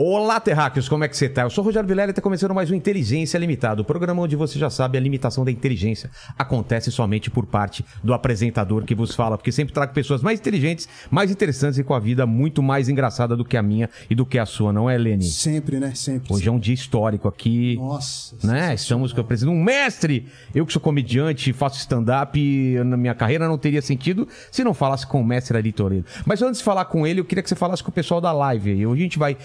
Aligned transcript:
Olá, 0.00 0.38
terráqueos, 0.38 0.88
como 0.88 1.02
é 1.02 1.08
que 1.08 1.16
você 1.16 1.28
tá? 1.28 1.42
Eu 1.42 1.50
sou 1.50 1.64
o 1.64 1.66
Rogério 1.66 1.88
Vilela 1.88 2.08
e 2.08 2.12
está 2.12 2.22
começando 2.22 2.54
mais 2.54 2.70
um 2.70 2.74
Inteligência 2.76 3.36
Limitada, 3.36 3.82
o 3.82 3.84
programa 3.84 4.22
onde 4.22 4.36
você 4.36 4.56
já 4.56 4.70
sabe 4.70 4.96
a 4.96 5.00
limitação 5.00 5.44
da 5.44 5.50
inteligência 5.50 6.08
acontece 6.38 6.92
somente 6.92 7.28
por 7.28 7.44
parte 7.44 7.84
do 8.00 8.14
apresentador 8.14 8.84
que 8.84 8.94
vos 8.94 9.12
fala, 9.12 9.36
porque 9.36 9.50
sempre 9.50 9.74
trago 9.74 9.92
pessoas 9.92 10.22
mais 10.22 10.38
inteligentes, 10.38 10.88
mais 11.10 11.32
interessantes 11.32 11.80
e 11.80 11.82
com 11.82 11.94
a 11.94 11.98
vida 11.98 12.24
muito 12.26 12.62
mais 12.62 12.88
engraçada 12.88 13.36
do 13.36 13.44
que 13.44 13.56
a 13.56 13.62
minha 13.62 13.90
e 14.08 14.14
do 14.14 14.24
que 14.24 14.38
a 14.38 14.46
sua, 14.46 14.72
não 14.72 14.88
é, 14.88 14.96
Lene? 14.96 15.24
Sempre, 15.24 15.80
né? 15.80 15.92
Sempre. 15.96 16.32
Hoje 16.32 16.48
é 16.48 16.52
um 16.52 16.60
dia 16.60 16.74
histórico 16.74 17.26
aqui. 17.26 17.74
Nossa. 17.74 18.36
Né? 18.46 18.74
Estamos 18.74 19.12
com 19.12 19.20
o 19.20 19.24
presidente, 19.24 19.52
um 19.52 19.60
mestre! 19.60 20.28
Eu 20.54 20.64
que 20.64 20.72
sou 20.72 20.80
comediante, 20.80 21.52
faço 21.52 21.76
stand-up, 21.80 22.38
na 22.84 22.96
minha 22.96 23.16
carreira 23.16 23.48
não 23.48 23.58
teria 23.58 23.82
sentido 23.82 24.28
se 24.52 24.62
não 24.62 24.74
falasse 24.74 25.04
com 25.04 25.20
o 25.20 25.24
mestre 25.24 25.56
Ari 25.56 25.72
Toledo. 25.72 26.04
Mas 26.24 26.40
antes 26.40 26.58
de 26.58 26.64
falar 26.64 26.84
com 26.84 27.04
ele, 27.04 27.18
eu 27.18 27.24
queria 27.24 27.42
que 27.42 27.48
você 27.48 27.56
falasse 27.56 27.82
com 27.82 27.90
o 27.90 27.92
pessoal 27.92 28.20
da 28.20 28.30
live. 28.30 28.70
E 28.70 28.86
hoje 28.86 29.00
a 29.00 29.02
gente 29.02 29.18
vai 29.18 29.36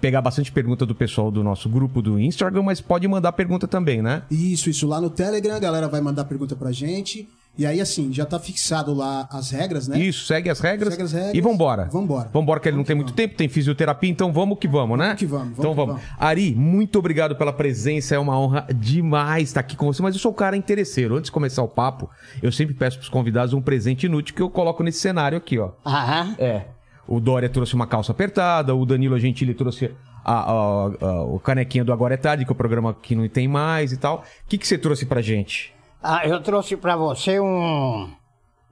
pegar 0.00 0.22
bastante 0.22 0.50
pergunta 0.52 0.84
do 0.86 0.94
pessoal 0.94 1.30
do 1.30 1.42
nosso 1.42 1.68
grupo 1.68 2.00
do 2.02 2.18
Instagram, 2.18 2.62
mas 2.62 2.80
pode 2.80 3.06
mandar 3.08 3.32
pergunta 3.32 3.66
também, 3.66 4.00
né? 4.02 4.22
Isso, 4.30 4.70
isso. 4.70 4.86
Lá 4.86 5.00
no 5.00 5.10
Telegram, 5.10 5.54
a 5.56 5.58
galera 5.58 5.88
vai 5.88 6.00
mandar 6.00 6.24
pergunta 6.24 6.54
pra 6.56 6.72
gente. 6.72 7.28
E 7.56 7.66
aí, 7.66 7.80
assim, 7.80 8.12
já 8.12 8.24
tá 8.24 8.38
fixado 8.38 8.94
lá 8.94 9.28
as 9.32 9.50
regras, 9.50 9.88
né? 9.88 9.98
Isso, 9.98 10.26
segue 10.26 10.48
as 10.48 10.60
regras, 10.60 10.90
Segue 10.94 11.02
as 11.02 11.12
regras. 11.12 11.34
e 11.34 11.40
vambora. 11.40 11.88
Vambora. 11.90 12.30
Vambora, 12.32 12.60
que 12.60 12.68
ele 12.68 12.76
não 12.76 12.84
tem 12.84 12.94
muito 12.94 13.12
tempo, 13.12 13.34
tem 13.34 13.48
fisioterapia, 13.48 14.08
então 14.08 14.32
vamos 14.32 14.58
que 14.60 14.68
vamos, 14.68 14.96
né? 14.96 15.16
que 15.16 15.26
vamos, 15.26 15.56
vamos 15.56 15.58
então 15.58 15.70
que 15.72 15.76
vamos. 15.76 15.94
vamos. 15.96 16.08
Ari, 16.20 16.54
muito 16.54 17.00
obrigado 17.00 17.34
pela 17.34 17.52
presença, 17.52 18.14
é 18.14 18.18
uma 18.18 18.38
honra 18.38 18.64
demais 18.72 19.48
estar 19.48 19.58
aqui 19.58 19.74
com 19.74 19.86
você, 19.92 20.00
mas 20.00 20.14
eu 20.14 20.20
sou 20.20 20.30
um 20.30 20.34
cara 20.34 20.56
interesseiro. 20.56 21.16
Antes 21.16 21.26
de 21.26 21.32
começar 21.32 21.64
o 21.64 21.68
papo, 21.68 22.08
eu 22.40 22.52
sempre 22.52 22.74
peço 22.74 22.96
pros 22.98 23.08
convidados 23.08 23.52
um 23.52 23.60
presente 23.60 24.06
inútil 24.06 24.36
que 24.36 24.42
eu 24.42 24.48
coloco 24.50 24.84
nesse 24.84 25.00
cenário 25.00 25.36
aqui, 25.36 25.58
ó. 25.58 25.70
Aham. 25.84 26.36
É. 26.38 26.62
O 27.08 27.18
Dória 27.20 27.48
trouxe 27.48 27.74
uma 27.74 27.86
calça 27.86 28.12
apertada, 28.12 28.74
o 28.74 28.84
Danilo 28.84 29.18
Gentili 29.18 29.54
trouxe 29.54 29.92
a, 30.24 30.32
a- 30.52 30.52
a- 31.00 31.22
o 31.24 31.40
canequinha 31.40 31.82
do 31.82 31.92
Agora 31.92 32.12
é 32.14 32.16
Tarde, 32.18 32.44
que 32.44 32.50
é 32.50 32.52
o 32.52 32.56
programa 32.56 32.94
que 32.94 33.14
não 33.16 33.26
tem 33.28 33.48
mais 33.48 33.92
e 33.92 33.96
tal. 33.96 34.18
O 34.18 34.22
que, 34.48 34.58
que 34.58 34.66
você 34.68 34.76
trouxe 34.76 35.06
pra 35.06 35.22
gente? 35.22 35.74
Ah, 36.02 36.26
eu 36.26 36.40
trouxe 36.42 36.76
pra 36.76 36.96
você 36.96 37.40
um, 37.40 38.08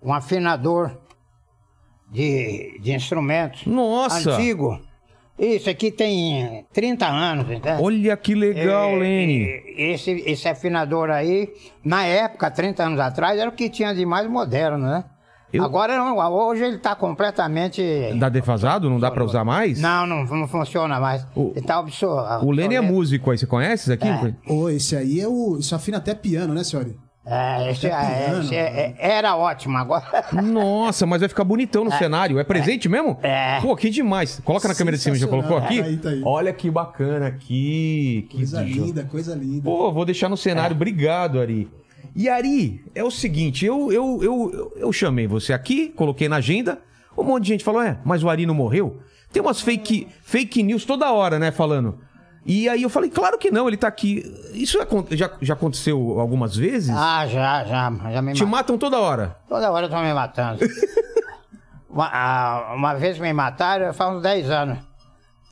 um 0.02 0.12
afinador 0.12 0.90
de, 2.10 2.78
de 2.80 2.92
instrumentos. 2.92 3.66
Nossa! 3.66 4.34
Antigo. 4.34 4.78
Isso 5.38 5.68
aqui 5.68 5.90
tem 5.90 6.64
30 6.72 7.06
anos, 7.06 7.50
entende? 7.50 7.82
Olha 7.82 8.16
que 8.16 8.34
legal, 8.34 8.90
É, 8.90 8.96
Lene. 8.96 9.44
Esse, 9.76 10.10
esse 10.26 10.48
afinador 10.48 11.10
aí, 11.10 11.52
na 11.84 12.04
época, 12.06 12.50
30 12.50 12.82
anos 12.84 13.00
atrás, 13.00 13.38
era 13.38 13.50
o 13.50 13.52
que 13.52 13.68
tinha 13.68 13.94
de 13.94 14.06
mais 14.06 14.26
moderno, 14.30 14.78
né? 14.78 15.04
Eu- 15.52 15.62
Agora 15.64 15.96
não, 15.96 16.18
hoje 16.18 16.64
ele 16.64 16.78
tá 16.78 16.94
completamente. 16.94 17.82
Dá 18.18 18.28
defasado? 18.28 18.90
Não 18.90 18.98
dá 18.98 19.10
pra 19.10 19.24
usar 19.24 19.44
mais? 19.44 19.80
Não, 19.80 20.06
não, 20.06 20.24
não 20.24 20.48
funciona 20.48 20.98
mais. 21.00 21.26
O- 21.34 21.52
ele 21.54 21.64
tá 21.64 21.78
absor- 21.78 22.44
O 22.44 22.50
Lene 22.50 22.74
é 22.74 22.80
músico 22.80 23.30
aí, 23.30 23.38
você 23.38 23.46
conhece 23.46 23.84
isso 23.84 23.92
aqui? 23.92 24.08
É. 24.08 24.52
Ô, 24.52 24.68
esse 24.68 24.96
aí 24.96 25.20
é 25.20 25.28
o. 25.28 25.56
Isso 25.58 25.74
afina 25.74 25.98
até 25.98 26.14
piano, 26.14 26.52
né, 26.52 26.64
senhora? 26.64 26.90
É, 27.28 27.72
esse, 27.72 27.88
é, 27.88 27.90
piano, 27.90 28.42
esse 28.44 28.54
é- 28.54 28.94
é- 29.00 29.16
era 29.16 29.34
ótimo, 29.36 29.76
agora. 29.76 30.04
Nossa, 30.32 31.04
mas 31.06 31.18
vai 31.20 31.28
ficar 31.28 31.42
bonitão 31.42 31.84
no 31.84 31.90
cenário. 31.90 32.38
É 32.38 32.44
presente 32.44 32.88
mesmo? 32.88 33.18
É. 33.20 33.60
Pô, 33.60 33.74
que 33.74 33.90
demais. 33.90 34.40
Coloca 34.44 34.68
na 34.68 34.74
câmera 34.76 34.96
de 34.96 35.02
cima, 35.02 35.16
já 35.16 35.26
colocou 35.26 35.56
aqui? 35.56 35.80
Tá 35.80 35.86
aí, 35.86 35.96
tá 35.96 36.08
aí. 36.10 36.22
Olha 36.24 36.52
que 36.52 36.70
bacana 36.70 37.26
aqui. 37.26 38.28
Que 38.30 38.36
Coisa 38.36 38.62
linda, 38.62 39.02
coisa 39.04 39.34
linda. 39.34 39.62
Pô, 39.64 39.90
vou 39.90 40.04
deixar 40.04 40.28
no 40.28 40.36
cenário. 40.36 40.72
É. 40.74 40.76
Obrigado, 40.76 41.40
Ari. 41.40 41.68
E 42.16 42.30
Ari, 42.30 42.82
é 42.94 43.04
o 43.04 43.10
seguinte, 43.10 43.66
eu, 43.66 43.92
eu, 43.92 44.20
eu, 44.22 44.50
eu, 44.50 44.72
eu 44.76 44.92
chamei 44.92 45.26
você 45.26 45.52
aqui, 45.52 45.90
coloquei 45.90 46.30
na 46.30 46.36
agenda, 46.36 46.80
um 47.14 47.22
monte 47.22 47.42
de 47.42 47.48
gente 47.50 47.62
falou, 47.62 47.82
é, 47.82 47.98
mas 48.06 48.24
o 48.24 48.30
Ari 48.30 48.46
não 48.46 48.54
morreu? 48.54 49.02
Tem 49.30 49.42
umas 49.42 49.60
fake, 49.60 50.08
fake 50.22 50.62
news 50.62 50.86
toda 50.86 51.12
hora, 51.12 51.38
né, 51.38 51.50
falando. 51.50 52.00
E 52.46 52.70
aí 52.70 52.82
eu 52.82 52.88
falei, 52.88 53.10
claro 53.10 53.36
que 53.36 53.50
não, 53.50 53.68
ele 53.68 53.76
tá 53.76 53.86
aqui. 53.86 54.24
Isso 54.54 54.78
já, 55.10 55.30
já 55.42 55.52
aconteceu 55.52 56.18
algumas 56.18 56.56
vezes? 56.56 56.88
Ah, 56.88 57.26
já, 57.26 57.64
já, 57.64 57.92
já 58.10 58.22
me 58.22 58.32
Te 58.32 58.46
matam 58.46 58.78
toda 58.78 58.98
hora. 58.98 59.36
Toda 59.46 59.70
hora 59.70 59.84
estão 59.84 60.02
me 60.02 60.14
matando. 60.14 60.64
uma, 61.90 62.08
ah, 62.10 62.72
uma 62.74 62.94
vez 62.94 63.18
me 63.18 63.30
mataram, 63.30 63.92
faz 63.92 64.14
uns 64.14 64.22
10 64.22 64.50
anos. 64.50 64.78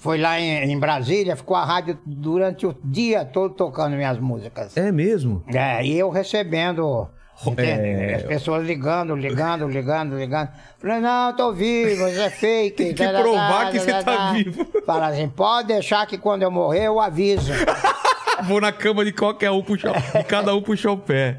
Foi 0.04 0.19
lá 0.19 0.38
em, 0.38 0.70
em 0.70 0.78
Brasília, 0.78 1.34
ficou 1.34 1.56
a 1.56 1.65
rádio 1.65 1.98
durante 2.04 2.66
o 2.66 2.76
dia 2.84 3.25
todo 3.25 3.54
tocando 3.54 3.97
minhas 3.97 4.19
músicas. 4.19 4.76
É 4.76 4.92
mesmo? 4.92 5.42
É, 5.47 5.82
e 5.82 5.98
eu 5.98 6.10
recebendo. 6.10 7.09
É. 7.56 8.16
As 8.16 8.22
pessoas 8.25 8.66
ligando, 8.66 9.16
ligando, 9.16 9.66
ligando, 9.66 10.19
ligando. 10.19 10.50
Falei, 10.78 11.00
não, 11.00 11.34
tô 11.34 11.54
vivo, 11.54 12.06
isso 12.06 12.20
é 12.20 12.28
fake. 12.28 12.76
Tem 12.76 12.94
que 12.94 13.09
provar 13.09 13.70
que 13.70 13.81
você 13.81 14.03
tá 14.04 14.32
vivo. 14.34 14.66
Fala 14.84 15.06
assim, 15.06 15.26
pode 15.26 15.69
deixar 15.69 16.06
que 16.06 16.19
quando 16.19 16.43
eu 16.43 16.50
morrer 16.50 16.84
eu 16.84 17.00
aviso. 17.00 17.50
Vou 18.44 18.60
na 18.60 18.72
cama 18.72 19.06
de 19.06 19.12
qualquer 19.12 19.50
um 19.53 19.62
puxar, 19.62 19.94
de 20.19 20.25
cada 20.25 20.54
um 20.54 20.60
puxar 20.60 20.93
o 20.93 20.98
pé. 20.98 21.38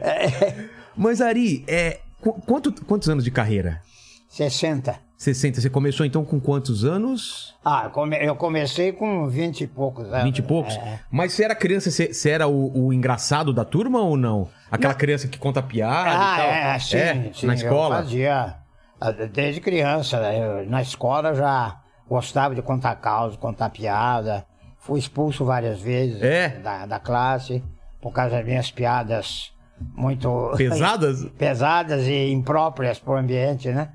Mas 0.98 1.22
Ari, 1.22 1.64
é, 1.68 2.00
qu- 2.20 2.42
quanto, 2.48 2.74
quantos 2.84 3.08
anos 3.09 3.24
de 3.24 3.30
carreira? 3.30 3.80
60. 4.28 5.05
60. 5.18 5.62
Você 5.62 5.70
começou 5.70 6.06
então 6.06 6.24
com 6.26 6.40
quantos 6.40 6.84
anos? 6.84 7.56
Ah, 7.64 7.84
eu 7.86 7.90
come- 7.92 8.18
eu 8.18 8.36
comecei 8.36 8.92
com 8.92 9.28
20 9.28 9.62
e 9.62 9.68
poucos 9.68 10.06
anos. 10.12 10.24
20 10.26 10.38
e 10.40 10.42
poucos? 10.42 10.76
É. 10.76 11.00
Mas 11.09 11.34
você 11.34 11.44
era 11.46 11.56
criança, 11.56 11.90
você, 11.90 12.14
você 12.14 12.30
era 12.30 12.48
o, 12.48 12.86
o 12.88 12.94
engraçado 12.94 13.54
da 13.54 13.64
turma 13.64 14.02
ou 14.02 14.18
não? 14.18 14.48
Aquela 14.70 14.94
criança 14.94 15.28
que 15.28 15.38
conta 15.38 15.62
piada 15.64 16.09
Ah, 16.09 16.14
e 16.14 16.38
tal? 16.38 16.48
é, 16.50 16.80
sim, 16.80 16.98
É? 16.98 17.31
sim, 17.34 17.48
Na 17.48 17.54
Eu 17.54 17.58
escola? 17.58 17.96
fazia 17.98 18.56
ah, 19.00 19.12
desde 19.12 19.62
criança. 19.62 20.20
né? 20.20 20.64
Eu, 20.64 20.70
na 20.70 20.81
escola 20.81 21.30
eu 21.30 21.36
já 21.36 21.80
gostava 22.09 22.54
de 22.54 22.62
contar 22.62 22.96
causa, 22.96 23.38
contar 23.38 23.70
piada. 23.70 24.46
Fui 24.80 25.00
expulso 25.00 25.44
várias 25.46 25.80
vezes 25.81 26.22
É? 26.22 26.50
da, 26.59 26.86
da 26.86 27.00
classe 27.00 27.64
por 28.02 28.12
causa 28.12 28.36
das 28.36 28.46
minhas 28.46 28.70
piadas 28.70 29.52
muito 29.96 30.52
Pesadas? 30.58 31.25
pesadas 31.40 32.06
e 32.06 32.31
impróprias 32.31 33.00
para 33.00 33.14
o 33.14 33.18
ambiente, 33.18 33.70
né? 33.70 33.90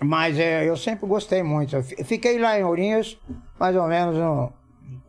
Mas 0.00 0.38
eh, 0.38 0.64
eu 0.68 0.76
sempre 0.76 1.06
gostei 1.06 1.42
muito. 1.42 1.76
Eu 1.76 1.82
fi- 1.82 2.02
fiquei 2.04 2.38
lá 2.38 2.58
em 2.58 2.64
Ourinhos 2.64 3.18
mais 3.58 3.76
ou 3.76 3.86
menos 3.86 4.16
um- 4.16 4.48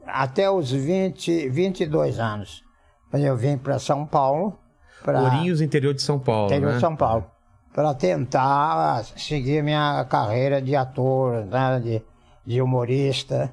até 0.05 0.49
os 0.49 0.71
20, 0.71 1.49
22 1.49 2.19
anos. 2.19 2.63
Mas 3.11 3.23
eu 3.23 3.35
vim 3.35 3.57
para 3.57 3.79
São 3.79 4.05
Paulo. 4.05 4.57
pra- 5.03 5.21
Ourinhos, 5.21 5.59
interior 5.61 5.94
de 5.94 6.01
São 6.01 6.17
Paulo, 6.19 6.45
interior 6.47 6.69
né? 6.69 6.75
de 6.75 6.79
São 6.81 6.95
Paulo, 6.95 7.25
para 7.73 7.94
tentar 7.94 9.03
seguir 9.17 9.61
minha 9.63 10.05
carreira 10.05 10.61
de 10.61 10.75
ator, 10.75 11.44
né, 11.45 11.79
de, 11.83 12.01
de 12.45 12.61
humorista. 12.61 13.51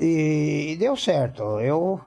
E, 0.00 0.72
e 0.72 0.76
deu 0.76 0.96
certo. 0.96 1.42
Eu 1.60 2.00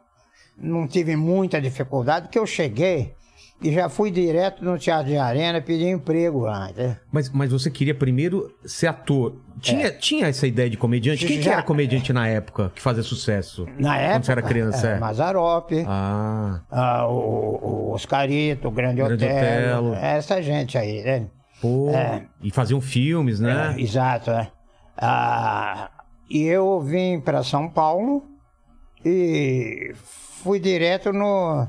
não 0.58 0.88
tive 0.88 1.16
muita 1.16 1.62
dificuldade, 1.62 2.28
porque 2.28 2.40
eu 2.40 2.48
cheguei 2.48 3.14
e 3.62 3.72
já 3.74 3.90
fui 3.90 4.10
direto 4.12 4.64
no 4.64 4.78
Teatro 4.78 5.08
de 5.08 5.18
Arena 5.18 5.60
pedir 5.62 5.88
emprego 5.90 6.40
lá. 6.42 6.72
né? 6.76 6.98
Mas, 7.12 7.30
mas 7.30 7.52
você 7.52 7.70
queria 7.70 7.94
primeiro 7.96 8.54
ser 8.66 8.88
ator. 8.88 9.36
Tinha, 9.60 9.92
tinha 9.92 10.28
essa 10.28 10.48
ideia 10.48 10.70
de 10.70 10.78
comediante? 10.78 11.26
Quem 11.26 11.38
que 11.38 11.44
Já- 11.44 11.54
era 11.54 11.64
comediante 11.64 12.14
na 12.14 12.26
época 12.28 12.72
que 12.74 12.82
fazia 12.82 13.04
sucesso? 13.04 13.68
Na 13.78 13.98
época. 13.98 14.14
Quando 14.14 14.24
você 14.26 14.32
era 14.32 14.42
criança, 14.42 14.88
é, 14.88 14.96
é. 14.96 15.00
Mazarope, 15.00 15.84
Ah, 15.88 16.62
ah, 16.72 17.08
o, 17.08 17.90
o 17.90 17.94
Oscarito, 17.94 18.70
o 18.70 18.72
Grande, 18.72 19.02
Grande 19.02 19.26
Otelo, 19.26 19.90
Otelo. 19.92 19.96
essa 19.96 20.42
gente 20.42 20.78
aí, 20.78 21.04
né? 21.04 21.28
pô. 21.62 21.90
É. 21.90 22.24
E 22.42 22.50
faziam 22.52 22.80
filmes, 22.80 23.42
né? 23.42 23.76
É, 23.78 23.82
exato, 23.82 24.32
né? 24.32 24.48
Ah, 24.98 25.90
e 26.30 26.44
eu 26.46 26.80
vim 26.80 27.20
para 27.20 27.44
São 27.44 27.68
Paulo 27.70 28.24
e 29.04 29.92
fui 30.44 30.60
direto 30.60 31.12
no. 31.12 31.68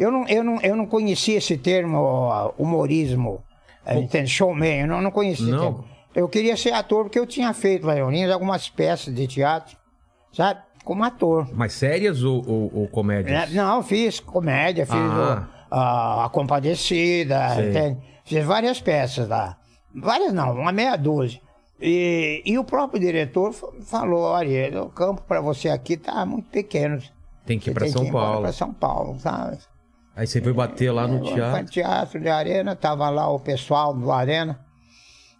Eu 0.00 0.10
não, 0.10 0.26
eu 0.26 0.42
não, 0.42 0.60
eu 0.62 0.74
não 0.74 0.86
conhecia 0.86 1.36
esse 1.38 1.56
termo 1.58 2.52
humorismo, 2.56 3.42
eh, 3.84 3.98
entende? 3.98 4.28
Showman, 4.30 4.80
eu 4.80 4.86
não, 4.86 5.02
não 5.02 5.10
conhecia 5.10 5.44
esse 5.44 5.52
Não. 5.54 5.60
termo. 5.60 5.84
Eu 6.14 6.28
queria 6.28 6.56
ser 6.56 6.72
ator 6.72 7.04
porque 7.04 7.18
eu 7.18 7.26
tinha 7.26 7.52
feito, 7.52 7.86
Vaiolinhas, 7.86 8.32
algumas 8.32 8.68
peças 8.68 9.14
de 9.14 9.26
teatro, 9.26 9.76
sabe? 10.32 10.60
Como 10.84 11.04
ator. 11.04 11.48
Mas 11.52 11.74
sérias 11.74 12.22
ou, 12.24 12.42
ou, 12.48 12.70
ou 12.80 12.88
comédias? 12.88 13.50
É, 13.50 13.54
Não, 13.54 13.82
fiz 13.82 14.18
comédia, 14.18 14.86
fiz 14.86 14.94
Ah. 14.96 15.46
o- 15.70 15.74
a, 15.74 16.24
a 16.24 16.28
Compadecida, 16.30 17.54
Sei. 17.54 17.68
entende? 17.70 17.98
fiz 18.24 18.44
várias 18.44 18.80
peças 18.80 19.28
lá. 19.28 19.56
Várias 19.94 20.32
não, 20.32 20.52
uma 20.54 20.72
meia 20.72 20.96
dúzia. 20.96 21.40
E, 21.80 22.42
e 22.44 22.58
o 22.58 22.64
próprio 22.64 23.00
diretor 23.00 23.52
fa- 23.52 23.68
falou, 23.82 24.22
olha, 24.22 24.82
o 24.82 24.88
campo 24.88 25.22
para 25.28 25.40
você 25.40 25.68
aqui 25.68 25.96
tá 25.96 26.24
muito 26.26 26.48
pequeno. 26.50 27.00
Tem 27.46 27.58
que 27.58 27.70
ir 27.70 27.74
tem 27.74 27.88
São 27.90 28.10
Paulo. 28.10 28.40
pra 28.42 28.52
São 28.52 28.72
Paulo, 28.72 29.18
sabe? 29.18 29.58
Aí 30.20 30.26
você 30.26 30.38
foi 30.38 30.52
bater 30.52 30.90
lá 30.92 31.08
no 31.08 31.22
teatro. 31.22 31.70
teatro 31.70 32.20
de 32.20 32.28
Arena, 32.28 32.76
tava 32.76 33.08
lá 33.08 33.30
o 33.30 33.40
pessoal 33.40 33.94
do 33.94 34.12
Arena. 34.12 34.60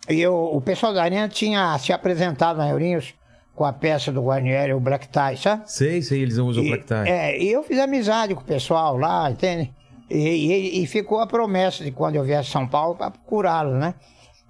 E 0.09 0.19
eu, 0.19 0.35
o 0.35 0.59
pessoal 0.63 0.95
da 0.95 1.03
Arena 1.03 1.29
tinha 1.29 1.77
se 1.79 1.93
apresentado 1.93 2.57
na 2.57 2.71
Eurinhos 2.71 3.13
com 3.55 3.63
a 3.67 3.75
peça 3.75 4.11
do 4.11 4.23
Guarnieri, 4.23 4.73
o 4.73 4.81
Black 4.81 5.07
Tie, 5.09 5.37
sabe? 5.37 5.65
Sei, 5.71 6.01
sei, 6.01 6.23
eles 6.23 6.39
usam 6.39 6.63
o 6.63 6.67
E- 6.67 6.69
Black 6.71 6.87
Tie. 6.87 6.97
É, 7.13 7.39
e 7.39 7.53
eu 7.53 7.63
fiz 7.63 7.79
amizade 7.79 8.35
com 8.35 8.41
o 8.41 8.45
pessoal 8.45 8.97
lá, 8.97 9.31
entende? 9.31 9.71
E, 10.09 10.17
e- 10.17 10.83
e 10.83 10.87
ficou 10.87 11.21
a 11.21 11.27
promessa 11.27 11.85
de 11.85 11.91
quando 11.91 12.17
eu 12.17 12.25
viesse 12.25 12.49
a 12.49 12.53
São 12.53 12.67
Paulo 12.67 12.97
para 12.97 13.11
procurá-lo, 13.11 13.75
né? 13.75 13.93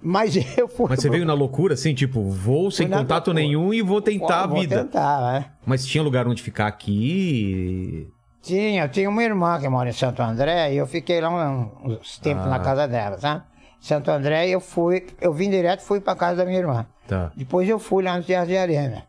Mas 0.01 0.33
eu 0.57 0.69
fui. 0.69 0.85
Mas 0.87 1.01
você 1.01 1.09
veio 1.09 1.25
na 1.25 1.33
loucura, 1.33 1.73
assim, 1.73 1.93
tipo, 1.93 2.23
vou 2.29 2.71
sem 2.71 2.87
contato 2.87 3.27
loucura. 3.27 3.33
nenhum 3.33 3.73
e 3.73 3.81
vou 3.81 4.01
tentar 4.01 4.47
Vou 4.47 4.57
a 4.57 4.61
vida. 4.61 4.85
tentar, 4.85 5.33
né? 5.33 5.45
Mas 5.65 5.85
tinha 5.85 6.01
lugar 6.01 6.25
onde 6.25 6.41
ficar 6.41 6.67
aqui? 6.67 8.07
Tinha, 8.41 8.83
eu 8.85 8.89
tinha 8.89 9.09
uma 9.09 9.23
irmã 9.23 9.59
que 9.59 9.69
mora 9.69 9.89
em 9.89 9.93
Santo 9.93 10.21
André 10.21 10.73
e 10.73 10.77
eu 10.77 10.87
fiquei 10.87 11.21
lá 11.21 11.29
um- 11.29 11.69
uns 11.85 12.17
tempos 12.17 12.45
Ah. 12.45 12.49
na 12.49 12.59
casa 12.59 12.87
dela, 12.87 13.17
sabe? 13.19 13.43
Santo 13.79 14.09
André 14.11 14.47
eu 14.49 14.59
fui, 14.59 15.07
eu 15.19 15.31
vim 15.33 15.49
direto 15.49 15.81
fui 15.81 15.99
para 16.01 16.15
casa 16.15 16.37
da 16.37 16.45
minha 16.45 16.57
irmã. 16.59 16.85
Tá. 17.07 17.31
Depois 17.35 17.67
eu 17.69 17.77
fui 17.79 18.03
lá 18.03 18.17
no 18.17 18.23
Teatro 18.23 18.49
de 18.49 18.57
Arena. 18.57 19.03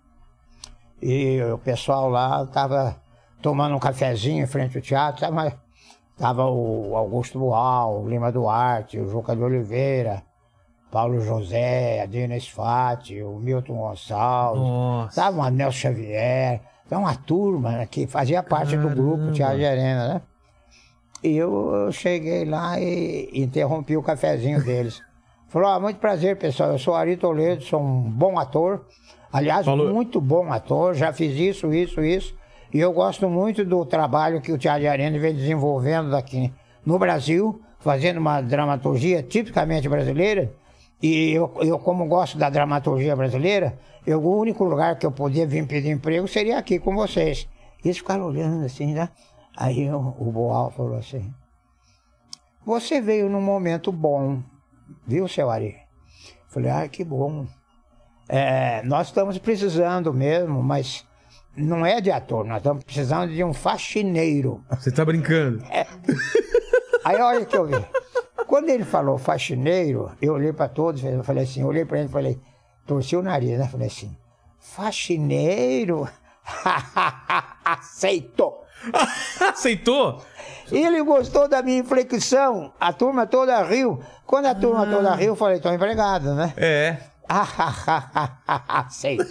E 1.00 1.40
o 1.42 1.58
pessoal 1.58 2.08
lá 2.08 2.46
tava 2.46 2.96
tomando 3.40 3.74
um 3.74 3.78
cafezinho 3.78 4.44
em 4.44 4.46
frente 4.46 4.76
ao 4.78 4.82
teatro, 4.82 5.20
tava, 5.20 5.52
tava 6.16 6.46
o 6.46 6.94
Augusto 6.96 7.38
Boal, 7.38 8.02
o 8.02 8.08
Lima 8.08 8.30
Duarte, 8.30 8.98
o 8.98 9.08
Juca 9.08 9.34
de 9.34 9.42
Oliveira, 9.42 10.22
Paulo 10.90 11.20
José, 11.20 12.00
a 12.02 12.06
Dina 12.06 12.38
Sfati, 12.38 13.20
o 13.22 13.38
Milton 13.38 13.74
Gonçalves, 13.76 14.60
Nossa. 14.62 15.20
tava 15.20 15.38
o 15.38 15.42
Anel 15.42 15.72
Xavier, 15.72 16.60
então 16.86 17.00
uma 17.02 17.14
turma 17.14 17.86
que 17.86 18.06
fazia 18.06 18.42
parte 18.42 18.76
do 18.76 18.88
grupo 18.90 19.32
Caramba. 19.36 19.56
De 19.56 19.64
Arena, 19.66 20.08
né? 20.14 20.22
E 21.22 21.36
eu, 21.36 21.72
eu 21.74 21.92
cheguei 21.92 22.44
lá 22.44 22.80
e 22.80 23.30
interrompi 23.34 23.96
o 23.96 24.02
cafezinho 24.02 24.62
deles. 24.64 25.00
Falou, 25.48 25.68
ah, 25.68 25.78
muito 25.78 25.98
prazer, 25.98 26.36
pessoal. 26.36 26.70
Eu 26.72 26.78
sou 26.78 26.94
Ari 26.94 27.16
Toledo, 27.16 27.62
sou 27.62 27.80
um 27.80 28.00
bom 28.10 28.38
ator. 28.38 28.84
Aliás, 29.32 29.64
Falou- 29.66 29.92
muito 29.92 30.20
bom 30.20 30.52
ator. 30.52 30.94
Já 30.94 31.12
fiz 31.12 31.36
isso, 31.38 31.72
isso, 31.72 32.00
isso. 32.02 32.34
E 32.72 32.80
eu 32.80 32.92
gosto 32.92 33.28
muito 33.28 33.64
do 33.64 33.84
trabalho 33.84 34.40
que 34.40 34.50
o 34.50 34.56
Teatro 34.58 34.80
de 34.82 34.88
Arena 34.88 35.18
vem 35.18 35.34
desenvolvendo 35.34 36.16
aqui 36.16 36.50
no 36.86 36.98
Brasil, 36.98 37.60
fazendo 37.80 38.18
uma 38.18 38.40
dramaturgia 38.40 39.22
tipicamente 39.22 39.88
brasileira. 39.88 40.52
E 41.02 41.32
eu, 41.32 41.52
eu 41.60 41.78
como 41.80 42.06
gosto 42.06 42.38
da 42.38 42.48
dramaturgia 42.48 43.16
brasileira, 43.16 43.76
eu, 44.06 44.22
o 44.22 44.38
único 44.38 44.62
lugar 44.62 44.96
que 44.96 45.04
eu 45.04 45.10
podia 45.10 45.46
vir 45.46 45.66
pedir 45.66 45.90
emprego 45.90 46.28
seria 46.28 46.58
aqui 46.58 46.78
com 46.78 46.94
vocês. 46.94 47.48
E 47.84 47.88
eles 47.88 47.98
ficaram 47.98 48.26
olhando 48.26 48.64
assim, 48.64 48.94
né? 48.94 49.08
Aí 49.56 49.90
o, 49.90 50.14
o 50.18 50.30
Boal 50.30 50.70
falou 50.70 50.96
assim, 50.96 51.34
você 52.64 53.00
veio 53.00 53.28
num 53.28 53.40
momento 53.40 53.90
bom, 53.90 54.40
viu, 55.06 55.26
seu 55.26 55.50
Ari? 55.50 55.76
Falei, 56.48 56.70
ah, 56.70 56.88
que 56.88 57.04
bom. 57.04 57.46
É, 58.28 58.82
nós 58.84 59.08
estamos 59.08 59.36
precisando 59.38 60.14
mesmo, 60.14 60.62
mas 60.62 61.04
não 61.56 61.84
é 61.84 62.00
de 62.00 62.10
ator, 62.10 62.46
nós 62.46 62.58
estamos 62.58 62.84
precisando 62.84 63.32
de 63.32 63.42
um 63.42 63.52
faxineiro. 63.52 64.64
Você 64.70 64.92
tá 64.92 65.04
brincando? 65.04 65.64
Aí 67.04 67.20
olha 67.20 67.44
que 67.44 67.56
eu 67.56 67.66
vi. 67.66 67.74
Quando 68.46 68.68
ele 68.68 68.84
falou 68.84 69.18
faxineiro, 69.18 70.10
eu 70.20 70.34
olhei 70.34 70.52
para 70.52 70.68
todos, 70.68 71.02
eu 71.04 71.22
falei 71.24 71.44
assim, 71.44 71.60
eu 71.62 71.66
olhei 71.68 71.84
para 71.84 71.98
ele 71.98 72.08
e 72.08 72.12
falei, 72.12 72.40
torci 72.86 73.16
o 73.16 73.22
nariz, 73.22 73.58
né? 73.58 73.68
Falei 73.68 73.86
assim, 73.86 74.16
faxineiro? 74.58 76.08
Aceitou. 77.64 78.64
Aceitou? 79.52 80.22
Ele 80.70 81.02
gostou 81.02 81.48
da 81.48 81.62
minha 81.62 81.78
inflexão, 81.80 82.72
a 82.80 82.92
turma 82.92 83.26
toda 83.26 83.62
riu. 83.62 84.00
Quando 84.26 84.46
a 84.46 84.54
turma 84.54 84.86
toda 84.86 85.14
riu, 85.14 85.28
eu 85.28 85.36
falei, 85.36 85.60
tô 85.60 85.70
empregado, 85.72 86.34
né? 86.34 86.52
É. 86.56 86.96
Aceito. 88.68 89.24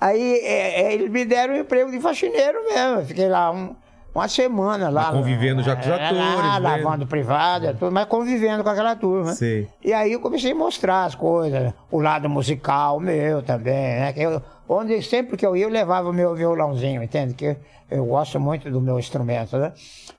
Aí 0.00 0.40
é, 0.42 0.82
é, 0.82 0.92
eles 0.94 1.10
me 1.10 1.24
deram 1.24 1.54
um 1.54 1.58
emprego 1.58 1.90
de 1.90 2.00
faxineiro 2.00 2.64
mesmo. 2.64 3.00
Eu 3.00 3.06
fiquei 3.06 3.28
lá 3.28 3.50
um- 3.52 3.76
uma 4.14 4.28
semana 4.28 4.88
lá. 4.88 5.04
Mas 5.10 5.16
convivendo 5.20 5.62
já 5.62 5.74
com 5.74 5.80
os 5.82 5.86
É, 5.88 5.94
atores, 5.94 6.16
Lá, 6.36 6.60
né? 6.60 6.68
lavando 6.82 7.06
privada, 7.06 7.74
tudo, 7.74 7.90
mas 7.92 8.04
convivendo 8.06 8.62
com 8.62 8.68
aquela 8.70 8.94
turma. 8.96 9.32
Sei. 9.32 9.68
E 9.82 9.92
aí 9.92 10.12
eu 10.12 10.20
comecei 10.20 10.52
a 10.52 10.54
mostrar 10.54 11.04
as 11.04 11.14
coisas, 11.14 11.72
o 11.90 12.00
lado 12.00 12.28
musical 12.28 13.00
meu 13.00 13.42
também, 13.42 13.74
né? 14.00 14.12
Que 14.12 14.20
eu, 14.20 14.42
onde 14.68 15.02
sempre 15.02 15.36
que 15.36 15.46
eu 15.46 15.56
ia, 15.56 15.64
eu 15.64 15.70
levava 15.70 16.10
o 16.10 16.12
meu 16.12 16.34
violãozinho, 16.34 17.02
entende? 17.02 17.34
Que 17.34 17.56
eu 17.90 18.04
gosto 18.06 18.38
muito 18.40 18.70
do 18.70 18.80
meu 18.80 18.98
instrumento, 18.98 19.56
né? 19.56 19.72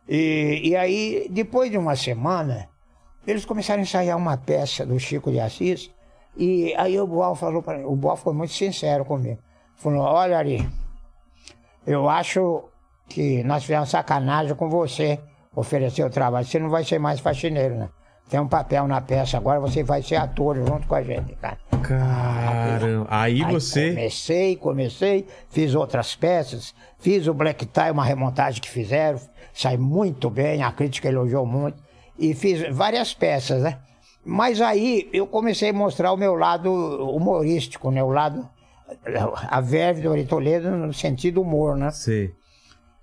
E, 0.07 0.61
e 0.63 0.75
aí, 0.75 1.27
depois 1.29 1.69
de 1.71 1.77
uma 1.77 1.95
semana, 1.95 2.67
eles 3.25 3.45
começaram 3.45 3.79
a 3.79 3.83
ensaiar 3.83 4.17
uma 4.17 4.37
peça 4.37 4.85
do 4.85 4.99
Chico 4.99 5.31
de 5.31 5.39
Assis, 5.39 5.89
e 6.35 6.73
aí 6.77 6.99
o 6.99 7.05
Boal 7.07 7.35
falou 7.35 7.61
para 7.61 7.77
mim, 7.77 7.85
o 7.85 7.95
Boal 7.95 8.17
foi 8.17 8.33
muito 8.33 8.53
sincero 8.53 9.05
comigo. 9.05 9.39
Falou, 9.75 10.01
olha 10.01 10.37
Ari, 10.37 10.67
eu 11.85 12.09
acho 12.09 12.63
que 13.13 13.43
nós 13.43 13.63
fizemos 13.63 13.89
sacanagem 13.89 14.55
com 14.55 14.67
você, 14.69 15.19
oferecer 15.55 16.03
o 16.03 16.09
trabalho. 16.09 16.45
Você 16.45 16.57
não 16.57 16.69
vai 16.69 16.83
ser 16.83 16.97
mais 16.97 17.19
faxineiro, 17.19 17.75
né? 17.75 17.89
Tem 18.27 18.39
um 18.39 18.47
papel 18.47 18.87
na 18.87 18.99
peça 18.99 19.37
agora, 19.37 19.59
você 19.59 19.83
vai 19.83 20.01
ser 20.01 20.15
ator 20.15 20.55
junto 20.55 20.87
com 20.87 20.95
a 20.95 21.03
gente, 21.03 21.35
cara. 21.35 21.57
Caramba. 21.83 23.05
Aí 23.09 23.43
Aí 23.43 23.51
você. 23.51 23.89
Comecei, 23.89 24.55
comecei, 24.55 25.27
fiz 25.49 25.75
outras 25.75 26.15
peças, 26.15 26.73
fiz 26.97 27.27
o 27.27 27.33
Black 27.33 27.65
Tie, 27.65 27.91
uma 27.91 28.03
remontagem 28.03 28.59
que 28.59 28.69
fizeram, 28.69 29.19
sai 29.53 29.77
muito 29.77 30.29
bem, 30.29 30.63
a 30.63 30.71
crítica 30.71 31.09
elogiou 31.09 31.45
muito, 31.45 31.77
e 32.17 32.33
fiz 32.33 32.67
várias 32.75 33.13
peças, 33.13 33.61
né? 33.61 33.77
Mas 34.25 34.61
aí 34.61 35.09
eu 35.13 35.27
comecei 35.27 35.69
a 35.69 35.73
mostrar 35.73 36.13
o 36.13 36.17
meu 36.17 36.33
lado 36.33 36.71
humorístico, 36.71 37.91
né? 37.91 38.01
O 38.01 38.09
lado, 38.09 38.49
a 39.49 39.61
verve 39.61 40.01
do 40.01 40.11
Ari 40.11 40.25
Toledo 40.25 40.71
no 40.71 40.93
sentido 40.93 41.41
humor, 41.41 41.75
né? 41.75 41.91
Sei. 41.91 42.33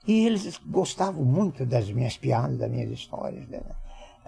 E 0.07 0.27
eles 0.27 0.59
gostavam 0.67 1.25
muito 1.25 1.65
das 1.67 1.91
minhas 1.91 2.17
piadas, 2.17 2.57
das 2.59 2.71
minhas 2.71 2.91
histórias. 2.91 3.47
Né? 3.49 3.61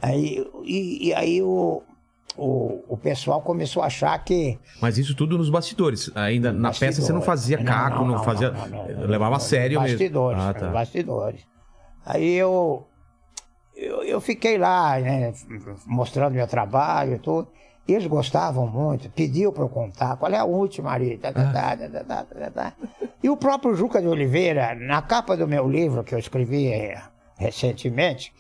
Aí, 0.01 0.47
e, 0.65 1.09
e 1.09 1.15
aí 1.15 1.43
o, 1.43 1.83
o, 2.37 2.85
o 2.89 2.97
pessoal 2.97 3.41
começou 3.41 3.83
a 3.83 3.87
achar 3.87 4.17
que 4.23 4.59
Mas 4.81 4.99
isso 4.99 5.15
tudo 5.15 5.39
nos 5.39 5.49
bastidores. 5.51 6.11
Ainda 6.15 6.53
na 6.53 6.71
peça 6.73 7.01
você 7.01 7.13
não 7.13 7.23
fazia 7.23 7.63
caco, 7.63 8.05
não, 8.05 8.23
fazia. 8.23 8.53
levava 9.07 9.37
a 9.37 9.41
sério 9.41 9.81
mesmo. 9.81 9.97
bastidores, 9.99 10.43
Ah, 10.43 10.55
tá. 10.55 10.69
bastidores. 10.71 11.41
Aí 12.05 12.33
eu, 12.35 12.87
eu, 13.77 14.03
eu 14.03 14.21
fiquei 14.21 14.59
lá, 14.59 14.99
né, 14.99 15.33
mostrando 15.87 16.35
meu 16.35 16.47
trabalho 16.47 17.15
e 17.15 17.19
tudo. 17.19 17.49
Eles 17.87 18.07
gostavam 18.07 18.67
muito, 18.67 19.11
pediu 19.11 19.53
para 19.53 19.65
eu 19.65 19.69
contar 19.69 20.17
qual 20.17 20.33
é 20.33 20.39
a 20.39 20.45
última 20.45 20.93
ali. 20.93 21.19
tá, 21.19 21.33
tá, 21.33 21.53
tá, 21.53 21.77
tá, 21.77 22.05
tá, 22.05 22.25
tá, 22.25 22.51
tá. 22.51 22.73
E 23.23 23.29
o 23.29 23.37
próprio 23.37 23.75
Juca 23.75 24.01
de 24.01 24.07
Oliveira, 24.07 24.75
na 24.75 25.03
capa 25.03 25.37
do 25.37 25.49
meu 25.49 25.69
livro 25.69 26.05
que 26.05 26.15
eu 26.15 26.19
escrevi 26.19 26.69
eh, 26.69 27.01
recentemente, 27.37 28.33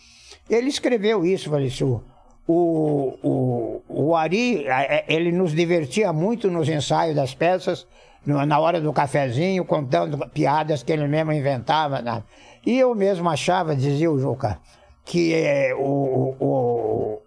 ele 0.48 0.68
escreveu 0.68 1.24
isso, 1.24 1.50
Valício. 1.50 2.02
O, 2.46 3.18
o, 3.22 3.82
o 3.88 4.16
Ari, 4.16 4.64
ele 5.06 5.30
nos 5.30 5.52
divertia 5.54 6.12
muito 6.12 6.50
nos 6.50 6.68
ensaios 6.68 7.14
das 7.14 7.34
peças, 7.34 7.86
na 8.26 8.58
hora 8.58 8.80
do 8.80 8.92
cafezinho, 8.92 9.64
contando 9.64 10.18
piadas 10.30 10.82
que 10.82 10.92
ele 10.92 11.06
mesmo 11.06 11.32
inventava. 11.32 12.00
né? 12.02 12.22
E 12.66 12.78
eu 12.78 12.94
mesmo 12.94 13.28
achava, 13.28 13.74
dizia 13.76 14.10
o 14.10 14.18
Juca, 14.18 14.58
que 15.04 15.34
eh, 15.34 15.74
o, 15.74 16.34
o, 16.40 17.22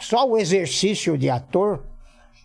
só 0.00 0.28
o 0.28 0.36
exercício 0.36 1.16
de 1.16 1.28
ator 1.30 1.82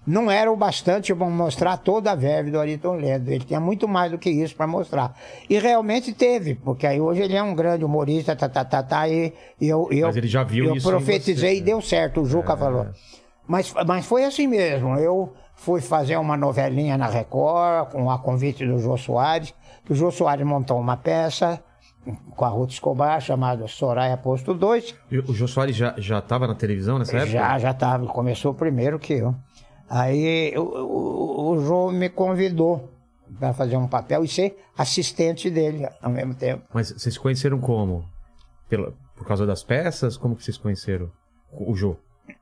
não 0.05 0.29
era 0.29 0.51
o 0.51 0.55
bastante 0.55 1.15
para 1.15 1.29
mostrar 1.29 1.77
toda 1.77 2.11
a 2.11 2.15
verve 2.15 2.51
do 2.51 2.59
Ayrton 2.59 2.95
Ledo. 2.95 3.31
Ele 3.31 3.45
tinha 3.45 3.59
muito 3.59 3.87
mais 3.87 4.11
do 4.11 4.17
que 4.17 4.29
isso 4.29 4.55
para 4.55 4.67
mostrar. 4.67 5.15
E 5.49 5.57
realmente 5.57 6.13
teve, 6.13 6.55
porque 6.55 6.85
aí 6.85 6.99
hoje 6.99 7.21
ele 7.21 7.35
é 7.35 7.41
um 7.41 7.55
grande 7.55 7.85
humorista, 7.85 8.35
tá, 8.35 8.49
tá, 8.49 8.65
tá, 8.65 8.83
tá, 8.83 9.07
e, 9.07 9.33
eu, 9.61 9.87
eu, 9.91 10.07
Mas 10.07 10.17
ele 10.17 10.27
já 10.27 10.43
viu 10.43 10.65
eu 10.65 10.75
isso 10.75 10.87
profetizei 10.87 11.55
você, 11.55 11.61
e 11.61 11.61
deu 11.61 11.81
certo, 11.81 12.21
o 12.21 12.25
Juca 12.25 12.57
falou. 12.57 12.87
Mas, 13.47 13.73
mas 13.87 14.05
foi 14.05 14.25
assim 14.25 14.47
mesmo. 14.47 14.95
Eu 14.97 15.33
fui 15.55 15.79
fazer 15.79 16.17
uma 16.17 16.35
novelinha 16.35 16.97
na 16.97 17.07
Record, 17.07 17.91
com 17.91 18.11
a 18.11 18.19
convite 18.19 18.65
do 18.65 18.79
Jô 18.79 18.97
Soares, 18.97 19.53
que 19.85 19.93
o 19.93 19.95
Jô 19.95 20.11
Soares 20.11 20.45
montou 20.45 20.79
uma 20.79 20.97
peça 20.97 21.63
com 22.35 22.45
a 22.45 22.49
Ruth 22.49 22.71
Escobar, 22.71 23.19
chamada 23.21 23.67
Soraya 23.67 24.17
Posto 24.17 24.53
2. 24.53 24.95
E 25.11 25.19
O 25.19 25.33
Jô 25.33 25.47
Soares 25.47 25.75
já, 25.75 25.93
já 25.97 26.21
tava 26.21 26.47
na 26.47 26.55
televisão 26.55 26.99
nessa 26.99 27.15
época? 27.15 27.31
Já, 27.31 27.57
já 27.59 27.71
estava. 27.71 28.05
Começou 28.07 28.53
primeiro 28.53 28.99
que 28.99 29.13
eu. 29.13 29.35
Aí 29.89 30.53
o, 30.57 30.61
o, 30.61 31.51
o 31.51 31.61
João 31.61 31.91
me 31.91 32.09
convidou 32.09 32.89
para 33.39 33.53
fazer 33.53 33.77
um 33.77 33.87
papel 33.87 34.23
e 34.23 34.27
ser 34.27 34.57
assistente 34.77 35.49
dele 35.49 35.87
ao 36.01 36.11
mesmo 36.11 36.35
tempo. 36.35 36.63
Mas 36.73 36.91
vocês 36.91 37.13
se 37.13 37.19
conheceram 37.19 37.59
como? 37.59 38.05
Pela, 38.69 38.93
por 39.15 39.25
causa 39.25 39.45
das 39.45 39.63
peças? 39.63 40.17
Como 40.17 40.35
que 40.35 40.43
vocês 40.43 40.57
conheceram 40.57 41.09
o 41.51 41.75
Jô? 41.75 41.95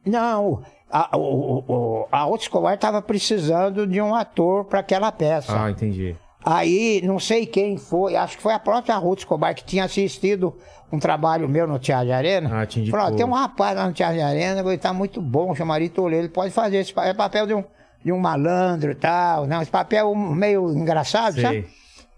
Não, 0.06 0.64
a, 0.90 1.18
o, 1.18 1.64
o, 1.68 2.08
a 2.12 2.28
Otto 2.28 2.44
Escobar 2.44 2.76
estava 2.76 3.02
precisando 3.02 3.88
de 3.88 4.02
um 4.02 4.14
ator 4.14 4.66
para 4.66 4.80
aquela 4.80 5.12
peça. 5.12 5.64
Ah, 5.66 5.72
entendi. 5.72 6.16
Aí, 6.44 7.02
não 7.04 7.20
sei 7.20 7.46
quem 7.46 7.78
foi, 7.78 8.16
acho 8.16 8.38
que 8.38 8.44
foi 8.44 8.54
a 8.54 8.60
própria 8.60 8.96
Ruth 8.98 9.20
Escobar 9.20 9.54
que 9.54 9.64
tinha 9.64 9.84
assistido 9.84 10.56
um 10.92 11.00
trabalho 11.00 11.48
meu 11.48 11.68
no 11.68 11.78
Teatro 11.78 12.08
de 12.08 12.12
Arena. 12.12 12.62
Ah, 12.62 12.66
te 12.66 12.80
indicou. 12.80 13.00
Falou, 13.00 13.16
tem 13.16 13.26
um 13.26 13.32
rapaz 13.32 13.76
lá 13.78 13.88
no 13.88 13.94
Teatro 13.94 14.16
de 14.18 14.22
Arena, 14.22 14.62
ele 14.62 14.78
tá 14.78 14.92
muito 14.92 15.22
bom, 15.22 15.54
chama 15.56 15.76
Ari 15.76 15.90
Toledo, 15.90 16.24
ele 16.24 16.30
pode 16.30 16.52
fazer 16.52 16.78
esse 16.78 16.94
papel, 16.94 17.12
é 17.12 17.14
papel 17.14 17.48
de 17.48 17.54
um, 17.54 17.64
de 18.04 18.12
um 18.12 18.20
malandro 18.20 18.92
e 18.92 18.96
tal, 18.96 19.46
não, 19.46 19.62
esse 19.62 19.72
papel 19.72 20.14
meio 20.16 20.72
engraçado, 20.72 21.36
Sei. 21.36 21.44
sabe? 21.44 21.68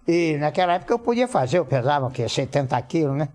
E 0.08 0.38
naquela 0.38 0.74
época 0.74 0.94
eu 0.94 1.00
podia 1.00 1.28
fazer, 1.28 1.60
eu 1.60 1.66
pesava 1.66 2.08
o 2.08 2.12
quê? 2.12 2.28
70 2.28 2.82
quilos, 2.84 3.18
né? 3.18 3.30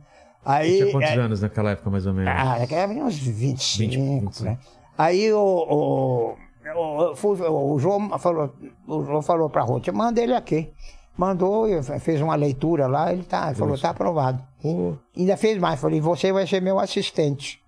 Aí, 0.45 0.79
Tinha 0.79 0.93
quantos 0.93 1.11
é, 1.11 1.15
anos 1.15 1.41
naquela 1.43 1.71
época, 1.73 1.91
mais 1.91 2.07
ou 2.07 2.15
menos? 2.15 2.33
ah, 2.35 2.59
naquela 2.61 2.83
época 2.83 3.01
uns 3.05 3.19
25, 3.19 3.91
25. 3.91 4.45
né? 4.45 4.59
Aí 4.97 5.33
o, 5.33 5.39
o, 5.39 6.37
o, 6.75 7.75
o 7.75 7.79
João 7.79 8.19
falou, 8.19 8.53
o 8.87 9.05
João 9.05 9.23
falou 9.23 9.49
pra 9.51 9.63
Ruth, 9.63 9.89
manda 9.89 10.21
ele 10.21 10.35
aqui. 10.35 10.73
Mandou, 11.17 11.67
fez 12.01 12.21
uma 12.21 12.37
leitura 12.37 12.87
lá, 12.87 13.13
ele 13.13 13.25
tá, 13.25 13.53
falou, 13.55 13.77
tá 13.77 13.91
aprovado. 13.91 14.41
Pô, 14.63 14.95
Ainda 15.17 15.37
fez 15.37 15.59
mais, 15.59 15.81
falei, 15.81 16.01
você 16.01 16.33
vai 16.33 16.47
ser 16.47 16.63
meu 16.63 16.79
assistente. 16.79 17.61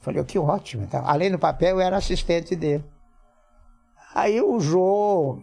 Falei, 0.00 0.22
que 0.24 0.38
ótimo. 0.38 0.86
Tá? 0.86 1.02
Além 1.06 1.30
do 1.30 1.38
papel, 1.38 1.76
eu 1.76 1.80
era 1.80 1.96
assistente 1.96 2.54
dele. 2.54 2.84
Aí 4.14 4.40
o 4.42 4.60
Jô 4.60 5.38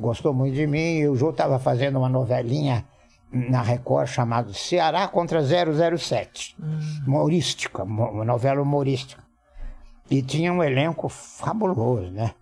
gostou 0.00 0.34
muito 0.34 0.54
de 0.54 0.66
mim, 0.66 0.96
e 0.98 1.08
o 1.08 1.14
Jô 1.14 1.30
estava 1.30 1.58
fazendo 1.60 1.98
uma 2.00 2.08
novelinha 2.08 2.84
na 3.30 3.62
Record 3.62 4.08
chamada 4.08 4.52
Ceará 4.52 5.06
contra 5.06 5.40
007. 5.42 6.56
Humorística, 7.06 7.84
mo- 7.84 8.10
uma 8.10 8.24
novela 8.24 8.60
humorística. 8.60 9.22
E 10.10 10.22
tinha 10.22 10.52
um 10.52 10.62
elenco 10.62 11.08
fabuloso, 11.08 12.10
né? 12.10 12.32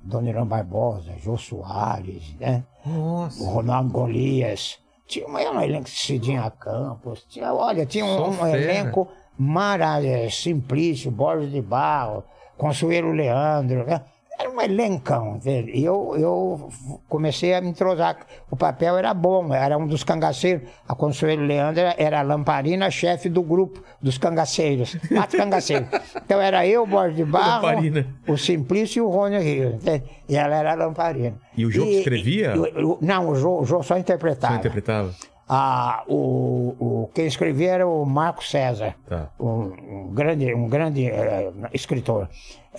Dona 0.00 0.28
Irã 0.28 0.46
Barbosa, 0.46 1.12
Jô 1.18 1.38
Soares, 1.38 2.34
né? 2.38 2.62
o 2.84 2.90
nossa. 2.90 3.44
Ronaldo 3.44 3.90
Golias. 3.90 4.78
Tinha 5.06 5.26
um, 5.26 5.32
um 5.32 5.60
elenco 5.60 5.84
de 5.84 5.90
Cidinha 5.90 6.50
Campos. 6.50 7.24
Tinha, 7.28 7.52
olha, 7.52 7.86
tinha 7.86 8.04
um, 8.04 8.40
um 8.40 8.46
elenco 8.46 9.08
maravilhoso. 9.38 10.36
Simplício, 10.36 11.10
Borges 11.10 11.50
de 11.50 11.62
Barro, 11.62 12.24
Consuelo 12.58 13.12
Leandro. 13.12 13.86
né? 13.86 14.02
Era 14.38 14.50
um 14.50 14.60
elencão. 14.60 15.38
E 15.44 15.84
eu, 15.84 16.14
eu 16.18 16.68
comecei 17.08 17.54
a 17.54 17.60
me 17.60 17.68
entrosar. 17.68 18.16
O 18.50 18.56
papel 18.56 18.96
era 18.98 19.14
bom, 19.14 19.54
era 19.54 19.78
um 19.78 19.86
dos 19.86 20.02
cangaceiros. 20.02 20.68
A 20.88 20.94
Consuelo 20.94 21.42
Leandro 21.42 21.80
era- 21.80 21.94
era 21.96 22.18
a 22.18 22.22
lamparina, 22.22 22.90
chefe 22.90 23.28
do 23.28 23.42
grupo 23.42 23.82
dos 24.02 24.18
cangaceiros. 24.18 24.96
Quatro 25.08 25.38
cangaceiros. 25.38 25.88
Então 26.16 26.40
era 26.40 26.66
eu, 26.66 26.86
Borges 26.86 27.16
de 27.16 27.24
Barro, 27.24 27.66
Lamparina. 27.66 28.06
o 28.26 28.36
Simplício 28.36 28.98
e 28.98 29.02
o 29.02 29.08
Rony 29.08 29.38
Rio. 29.38 29.74
entende? 29.74 30.04
E 30.28 30.36
ela 30.36 30.56
era 30.56 30.72
a 30.72 30.74
lamparina. 30.74 31.34
E 31.56 31.64
o 31.64 31.70
Jô 31.70 31.84
que 31.84 31.98
escrevia? 31.98 32.54
e- 32.56 32.84
o- 32.84 32.98
não, 33.00 33.28
o 33.28 33.36
Jô, 33.36 33.60
o 33.60 33.64
Jô 33.64 33.82
só 33.82 33.96
interpretava. 33.96 34.54
Você 34.54 34.58
interpretava? 34.58 35.14
Ah, 35.48 36.02
o, 36.08 36.74
o, 36.80 37.10
quem 37.14 37.26
escrevia 37.26 37.72
era 37.72 37.86
o 37.86 38.04
Marco 38.06 38.42
César, 38.42 38.94
Tá. 39.06 39.28
um, 39.38 40.06
um 40.08 40.10
grande, 40.14 40.54
um 40.54 40.68
grande 40.68 41.06
eh, 41.06 41.52
escritor. 41.72 42.28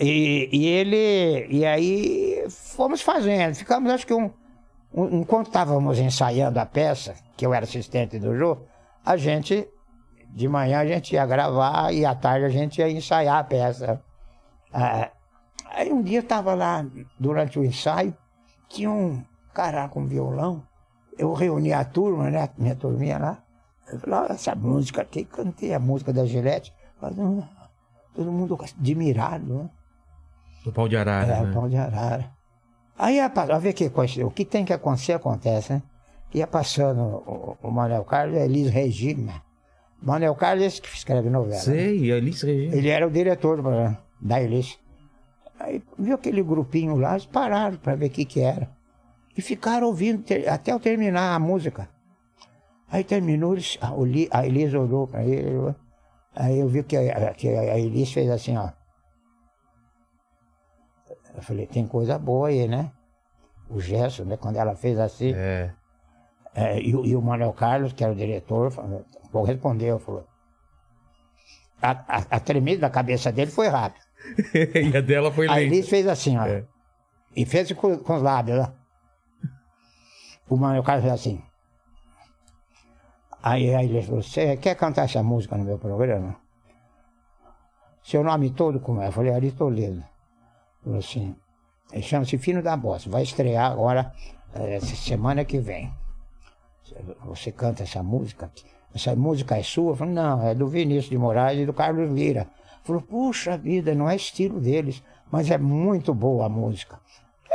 E, 0.00 0.48
e 0.52 0.66
ele. 0.66 1.46
E 1.48 1.64
aí 1.64 2.44
fomos 2.50 3.00
fazendo. 3.02 3.54
Ficamos, 3.54 3.92
acho 3.92 4.06
que 4.06 4.12
um. 4.14 4.30
um- 4.92 5.20
enquanto 5.20 5.46
estávamos 5.46 5.98
ensaiando 6.00 6.58
a 6.58 6.66
peça, 6.66 7.14
que 7.36 7.46
eu 7.46 7.54
era 7.54 7.64
assistente 7.64 8.18
do 8.18 8.36
Jô, 8.36 8.58
a 9.04 9.16
gente. 9.16 9.68
De 10.28 10.48
manhã 10.48 10.80
a 10.80 10.86
gente 10.86 11.14
ia 11.14 11.24
gravar 11.24 11.94
e 11.94 12.04
à 12.04 12.14
tarde 12.14 12.44
a 12.44 12.48
gente 12.50 12.78
ia 12.78 12.90
ensaiar 12.90 13.38
a 13.38 13.44
peça. 13.44 14.02
Ah, 14.70 15.08
aí 15.70 15.90
um 15.92 16.02
dia 16.02 16.18
eu 16.18 16.22
estava 16.22 16.52
lá 16.54 16.84
durante 17.18 17.58
o 17.58 17.64
ensaio, 17.64 18.12
tinha 18.68 18.90
um 18.90 19.22
cara 19.54 19.88
com 19.88 20.04
violão. 20.04 20.62
Eu 21.18 21.32
reuni 21.32 21.72
a 21.72 21.84
turma, 21.84 22.30
né? 22.30 22.48
Minha 22.58 22.74
turminha 22.76 23.18
lá. 23.18 23.42
Eu 23.92 23.98
falei, 24.00 24.18
olha 24.20 24.32
essa 24.32 24.54
música 24.54 25.02
aqui, 25.02 25.24
cantei 25.24 25.72
a 25.72 25.78
música 25.78 26.12
da 26.12 26.26
Gillette. 26.26 26.72
Falei, 27.00 27.16
"Ah", 27.42 27.68
Todo 28.14 28.32
mundo 28.32 28.58
admirado, 28.62 29.54
né? 29.54 29.70
Do 30.64 30.72
pau 30.72 30.88
de 30.88 30.96
arara, 30.96 31.32
É, 31.32 31.42
né? 31.42 31.52
pão 31.52 31.68
de 31.68 31.76
arara. 31.76 32.30
Aí 32.98 33.20
passando, 33.20 33.58
ver 33.58 33.72
que 33.74 33.90
o 34.24 34.30
que 34.30 34.44
tem 34.44 34.64
que 34.64 34.72
acontecer, 34.72 35.12
acontece, 35.12 35.74
né? 35.74 35.82
Ia 36.34 36.46
passando 36.46 37.00
o, 37.02 37.56
o 37.62 37.70
Manuel 37.70 38.04
Carlos 38.04 38.36
e 38.36 38.40
a 38.40 38.44
Elis 38.46 38.70
Regina. 38.70 39.42
Manuel 40.02 40.34
Carlos 40.34 40.64
é 40.64 40.66
esse 40.66 40.80
que 40.82 40.88
escreve 40.88 41.28
novela. 41.30 41.54
né? 41.56 41.60
Sei, 41.60 42.10
Alice 42.12 42.44
Regina. 42.44 42.74
Ele 42.74 42.88
era 42.88 43.06
o 43.06 43.10
diretor 43.10 43.62
da 44.20 44.42
Elis. 44.42 44.78
Aí 45.60 45.82
viu 45.98 46.14
aquele 46.14 46.42
grupinho 46.42 46.96
lá, 46.96 47.12
eles 47.12 47.26
pararam 47.26 47.76
para 47.76 47.94
ver 47.94 48.06
o 48.06 48.10
que 48.10 48.24
que 48.24 48.40
era. 48.40 48.68
E 49.36 49.42
ficaram 49.42 49.86
ouvindo 49.88 50.24
até 50.50 50.72
eu 50.72 50.80
terminar 50.80 51.34
a 51.34 51.38
música. 51.38 51.88
Aí 52.88 53.04
terminou, 53.04 53.52
eles, 53.54 53.76
a, 53.80 53.92
Oli- 53.92 54.28
a 54.30 54.46
Elis 54.46 54.72
olhou 54.72 55.06
para 55.06 55.24
ele. 55.24 55.74
Aí 56.34 56.58
eu 56.58 56.68
vi 56.68 56.82
que 56.82 56.96
a, 56.96 57.34
que 57.34 57.48
a 57.48 57.78
Elis 57.78 58.12
fez 58.12 58.30
assim, 58.30 58.56
ó. 58.56 58.70
Eu 61.34 61.42
falei, 61.42 61.66
tem 61.66 61.86
coisa 61.86 62.18
boa 62.18 62.48
aí, 62.48 62.66
né? 62.66 62.92
O 63.68 63.80
gesto, 63.80 64.24
né? 64.24 64.36
Quando 64.36 64.56
ela 64.56 64.74
fez 64.74 64.98
assim. 64.98 65.32
É. 65.34 65.70
É, 66.54 66.80
e, 66.80 66.94
o- 66.96 67.04
e 67.04 67.14
o 67.14 67.20
Manuel 67.20 67.52
Carlos, 67.52 67.92
que 67.92 68.02
era 68.02 68.12
o 68.12 68.16
diretor, 68.16 68.70
falou- 68.70 69.04
respondeu, 69.44 69.98
falou. 69.98 70.26
A, 71.82 71.90
a, 71.90 72.16
a 72.36 72.40
tremida 72.40 72.80
da 72.82 72.90
cabeça 72.90 73.30
dele 73.30 73.50
foi 73.50 73.68
rápido. 73.68 74.02
e 74.54 74.96
a 74.96 75.00
dela 75.02 75.30
foi 75.30 75.46
A 75.46 75.54
lenta. 75.56 75.62
Elis 75.74 75.88
fez 75.88 76.06
assim, 76.06 76.38
ó. 76.38 76.46
É. 76.46 76.64
E 77.36 77.44
fez 77.44 77.70
com, 77.72 77.98
com 77.98 78.14
os 78.16 78.22
lábios, 78.22 78.58
ó. 78.60 78.72
O 80.48 80.56
Manuel 80.56 80.82
Carlos 80.82 81.04
fez 81.04 81.14
assim. 81.14 81.42
Aí 83.42 83.74
a 83.74 83.82
Elis 83.82 84.06
falou, 84.06 84.22
você 84.22 84.56
quer 84.56 84.74
cantar 84.74 85.04
essa 85.04 85.22
música 85.22 85.56
no 85.56 85.64
meu 85.64 85.78
programa? 85.78 86.36
Seu 88.02 88.22
nome 88.22 88.50
todo 88.50 88.80
como 88.80 89.02
é? 89.02 89.08
Eu 89.08 89.12
falei, 89.12 89.32
Ari 89.32 89.52
Toledo. 89.52 90.02
Falou 90.82 90.98
assim, 90.98 91.34
ele 91.92 92.02
chama-se 92.02 92.38
Fino 92.38 92.62
da 92.62 92.76
Bossa, 92.76 93.10
vai 93.10 93.22
estrear 93.22 93.70
agora, 93.70 94.12
eh, 94.54 94.76
essa 94.76 94.94
semana 94.94 95.44
que 95.44 95.58
vem. 95.58 95.92
Você 97.24 97.50
canta 97.50 97.82
essa 97.82 98.02
música? 98.02 98.50
Essa 98.94 99.14
música 99.14 99.56
é 99.56 99.62
sua? 99.62 99.92
Eu 99.92 99.96
falei, 99.96 100.14
não, 100.14 100.46
é 100.46 100.54
do 100.54 100.68
Vinícius 100.68 101.10
de 101.10 101.18
Moraes 101.18 101.60
e 101.60 101.66
do 101.66 101.72
Carlos 101.72 102.10
Lira. 102.10 102.48
Falou, 102.82 103.02
puxa 103.02 103.58
vida, 103.58 103.94
não 103.94 104.08
é 104.08 104.14
estilo 104.14 104.60
deles, 104.60 105.02
mas 105.30 105.50
é 105.50 105.58
muito 105.58 106.14
boa 106.14 106.46
a 106.46 106.48
música. 106.48 107.00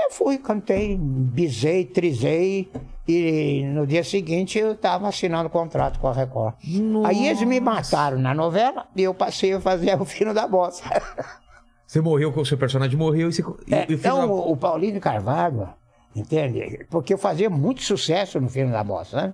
Eu 0.04 0.12
fui, 0.12 0.38
cantei, 0.38 0.98
bisei, 1.00 1.86
trisei, 1.86 2.72
e 3.08 3.64
no 3.74 3.86
dia 3.86 4.04
seguinte 4.04 4.58
eu 4.60 4.72
estava 4.74 5.08
assinando 5.08 5.50
contrato 5.50 6.00
com 6.00 6.08
a 6.08 6.14
Record. 6.14 6.56
Aí 7.06 7.28
eles 7.28 7.42
me 7.44 7.60
mataram 7.60 8.18
na 8.20 8.34
novela 8.34 8.88
e 8.96 9.04
eu 9.04 9.14
passei 9.14 9.54
a 9.54 9.62
fazer 9.62 10.00
o 10.02 10.06
fino 10.06 10.34
da 10.34 10.48
bossa. 10.48 10.84
Você 11.86 12.00
morreu, 12.02 12.34
o 12.36 12.46
seu 12.46 12.58
personagem 12.58 12.98
morreu 12.98 13.30
e 13.30 13.34
você. 13.34 13.44
É, 13.70 13.86
então, 13.90 14.18
uma- 14.26 14.34
o, 14.34 14.52
o 14.54 14.58
Paulinho 14.58 15.00
Carvalho, 15.00 15.70
entende? 16.16 16.86
Porque 16.90 17.14
eu 17.14 17.18
fazia 17.18 17.50
muito 17.50 17.84
sucesso 17.84 18.40
no 18.40 18.48
Fino 18.50 18.72
da 18.72 18.84
Bossa, 18.84 19.18
né? 19.22 19.34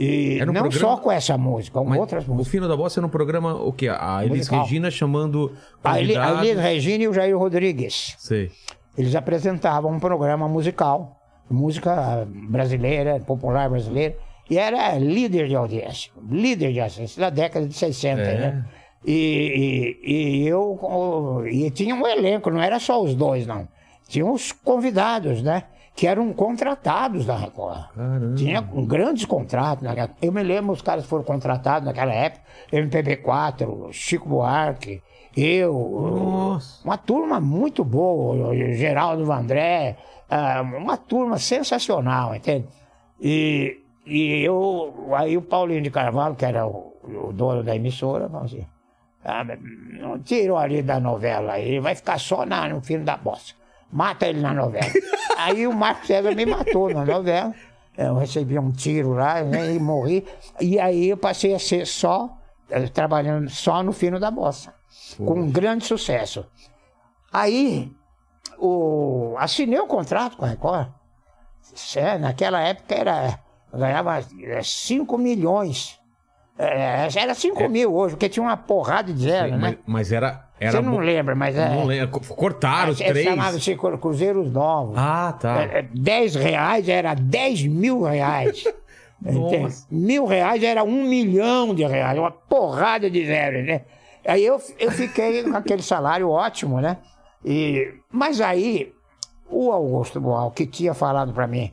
E 0.00 0.36
um 0.42 0.46
não 0.46 0.52
programa- 0.52 0.78
só 0.78 0.96
com 0.98 1.10
essa 1.10 1.36
música, 1.36 1.78
com 1.80 1.86
Mas 1.86 1.98
outras 1.98 2.24
o 2.28 2.30
músicas. 2.30 2.52
Fino 2.52 2.68
da 2.68 2.76
Bossa 2.76 3.00
era 3.00 3.06
um 3.06 3.10
programa, 3.10 3.54
o 3.54 3.72
quê? 3.72 3.88
A 3.88 4.20
Elis 4.24 4.38
Musical. 4.38 4.62
Regina 4.62 4.90
chamando 4.92 5.52
A 5.82 6.00
Eli- 6.00 6.16
a. 6.16 6.44
Elis 6.44 6.62
Regina 6.62 7.04
e 7.04 7.08
o 7.08 7.12
Jair 7.12 7.36
Rodrigues. 7.36 8.14
Sei. 8.18 8.52
Eles 8.98 9.14
apresentavam 9.14 9.92
um 9.92 10.00
programa 10.00 10.48
musical, 10.48 11.16
música 11.48 12.26
brasileira, 12.50 13.20
popular 13.20 13.70
brasileira, 13.70 14.16
e 14.50 14.58
era 14.58 14.98
líder 14.98 15.46
de 15.46 15.54
audiência, 15.54 16.10
líder 16.28 16.72
de 16.72 16.80
audiência, 16.80 17.20
da 17.20 17.30
década 17.30 17.66
de 17.66 17.74
60, 17.74 18.20
É. 18.20 18.38
né? 18.38 18.64
E, 19.06 19.96
e, 20.02 20.42
e 20.42 20.48
eu, 20.48 21.44
e 21.48 21.70
tinha 21.70 21.94
um 21.94 22.04
elenco, 22.06 22.50
não 22.50 22.60
era 22.60 22.80
só 22.80 23.00
os 23.00 23.14
dois, 23.14 23.46
não. 23.46 23.68
Tinha 24.08 24.26
os 24.26 24.50
convidados, 24.50 25.40
né? 25.42 25.62
Que 25.94 26.06
eram 26.06 26.32
contratados 26.32 27.24
da 27.26 27.36
Record. 27.36 27.88
Caramba. 27.94 28.34
Tinha 28.36 28.60
grandes 28.60 29.24
contratos. 29.24 29.86
Eu 30.20 30.32
me 30.32 30.42
lembro, 30.42 30.72
os 30.72 30.82
caras 30.82 31.04
foram 31.06 31.22
contratados 31.22 31.86
naquela 31.86 32.12
época, 32.12 32.42
MPB4, 32.72 33.92
Chico 33.92 34.28
Buarque, 34.28 35.00
eu, 35.36 35.72
Nossa. 35.72 36.84
uma 36.84 36.98
turma 36.98 37.40
muito 37.40 37.84
boa, 37.84 38.54
Geraldo 38.74 39.24
Vandré, 39.24 39.96
ah, 40.28 40.62
uma 40.62 40.96
turma 40.96 41.38
sensacional, 41.38 42.34
entende? 42.34 42.68
E, 43.20 43.80
e 44.06 44.42
eu, 44.42 45.10
aí 45.14 45.36
o 45.36 45.42
Paulinho 45.42 45.82
de 45.82 45.90
Carvalho, 45.90 46.34
que 46.34 46.44
era 46.44 46.66
o, 46.66 46.92
o 47.02 47.32
dono 47.32 47.62
da 47.62 47.74
emissora, 47.74 48.28
falou 48.28 48.46
assim, 48.46 48.66
ah, 49.24 49.44
não 49.44 50.56
ali 50.56 50.82
da 50.82 51.00
novela, 51.00 51.58
ele 51.58 51.80
vai 51.80 51.94
ficar 51.94 52.18
só 52.18 52.46
na, 52.46 52.68
no 52.68 52.80
filme 52.80 53.04
da 53.04 53.16
bossa. 53.16 53.54
Mata 53.90 54.26
ele 54.26 54.40
na 54.40 54.52
novela. 54.52 54.92
aí 55.36 55.66
o 55.66 55.72
Marco 55.72 56.06
César 56.06 56.34
me 56.34 56.46
matou 56.46 56.92
na 56.92 57.04
novela. 57.04 57.54
Eu 57.96 58.16
recebi 58.16 58.58
um 58.58 58.70
tiro 58.70 59.14
lá 59.14 59.42
né, 59.42 59.74
e 59.74 59.78
morri. 59.78 60.24
E 60.60 60.78
aí 60.78 61.08
eu 61.08 61.16
passei 61.16 61.54
a 61.54 61.58
ser 61.58 61.86
só, 61.86 62.30
eh, 62.70 62.86
trabalhando 62.86 63.50
só 63.50 63.82
no 63.82 63.92
fino 63.92 64.20
da 64.20 64.30
bossa. 64.30 64.72
Com 65.18 65.40
um 65.40 65.50
grande 65.50 65.84
sucesso. 65.84 66.44
Aí, 67.32 67.90
o, 68.58 69.34
assinei 69.38 69.78
o 69.78 69.86
contrato 69.86 70.36
com 70.36 70.44
a 70.44 70.48
Record. 70.48 70.88
É, 71.96 72.18
naquela 72.18 72.60
época 72.60 72.94
era. 72.94 73.38
Ganhava 73.72 74.18
5 74.62 75.18
milhões. 75.18 75.98
É, 76.58 77.06
era 77.14 77.34
5 77.34 77.68
mil 77.68 77.94
hoje, 77.94 78.14
porque 78.14 78.28
tinha 78.28 78.42
uma 78.42 78.56
porrada 78.56 79.12
de 79.12 79.22
zero, 79.22 79.52
mas, 79.52 79.60
né? 79.60 79.78
mas 79.86 80.10
era. 80.10 80.48
era 80.58 80.72
Você 80.72 80.80
não 80.80 80.92
bo- 80.94 80.98
lembra, 80.98 81.34
mas 81.36 81.54
é. 81.56 81.68
Não 81.68 81.84
lembro. 81.84 82.20
Cortaram 82.34 82.90
os 82.92 83.00
é, 83.00 83.08
três. 83.08 83.26
Chamava-se 83.26 83.76
Cru- 83.76 83.98
Cruzeiros 83.98 84.50
Novos. 84.50 84.94
Ah, 84.96 85.36
tá. 85.38 85.62
É, 85.62 85.78
é, 85.80 85.82
10 85.82 86.34
reais 86.34 86.88
era 86.88 87.14
10 87.14 87.64
mil 87.66 88.02
reais. 88.02 88.64
Mil 89.90 90.26
reais 90.26 90.62
era 90.62 90.84
um 90.84 91.02
milhão 91.02 91.74
de 91.74 91.84
reais, 91.84 92.16
uma 92.16 92.30
porrada 92.30 93.10
de 93.10 93.26
zero, 93.26 93.64
né? 93.64 93.82
Aí 94.28 94.44
eu, 94.44 94.60
eu 94.78 94.90
fiquei 94.90 95.42
com 95.42 95.56
aquele 95.56 95.82
salário 95.82 96.28
ótimo, 96.28 96.80
né? 96.80 96.98
E, 97.44 97.94
mas 98.10 98.40
aí, 98.40 98.92
o 99.48 99.72
Augusto 99.72 100.20
Boal, 100.20 100.50
que 100.50 100.66
tinha 100.66 100.92
falado 100.92 101.32
para 101.32 101.46
mim, 101.46 101.72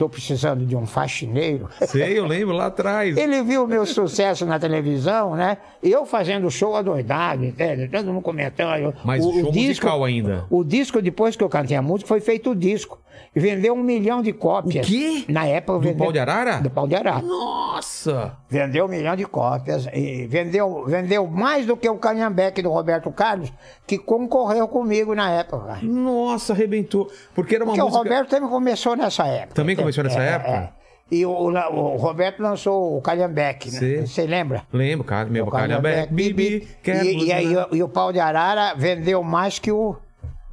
tô 0.00 0.08
precisando 0.08 0.64
de 0.64 0.74
um 0.74 0.86
faxineiro, 0.86 1.68
Sei, 1.86 2.18
eu 2.18 2.24
lembro 2.26 2.54
lá 2.56 2.66
atrás. 2.66 3.14
ele 3.18 3.42
viu 3.42 3.64
o 3.64 3.68
meu 3.68 3.84
sucesso 3.84 4.46
na 4.46 4.58
televisão, 4.58 5.36
né? 5.36 5.58
Eu 5.82 6.06
fazendo 6.06 6.50
show 6.50 6.74
adoidado, 6.74 7.44
entende? 7.44 7.86
Todo 7.86 8.06
mundo 8.06 8.22
comentando. 8.22 8.94
Mas 9.04 9.22
show 9.22 9.52
musical 9.52 10.02
ainda. 10.02 10.46
O 10.48 10.64
disco, 10.64 11.02
depois 11.02 11.36
que 11.36 11.44
eu 11.44 11.50
cantei 11.50 11.76
a 11.76 11.82
música, 11.82 12.08
foi 12.08 12.20
feito 12.20 12.52
o 12.52 12.54
disco. 12.56 12.98
Vendeu 13.34 13.74
um 13.74 13.82
milhão 13.82 14.22
de 14.22 14.32
cópias. 14.32 14.86
O 14.86 14.90
quê? 14.90 15.24
Na 15.28 15.46
época 15.46 15.74
Do 15.74 15.80
vendeu. 15.80 15.98
Pau 15.98 16.12
de 16.12 16.18
Arara? 16.18 16.60
Do 16.60 16.70
pau 16.70 16.88
de 16.88 16.94
arara. 16.96 17.22
Nossa! 17.22 18.36
Vendeu 18.48 18.86
um 18.86 18.88
milhão 18.88 19.14
de 19.14 19.24
cópias. 19.24 19.86
E 19.94 20.26
vendeu, 20.26 20.84
vendeu 20.86 21.26
mais 21.28 21.64
do 21.66 21.76
que 21.76 21.88
o 21.88 21.96
Canhambeque 21.96 22.60
do 22.62 22.70
Roberto 22.70 23.10
Carlos, 23.12 23.52
que 23.86 23.98
concorreu 23.98 24.66
comigo 24.66 25.14
na 25.14 25.30
época. 25.30 25.78
Nossa, 25.82 26.52
arrebentou. 26.54 27.08
Porque 27.34 27.54
era 27.54 27.64
uma 27.64 27.68
Porque 27.72 27.82
música. 27.82 27.98
o 28.00 28.02
Roberto 28.02 28.30
também 28.30 28.48
começou 28.48 28.96
nessa 28.96 29.24
época. 29.26 29.54
Também 29.54 29.76
começou 29.92 30.04
nessa 30.04 30.22
É, 30.22 30.34
época? 30.34 30.50
é. 30.76 30.80
E 31.12 31.26
o, 31.26 31.30
o 31.32 31.96
Roberto 31.96 32.40
lançou 32.40 32.96
o 32.96 33.00
Calhambeque, 33.02 33.68
né? 33.72 34.06
Você 34.06 34.26
lembra? 34.26 34.62
Lembro, 34.72 35.04
cara. 35.04 35.28
Meu 35.28 35.46
Calhambeque, 35.48 36.12
Bibi, 36.14 36.68
quero 36.82 37.04
E, 37.04 37.24
e 37.26 37.32
aí, 37.32 37.52
e 37.72 37.82
o 37.82 37.88
pau 37.88 38.12
de 38.12 38.20
arara 38.20 38.74
vendeu 38.76 39.20
mais 39.24 39.58
que 39.58 39.72
o, 39.72 39.96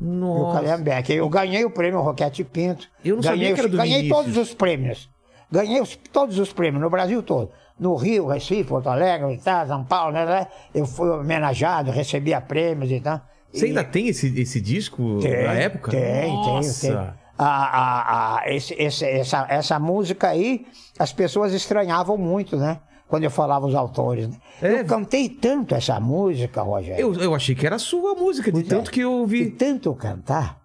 o. 0.01 0.51
Calhambeque. 0.53 1.13
Eu 1.13 1.29
ganhei 1.29 1.63
o 1.63 1.69
prêmio 1.69 2.01
Roquete 2.01 2.43
Pinto. 2.43 2.87
Eu 3.05 3.17
não 3.17 3.21
ganhei, 3.21 3.37
sabia 3.37 3.53
que 3.53 3.59
era 3.59 3.69
do 3.69 3.77
Ganhei 3.77 3.97
Vinícius. 4.01 4.17
todos 4.25 4.37
os 4.37 4.53
prêmios. 4.55 5.09
Ganhei 5.51 5.79
os- 5.79 5.95
todos 6.11 6.39
os 6.39 6.51
prêmios 6.51 6.81
no 6.81 6.89
Brasil 6.89 7.21
todo. 7.21 7.51
No 7.79 7.95
Rio, 7.95 8.25
Recife, 8.25 8.63
Porto 8.63 8.89
Alegre, 8.89 9.39
tal, 9.43 9.67
São 9.67 9.83
Paulo, 9.85 10.11
né, 10.11 10.25
né? 10.25 10.47
Eu 10.73 10.87
fui 10.87 11.07
homenageado, 11.07 11.91
recebia 11.91 12.41
prêmios 12.41 12.91
e 12.91 12.99
tal. 12.99 13.21
Você 13.53 13.65
E- 13.65 13.69
ainda 13.69 13.83
tem 13.83 14.07
esse, 14.07 14.41
esse 14.41 14.59
disco 14.59 15.19
tem, 15.21 15.31
da 15.31 15.53
época? 15.53 15.91
Tem, 15.91 16.33
Nossa. 16.33 16.87
tem, 16.87 16.97
tem. 16.97 17.09
A, 17.37 17.45
a, 17.45 18.39
a, 18.41 18.49
esse, 18.53 18.73
esse- 18.73 19.05
essa, 19.05 19.45
essa 19.49 19.77
música 19.79 20.29
aí, 20.29 20.65
as 20.97 21.13
pessoas 21.13 21.53
estranhavam 21.53 22.17
muito, 22.17 22.57
né? 22.57 22.79
Quando 23.07 23.23
eu 23.23 23.31
falava 23.31 23.65
os 23.67 23.75
autores. 23.75 24.27
Né? 24.27 24.35
É. 24.61 24.79
Eu 24.81 24.85
cantei 24.85 25.29
tanto 25.29 25.75
essa 25.75 25.99
música, 25.99 26.61
Rogério. 26.61 26.99
Eu, 26.99 27.13
eu 27.21 27.35
achei 27.35 27.53
que 27.55 27.65
era 27.65 27.77
sua 27.79 28.15
música, 28.15 28.51
de 28.51 28.61
é. 28.61 28.63
tanto 28.63 28.91
que 28.91 28.99
eu 29.01 29.11
De 29.11 29.15
ouvi. 29.15 29.51
tanto 29.51 29.93
cantar, 29.93 30.57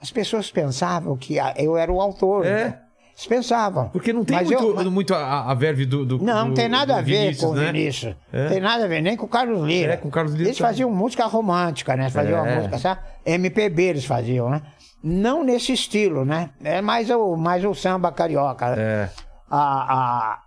as 0.00 0.10
pessoas 0.10 0.50
pensavam 0.50 1.16
que 1.16 1.36
eu 1.56 1.76
era 1.76 1.92
o 1.92 2.00
autor. 2.00 2.46
É. 2.46 2.64
né? 2.64 2.78
Eles 3.12 3.26
pensavam. 3.26 3.90
Porque 3.90 4.14
não 4.14 4.24
tem 4.24 4.34
Mas 4.34 4.48
muito, 4.48 4.62
eu- 4.62 4.74
mas- 4.76 4.86
muito 4.86 5.14
a, 5.14 5.50
a 5.50 5.54
verve 5.54 5.84
do, 5.84 6.06
do 6.06 6.18
Não, 6.24 6.46
não 6.48 6.54
tem 6.54 6.70
nada 6.70 6.96
a 6.96 7.02
ver 7.02 7.18
Vinícius, 7.22 7.44
com 7.50 7.52
né? 7.54 7.62
o 7.64 7.66
Vinícius. 7.66 8.16
É. 8.32 8.46
Tem 8.48 8.60
nada 8.60 8.84
a 8.84 8.88
ver, 8.88 9.02
nem 9.02 9.14
com 9.14 9.26
o 9.26 9.28
Carlos 9.28 9.62
Lira. 9.66 9.92
É, 9.92 9.96
com 9.98 10.08
o 10.08 10.10
Carlos 10.10 10.32
Lira 10.32 10.48
Eles 10.48 10.58
faziam 10.58 10.90
música 10.90 11.26
romântica, 11.26 11.94
né? 11.96 12.08
Faziam 12.08 12.38
É. 12.38 12.42
uma 12.42 12.54
música, 12.56 12.78
sabe? 12.78 13.00
MPB 13.26 13.82
eles 13.82 14.04
faziam, 14.06 14.48
né? 14.48 14.62
Não 15.02 15.42
nesse 15.42 15.72
estilo, 15.72 16.24
né? 16.24 16.50
É 16.62 16.80
mais 16.80 17.08
o, 17.10 17.36
mais 17.36 17.64
o 17.64 17.74
samba 17.74 18.12
carioca. 18.12 18.66
É. 18.78 19.10
A, 19.50 19.94
a- 19.94 20.42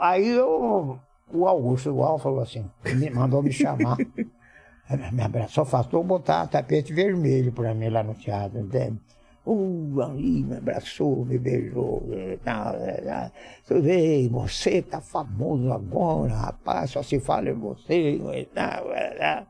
aí 0.00 0.28
eu, 0.28 0.98
o 1.32 1.46
Augusto 1.48 1.90
igual 1.90 2.18
falou 2.18 2.40
assim, 2.40 2.64
me 2.94 3.10
mandou 3.10 3.42
me 3.42 3.52
chamar. 3.52 3.96
me 5.12 5.22
abraçou, 5.22 5.64
faltou 5.64 6.04
botar 6.04 6.46
tapete 6.46 6.92
vermelho 6.94 7.50
pra 7.52 7.74
mim 7.74 7.88
lá 7.88 8.02
no 8.02 8.14
teatro. 8.14 8.60
entende? 8.60 9.00
Uh, 9.44 10.00
aí 10.02 10.42
me 10.42 10.56
abraçou, 10.56 11.24
me 11.24 11.38
beijou. 11.38 12.02
e 12.10 12.36
tal, 12.38 12.74
e 12.76 13.02
tal. 13.02 13.30
Tudo 13.66 13.82
bem, 13.82 14.28
você 14.28 14.82
tá 14.82 15.00
famoso 15.00 15.72
agora, 15.72 16.34
rapaz, 16.34 16.90
só 16.90 17.02
se 17.02 17.20
fala 17.20 17.50
em 17.50 17.54
você. 17.54 18.20
tal, 18.54 18.86
tal. 19.18 19.46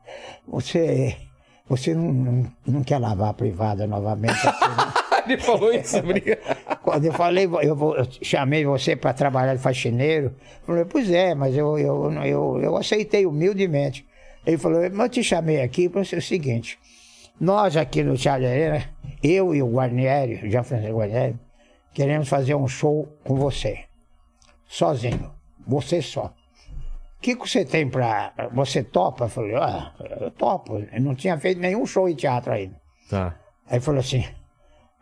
Você, 0.47 1.15
você 1.69 1.93
não, 1.93 2.11
não, 2.13 2.51
não 2.65 2.83
quer 2.83 2.97
lavar 2.99 3.29
a 3.29 3.33
privada 3.33 3.85
novamente 3.87 4.45
né? 4.45 4.53
Ele 5.27 5.37
falou 5.41 5.73
isso, 5.73 5.97
obrigado. 5.99 6.39
Quando 6.81 7.03
eu 7.05 7.11
falei, 7.13 7.45
eu, 7.61 7.75
vou- 7.75 7.97
eu 7.97 8.07
chamei 8.21 8.65
você 8.65 8.95
para 8.95 9.11
trabalhar 9.13 9.55
de 9.55 9.61
faxineiro, 9.61 10.27
eu 10.61 10.65
falei, 10.65 10.85
pois 10.85 11.11
é, 11.11 11.35
mas 11.35 11.55
eu, 11.55 11.77
eu, 11.77 12.11
eu, 12.23 12.59
eu 12.61 12.77
aceitei 12.77 13.25
humildemente. 13.25 14.05
Ele 14.45 14.57
falou, 14.57 14.79
mas 14.89 14.99
eu 14.99 15.09
te 15.09 15.23
chamei 15.23 15.61
aqui 15.61 15.89
para 15.89 16.05
ser 16.05 16.19
o 16.19 16.21
seguinte, 16.21 16.79
nós 17.39 17.75
aqui 17.75 18.01
no 18.03 18.15
Teatro 18.15 18.47
Arena, 18.47 18.85
eu 19.21 19.53
e 19.53 19.61
o 19.61 19.67
Guarnieri, 19.69 20.35
o 20.47 20.49
Jean 20.49 20.63
Francisco 20.63 20.95
Guarnieri, 20.97 21.35
queremos 21.93 22.29
fazer 22.29 22.55
um 22.55 22.67
show 22.67 23.09
com 23.25 23.35
você, 23.35 23.79
sozinho, 24.65 25.29
você 25.67 26.01
só. 26.01 26.33
O 27.17 27.21
que, 27.21 27.35
que 27.35 27.49
você 27.49 27.65
tem 27.65 27.89
para... 27.89 28.33
Você 28.53 28.83
topa? 28.83 29.25
Eu 29.25 29.29
falei, 29.29 29.55
ah, 29.55 29.91
eu 30.21 30.31
topo. 30.31 30.77
Eu 30.77 31.01
não 31.01 31.15
tinha 31.15 31.37
feito 31.37 31.59
nenhum 31.59 31.85
show 31.85 32.07
em 32.07 32.15
teatro 32.15 32.53
ainda. 32.53 32.75
Tá. 33.09 33.35
Aí 33.69 33.79
falou 33.79 33.99
assim: 33.99 34.25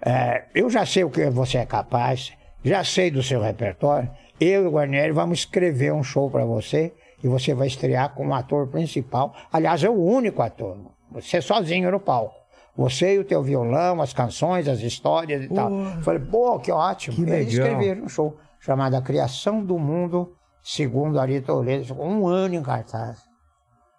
é, 0.02 0.46
eu 0.54 0.70
já 0.70 0.86
sei 0.86 1.04
o 1.04 1.10
que 1.10 1.30
você 1.30 1.60
é 1.60 1.66
capaz, 1.66 2.34
já 2.64 2.84
sei 2.84 3.12
do 3.12 3.22
seu 3.22 3.42
repertório. 3.42 4.10
Eu 4.40 4.64
e 4.64 4.68
o 4.68 4.72
Guarnieri 4.72 5.12
vamos 5.12 5.40
escrever 5.40 5.94
um 5.94 6.04
show 6.04 6.30
para 6.30 6.44
você 6.44 6.94
e 7.24 7.28
você 7.28 7.54
vai 7.54 7.68
estrear 7.68 8.14
como 8.14 8.34
ator 8.34 8.68
principal. 8.68 9.34
Aliás, 9.52 9.84
é 9.84 9.90
o 9.90 10.04
único 10.04 10.42
ator. 10.42 10.78
Você 11.12 11.42
sozinho 11.42 11.92
no 11.92 12.00
palco. 12.00 12.36
Você 12.76 13.16
e 13.16 13.20
o 13.20 13.24
teu 13.24 13.42
violão, 13.42 14.02
as 14.02 14.12
canções, 14.12 14.68
as 14.68 14.82
histórias 14.82 15.46
e 15.46 15.48
tal. 15.48 15.72
Eu 15.72 16.02
Falei, 16.02 16.20
pô, 16.20 16.60
que 16.60 16.72
ótimo. 16.72 17.16
Que 17.16 17.22
e 17.22 17.34
aí 17.34 17.46
legal. 17.46 17.48
escreveram 17.48 18.04
um 18.04 18.10
show 18.10 18.38
chamado 18.60 18.96
A 18.96 19.02
Criação 19.02 19.64
do 19.64 19.80
Mundo, 19.80 20.35
segundo 20.66 21.20
Ari 21.20 21.42
Toledo. 21.42 21.86
Ficou 21.86 22.06
um 22.08 22.28
ano 22.28 22.56
em 22.56 22.64
cartaz. 22.64 23.20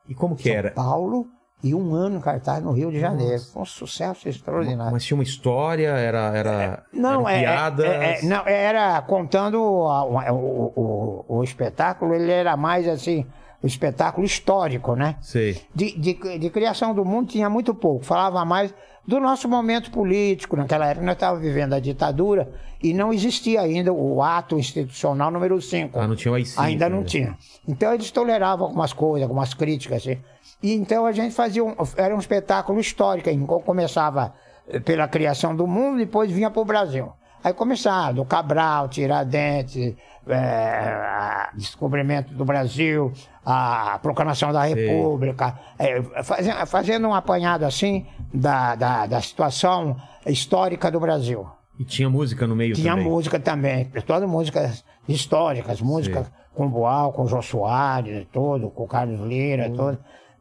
E 0.08 0.14
como 0.14 0.34
que 0.36 0.50
era? 0.50 0.72
Paulo 0.72 1.26
e 1.62 1.74
um 1.74 1.94
ano 1.94 2.16
em 2.18 2.20
cartaz 2.20 2.62
no 2.62 2.72
Rio 2.72 2.90
de 2.90 2.98
Janeiro. 3.00 3.40
Foi 3.42 3.62
um 3.62 3.64
sucesso 3.64 4.28
extraordinário. 4.28 4.92
Mas 4.92 5.04
tinha 5.04 5.16
uma 5.16 5.22
história, 5.22 5.88
era, 5.88 6.36
era, 6.36 6.82
Não, 6.92 7.26
eram 7.26 7.28
é, 7.28 7.38
piadas. 7.40 7.86
é- 7.86 8.18
é- 8.18 8.22
não, 8.24 8.46
era 8.46 9.00
contando 9.02 9.56
a- 9.58 10.04
o, 10.04 10.72
o- 10.76 11.24
o- 11.38 11.42
espetáculo, 11.44 12.14
ele 12.14 12.30
era 12.30 12.56
mais 12.56 12.86
assim, 12.88 13.24
o 13.62 13.66
espetáculo 13.66 14.24
histórico, 14.26 14.94
né? 14.94 15.16
Sei. 15.20 15.60
De, 15.74 15.96
de- 15.98 16.38
de 16.38 16.50
criação 16.50 16.92
do 16.94 17.04
mundo 17.04 17.28
tinha 17.28 17.48
muito 17.48 17.74
pouco, 17.74 18.04
falava 18.04 18.44
mais 18.44 18.74
do 19.06 19.18
nosso 19.20 19.48
momento 19.48 19.90
político. 19.90 20.56
Naquela 20.56 20.86
época 20.88 21.06
nós 21.06 21.14
estávamos 21.14 21.42
vivendo 21.42 21.72
a 21.74 21.80
ditadura 21.80 22.52
e 22.82 22.92
não 22.92 23.12
existia 23.12 23.60
ainda 23.60 23.92
o 23.92 24.22
ato 24.22 24.58
institucional 24.58 25.30
número 25.30 25.60
5. 25.60 25.98
Ah, 25.98 26.06
não 26.06 26.14
tinha 26.16 26.32
o 26.32 26.34
AI-5, 26.34 26.54
Ainda 26.58 26.88
não 26.88 26.98
né? 27.00 27.04
tinha. 27.04 27.38
Então 27.66 27.92
eles 27.92 28.10
toleravam 28.10 28.66
algumas 28.66 28.92
coisas, 28.92 29.22
algumas 29.22 29.54
críticas. 29.54 29.98
Assim. 30.02 30.18
E 30.62 30.72
então 30.74 31.06
a 31.06 31.12
gente 31.12 31.34
fazia 31.34 31.64
um, 31.64 31.74
era 31.96 32.14
um 32.14 32.18
espetáculo 32.18 32.78
histórico. 32.80 33.28
hein? 33.28 33.44
Começava 33.46 34.34
eh, 34.68 34.78
pela 34.80 35.08
criação 35.08 35.54
do 35.56 35.66
mundo, 35.66 35.98
depois 35.98 36.30
vinha 36.30 36.50
para 36.50 36.62
o 36.62 36.64
Brasil. 36.64 37.12
Aí 37.44 37.52
começava 37.52 38.12
do 38.12 38.24
Cabral, 38.24 38.88
Tiradentes, 38.88 39.94
a 40.28 41.50
descobrimento 41.54 42.34
do 42.34 42.44
Brasil, 42.44 43.12
a 43.44 43.98
proclamação 44.02 44.52
da 44.52 44.64
República, 44.64 45.58
eh, 45.78 46.02
fazendo, 46.24 46.66
fazendo 46.66 47.08
um 47.08 47.14
apanhado 47.14 47.64
assim 47.64 48.06
da, 48.34 48.74
da, 48.74 49.06
da 49.06 49.20
situação 49.20 49.96
histórica 50.26 50.90
do 50.90 50.98
Brasil. 50.98 51.46
E 51.78 51.84
tinha 51.84 52.08
música 52.08 52.46
no 52.46 52.56
meio 52.56 52.74
Tinha 52.74 52.92
também. 52.94 53.04
música 53.08 53.38
também, 53.38 53.84
todas 54.06 54.28
músicas 54.28 54.84
históricas, 55.08 55.80
música 55.80 56.30
com 56.54 56.68
Boal, 56.68 57.12
com 57.12 57.26
Jô 57.26 57.42
Soares, 57.42 58.26
tudo, 58.32 58.70
com 58.70 58.86
Carlos 58.86 59.20
Lira, 59.28 59.68
Hum. 59.68 59.74
tudo. 59.76 59.98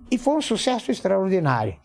E 0.09 0.17
foi 0.17 0.35
um 0.35 0.41
sucesso 0.41 0.91
extraordinário. 0.91 1.75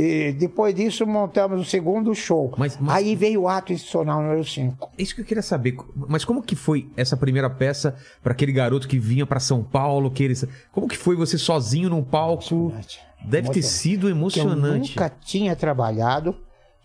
E 0.00 0.32
depois 0.32 0.72
disso 0.74 1.04
montamos 1.04 1.60
o 1.60 1.64
segundo 1.64 2.14
show. 2.14 2.54
Mas- 2.56 2.78
mas- 2.80 2.96
Aí 2.98 3.16
veio 3.16 3.42
o 3.42 3.48
ato 3.48 3.72
institucional 3.72 4.22
número 4.22 4.44
5. 4.44 4.90
Isso 4.96 5.12
que 5.14 5.22
eu 5.22 5.24
queria 5.24 5.42
saber. 5.42 5.76
Mas 6.08 6.24
como 6.24 6.40
que 6.40 6.54
foi 6.54 6.88
essa 6.96 7.16
primeira 7.16 7.50
peça 7.50 7.96
para 8.22 8.32
aquele 8.32 8.52
garoto 8.52 8.86
que 8.86 8.96
vinha 8.96 9.26
para 9.26 9.40
São 9.40 9.62
Paulo? 9.64 10.08
Que 10.08 10.22
ele... 10.22 10.34
Como 10.70 10.86
que 10.86 10.96
foi 10.96 11.16
você 11.16 11.36
sozinho 11.36 11.90
num 11.90 12.04
palco? 12.04 12.72
Deve 13.24 13.50
ter 13.50 13.62
sido 13.62 14.06
Eu 14.08 14.12
emocionante. 14.12 14.90
nunca 14.90 15.10
tinha 15.10 15.56
trabalhado 15.56 16.36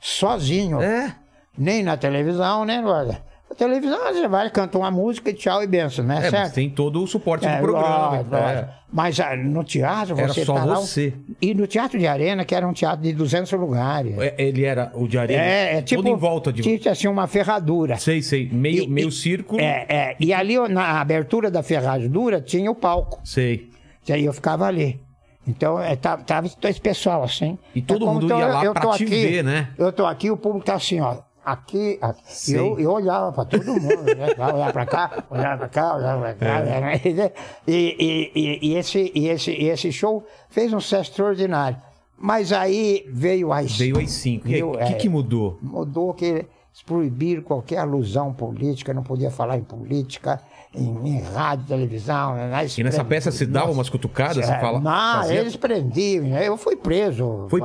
sozinho. 0.01 0.81
É? 0.81 1.15
Nem 1.57 1.83
na 1.83 1.97
televisão, 1.97 2.65
nem 2.65 2.81
nada. 2.81 3.21
A 3.49 3.55
televisão, 3.55 3.99
você 4.11 4.27
vai, 4.27 4.49
canta 4.49 4.79
uma 4.79 4.89
música 4.89 5.29
e 5.29 5.33
tchau 5.33 5.61
e 5.61 5.67
benção, 5.67 6.03
né? 6.03 6.15
É, 6.17 6.21
mas 6.21 6.29
certo? 6.31 6.53
tem 6.55 6.69
todo 6.71 7.03
o 7.03 7.05
suporte 7.07 7.45
É, 7.45 7.57
do 7.57 7.61
programa. 7.61 8.07
lógico, 8.09 8.35
é. 8.35 8.69
Mas 8.91 9.19
ah, 9.19 9.35
no 9.35 9.63
teatro 9.63 10.17
Era 10.19 10.33
você 10.33 10.43
só 10.43 10.55
tá 10.55 10.65
lá- 10.65 10.75
você. 10.75 11.13
E 11.39 11.53
no 11.53 11.67
Teatro 11.67 11.99
de 11.99 12.07
Arena, 12.07 12.43
que 12.45 12.53
era 12.55 12.67
um 12.67 12.73
teatro 12.73 13.03
de 13.03 13.13
200 13.13 13.51
lugares. 13.53 14.17
É, 14.17 14.35
Ele 14.39 14.63
era 14.65 14.91
o 14.95 15.07
de 15.07 15.17
areia, 15.19 15.37
É, 15.39 15.77
é 15.77 15.81
tipo. 15.83 16.01
todo 16.01 16.11
em 16.11 16.17
volta 16.17 16.51
de... 16.51 16.61
Tinha 16.63 16.91
assim 16.91 17.07
uma 17.07 17.27
ferradura. 17.27 17.97
Sei, 17.97 18.21
sei. 18.23 18.49
Meio, 18.51 18.83
E- 18.83 18.87
meio 18.87 19.09
e- 19.09 19.11
círculo. 19.11 19.59
É, 19.61 19.85
é. 19.87 20.15
E 20.19 20.33
ali 20.33 20.57
na 20.69 20.99
abertura 20.99 21.51
da 21.51 21.61
ferradura 21.61 22.41
tinha 22.41 22.69
o 22.71 22.75
palco. 22.75 23.19
Sei. 23.23 23.69
E 24.07 24.13
aí 24.13 24.25
eu 24.25 24.33
ficava 24.33 24.65
ali. 24.65 24.99
Então, 25.47 25.79
é, 25.79 25.95
tá- 25.95 26.17
tava 26.17 26.47
esse 26.47 26.81
pessoal 26.81 27.23
assim. 27.23 27.57
E 27.75 27.81
todo 27.83 28.05
É 28.07 28.09
mundo 28.13 28.27
ia 28.29 28.33
eu- 28.33 28.47
lá 28.47 28.65
eu 28.65 28.73
pra 28.73 28.81
tô 28.81 28.91
te 28.97 29.03
aqui, 29.03 29.27
ver, 29.27 29.43
né? 29.43 29.69
Eu 29.77 29.91
tô 29.91 30.05
aqui, 30.05 30.31
o 30.31 30.37
público 30.37 30.65
tá 30.65 30.75
assim, 30.75 30.99
ó. 31.01 31.17
Aqui, 31.45 31.99
aqui. 32.01 32.53
Eu, 32.53 32.79
eu 32.79 32.91
olhava 32.91 33.31
pra 33.31 33.45
todo 33.45 33.65
mundo, 33.65 34.03
né? 34.03 34.27
Olhava 34.39 34.71
pra 34.71 34.85
cá, 34.85 35.23
olhava 35.29 35.57
pra 35.57 35.69
cá, 35.69 35.95
olhava 35.95 36.21
pra 36.21 36.33
cá. 36.35 36.59
É. 36.59 36.81
né? 37.11 37.31
E, 37.67 37.71
e, 37.99 38.31
e, 38.33 38.69
e 38.69 38.75
esse, 38.75 39.11
e, 39.13 39.27
esse, 39.27 39.51
e 39.51 39.69
esse 39.69 39.91
show 39.91 40.25
fez 40.49 40.71
um 40.71 40.79
sucesso 40.79 41.11
extraordinário. 41.11 41.77
Mas 42.17 42.53
aí 42.53 43.05
veio 43.09 43.51
as. 43.51 43.77
Veio 43.77 43.99
às 43.99 44.11
cinco. 44.11 44.47
O 44.47 44.49
que, 44.49 44.61
é, 44.79 44.93
que 44.93 45.09
mudou? 45.09 45.57
Mudou 45.61 46.13
que 46.13 46.25
eles 46.25 46.81
proibiram 46.85 47.43
qualquer 47.43 47.79
alusão 47.79 48.33
política, 48.33 48.93
não 48.93 49.03
podia 49.03 49.29
falar 49.29 49.57
em 49.57 49.63
política, 49.63 50.41
em, 50.75 51.07
em 51.17 51.21
rádio, 51.21 51.65
televisão. 51.67 52.35
né? 52.35 52.65
E 52.77 52.83
nessa 52.83 53.03
peça 53.03 53.31
se 53.31 53.45
dava 53.45 53.71
umas 53.71 53.89
cutucadas? 53.89 54.45
Você 54.45 54.51
É, 54.51 54.59
fala, 54.59 54.79
não, 54.79 54.91
fazia- 55.21 55.39
eles 55.39 55.55
prendiam. 55.55 56.25
né? 56.25 56.47
Eu 56.47 56.57
fui 56.57 56.75
preso. 56.75 57.47
Foi- 57.49 57.61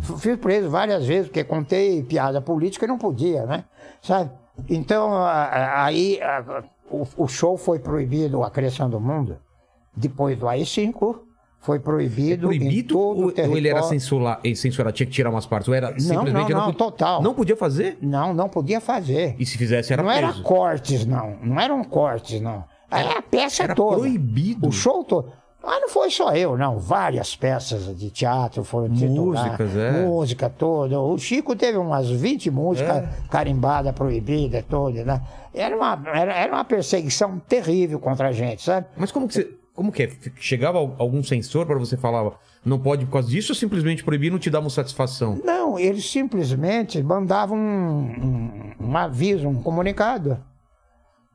Fui 0.00 0.36
preso 0.36 0.70
várias 0.70 1.06
vezes, 1.06 1.26
porque 1.28 1.42
contei 1.44 2.02
piada 2.02 2.40
política 2.40 2.84
e 2.84 2.88
não 2.88 2.98
podia, 2.98 3.44
né? 3.46 3.64
Sabe? 4.00 4.30
Então, 4.68 5.10
aí 5.24 6.18
o, 6.90 7.06
o 7.16 7.26
show 7.28 7.56
foi 7.56 7.78
proibido, 7.78 8.42
a 8.42 8.50
Criação 8.50 8.88
do 8.90 9.00
Mundo, 9.00 9.38
depois 9.96 10.38
do 10.38 10.46
AI-5, 10.48 11.20
foi 11.62 11.78
proibido, 11.78 12.46
É 12.52 12.58
proibido 12.58 12.98
ou, 12.98 13.24
ou 13.26 13.56
ele 13.56 13.68
era 13.68 13.82
censurado, 13.84 14.40
censurado, 14.56 14.92
tinha 14.94 15.06
que 15.06 15.12
tirar 15.12 15.30
umas 15.30 15.46
partes? 15.46 15.68
Ou 15.68 15.74
era 15.74 15.98
simplesmente... 15.98 16.52
não, 16.52 16.64
pod- 16.66 16.76
total. 16.76 17.22
Não 17.22 17.32
podia 17.34 17.56
fazer? 17.56 17.96
Não, 18.02 18.34
não 18.34 18.48
podia 18.48 18.80
fazer. 18.80 19.34
E 19.38 19.46
se 19.46 19.56
fizesse 19.56 19.92
era 19.92 20.02
não 20.02 20.10
preso? 20.10 20.24
era 20.26 20.42
cortes, 20.42 21.06
não. 21.06 21.36
Não 21.42 21.60
eram 21.60 21.82
cortes, 21.84 22.40
não. 22.40 22.64
Era 22.90 23.18
a 23.18 23.22
peça 23.22 23.62
Era 23.62 23.74
toda. 23.74 23.96
proibido. 23.98 24.68
O 24.68 24.72
show 24.72 25.02
todo. 25.04 25.32
Mas 25.64 25.80
não 25.80 25.88
foi 25.88 26.10
só 26.10 26.34
eu, 26.34 26.58
não. 26.58 26.76
Várias 26.80 27.36
peças 27.36 27.96
de 27.96 28.10
teatro 28.10 28.64
foram 28.64 28.88
Músicas, 28.88 29.76
é. 29.76 30.04
Música 30.04 30.50
toda. 30.50 30.98
O 31.00 31.16
Chico 31.16 31.54
teve 31.54 31.78
umas 31.78 32.10
20 32.10 32.50
músicas 32.50 32.96
É. 32.96 33.08
carimbadas, 33.30 33.94
proibidas, 33.94 34.64
todas. 34.68 35.06
Né? 35.06 35.22
Era, 35.54 35.76
uma, 35.76 36.02
era, 36.12 36.34
era 36.34 36.52
uma 36.52 36.64
perseguição 36.64 37.38
terrível 37.48 38.00
contra 38.00 38.28
a 38.28 38.32
gente, 38.32 38.60
sabe? 38.62 38.88
Mas 38.96 39.12
como 39.12 39.28
que 39.28 39.34
você... 39.34 39.50
Como 39.74 39.90
que 39.90 40.02
é? 40.02 40.10
Chegava 40.36 40.78
al- 40.78 40.94
algum 40.98 41.22
censor 41.22 41.64
para 41.66 41.78
você 41.78 41.96
falar 41.96 42.38
não 42.64 42.78
pode 42.78 43.06
por 43.06 43.12
causa 43.12 43.28
disso 43.28 43.52
ou 43.52 43.56
simplesmente 43.56 44.04
proibir 44.04 44.30
não 44.30 44.38
te 44.38 44.50
davam 44.50 44.68
satisfação? 44.70 45.40
Não, 45.42 45.78
eles 45.78 46.08
simplesmente 46.10 47.02
mandavam 47.02 47.58
um, 47.58 48.74
um, 48.80 48.88
um 48.88 48.96
aviso, 48.96 49.48
um 49.48 49.62
comunicado. 49.62 50.38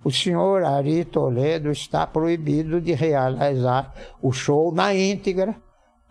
O 0.03 0.11
senhor 0.11 0.63
Ari 0.63 1.03
Toledo 1.03 1.71
está 1.71 2.05
proibido 2.07 2.79
de 2.79 2.93
realizar 2.93 3.93
o 4.21 4.31
show 4.31 4.71
na 4.71 4.93
íntegra, 4.95 5.55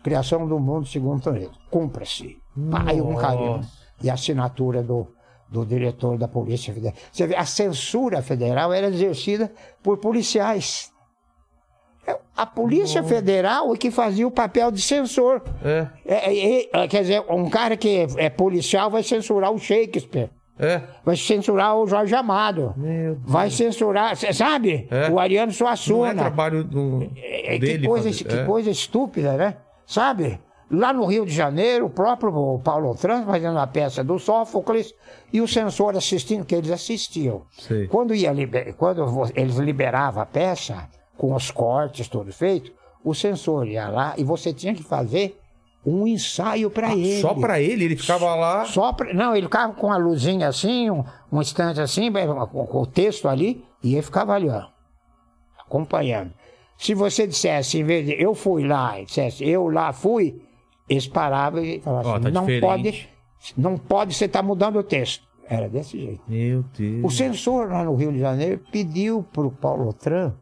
Criação 0.03 0.47
do 0.47 0.59
Mundo 0.59 0.85
segundo 0.85 1.21
Toledo. 1.23 1.51
Cumpra-se. 1.71 2.37
Pai, 2.69 3.01
um 3.01 3.15
carinho. 3.15 3.61
E 4.03 4.09
a 4.09 4.13
assinatura 4.13 4.83
do, 4.83 5.07
do 5.49 5.65
diretor 5.65 6.17
da 6.17 6.27
Polícia 6.27 6.73
Federal. 6.73 6.95
Você 7.11 7.25
vê, 7.25 7.35
a 7.35 7.45
censura 7.45 8.21
federal 8.21 8.71
era 8.71 8.87
exercida 8.87 9.51
por 9.81 9.97
policiais. 9.97 10.91
A 12.35 12.45
Polícia 12.45 13.03
Federal 13.03 13.73
é 13.73 13.77
que 13.77 13.89
fazia 13.91 14.27
o 14.27 14.31
papel 14.31 14.71
de 14.71 14.81
censor. 14.81 15.41
É, 15.63 15.87
É, 16.05 16.59
é, 16.59 16.69
é, 16.83 16.87
quer 16.87 17.01
dizer, 17.01 17.23
um 17.29 17.49
cara 17.49 17.75
que 17.75 18.07
é, 18.17 18.25
é 18.25 18.29
policial 18.29 18.89
vai 18.89 19.03
censurar 19.03 19.51
o 19.51 19.57
Shakespeare, 19.57 20.29
é. 20.59 20.81
vai 21.03 21.15
censurar 21.15 21.75
o 21.75 21.87
Jorge 21.87 22.15
Amado, 22.15 22.73
vai 23.25 23.49
censurar, 23.49 24.15
sabe? 24.15 24.87
É. 24.89 25.09
O 25.09 25.19
Ariano 25.19 25.47
Não 25.47 25.53
Suassuna. 25.53 26.11
é 26.11 26.13
trabalho 26.15 26.63
do, 26.63 27.09
É, 27.15 27.57
dele 27.57 27.79
que, 27.79 27.87
coisa, 27.87 28.11
que 28.11 28.35
é. 28.35 28.45
coisa 28.45 28.69
estúpida, 28.69 29.33
né? 29.33 29.55
Sabe? 29.85 30.39
Lá 30.69 30.91
no 30.91 31.05
Rio 31.05 31.25
de 31.25 31.33
Janeiro, 31.33 31.85
o 31.85 31.89
próprio 31.89 32.59
Paulo 32.61 32.93
Trans 32.95 33.25
fazendo 33.25 33.57
a 33.57 33.65
peça 33.65 34.03
do 34.03 34.19
Sófocles 34.19 34.93
e 35.31 35.39
o 35.39 35.47
censor 35.47 35.95
assistindo, 35.95 36.43
que 36.43 36.53
eles 36.53 36.71
assistiam. 36.71 37.43
Sei. 37.57 37.87
Quando, 37.87 38.13
ia, 38.13 38.31
quando 38.77 39.05
eles 39.33 39.55
liberavam 39.55 40.21
a 40.21 40.25
peça, 40.25 40.89
com 41.17 41.33
os 41.33 41.49
cortes 41.51 42.07
tudo 42.07 42.31
feito, 42.31 42.71
o 43.03 43.13
censor 43.13 43.67
ia 43.67 43.87
lá 43.89 44.13
e 44.17 44.23
você 44.23 44.53
tinha 44.53 44.73
que 44.73 44.83
fazer 44.83 45.39
um 45.85 46.05
ensaio 46.05 46.69
para 46.69 46.93
ele. 46.93 47.17
Ah, 47.19 47.21
Só 47.21 47.33
pra 47.33 47.61
ele, 47.61 47.85
ele 47.85 47.95
ficava 47.95 48.35
lá. 48.35 48.65
Só 48.65 48.91
pra- 48.91 49.13
não, 49.13 49.33
ele 49.35 49.45
ficava 49.45 49.73
com 49.73 49.91
a 49.91 49.97
luzinha 49.97 50.47
assim, 50.47 50.89
um, 50.91 51.03
um 51.31 51.41
instante 51.41 51.79
assim, 51.79 52.11
com, 52.51 52.79
o 52.81 52.85
texto 52.85 53.27
ali, 53.29 53.63
e 53.81 53.93
ele 53.93 54.01
ficava 54.01 54.33
ali, 54.33 54.49
ó, 54.49 54.63
acompanhando. 55.59 56.33
Se 56.77 56.93
você 56.93 57.25
dissesse, 57.25 57.79
em 57.79 57.83
vez 57.83 58.05
de 58.05 58.21
eu 58.21 58.35
fui 58.35 58.67
lá, 58.67 59.01
dissesse 59.01 59.47
eu 59.47 59.67
lá 59.69 59.91
fui, 59.93 60.41
eles 60.87 61.07
paravam 61.07 61.63
e 61.63 61.79
falavam 61.79 62.15
assim, 62.15 62.23
tá 62.23 62.31
não 62.31 62.45
diferente. 62.45 62.61
pode, 62.61 63.09
não 63.57 63.77
pode, 63.77 64.13
você 64.13 64.25
estar 64.25 64.43
mudando 64.43 64.77
o 64.77 64.83
texto. 64.83 65.25
Era 65.49 65.69
desse 65.69 65.97
jeito. 65.97 66.21
Meu 66.27 66.63
Deus. 66.77 67.03
O 67.05 67.09
censor 67.09 67.69
lá 67.71 67.83
no 67.83 67.95
Rio 67.95 68.11
de 68.11 68.19
Janeiro 68.19 68.61
pediu 68.71 69.23
para 69.31 69.47
o 69.47 69.51
Paulo 69.51 69.93
Tran, 69.93 70.33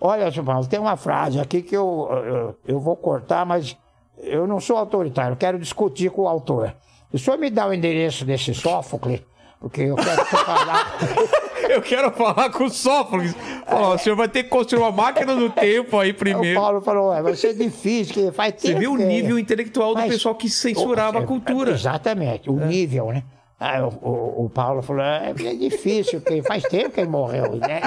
olha, 0.00 0.30
Paulo, 0.42 0.66
tem 0.66 0.78
uma 0.80 0.96
frase 0.96 1.38
aqui 1.40 1.62
que 1.62 1.76
eu, 1.76 2.08
eu, 2.24 2.56
eu 2.74 2.80
vou 2.80 2.96
cortar, 2.96 3.44
mas 3.46 3.76
eu 4.18 4.46
não 4.46 4.60
sou 4.60 4.76
autoritário, 4.76 5.32
eu 5.32 5.36
quero 5.36 5.58
discutir 5.58 6.10
com 6.10 6.22
o 6.22 6.28
autor. 6.28 6.74
O 7.12 7.18
senhor 7.18 7.38
me 7.38 7.48
dá 7.50 7.66
o 7.66 7.72
endereço 7.72 8.24
desse 8.24 8.52
Sófocles, 8.54 9.20
porque 9.60 9.82
eu 9.82 9.96
quero 9.96 10.24
que 10.24 10.30
você 10.30 10.36
falar. 10.44 10.96
Eu 11.68 11.82
quero 11.82 12.12
falar 12.12 12.48
com 12.50 12.64
o 12.64 12.70
Sófocles. 12.70 13.34
Falou, 13.66 13.94
o 13.94 13.98
senhor 13.98 14.14
vai 14.14 14.28
ter 14.28 14.44
que 14.44 14.48
construir 14.48 14.80
uma 14.82 14.92
máquina 14.92 15.34
do 15.34 15.50
tempo 15.50 15.98
aí 15.98 16.10
o 16.12 16.14
primeiro. 16.14 16.60
Paulo 16.60 16.80
falou, 16.80 17.08
"Ué, 17.10 17.20
vai 17.20 17.34
ser 17.34 17.54
difícil, 17.54 18.14
que 18.14 18.30
faz 18.30 18.54
Você 18.56 18.68
tempo 18.68 18.78
viu 18.80 18.92
o 18.92 18.96
que- 18.96 19.04
nível 19.04 19.36
intelectual 19.36 19.92
do 19.92 20.00
Mas- 20.00 20.12
pessoal 20.12 20.34
que 20.36 20.48
censurava 20.48 21.18
a 21.18 21.22
É, 21.22 21.26
cultura. 21.26 21.72
Exatamente, 21.72 22.48
o 22.48 22.54
nível, 22.54 23.06
né? 23.08 23.24
Aí 23.58 23.80
o, 23.80 23.88
o- 23.88 24.44
o 24.44 24.50
Paulo 24.50 24.82
falou, 24.82 25.02
é, 25.02 25.30
é 25.30 25.54
difícil, 25.54 26.20
porque 26.20 26.42
faz 26.42 26.62
tempo 26.64 26.90
que 26.90 27.00
ele 27.00 27.08
morreu, 27.08 27.56
né? 27.56 27.80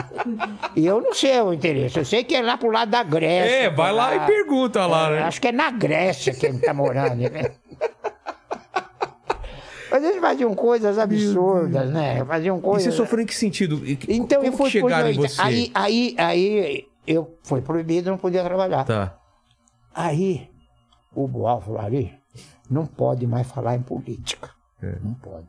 E 0.75 0.83
eu 0.85 0.99
não 0.99 1.13
sei 1.13 1.39
o 1.41 1.53
interesse, 1.53 1.99
eu 1.99 2.05
sei 2.05 2.23
que 2.23 2.33
é 2.35 2.41
lá 2.41 2.57
pro 2.57 2.71
lado 2.71 2.89
da 2.89 3.03
Grécia. 3.03 3.67
É, 3.67 3.69
vai 3.69 3.91
lá 3.93 4.15
e 4.15 4.19
pergunta 4.25 4.87
lá, 4.87 5.11
É, 5.11 5.15
né? 5.17 5.21
Acho 5.23 5.39
que 5.39 5.49
é 5.49 5.51
na 5.51 5.69
Grécia 5.69 6.33
que 6.33 6.43
ele 6.47 6.57
tá 6.57 6.73
morando, 6.73 7.17
né? 7.29 7.51
Mas 9.91 10.03
eles 10.03 10.21
faziam 10.21 10.53
coisas 10.53 10.99
absurdas, 10.99 11.89
né? 11.91 12.23
Faziam 12.23 12.57
E 12.57 12.61
coisas... 12.61 12.93
você 12.93 12.97
sofreu 12.97 13.23
em 13.23 13.25
que 13.25 13.35
sentido? 13.35 13.81
E 13.85 13.95
que- 13.95 14.11
Então 14.13 14.41
como 14.41 14.53
eu 14.53 14.57
fui 14.57 14.65
que 14.67 14.71
chegaram 14.71 15.09
em 15.09 15.13
proibido. 15.15 15.33
você? 15.35 15.41
Aí, 15.41 15.71
aí, 15.73 16.15
aí 16.19 16.87
eu 17.07 17.37
fui 17.43 17.61
proibido, 17.61 18.09
não 18.11 18.17
podia 18.17 18.43
trabalhar. 18.43 18.85
Tá. 18.85 19.17
Aí 19.93 20.47
o 21.13 21.27
Boal 21.27 21.59
falou, 21.61 21.79
Ari, 21.81 22.13
não 22.69 22.85
pode 22.85 23.25
mais 23.25 23.47
falar 23.51 23.75
em 23.75 23.81
política. 23.81 24.51
É. 24.81 24.95
Não 25.03 25.13
pode. 25.15 25.47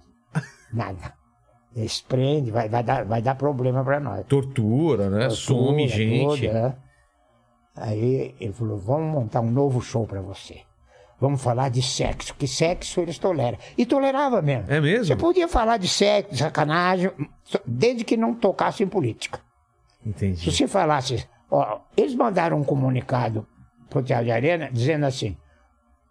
Nada. 0.72 1.14
Eles 1.74 2.00
prendem, 2.00 2.50
vai, 2.52 2.68
vai, 2.68 2.83
dar, 2.83 3.04
vai 3.04 3.22
dar 3.22 3.35
problema 3.37 3.85
pra 3.85 4.00
nós. 4.00 4.26
Tortura, 4.26 5.09
né? 5.09 5.30
Some 5.30 5.87
Tortura, 5.87 5.88
gente. 5.88 6.40
tudo, 6.40 6.52
né? 6.52 6.76
Aí 7.76 8.35
ele 8.40 8.52
falou, 8.52 8.76
vamos 8.76 9.12
montar 9.12 9.40
um 9.40 9.50
novo 9.50 9.80
show 9.80 10.06
pra 10.06 10.20
você. 10.20 10.62
Vamos 11.20 11.42
falar 11.42 11.68
de 11.68 11.83
sexo, 11.83 12.35
que 12.35 12.48
sexo 12.48 13.00
eles 13.00 13.18
toleram. 13.18 13.59
E 13.76 13.85
tolerava 13.85 14.40
mesmo. 14.40 14.72
É 14.72 14.80
mesmo? 14.80 15.04
Você 15.04 15.16
podia 15.16 15.46
falar 15.46 15.76
de 15.76 15.87
sexo, 15.87 16.33
de 16.33 16.38
sacanagem, 16.38 17.12
desde 17.66 18.04
que 18.04 18.16
não 18.16 18.35
tocasse 18.35 18.83
em 18.83 18.88
política. 18.88 19.38
Se 20.02 20.09
Entendi. 20.09 20.50
você 20.50 20.66
falasse, 20.66 21.28
ó, 21.50 21.80
eles 21.94 22.14
mandaram 22.14 22.59
um 22.59 22.64
comunicado 22.64 23.46
pro 23.90 24.02
Teatro 24.02 24.24
de 24.24 24.33
Arena 24.33 24.70
dizendo 24.72 25.04
assim: 25.04 25.37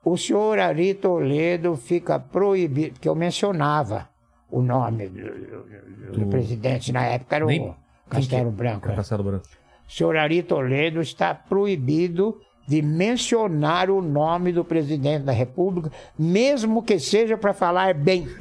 o 0.06 0.16
senhor 0.16 0.60
Ari 0.60 0.94
Toledo 0.94 1.76
fica 1.76 2.20
proibido, 2.20 2.94
porque 2.94 3.10
eu 3.10 3.16
mencionava 3.16 4.08
o 4.52 4.62
nome 4.62 5.08
do, 5.10 5.22
do- 6.12 6.20
do 6.20 6.28
presidente 6.28 6.92
na 6.92 7.04
época, 7.06 7.36
era 7.36 7.46
Nem- 7.46 7.70
o 7.70 7.76
Castelo 8.10 8.52
Branco. 8.52 8.88
né? 8.88 8.96
Castelo 8.96 9.24
Branco. 9.24 9.46
Senhor 9.88 10.16
Ari 10.18 10.44
Toledo 10.44 11.02
está 11.02 11.34
proibido 11.34 12.40
de 12.68 12.82
mencionar 12.82 13.90
o 13.90 14.02
nome 14.02 14.52
do 14.52 14.64
presidente 14.64 15.24
da 15.24 15.32
República, 15.32 15.92
mesmo 16.18 16.84
que 16.84 17.00
seja 17.00 17.36
para 17.38 17.54
falar 17.54 17.94
bem. 17.96 18.28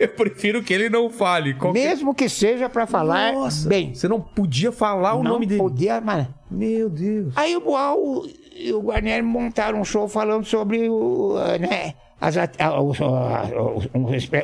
Eu 0.00 0.08
prefiro 0.08 0.62
que 0.62 0.72
ele 0.72 0.88
não 0.88 1.10
fale. 1.10 1.54
Qualquer... 1.54 1.88
Mesmo 1.88 2.14
que 2.14 2.28
seja 2.28 2.68
para 2.68 2.86
falar 2.86 3.32
Nossa, 3.32 3.68
bem. 3.68 3.94
Você 3.94 4.06
não 4.06 4.20
podia 4.20 4.70
falar 4.70 5.14
o 5.14 5.22
não 5.24 5.32
nome 5.32 5.46
dele. 5.46 5.60
podia, 5.60 6.00
mas 6.00 6.26
Meu 6.50 6.88
Deus. 6.88 7.32
Aí 7.34 7.56
o 7.56 7.60
Boal 7.60 7.98
e 8.54 8.72
o 8.72 8.80
Guarnieri 8.80 9.22
montaram 9.22 9.80
um 9.80 9.84
show 9.84 10.06
falando 10.06 10.44
sobre 10.44 10.88
o, 10.88 11.34
né, 11.58 11.94
as 12.20 12.36
a- 12.36 12.48
a- 12.58 12.80
um, 12.80 12.92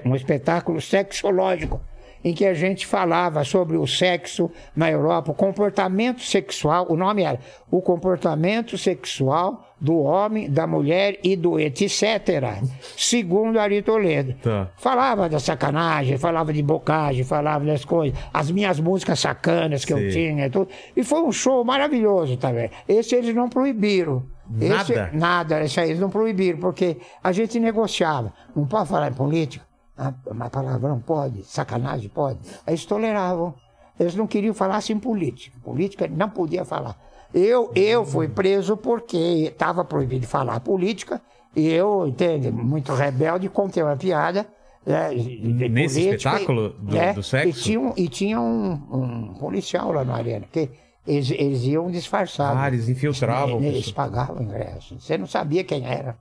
um 0.05 0.15
espetáculo 0.17 0.81
sexológico. 0.81 1.81
em 2.27 2.33
que 2.33 2.47
a 2.47 2.55
gente 2.55 2.87
falava 2.87 3.45
sobre 3.45 3.77
o 3.77 3.87
sexo 3.87 4.51
na 4.75 4.91
Europa, 4.91 5.31
o 5.31 5.35
comportamento 5.35 6.23
sexual, 6.23 6.87
o 6.89 6.97
nome 6.97 7.23
era 7.23 7.39
o 7.71 7.83
comportamento 7.83 8.79
sexual 8.79 9.63
do 9.79 9.99
homem, 9.99 10.51
da 10.51 10.67
mulher 10.67 11.19
e 11.23 11.37
do 11.37 11.61
etc. 11.61 12.63
Segundo 12.97 13.59
Ari 13.61 13.83
Toledo. 13.83 14.35
Tá. 14.43 14.71
Falava 14.79 15.29
da 15.29 15.39
sacanagem, 15.39 16.17
falava 16.17 16.51
de 16.51 16.63
bocagem, 16.63 17.25
falava 17.25 17.63
das 17.67 17.85
coisas, 17.85 18.19
as 18.33 18.51
minhas 18.51 18.81
músicas 18.81 19.21
sacanas 19.21 19.85
que 19.85 19.93
eu 19.93 19.99
Sim. 19.99 20.09
tinha, 20.09 20.47
e 20.47 20.51
tudo. 20.51 20.71
E 20.97 21.05
foi 21.05 21.21
um 21.21 21.31
show 21.33 21.63
maravilhoso 21.63 22.39
também. 22.39 22.71
Esse 22.89 23.17
eles 23.17 23.35
não 23.35 23.51
proibiram. 23.51 24.23
Esse- 24.61 24.95
Nada? 24.95 25.11
nada, 25.13 25.65
isso 25.65 25.81
aí 25.81 25.89
eles 25.91 26.01
não 26.01 26.11
proibiram, 26.11 26.59
porque 26.59 26.99
a 27.23 27.33
gente 27.33 27.59
negociava. 27.59 28.33
Não 28.55 28.67
pode 28.67 28.89
falar 28.89 29.09
em 29.11 29.15
política, 29.15 29.65
ah, 29.97 30.13
mas 30.35 30.49
palavrão 30.51 31.01
pode, 31.01 31.45
sacanagem 31.45 32.09
pode. 32.09 32.39
Aí 32.67 32.75
eles 32.75 32.85
toleravam. 32.85 33.55
Eles 33.99 34.15
não 34.17 34.27
queriam 34.27 34.53
falar 34.55 34.77
assim 34.77 34.93
em 34.95 34.99
política. 34.99 35.57
Política 35.63 36.09
não 36.09 36.29
podia 36.29 36.65
falar. 36.65 36.97
Eu, 37.33 37.71
eu 37.75 38.05
fui 38.05 38.29
preso 38.29 38.77
porque 38.77 39.17
estava 39.53 39.85
proibido 39.85 40.21
de 40.23 40.27
falar 40.27 40.61
política, 40.61 41.21
e 41.57 41.69
eu, 41.69 42.07
entende, 42.07 42.51
muito 42.51 42.93
rebelde, 42.93 43.49
contei 43.49 43.83
uma 43.83 43.97
piada. 43.97 44.47
né, 44.85 45.11
Nesse 45.15 46.01
política, 46.01 46.15
espetáculo 46.17 46.71
do- 46.71 46.97
é, 46.97 47.13
do 47.13 47.23
sexo? 47.23 47.49
E 47.49 47.53
tinha, 47.63 47.81
um, 47.81 47.93
e 47.97 48.09
tinha 48.09 48.41
um, 48.41 48.73
um 48.93 49.35
policial 49.35 49.91
lá 49.93 50.05
na 50.05 50.15
arena, 50.17 50.45
que 50.53 50.69
eles, 51.07 51.31
eles 51.31 51.63
iam 51.65 51.91
disfarçados. 51.91 52.61
Ah, 52.61 52.69
eles 52.69 52.89
infiltravam. 52.89 53.61
Eles 53.63 53.87
pessoal. 53.87 53.95
pagavam 54.11 54.37
o 54.39 54.43
ingresso. 54.43 54.99
Você 55.01 55.17
não 55.19 55.27
sabia 55.27 55.63
quem 55.65 55.87
era. 55.87 56.17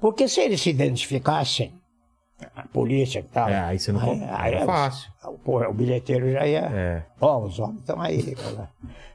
Porque 0.00 0.28
se 0.28 0.40
eles 0.40 0.60
se 0.60 0.70
identificassem, 0.70 1.74
a 2.56 2.66
polícia 2.66 3.20
e 3.20 3.22
tal. 3.22 3.48
É, 3.48 3.58
aí 3.60 3.78
você 3.78 3.92
não- 3.92 4.14
era 4.14 4.64
fácil. 4.66 5.10
Pô, 5.44 5.60
o 5.64 5.72
bilheteiro 5.72 6.30
já 6.32 6.46
ia. 6.46 6.60
É. 6.72 7.02
Ó, 7.20 7.38
os 7.44 7.58
homens 7.58 7.80
estão 7.80 8.00
aí. 8.00 8.34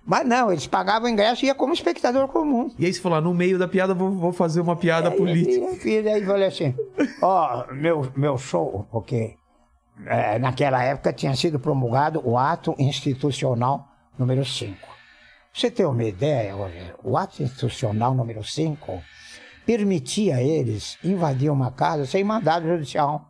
Mas 0.06 0.26
não, 0.26 0.50
eles 0.52 0.66
pagavam 0.66 1.10
o 1.10 1.12
ingresso 1.12 1.44
e 1.44 1.48
ia 1.48 1.56
como 1.56 1.74
espectador 1.74 2.30
comum. 2.30 2.72
E 2.80 2.86
aí 2.86 2.94
você 2.94 3.02
falou, 3.02 3.18
ah, 3.18 3.22
no 3.22 3.34
meio 3.34 3.60
da 3.60 3.68
piada 3.68 3.94
vou, 3.94 4.12
vou 4.12 4.32
fazer 4.32 4.62
uma 4.62 4.78
piada 4.78 5.10
Aí 5.10 5.18
política. 5.18 5.66
eu 5.66 5.76
fiz, 5.76 6.06
aí 6.08 6.26
falei 6.26 6.48
assim, 6.48 6.74
ó, 7.22 7.66
meu, 7.74 8.10
meu 8.16 8.38
show, 8.38 8.88
porque 8.90 9.36
é, 10.06 10.40
naquela 10.40 10.82
época 10.82 11.12
tinha 11.12 11.36
sido 11.36 11.60
promulgado 11.60 12.22
o 12.24 12.38
ato 12.38 12.74
institucional 12.80 13.87
número 14.18 14.44
5. 14.46 14.76
Pra 14.80 14.90
você 15.54 15.72
ter 15.72 15.86
uma 15.86 16.04
ideia, 16.04 16.54
Rogério, 16.54 16.96
o 17.04 17.18
ato 17.18 17.42
institucional 17.42 18.14
número 18.14 18.44
5 18.44 19.02
permitia 19.66 20.36
a 20.38 20.42
eles 20.44 20.98
invadir 21.04 21.50
uma 21.52 21.72
casa 21.72 22.06
sem 22.06 22.24
mandado 22.24 22.68
judicial. 22.68 23.26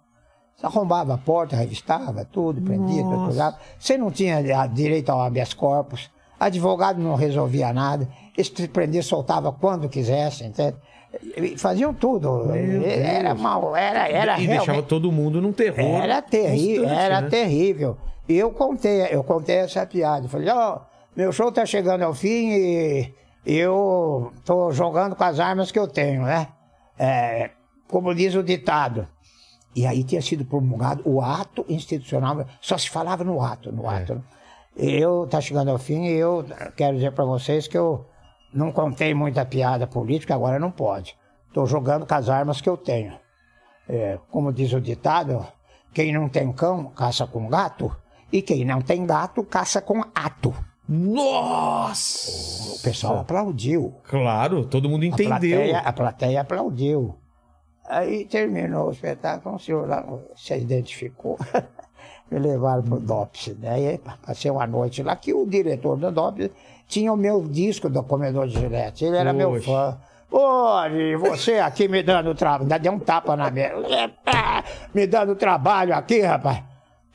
Você 0.56 0.66
arrombava 0.66 1.14
a 1.14 1.18
porta, 1.18 1.56
revistava 1.56 2.26
tudo, 2.26 2.62
prendia, 2.62 3.04
Nossa. 3.04 3.16
torturava. 3.18 3.60
Você 3.80 3.98
não 3.98 4.10
tinha 4.12 4.38
a- 4.62 4.68
direito 4.68 5.10
ao 5.10 5.22
habeas 5.22 5.54
corpus. 5.54 6.10
Advogado 6.40 7.00
não 7.00 7.16
resolvia 7.16 7.72
nada. 7.74 8.08
Eles 8.36 8.50
te 8.50 8.68
prendiam, 8.68 9.02
soltava 9.04 9.52
quando 9.52 9.88
quisesse, 9.90 10.44
entende? 10.44 10.76
Faziam 11.58 11.94
tudo. 11.94 12.52
Era 12.54 13.34
mal, 13.34 13.76
era, 13.76 14.08
era 14.08 14.40
e 14.40 14.46
deixava 14.46 14.66
realmente... 14.66 14.88
todo 14.88 15.12
mundo 15.12 15.42
num 15.42 15.52
terror. 15.54 15.80
Era 15.80 16.22
terrível, 16.22 16.90
era 16.90 17.22
né? 17.22 17.30
terrível. 17.30 17.98
E 18.28 18.38
eu 18.38 18.52
contei, 18.52 19.08
eu 19.12 19.24
contei 19.24 19.58
essa 19.58 19.86
piada. 19.86 20.26
Eu 20.26 20.30
Falei, 20.30 20.50
ó, 20.50 20.80
meu 21.16 21.32
show 21.32 21.52
tá 21.52 21.66
chegando 21.66 22.04
ao 22.04 22.14
fim 22.14 22.52
e 22.52 23.14
eu 23.46 24.34
tô 24.44 24.72
jogando 24.72 25.16
com 25.16 25.24
as 25.24 25.40
armas 25.40 25.72
que 25.72 25.80
eu 25.80 25.88
tenho, 25.88 26.24
né? 26.24 26.48
É, 27.00 27.52
como 27.88 28.14
diz 28.14 28.36
o 28.36 28.44
ditado. 28.44 29.08
E 29.76 29.86
aí 29.86 30.04
tinha 30.04 30.22
sido 30.22 30.44
promulgado 30.44 31.04
o 31.06 31.22
ato 31.22 31.66
institucional, 31.70 32.46
só 32.60 32.78
se 32.78 32.90
falava 32.90 33.24
no 33.24 33.42
ato, 33.42 33.72
no 33.72 33.88
ato. 33.88 34.16
né? 34.16 34.22
Eu 34.76 35.28
tá 35.28 35.40
chegando 35.40 35.70
ao 35.70 35.78
fim 35.78 36.06
e 36.06 36.14
eu 36.14 36.46
quero 36.76 36.96
dizer 36.96 37.12
para 37.12 37.26
vocês 37.26 37.68
que 37.68 37.78
eu 37.78 38.06
não 38.54 38.72
contei 38.72 39.14
muita 39.14 39.46
piada 39.46 39.88
política, 39.88 40.36
agora 40.36 40.60
não 40.60 40.72
pode. 40.72 41.16
Tô 41.54 41.66
jogando 41.66 42.06
com 42.06 42.14
as 42.14 42.30
armas 42.30 42.60
que 42.60 42.70
eu 42.70 42.78
tenho. 42.78 43.18
É, 43.88 44.20
como 44.30 44.52
diz 44.52 44.74
o 44.74 44.82
ditado, 44.82 45.46
quem 45.94 46.12
não 46.12 46.28
tem 46.28 46.52
cão, 46.52 46.86
caça 46.90 47.26
com 47.26 47.48
gato, 47.48 47.96
e 48.32 48.42
quem 48.42 48.66
não 48.66 48.82
tem 48.82 49.06
gato, 49.06 49.44
caça 49.44 49.82
com 49.82 50.02
ato. 50.14 50.54
Nossa! 50.88 52.76
O 52.76 52.80
pessoal 52.82 53.20
aplaudiu. 53.20 53.94
Claro, 54.04 54.66
todo 54.66 54.90
mundo 54.90 55.04
A 55.04 55.08
entendeu. 55.08 55.30
plateia, 55.30 55.80
a 55.80 55.94
plateia 55.94 56.42
aplaudiu. 56.42 57.16
Aí 57.90 58.26
terminou 58.26 58.88
o 58.88 58.92
espetáculo, 58.92 59.56
o 59.56 59.60
senhor 59.60 59.88
lá 59.88 60.06
se 60.36 60.56
identificou. 60.56 61.38
Me 62.30 62.40
levaram 62.40 62.84
pro 62.84 63.00
DOPS. 63.00 63.56
Daí 63.58 64.00
passei 64.26 64.52
uma 64.52 64.68
noite 64.68 65.02
lá, 65.02 65.16
que 65.16 65.34
o 65.34 65.46
diretor 65.46 65.96
do 65.96 66.12
DOPS 66.12 66.50
tinha 66.86 67.12
o 67.12 67.18
meu 67.18 67.42
disco 67.42 67.90
do 67.90 68.04
Comedor 68.04 68.48
de 68.48 68.60
Gillette. 68.60 69.06
Ele 69.06 69.16
era 69.18 69.32
meu 69.32 69.52
Poxa. 69.52 69.66
fã. 69.72 69.98
E 70.94 71.16
você 71.16 71.60
aqui 71.60 71.88
me 71.88 72.04
dando 72.04 72.36
trabalho. 72.36 72.64
Ainda 72.64 72.78
deu 72.78 72.92
um 72.92 73.00
tapa 73.00 73.38
na. 73.38 73.48
Epa, 73.48 74.64
Me 74.94 75.08
dando 75.08 75.36
trabalho 75.36 75.96
aqui, 75.96 76.20
rapaz. 76.22 76.62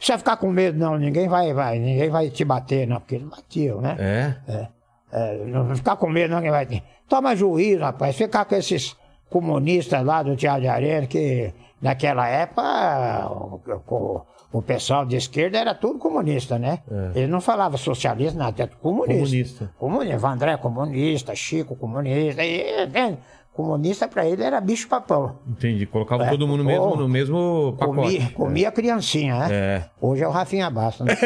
Precisa 0.03 0.19
ficar 0.19 0.37
com 0.37 0.51
medo, 0.51 0.77
não. 0.77 0.99
Ninguém 0.99 1.29
vai, 1.29 1.55
vai, 1.55 1.79
ninguém 1.79 2.11
vai 2.11 2.29
te 2.29 2.45
bater, 2.45 2.89
não, 2.89 2.99
porque 2.99 3.15
eles 3.15 3.29
batiam, 3.29 3.81
né? 3.81 3.97
É? 4.01 4.35
É, 4.53 4.69
é, 5.13 5.45
não 5.47 5.77
ficar 5.77 5.95
com 5.95 6.09
medo, 6.09 6.35
não, 6.35 6.43
que 6.43 6.51
vai. 6.51 6.83
Toma 7.09 7.37
juízo, 7.37 7.83
rapaz. 7.83 8.17
Ficar 8.17 8.45
com 8.45 8.57
esses 8.57 8.97
comunistas 9.31 10.05
lá 10.05 10.21
do 10.25 10.35
Teatro 10.35 10.63
de 10.63 10.67
Arena, 10.69 11.07
que 11.07 11.55
naquela 11.81 12.27
época 12.27 13.29
o, 13.31 13.61
o- 13.89 14.21
o 14.55 14.61
pessoal 14.61 15.07
de 15.07 15.17
esquerda 15.17 15.57
era 15.59 15.73
tudo 15.75 15.99
comunista, 16.01 16.59
né? 16.59 16.81
Eles 17.15 17.31
não 17.31 17.41
falavam 17.41 17.79
socialista, 17.79 18.37
nada, 18.37 18.65
era 18.65 18.73
comunista. 18.83 19.15
Comunista. 19.23 19.71
Comunista. 19.79 20.19
Vandré 20.19 20.57
comunista, 20.57 21.35
Chico 21.35 21.77
comunista. 21.77 22.45
E, 22.45 22.85
entende? 22.85 23.19
Comunista 23.53 24.09
pra 24.09 24.25
ele 24.27 24.43
era 24.43 24.59
bicho 24.63 24.89
papão. 24.89 25.37
Entendi. 25.47 25.85
Colocava 25.85 26.25
É. 26.25 26.31
todo 26.31 26.49
mundo 26.49 26.65
mesmo, 26.65 26.97
no 26.97 27.07
mesmo 27.09 27.77
pacote. 27.79 27.97
Comia, 28.17 28.31
comia 28.31 28.73
criancinha, 28.73 29.39
né? 29.41 29.49
É. 29.53 29.85
Hoje 30.01 30.23
é 30.23 30.29
o 30.29 30.31
Rafinha 30.31 30.71
Basta, 30.71 31.05
né? 31.05 31.15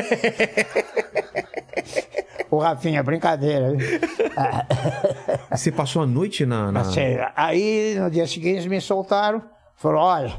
o 2.50 2.58
Rafinha, 2.58 3.02
brincadeira. 3.02 3.72
você 5.50 5.70
passou 5.70 6.02
a 6.02 6.06
noite 6.06 6.44
na. 6.44 6.72
na... 6.72 6.80
Assim, 6.80 7.00
aí 7.36 7.94
no 7.98 8.10
dia 8.10 8.26
seguinte 8.26 8.56
eles 8.56 8.66
me 8.66 8.80
soltaram, 8.80 9.42
falaram, 9.76 10.02
olha, 10.02 10.32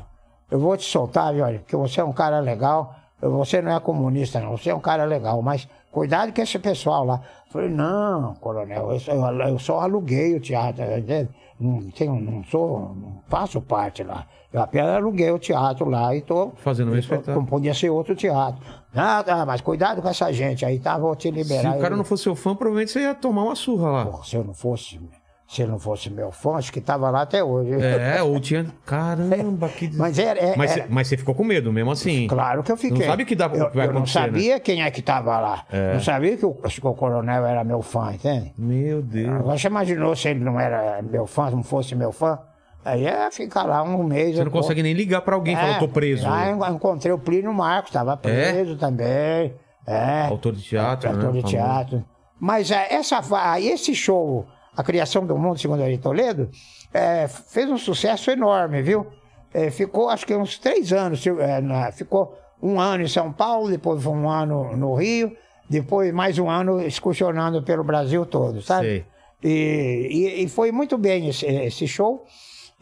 eu 0.52 0.60
vou 0.60 0.76
te 0.78 0.84
soltar, 0.84 1.34
viu, 1.34 1.44
olha, 1.46 1.60
porque 1.60 1.76
você 1.76 2.02
é 2.02 2.04
um 2.04 2.14
cara 2.14 2.40
legal, 2.40 2.96
você 3.22 3.62
não 3.62 3.76
é 3.76 3.80
comunista 3.80 4.40
não, 4.40 4.58
você 4.58 4.70
é 4.70 4.76
um 4.76 4.80
cara 4.80 5.06
legal, 5.06 5.42
mas 5.42 5.68
cuidado 5.92 6.34
com 6.34 6.42
esse 6.42 6.60
pessoal 6.60 7.06
lá. 7.06 7.22
Eu 7.48 7.52
falei, 7.52 7.70
não, 7.70 8.36
coronel, 8.36 8.92
eu 8.92 9.00
só, 9.00 9.12
eu, 9.14 9.42
eu 9.48 9.60
só 9.60 9.80
aluguei 9.80 10.36
o 10.36 10.40
teatro, 10.40 10.84
entende? 10.84 11.30
Não, 11.60 11.90
tenho, 11.92 12.20
não 12.20 12.44
sou, 12.44 12.96
não 12.96 13.22
faço 13.28 13.62
parte 13.62 14.04
lá. 14.04 14.26
Eu 14.54 14.62
apenas 14.62 14.96
aluguei 14.96 15.30
o 15.30 15.38
teatro 15.38 15.90
lá 15.90 16.16
e 16.16 16.22
tô 16.22 16.52
Fazendo 16.56 16.92
um 16.92 16.98
espetáculo. 16.98 17.46
Podia 17.46 17.74
ser 17.74 17.90
outro 17.90 18.16
teatro. 18.16 18.64
Ah, 18.96 19.22
tá, 19.24 19.46
mas 19.46 19.60
cuidado 19.62 20.02
com 20.02 20.08
essa 20.08 20.32
gente 20.32 20.66
aí, 20.66 20.80
tá? 20.80 20.98
Vou 20.98 21.16
te 21.16 21.24
Se 21.24 21.32
liberar. 21.32 21.76
o 21.76 21.80
cara 21.82 21.94
Eu- 21.94 21.98
não 21.98 22.06
fosse 22.06 22.24
seu 22.24 22.36
fã, 22.36 22.56
provavelmente 22.56 22.92
você 22.92 23.02
ia 23.02 23.14
tomar 23.14 23.44
uma 23.44 23.56
surra 23.56 23.90
lá. 23.90 24.06
Pô, 24.06 24.24
se 24.24 24.36
eu 24.36 24.44
não 24.44 24.54
fosse, 24.54 25.00
se 25.48 25.62
eu 25.62 25.68
não 25.68 25.80
fosse 25.80 26.10
meu 26.10 26.30
fã, 26.32 26.56
acho 26.58 26.74
que 26.74 26.82
tava 26.82 27.10
lá 27.10 27.22
até 27.22 27.42
hoje. 27.44 27.72
É, 27.82 28.22
ou 28.22 28.40
tinha. 28.40 28.66
Caramba, 28.86 29.70
que. 29.70 29.90
Mas 29.96 30.20
era, 30.20 30.40
é- 30.40 30.56
Mas, 30.58 30.72
era- 30.72 30.84
você- 30.84 30.88
mas 30.90 31.08
você 31.08 31.18
ficou 31.18 31.34
com 31.34 31.44
medo 31.44 31.72
mesmo 31.72 31.90
assim. 31.92 32.28
Claro 32.28 32.62
que 32.64 32.72
eu 32.72 32.76
fiquei. 32.78 33.00
Não 33.00 33.06
sabe 33.06 33.24
o 33.24 33.26
que 33.26 33.36
dá- 33.36 33.46
eu, 33.46 33.70
que 33.70 33.76
vai 33.78 33.88
eu 33.88 33.92
não 33.94 34.00
acontecer, 34.02 34.20
né? 34.20 34.26
É. 34.26 34.30
sabia 34.32 34.60
quem 34.60 34.84
é 34.84 34.92
que 34.92 35.00
estava 35.00 35.40
lá. 35.40 35.66
Não 35.94 36.02
sabia 36.02 36.36
que 36.36 36.46
o, 36.46 36.54
que 36.54 36.86
o 36.88 36.94
coronel 36.94 37.46
era 37.46 37.64
meu 37.64 37.82
fã, 37.82 38.12
entende? 38.14 38.54
Meu 38.58 39.02
Deus. 39.02 39.30
Agora 39.36 39.58
você 39.58 39.68
imaginou 39.68 40.16
se 40.16 40.28
ele 40.30 40.42
não 40.44 40.60
era 40.60 41.02
meu 41.02 41.26
fã, 41.26 41.50
não 41.50 41.64
fosse 41.64 41.96
meu 41.96 42.12
fã? 42.12 42.40
Aí 42.84 43.04
ia 43.04 43.30
ficar 43.32 43.64
lá 43.64 43.84
um 43.84 44.04
mês. 44.04 44.36
Você 44.36 44.44
não 44.44 44.52
consegue 44.52 44.82
nem 44.84 44.94
ligar 44.94 45.22
pra 45.22 45.36
alguém 45.36 45.54
e 45.54 45.58
falar, 45.58 45.80
tô 45.80 45.88
preso. 45.88 46.24
Lá 46.28 46.50
eu 46.50 46.66
encontrei 46.74 47.12
o 47.14 47.18
Plínio 47.20 47.54
Marcos, 47.54 47.90
estava 47.90 48.16
preso 48.18 48.76
também. 48.78 49.54
É. 49.86 50.28
Autor 50.30 50.54
de 50.54 50.62
teatro, 50.62 51.10
Autor 51.10 51.24
né? 51.24 51.32
de 51.32 51.42
Famoso. 51.42 51.48
teatro. 51.48 52.06
Mas 52.40 52.70
é, 52.72 52.94
essa, 52.94 53.20
esse 53.60 53.96
show, 53.96 54.46
A 54.78 54.84
Criação 54.84 55.26
do 55.26 55.36
Mundo, 55.38 55.60
segundo 55.60 55.82
Ari 55.84 55.98
Toledo, 55.98 56.50
é, 56.94 57.28
fez 57.28 57.70
um 57.70 57.78
sucesso 57.78 58.30
enorme, 58.32 58.82
viu? 58.82 59.08
É, 59.54 59.72
ficou, 59.72 60.08
acho 60.10 60.26
que 60.26 60.36
uns 60.36 60.58
três 60.60 60.94
anos. 60.94 61.26
é, 61.26 61.60
na- 61.60 61.92
ficou 61.92 62.38
um 62.62 62.80
ano 62.80 63.04
em 63.04 63.08
São 63.08 63.34
Paulo, 63.34 63.70
depois 63.70 64.02
foi 64.04 64.14
um 64.14 64.30
ano 64.30 64.76
no 64.78 64.94
Rio, 64.96 65.36
depois 65.70 66.14
mais 66.14 66.38
um 66.40 66.50
ano 66.50 66.80
excursionando 66.82 67.62
pelo 67.64 67.84
Brasil 67.84 68.26
todo, 68.26 68.62
sabe? 68.62 68.88
E, 69.44 70.08
e- 70.40 70.44
e 70.44 70.48
foi 70.50 70.72
muito 70.72 70.98
bem 70.98 71.28
esse, 71.30 71.46
esse 71.46 71.88
show. 71.88 72.24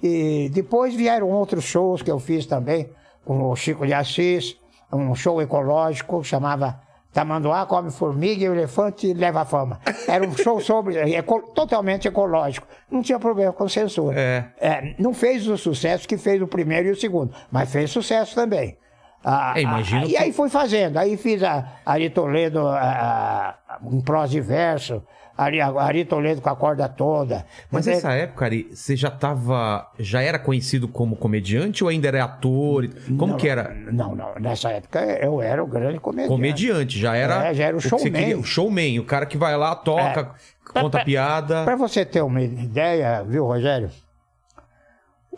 E 0.04 0.50
depois 0.54 0.94
vieram 0.94 1.30
outros 1.32 1.64
shows 1.64 2.02
que 2.02 2.12
eu 2.12 2.20
fiz 2.20 2.46
também, 2.46 2.90
com 3.24 3.50
o 3.50 3.56
Chico 3.56 3.86
de 3.88 3.94
Assis, 3.94 4.58
um 4.92 5.16
show 5.16 5.42
ecológico 5.42 6.22
que 6.22 6.28
chamava 6.28 6.80
Tamanduá 7.16 7.66
come 7.66 7.90
formiga 7.92 8.44
e 8.44 8.50
o 8.50 8.54
elefante 8.54 9.14
leva 9.14 9.46
fama. 9.46 9.80
Era 10.06 10.28
um 10.28 10.36
show 10.36 10.60
sobre 10.60 10.98
eco- 11.14 11.44
totalmente 11.56 12.10
ecológico. 12.10 12.68
Não 12.92 13.02
tinha 13.02 13.18
problema 13.18 13.54
com 13.54 13.70
censura. 13.70 14.20
É. 14.20 14.46
É, 14.60 14.96
não 15.00 15.14
fez 15.14 15.48
o 15.48 15.58
sucesso 15.58 16.06
que 16.06 16.18
fez 16.18 16.42
o 16.42 16.48
primeiro 16.48 16.90
e 16.90 16.92
o 16.92 16.96
segundo, 16.96 17.34
mas 17.50 17.72
fez 17.72 17.90
sucesso 17.90 18.36
também. 18.36 18.78
Ah, 19.24 19.54
É, 19.56 19.62
imagino 19.62 20.02
ah, 20.02 20.06
que- 20.06 20.12
E 20.12 20.18
aí 20.18 20.34
fui 20.34 20.50
fazendo. 20.50 20.98
Aí 20.98 21.16
fiz 21.16 21.42
a 21.42 21.66
Ari 21.86 22.10
Toledo 22.10 22.68
ah, 22.68 23.56
ah, 23.70 23.80
um 23.82 24.02
prosa 24.02 24.38
e 24.38 24.42
verso, 24.42 25.02
Ari, 25.38 25.60
Ari 25.60 26.06
Toledo 26.06 26.40
com 26.42 26.50
a 26.50 26.56
corda 26.56 26.88
toda. 26.88 27.46
Mas 27.70 27.86
nessa 27.86 28.14
época, 28.14 28.46
Ari, 28.46 28.70
você 28.74 28.96
já 28.96 29.12
tava. 29.12 29.92
Já 30.00 30.22
era 30.22 30.40
conhecido 30.40 30.88
como 30.88 31.16
comediante 31.18 31.84
ou 31.84 31.90
ainda 31.90 32.08
era 32.08 32.24
ator? 32.24 32.88
Como 33.18 33.34
não, 33.34 33.38
que 33.38 33.48
era? 33.50 33.74
Não, 33.92 34.16
não. 34.16 34.34
Nessa 34.40 34.70
época 34.72 35.00
eu 35.02 35.42
era 35.42 35.62
o 35.64 35.68
grande 35.68 36.00
comediante. 36.00 36.30
Comediante, 36.30 36.98
já 37.00 37.16
era. 37.16 37.48
É, 37.50 37.54
já 37.54 37.66
era 37.66 37.76
o 37.76 37.82
showman. 37.82 38.12
queria- 38.14 38.38
o 38.40 38.44
showman, 38.44 39.00
o 39.00 39.04
cara 39.06 39.26
que 39.26 39.38
vai 39.38 39.58
lá, 39.58 39.76
toca, 39.76 40.22
É. 40.22 40.72
conta 40.82 40.90
Pra- 41.00 41.04
piada. 41.06 41.64
Para 41.66 41.76
você 41.76 42.06
ter 42.06 42.22
uma 42.22 42.42
ideia, 42.42 43.22
viu, 43.24 43.46
Rogério? 43.46 43.90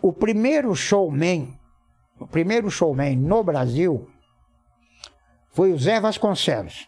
O 0.00 0.12
primeiro 0.12 0.72
showman, 0.76 1.58
o 2.20 2.26
primeiro 2.26 2.70
showman 2.70 3.16
no 3.16 3.42
Brasil 3.42 4.08
foi 5.50 5.72
o 5.72 5.78
Zé 5.78 6.00
Vasconcelos. 6.00 6.86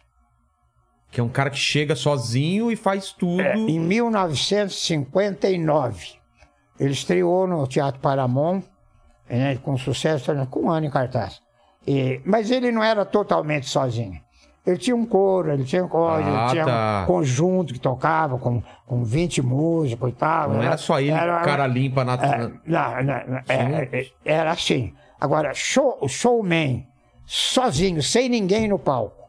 Que 1.10 1.20
é 1.20 1.22
um 1.22 1.28
cara 1.28 1.50
que 1.50 1.58
chega 1.58 1.94
sozinho 1.96 2.70
e 2.70 2.76
faz 2.76 3.12
tudo. 3.12 3.40
É, 3.42 3.54
em 3.56 3.78
1959. 3.80 6.06
Ele 6.78 6.92
estreou 6.92 7.46
no 7.46 7.66
Teatro 7.66 8.00
Paramount, 8.00 8.62
né, 9.28 9.56
com 9.62 9.76
sucesso, 9.76 10.32
com 10.48 10.60
um 10.66 10.70
ano 10.70 10.86
em 10.86 10.90
cartaz. 10.90 11.40
E- 11.86 12.20
mas 12.24 12.50
ele 12.50 12.70
não 12.72 12.82
era 12.82 13.04
totalmente 13.04 13.68
sozinho. 13.68 14.18
Ele 14.66 14.76
tinha 14.76 14.94
um 14.94 15.06
coro, 15.06 15.50
ele 15.50 15.64
tinha 15.64 15.84
coisa, 15.88 16.22
Ah, 16.26 16.42
ele 16.42 16.50
tinha 16.52 16.64
tá. 16.66 17.00
um 17.04 17.06
conjunto 17.06 17.72
que 17.72 17.80
tocava 17.80 18.38
com, 18.38 18.62
com 18.86 19.02
20 19.02 19.40
músicos 19.42 20.10
e 20.10 20.12
tal. 20.12 20.50
Não 20.50 20.62
era 20.62 20.76
só 20.76 21.00
ele, 21.00 21.10
Era- 21.10 21.40
cara 21.40 21.66
limpa 21.66 22.04
na. 22.04 22.12
é, 22.14 22.38
não, 22.38 22.50
não, 23.02 23.26
não, 23.26 23.38
é, 23.48 23.88
é, 23.92 24.06
era 24.24 24.50
assim. 24.52 24.92
Agora, 25.18 25.52
show, 25.54 25.98
showman, 26.08 26.86
sozinho, 27.26 28.02
sem 28.02 28.28
ninguém 28.28 28.68
no 28.68 28.78
palco, 28.78 29.19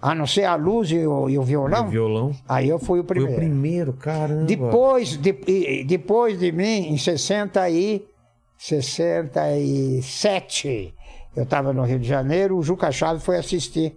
a 0.00 0.14
não 0.14 0.26
ser 0.26 0.44
a 0.44 0.54
luz 0.54 0.90
e 0.90 1.06
o, 1.06 1.28
e 1.28 1.38
o 1.38 1.42
violão, 1.42 1.88
violão. 1.88 2.32
aí 2.48 2.68
eu 2.68 2.78
fui 2.78 3.00
o 3.00 3.04
Foi 3.04 3.14
primeiro. 3.16 3.32
o 3.32 3.36
primeiro, 3.36 3.92
caramba. 3.94 4.44
Depois 4.44 5.16
de, 5.16 5.30
e- 5.46 5.84
depois 5.84 6.38
de 6.38 6.52
mim, 6.52 6.88
em 6.92 6.98
60 6.98 7.68
e, 7.70 8.06
67, 8.58 10.94
eu 11.34 11.42
estava 11.42 11.72
no 11.72 11.82
Rio 11.84 11.98
de 11.98 12.06
Janeiro, 12.08 12.56
o 12.56 12.62
Juca 12.62 12.90
Chaves 12.92 13.24
foi 13.24 13.36
assistir. 13.36 13.96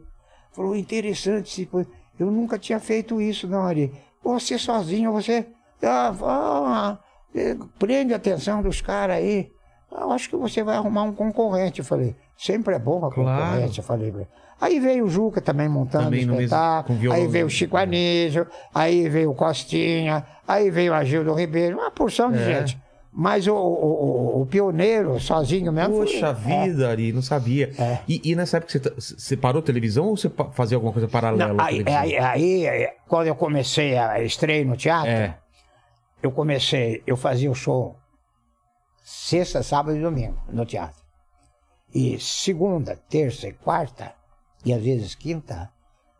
Falou, 0.51 0.75
interessante, 0.75 1.69
eu 2.19 2.31
nunca 2.31 2.57
tinha 2.57 2.79
feito 2.79 3.21
isso, 3.21 3.47
não, 3.47 3.61
Ari. 3.61 3.91
Você 4.23 4.57
sozinho, 4.57 5.11
você 5.13 5.45
ah, 5.83 6.13
ah, 6.23 6.97
prende 7.77 8.13
a 8.13 8.17
atenção 8.17 8.61
dos 8.61 8.81
caras 8.81 9.17
aí. 9.17 9.51
Eu 9.91 10.11
acho 10.11 10.29
que 10.29 10.35
você 10.35 10.61
vai 10.63 10.75
arrumar 10.75 11.03
um 11.03 11.13
concorrente. 11.13 11.79
Eu 11.79 11.85
falei, 11.85 12.15
sempre 12.37 12.75
é 12.75 12.79
bom 12.79 13.05
a 13.05 13.11
Claro. 13.11 13.45
concorrência. 13.51 13.79
Eu 13.79 13.83
falei. 13.85 14.13
Aí 14.59 14.79
veio 14.79 15.05
o 15.05 15.09
Juca 15.09 15.39
também 15.41 15.67
montando 15.69 16.05
Também 16.05 16.21
mesmo- 16.25 16.41
espetáculo. 16.41 16.97
violão. 16.99 17.19
aí 17.19 17.27
veio 17.27 17.45
o 17.45 17.49
Chico 17.49 17.77
Anísio, 17.77 18.47
aí 18.73 19.07
veio 19.09 19.31
o 19.31 19.35
Costinha, 19.35 20.25
aí 20.47 20.69
veio 20.69 20.91
o 20.91 20.95
Agildo 20.95 21.33
Ribeiro, 21.33 21.77
uma 21.77 21.91
porção 21.91 22.31
de 22.31 22.39
É. 22.39 22.43
gente. 22.61 22.79
Mas 23.11 23.47
o, 23.47 23.55
o- 23.55 24.41
o- 24.41 24.45
pioneiro, 24.45 25.19
sozinho 25.19 25.71
mesmo. 25.73 25.95
foi- 25.95 26.05
Poxa 26.05 26.27
é. 26.27 26.33
vida, 26.67 26.89
Ari, 26.89 27.11
não 27.11 27.23
sabia. 27.23 27.71
É. 27.77 27.99
E, 28.07 28.21
e 28.23 28.35
nessa 28.35 28.57
época 28.57 28.71
você, 28.71 29.13
você 29.17 29.35
parou 29.35 29.63
televisão 29.63 30.05
ou 30.05 30.15
você 30.15 30.31
fazia 30.53 30.77
alguma 30.77 30.93
coisa 30.93 31.07
paralela 31.07 31.53
Não, 31.53 31.63
aí, 31.65 31.83
aí, 31.87 32.67
aí, 32.67 32.89
quando 33.07 33.25
eu 33.27 33.35
comecei 33.35 33.97
a 33.97 34.21
estreia 34.21 34.63
no 34.63 34.77
teatro, 34.77 35.09
É. 35.09 35.35
eu 36.21 36.31
comecei, 36.31 37.01
eu 37.07 37.17
fazia 37.17 37.49
o 37.49 37.55
show 37.55 37.95
sexta, 39.03 39.63
sábado 39.63 39.97
e 39.97 40.01
domingo 40.01 40.37
no 40.47 40.63
teatro. 40.65 41.01
E 41.93 42.19
segunda, 42.19 42.95
terça 43.09 43.47
e 43.47 43.53
quarta, 43.53 44.13
e 44.65 44.73
às 44.73 44.81
vezes 44.81 45.15
quinta, 45.15 45.69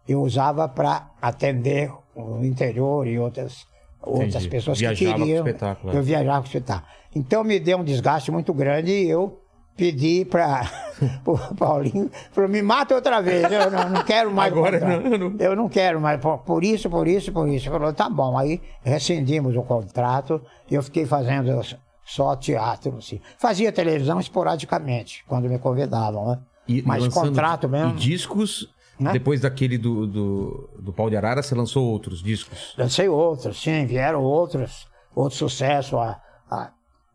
eu 0.08 0.22
usava 0.22 0.68
para 0.68 1.12
atender 1.22 1.92
o 2.16 2.44
interior 2.44 3.08
e 3.08 3.20
outras, 3.20 3.66
outras 4.02 4.48
pessoas 4.48 4.80
Viajava 4.80 4.98
que 4.98 5.06
com 5.06 5.12
o 5.12 5.26
queriam. 5.26 5.48
espetáculo, 5.48 5.94
é. 5.94 5.98
Eu 5.98 6.04
viajava 6.04 6.38
com 6.38 6.44
o 6.44 6.48
espetáculo. 6.48 6.92
Então 7.16 7.44
me 7.44 7.60
deu 7.60 7.78
um 7.78 7.84
desgaste 7.84 8.32
muito 8.32 8.54
grande 8.54 8.92
e 8.92 9.10
eu 9.10 9.42
pedi 9.76 10.26
para 10.26 10.70
o 11.26 11.56
Paulinho, 11.56 12.10
falou, 12.32 12.50
me 12.50 12.62
mata 12.62 12.94
outra 12.94 13.22
vez, 13.22 13.50
eu 13.50 13.72
não, 13.72 13.90
não 13.90 14.04
quero 14.04 14.32
mais. 14.32 14.52
Agora 14.52 14.80
não, 14.80 15.18
não. 15.18 15.36
Eu 15.40 15.56
não 15.56 15.70
quero 15.70 16.02
mais, 16.02 16.20
por, 16.20 16.64
isso, 16.64 16.90
por 16.90 17.08
isso, 17.08 17.32
por 17.32 17.48
isso. 17.48 17.68
Ele 17.68 17.78
falou, 17.78 17.94
tá 17.94 18.10
bom. 18.10 18.38
Aí 18.38 18.62
rescindimos 18.84 19.56
o 19.56 19.64
contrato 19.64 20.42
e 20.70 20.76
eu 20.76 20.84
fiquei 20.84 21.06
fazendo 21.06 21.62
só 22.04 22.36
teatro. 22.36 22.98
Assim. 22.98 23.22
Fazia 23.38 23.72
televisão 23.72 24.20
esporadicamente, 24.20 25.24
quando 25.28 25.48
me 25.48 25.58
convidavam, 25.58 26.28
né? 26.28 26.40
E- 26.78 26.82
lançando- 26.86 27.28
contrato 27.30 27.68
mesmo. 27.70 27.92
E 27.92 27.94
discos, 27.96 28.68
Né? 29.00 29.12
depois 29.14 29.42
daquele 29.42 29.78
do, 29.78 30.06
do, 30.06 30.70
do 30.80 30.94
Pau 30.94 31.10
de 31.10 31.16
Arara, 31.18 31.42
você 31.42 31.56
lançou 31.56 31.86
outros 31.86 32.22
discos. 32.22 32.74
Lancei 32.78 33.08
outros, 33.10 33.62
sim, 33.62 33.86
vieram 33.86 34.22
outros, 34.22 34.88
outro 35.16 35.38
sucesso. 35.38 35.98
A, 35.98 36.20
a 36.50 36.72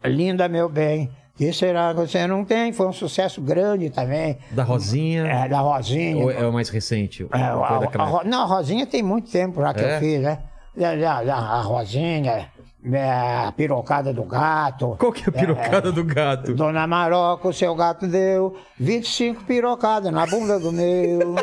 Linda 0.09 0.49
Meu 0.49 0.69
Bem, 0.69 1.11
que 1.37 1.53
será 1.53 1.93
que 1.95 2.01
você 2.01 2.27
não 2.27 2.45
tem? 2.45 2.73
Foi 2.73 2.87
um 2.87 2.93
sucesso 2.93 3.41
grande 3.41 3.91
também. 3.91 4.39
Da 4.53 4.63
Rosinha. 4.63 5.27
É, 5.27 5.49
da 5.49 5.61
Rosinha. 5.61 6.17
Ou 6.25 6.31
é 6.31 6.47
o 6.47 6.53
mais 6.53 6.69
recente? 6.69 7.27
É, 7.33 7.39
a, 7.43 7.79
daquela 7.79 8.21
a 8.21 8.25
não, 8.25 8.43
a 8.43 8.47
Rosinha 8.47 8.87
tem 8.87 9.03
muito 9.03 9.31
tempo 9.31 9.61
já 9.61 9.73
que 9.75 9.81
É? 9.83 9.97
eu 9.97 10.01
fiz, 10.01 10.21
né? 10.23 10.39
Já- 10.77 10.97
já, 11.25 11.37
A 11.37 11.61
Rosinha, 11.63 12.49
é, 12.93 13.47
a 13.47 13.53
pirocada 13.53 14.13
do 14.13 14.25
gato. 14.25 14.97
Qual 14.99 15.13
que 15.13 15.25
é 15.25 15.29
a 15.29 15.33
pirocada 15.33 15.91
do 15.93 16.05
gato? 16.05 16.55
Dona 16.55 16.87
Maroca, 16.87 17.49
o 17.49 17.53
seu 17.53 17.75
gato 17.75 18.07
deu 18.07 18.57
25 18.79 19.45
pirocadas 19.45 20.13
na 20.13 20.27
bunda 20.27 20.59
do 20.59 20.71
meu. 20.73 21.35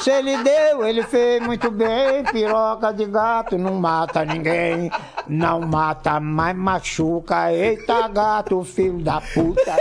Se 0.00 0.10
ele 0.10 0.36
deu, 0.42 0.84
ele 0.84 1.02
fez 1.04 1.40
muito 1.44 1.70
bem. 1.70 2.24
Piroca 2.24 2.92
de 2.92 3.06
gato 3.06 3.56
não 3.56 3.74
mata 3.74 4.24
ninguém. 4.24 4.90
Não 5.28 5.60
mata, 5.60 6.18
mas 6.18 6.56
machuca. 6.56 7.52
Eita, 7.52 8.08
gato, 8.08 8.64
filho 8.64 8.98
da 9.00 9.20
puta. 9.20 9.76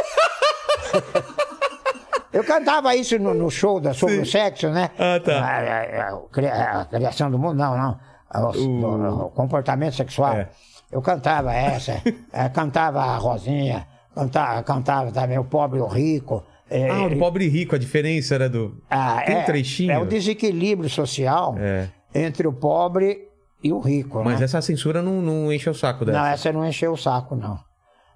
Eu 2.32 2.44
cantava 2.46 2.96
isso 2.96 3.18
no, 3.20 3.34
no 3.34 3.50
show 3.50 3.80
da 3.80 3.94
sobre 3.94 4.20
o 4.20 4.26
sexo, 4.26 4.70
né? 4.70 4.92
Ah, 4.98 5.20
tá. 5.20 5.40
A, 5.40 5.58
a- 5.58 6.10
a- 6.16 6.22
cri- 6.32 6.48
a 6.48 6.86
criação 6.86 7.30
do 7.30 7.38
mundo, 7.38 7.56
não, 7.56 7.76
não. 7.78 8.00
O, 8.34 8.86
O- 8.86 9.26
o 9.26 9.30
comportamento 9.32 9.96
sexual. 9.96 10.34
É. 10.36 10.50
Eu 10.91 11.01
cantava 11.01 11.54
essa, 11.54 12.01
eh, 12.34 12.49
cantava 12.49 13.01
a 13.01 13.17
Rosinha, 13.17 13.88
cantava, 14.13 14.62
cantava 14.63 15.12
também 15.12 15.38
o 15.38 15.43
pobre 15.45 15.80
e 15.80 15.82
o 15.82 15.88
rico. 15.88 16.43
eh, 16.69 16.89
Ah, 16.89 17.08
do 17.08 17.17
pobre 17.17 17.45
e 17.45 17.49
rico, 17.49 17.75
a 17.75 17.80
diferença 17.80 18.36
era 18.36 18.49
do. 18.49 18.77
ah, 18.89 19.21
Tem 19.25 19.36
um 19.36 19.39
é, 19.39 19.43
trechinho. 19.43 19.91
É 19.91 19.97
o 19.99 20.06
desequilíbrio 20.06 20.89
social 20.89 21.56
É. 21.58 21.88
entre 22.13 22.47
o 22.47 22.54
pobre 22.54 23.27
e 23.63 23.71
o 23.71 23.80
rico. 23.80 24.21
Mas 24.23 24.39
né? 24.39 24.45
essa 24.45 24.62
censura 24.62 25.01
não, 25.01 25.21
não 25.21 25.51
enche 25.54 25.69
o 25.69 25.73
saco 25.73 26.04
dessa. 26.04 26.17
Não, 26.19 26.25
essa 26.25 26.51
não 26.51 26.65
encheu 26.67 26.91
o 26.93 26.97
saco, 26.97 27.36
não. 27.36 27.58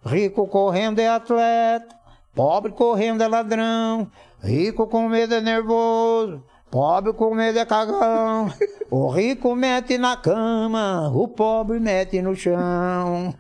Rico 0.05 0.45
correndo 0.47 0.99
é 0.99 1.07
atleta, 1.07 1.95
pobre 2.35 2.71
correndo 2.71 3.23
é 3.23 3.27
ladrão, 3.27 4.07
rico 4.43 4.85
com 4.88 5.07
medo 5.09 5.33
é 5.33 5.41
nervoso, 5.41 6.43
pobre 6.69 7.13
com 7.13 7.34
medo 7.34 7.60
é 7.60 7.65
cagão. 7.65 8.51
O 8.89 9.10
rico 9.10 9.56
mete 9.56 9.97
na 9.97 10.17
cama, 10.17 11.12
o 11.13 11.28
pobre 11.28 11.80
mete 11.80 12.21
no 12.21 12.36
chão. 12.36 13.34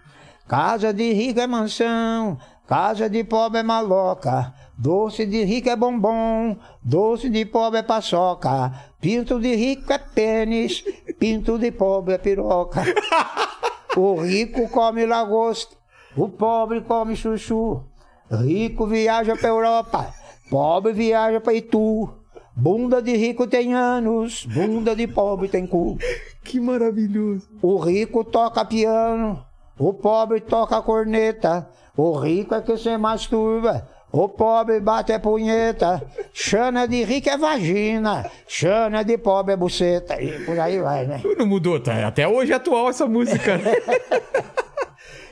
Casa 0.47 0.93
de 0.93 1.11
rico 1.11 1.39
é 1.39 1.47
mansão, 1.47 2.37
casa 2.67 3.09
de 3.09 3.23
pobre 3.23 3.59
é 3.59 3.63
maloca. 3.63 4.53
Doce 4.77 5.25
de 5.25 5.43
rico 5.43 5.69
é 5.69 5.75
bombom, 5.75 6.57
doce 6.83 7.29
de 7.29 7.45
pobre 7.45 7.79
é 7.79 7.83
paçoca. 7.83 8.71
Pinto 8.99 9.39
de 9.39 9.55
rico 9.55 9.91
é 9.93 9.97
pênis, 9.97 10.83
pinto 11.17 11.57
de 11.57 11.71
pobre 11.71 12.15
é 12.15 12.17
piroca. 12.17 12.83
O 13.97 14.15
rico 14.15 14.67
come 14.67 15.05
lagosta, 15.05 15.73
o 16.17 16.27
pobre 16.27 16.81
come 16.81 17.15
chuchu. 17.15 17.81
Rico 18.29 18.85
viaja 18.87 19.37
pra 19.37 19.47
Europa, 19.47 20.13
pobre 20.49 20.91
viaja 20.91 21.39
pra 21.39 21.53
Itu. 21.53 22.09
Bunda 22.55 23.01
de 23.01 23.15
rico 23.17 23.45
tem 23.47 23.73
anos, 23.73 24.45
bunda 24.45 24.95
de 24.95 25.07
pobre 25.07 25.47
tem 25.49 25.67
cu. 25.67 25.97
Que 26.43 26.59
maravilhoso. 26.59 27.49
O 27.61 27.77
rico 27.77 28.23
toca 28.23 28.63
piano, 28.63 29.43
o 29.77 29.93
pobre 29.93 30.39
toca 30.39 30.81
corneta. 30.81 31.67
O 31.97 32.13
rico 32.17 32.55
é 32.55 32.61
que 32.61 32.77
se 32.77 32.97
masturba, 32.97 33.87
o 34.11 34.29
pobre 34.29 34.79
bate 34.79 35.11
a 35.11 35.19
punheta. 35.19 36.01
Chana 36.33 36.87
de 36.87 37.03
rico 37.03 37.29
é 37.29 37.37
vagina, 37.37 38.29
chana 38.47 39.03
de 39.03 39.17
pobre 39.17 39.53
é 39.53 39.57
buceta. 39.57 40.21
E 40.21 40.45
por 40.45 40.57
aí 40.57 40.79
vai, 40.79 41.05
né? 41.05 41.21
Não 41.37 41.45
mudou, 41.45 41.79
tá? 41.79 42.07
Até 42.07 42.25
hoje 42.27 42.53
é 42.53 42.55
atual 42.55 42.89
essa 42.89 43.05
música. 43.05 43.57
né? 43.57 43.73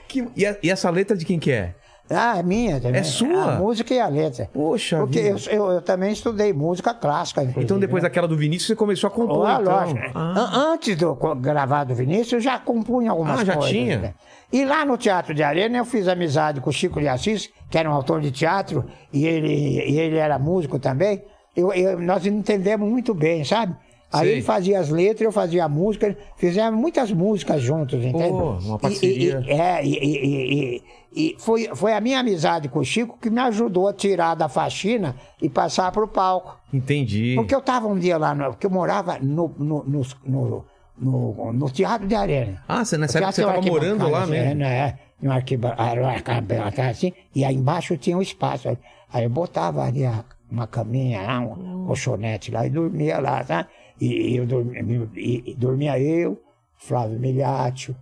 Que- 0.08 0.28
e, 0.36 0.46
a- 0.46 0.56
e 0.62 0.70
essa 0.70 0.92
letra 0.92 1.18
de 1.18 1.26
quem 1.26 1.40
que 1.40 1.52
é? 1.52 1.74
Ah, 2.14 2.38
é 2.38 2.44
minha 2.44 2.80
também. 2.80 3.02
É 3.02 3.04
sua? 3.04 3.56
A 3.56 3.60
música 3.60 3.94
e 3.94 4.00
a 4.00 4.08
letra. 4.08 4.50
Poxa 4.54 4.98
Porque 4.98 5.20
eu, 5.20 5.38
eu, 5.50 5.72
eu 5.74 5.82
também 5.82 6.12
estudei 6.12 6.54
música 6.54 6.94
clássica, 6.94 7.42
inclusive. 7.42 7.66
Então 7.66 7.80
depois 7.80 8.04
né? 8.04 8.10
daquela 8.10 8.28
do 8.28 8.38
Vinícius 8.38 8.68
você 8.68 8.76
começou 8.76 9.08
a 9.08 9.12
compor, 9.12 9.46
Ah, 9.48 9.58
então. 9.62 9.74
lógico. 9.74 10.00
Ah. 10.14 10.34
An- 10.40 10.74
Antes 10.74 10.96
de 10.98 11.04
eu 11.04 11.16
gravar 11.36 11.84
do 11.84 11.96
Vinícius, 11.96 12.34
eu 12.34 12.40
já 12.40 12.60
compunha 12.60 13.12
algumas 13.12 13.40
Ah, 13.42 13.46
já 13.46 13.54
coisas. 13.56 13.72
tinha? 13.72 13.98
né? 14.00 14.14
E 14.52 14.64
lá 14.66 14.86
no 14.86 14.98
Teatro 14.98 15.34
de 15.34 15.42
Arena 15.44 15.78
eu 15.78 15.86
fiz 15.86 16.08
amizade 16.08 16.62
com 16.62 16.70
o 16.70 16.74
Chico 16.74 17.00
de 17.00 17.08
Assis, 17.08 17.50
que 17.70 17.78
era 17.78 17.90
um 17.90 17.94
autor 17.94 18.22
de 18.22 18.30
teatro, 18.32 18.86
e 19.12 19.26
ele, 19.26 19.52
e 19.90 20.00
ele 20.00 20.18
era 20.18 20.38
músico 20.38 20.78
também. 20.78 21.24
Eu, 21.56 21.74
eu- 21.74 22.00
nós 22.00 22.26
entendemos 22.26 22.88
muito 22.90 23.14
bem, 23.14 23.44
sabe? 23.44 23.76
Aí 24.14 24.20
Sei. 24.28 24.32
ele 24.34 24.42
fazia 24.44 24.80
as 24.80 24.90
letras, 24.90 25.22
eu 25.22 25.32
fazia 25.32 25.66
a 25.66 25.70
música, 25.70 26.16
fizemos 26.38 26.80
muitas 26.80 27.12
músicas 27.12 27.62
juntos, 27.62 28.04
entende? 28.06 28.32
uma 28.32 28.76
E- 28.76 28.80
parceria. 28.80 29.44
E, 29.46 29.50
e- 29.50 29.52
é, 29.52 29.86
e, 29.86 29.90
e- 29.92 30.54
e- 30.76 30.84
e 31.16 31.36
foi, 31.40 31.70
foi 31.74 31.94
a 31.94 32.00
minha 32.00 32.20
amizade 32.20 32.70
com 32.70 32.80
o 32.80 32.84
Chico 32.86 33.18
que 33.20 33.30
me 33.30 33.40
ajudou 33.42 33.88
a 33.88 33.94
tirar 33.94 34.36
da 34.36 34.48
faxina 34.48 35.16
e 35.42 35.50
passar 35.50 35.92
para 35.92 36.04
o 36.04 36.08
palco. 36.08 36.58
Entendi. 36.72 37.34
Porque 37.36 37.54
eu 37.56 37.60
estava 37.60 37.88
um 37.88 37.98
dia 37.98 38.18
lá, 38.18 38.34
no, 38.36 38.46
porque 38.52 38.68
eu 38.68 38.72
morava 38.72 39.18
no, 39.20 39.54
no, 39.58 39.84
no, 39.84 40.06
no, 40.26 40.66
no- 40.98 41.54
no 41.54 41.70
Teatro 41.72 42.08
de 42.08 42.16
Arena. 42.16 42.64
Ah, 42.68 42.86
você, 42.86 42.98
nessa 42.98 43.18
época 43.18 43.32
você 43.32 43.42
tem 43.42 43.46
uma 43.50 43.54
tava 43.56 43.68
morando 43.68 44.08
lá 44.10 44.26
mesmo? 44.28 44.52
É, 44.52 44.56
né? 44.56 45.00
Uma 45.22 45.36
arquiba- 45.36 45.76
era 45.78 46.02
uma 46.02 46.12
arquibancada 46.12 46.90
assim, 46.90 47.14
e 47.34 47.44
aí 47.46 47.56
embaixo 47.56 47.98
tinha 47.98 48.18
um 48.18 48.22
espaço. 48.22 48.70
Aí- 48.70 48.78
Aí 49.12 49.24
eu 49.26 49.30
botava 49.30 49.84
ali 49.84 50.04
a- 50.06 50.24
uma 50.52 50.66
caminha 50.68 51.22
lá, 51.22 51.40
um 51.40 51.86
colchonete 51.86 52.50
lá, 52.52 52.66
e 52.66 52.70
dormia 52.72 53.20
lá, 53.20 53.44
tá? 53.44 53.68
E, 54.06 54.36
eu 54.38 54.46
dormia, 54.46 55.10
e, 55.16 55.56
dormia 55.56 56.00
eu, 56.00 56.40
Flávio 56.78 57.20
Miliatio, 57.20 57.96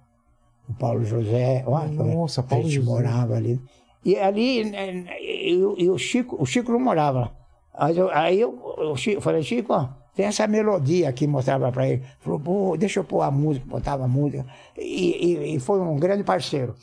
o 0.69 0.73
Paulo 0.73 1.03
José. 1.03 1.63
Ó, 1.67 1.79
Nossa, 1.87 2.41
a 2.41 2.43
Paulo 2.43 2.63
gente 2.63 2.75
José. 2.75 2.89
morava 2.89 3.35
ali. 3.35 3.59
E 4.03 4.17
ali, 4.17 4.63
né, 4.65 5.05
e, 5.21 5.55
o- 5.63 5.75
e 5.77 5.89
o 5.89 5.97
Chico, 5.97 6.35
o 6.41 6.45
Chico 6.45 6.71
não 6.71 6.79
morava 6.79 7.19
lá. 7.19 7.31
Aí 7.73 7.97
eu, 7.97 8.09
aí 8.11 8.39
eu, 8.41 8.95
Chico, 8.95 9.21
falei, 9.21 9.43
Chico, 9.43 9.73
ó, 9.73 9.89
tem 10.15 10.25
essa 10.25 10.47
melodia 10.47 11.07
aqui, 11.09 11.27
mostrava 11.27 11.71
pra 11.71 11.87
ele. 11.87 12.03
Falou, 12.19 12.39
pô, 12.39 12.77
deixa 12.77 12.99
eu 12.99 13.03
pôr 13.03 13.21
a 13.21 13.29
música, 13.31 13.65
botava 13.67 14.05
a 14.05 14.07
música. 14.07 14.45
E, 14.77 15.25
e- 15.51 15.55
e 15.55 15.59
foi 15.59 15.79
um 15.79 15.95
grande 15.97 16.23
parceiro. 16.23 16.73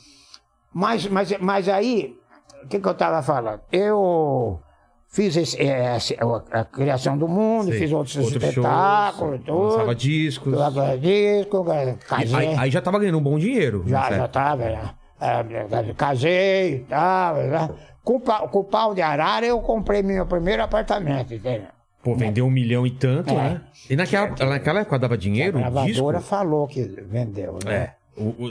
Mas, 0.73 1.05
mas, 1.07 1.37
mas 1.39 1.67
aí, 1.67 2.15
o 2.63 2.67
que, 2.67 2.79
que 2.79 2.87
eu 2.87 2.91
estava 2.91 3.21
falando? 3.21 3.59
Eu 3.71 4.59
fiz 5.11 5.35
esse- 5.35 5.59
é, 5.61 5.97
esse- 5.97 6.15
a, 6.19 6.59
a 6.61 6.63
criação 6.65 7.17
do 7.17 7.27
mundo, 7.27 7.69
Sei. 7.69 7.79
fiz 7.79 7.91
outros 7.91 8.15
Outros 8.17 8.43
espetáculos, 8.43 9.31
shows, 9.37 9.45
tudo. 9.45 9.63
lançava 9.63 9.95
discos. 9.95 10.53
Lançava 10.53 10.97
disco, 10.97 11.65
E 11.69 11.93
casei. 12.05 12.35
Aí, 12.49 12.55
aí 12.57 12.71
já 12.71 12.81
tava 12.81 12.99
ganhando 12.99 13.17
um 13.17 13.23
bom 13.23 13.37
dinheiro. 13.39 13.83
Já, 13.87 14.01
nessa 14.03 14.15
já 14.17 14.25
estava, 14.25 14.63
já. 14.71 14.93
É, 15.21 15.93
casei 15.97 16.75
e 16.75 16.79
tal. 16.87 17.35
né? 17.35 17.69
Com, 18.03 18.19
com 18.21 18.59
o 18.59 18.63
pau 18.63 18.95
de 18.95 19.01
arara 19.01 19.45
eu 19.45 19.59
comprei 19.59 20.01
meu 20.01 20.25
primeiro 20.25 20.63
apartamento, 20.63 21.33
entendeu? 21.33 21.67
Pô, 22.01 22.15
vendeu 22.15 22.45
um 22.45 22.49
milhão 22.49 22.87
e 22.87 22.91
tanto, 22.91 23.29
É. 23.31 23.35
né? 23.35 23.61
E 23.89 23.95
naquela, 23.95 24.29
naquela 24.47 24.79
época 24.79 24.97
dava 24.97 25.17
dinheiro? 25.17 25.57
a 25.57 25.61
gravadora 25.69 26.17
disco? 26.17 26.21
falou 26.21 26.65
que 26.65 26.81
vendeu, 26.83 27.59
né? 27.65 27.73
É. 27.75 27.98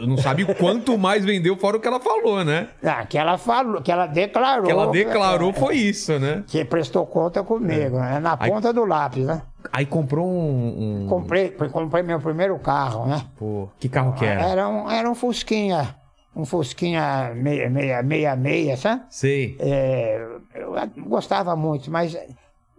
Não 0.07 0.17
sabe 0.17 0.45
quanto 0.55 0.97
mais 0.97 1.25
vendeu 1.25 1.57
fora 1.57 1.77
o 1.77 1.81
que 1.81 1.87
ela 1.87 2.01
falou, 2.01 2.45
né? 2.45 2.69
Ah, 2.83 3.05
que 3.05 3.19
ela 3.19 3.37
falou, 3.37 3.83
que 3.83 3.93
ela 3.93 4.07
declarou. 4.07 4.65
Que 4.65 4.71
ela 4.73 4.87
declarou 4.87 5.51
é, 5.51 5.53
foi 5.53 5.77
isso, 5.77 6.19
né? 6.19 6.43
Que 6.47 6.65
prestou 6.65 7.07
conta 7.07 7.43
comigo, 7.43 7.99
né? 7.99 8.19
Na 8.19 8.37
Aí- 8.39 8.51
ponta 8.51 8.73
do 8.73 8.85
lápis, 8.85 9.27
né? 9.27 9.43
Aí 9.73 9.85
comprou 9.85 10.27
um. 10.27 11.05
um- 11.05 11.07
Comprei, 11.09 11.51
comprei 11.51 12.03
meu 12.03 12.19
primeiro 12.21 12.59
carro, 12.59 13.07
né? 13.07 13.23
Pô, 13.39 13.69
que 13.79 13.89
carro 13.89 14.13
que 14.15 14.25
era? 14.25 14.41
Era 14.43 14.69
um, 14.69 14.91
era 14.91 15.11
um 15.11 15.15
Fusquinha. 15.15 15.95
Um 16.35 16.45
Fusquinha 16.45 17.33
meia, 17.35 17.69
meia, 17.69 18.03
meia, 18.03 18.37
meia 18.37 18.77
sabe? 18.77 19.03
Sei. 19.11 19.57
É, 19.59 20.25
eu 20.55 20.75
gostava 21.07 21.55
muito, 21.57 21.91
mas 21.91 22.17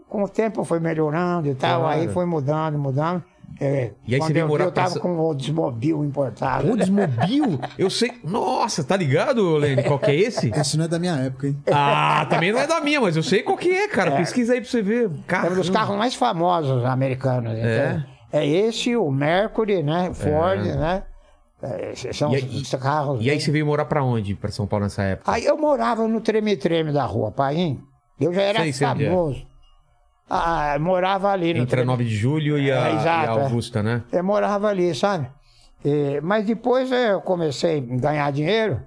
com 0.07 0.23
o 0.23 0.29
tempo 0.29 0.63
foi 0.63 0.79
melhorando 0.79 1.47
e 1.49 1.53
tal, 1.55 1.81
Claro. 1.81 1.99
aí 1.99 2.07
foi 2.07 2.25
mudando, 2.25 2.79
mudando. 2.79 3.23
É, 3.61 3.91
E 4.07 4.15
aí 4.15 4.21
você 4.21 4.31
veio 4.33 4.47
morar 4.47 4.65
eu 4.65 4.71
tava 4.71 4.91
pra- 4.93 5.01
com 5.01 5.09
o 5.15 5.19
Oldsmobile 5.21 5.99
importado. 6.05 6.69
Oldsmobile? 6.69 7.59
Eu 7.77 7.89
sei. 7.89 8.11
Nossa, 8.23 8.83
tá 8.83 8.95
ligado, 8.95 9.57
Lene? 9.57 9.83
Qual 9.83 9.99
que 9.99 10.11
é 10.11 10.15
esse? 10.15 10.49
Esse 10.55 10.77
não 10.77 10.85
é 10.85 10.87
da 10.87 10.97
minha 10.99 11.15
época, 11.15 11.47
hein? 11.47 11.57
Ah, 11.71 12.25
também 12.29 12.51
não 12.51 12.59
é 12.59 12.67
da 12.67 12.79
minha, 12.81 13.01
mas 13.01 13.15
eu 13.15 13.23
sei 13.23 13.43
qual 13.43 13.57
que 13.57 13.69
é, 13.69 13.87
cara. 13.87 14.11
Pesquisa 14.17 14.53
aí 14.53 14.61
pra 14.61 14.69
você 14.69 14.81
ver. 14.81 15.05
É 15.05 15.07
um 15.07 15.21
Caramba. 15.27 15.55
dos 15.55 15.69
carros 15.69 15.97
mais 15.97 16.15
famosos 16.15 16.83
americanos. 16.85 17.51
É, 17.53 18.03
é 18.31 18.45
esse, 18.47 18.95
o 18.95 19.09
Mercury, 19.11 19.83
né? 19.83 20.11
Ford, 20.13 20.63
né? 20.63 21.03
É, 21.61 21.91
são 22.13 22.33
E 22.33 22.37
os, 22.37 22.43
aí- 22.43 22.61
os 22.61 22.69
carros. 22.75 23.19
E 23.21 23.29
aí 23.29 23.39
você 23.39 23.51
veio 23.51 23.65
morar 23.65 23.83
pra 23.85 24.01
onde? 24.03 24.33
Pra 24.35 24.49
São 24.51 24.65
Paulo 24.65 24.85
nessa 24.85 25.03
época? 25.03 25.29
Aí 25.31 25.43
eu 25.45 25.57
morava 25.57 26.07
no 26.07 26.21
treme-treme 26.21 26.93
da 26.93 27.03
rua, 27.03 27.31
Paim. 27.31 27.81
Eu 28.19 28.33
já 28.33 28.41
era 28.41 28.59
Sei, 28.59 28.69
é. 28.69 28.73
famoso. 28.73 29.45
Ah, 30.29 30.73
eu 30.75 30.81
morava 30.81 31.31
ali 31.31 31.53
no 31.53 31.61
Entre 31.61 31.63
a 31.63 31.77
treme- 31.77 31.85
9 31.87 32.03
de 32.03 32.15
julho 32.15 32.57
e 32.59 32.71
a, 32.71 32.89
É, 32.89 32.95
exato, 32.95 33.25
e 33.25 33.37
a 33.37 33.41
é. 33.41 33.43
Augusta, 33.45 33.81
né? 33.83 34.03
Eu 34.11 34.23
morava 34.23 34.67
ali, 34.67 34.93
sabe? 34.93 35.27
E- 35.83 36.19
mas 36.21 36.45
depois 36.45 36.91
eu 36.91 37.21
comecei 37.21 37.77
a 37.79 37.97
ganhar 37.99 38.31
dinheiro. 38.31 38.81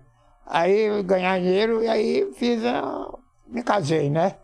Aí 0.47 1.03
ganhar 1.03 1.39
dinheiro 1.39 1.83
e 1.83 1.89
aí 1.89 2.29
fiz 2.37 2.65
a... 2.65 3.09
Me 3.49 3.63
casei, 3.63 4.09
né? 4.11 4.35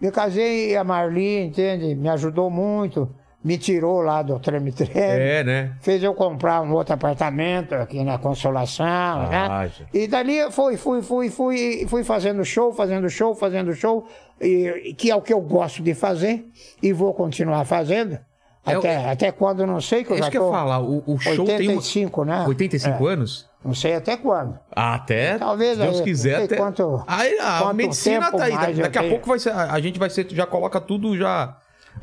Me 0.00 0.10
casei 0.10 0.72
e 0.72 0.76
a 0.76 0.84
Marli, 0.84 1.44
entende? 1.44 1.94
Me 1.94 2.08
ajudou 2.08 2.50
muito. 2.50 3.08
Me 3.44 3.58
tirou 3.58 4.00
lá 4.02 4.22
do 4.22 4.38
treme-treme. 4.38 4.92
É, 4.94 5.42
né? 5.42 5.72
Fez 5.80 6.00
eu 6.02 6.14
comprar 6.14 6.60
um 6.62 6.72
outro 6.72 6.94
apartamento 6.94 7.74
aqui 7.74 8.04
na 8.04 8.16
Consolação, 8.18 8.86
Ah, 8.86 9.28
né? 9.64 9.68
já. 9.78 9.84
E 9.92 10.06
dali 10.06 10.38
eu 10.38 10.50
fui, 10.52 10.76
fui, 10.76 11.02
fui, 11.02 11.28
fui, 11.28 11.86
fui 11.88 12.04
fazendo 12.04 12.44
show, 12.44 12.72
fazendo 12.72 13.08
show, 13.10 13.34
fazendo 13.34 13.72
show, 13.74 14.06
e, 14.42 14.94
que 14.94 15.10
é 15.10 15.16
o 15.16 15.22
que 15.22 15.32
eu 15.32 15.40
gosto 15.40 15.82
de 15.82 15.94
fazer, 15.94 16.46
e 16.82 16.92
vou 16.92 17.14
continuar 17.14 17.64
fazendo. 17.64 18.18
É 18.64 18.74
Até, 18.74 19.10
até 19.10 19.32
quando 19.32 19.66
não 19.66 19.80
sei, 19.80 20.04
que 20.04 20.10
eu 20.12 20.14
Isso 20.14 20.24
já 20.24 20.30
que 20.30 20.38
eu 20.38 20.50
falar, 20.50 20.80
o, 20.80 21.02
o 21.06 21.18
show 21.18 21.44
tem 21.44 21.56
uma... 21.68 21.72
85, 21.78 22.24
né? 22.24 22.44
85 22.46 23.08
É, 23.08 23.12
anos? 23.12 23.50
Não 23.64 23.74
sei 23.74 23.94
até 23.94 24.16
quando. 24.16 24.58
Ah, 24.74 24.94
Até, 24.94 25.36
Talvez 25.38 25.76
se 25.78 25.82
Deus 25.82 25.98
aí, 25.98 26.04
quiser, 26.04 26.30
não 26.30 26.36
sei 26.38 26.44
até... 26.46 26.56
quanto- 26.56 27.04
Aí, 27.06 27.38
a 27.40 27.58
quanto 27.60 27.74
medicina 27.76 28.30
tá 28.30 28.44
aí, 28.44 28.52
eu 28.76 28.82
daqui 28.82 28.98
a 28.98 29.08
pouco 29.08 29.28
vai 29.28 29.38
ser, 29.38 29.50
a 29.50 29.72
a 29.72 29.80
gente 29.80 29.98
vai 29.98 30.10
ser, 30.10 30.26
já 30.30 30.46
coloca 30.46 30.80
tudo 30.80 31.16
já, 31.16 31.56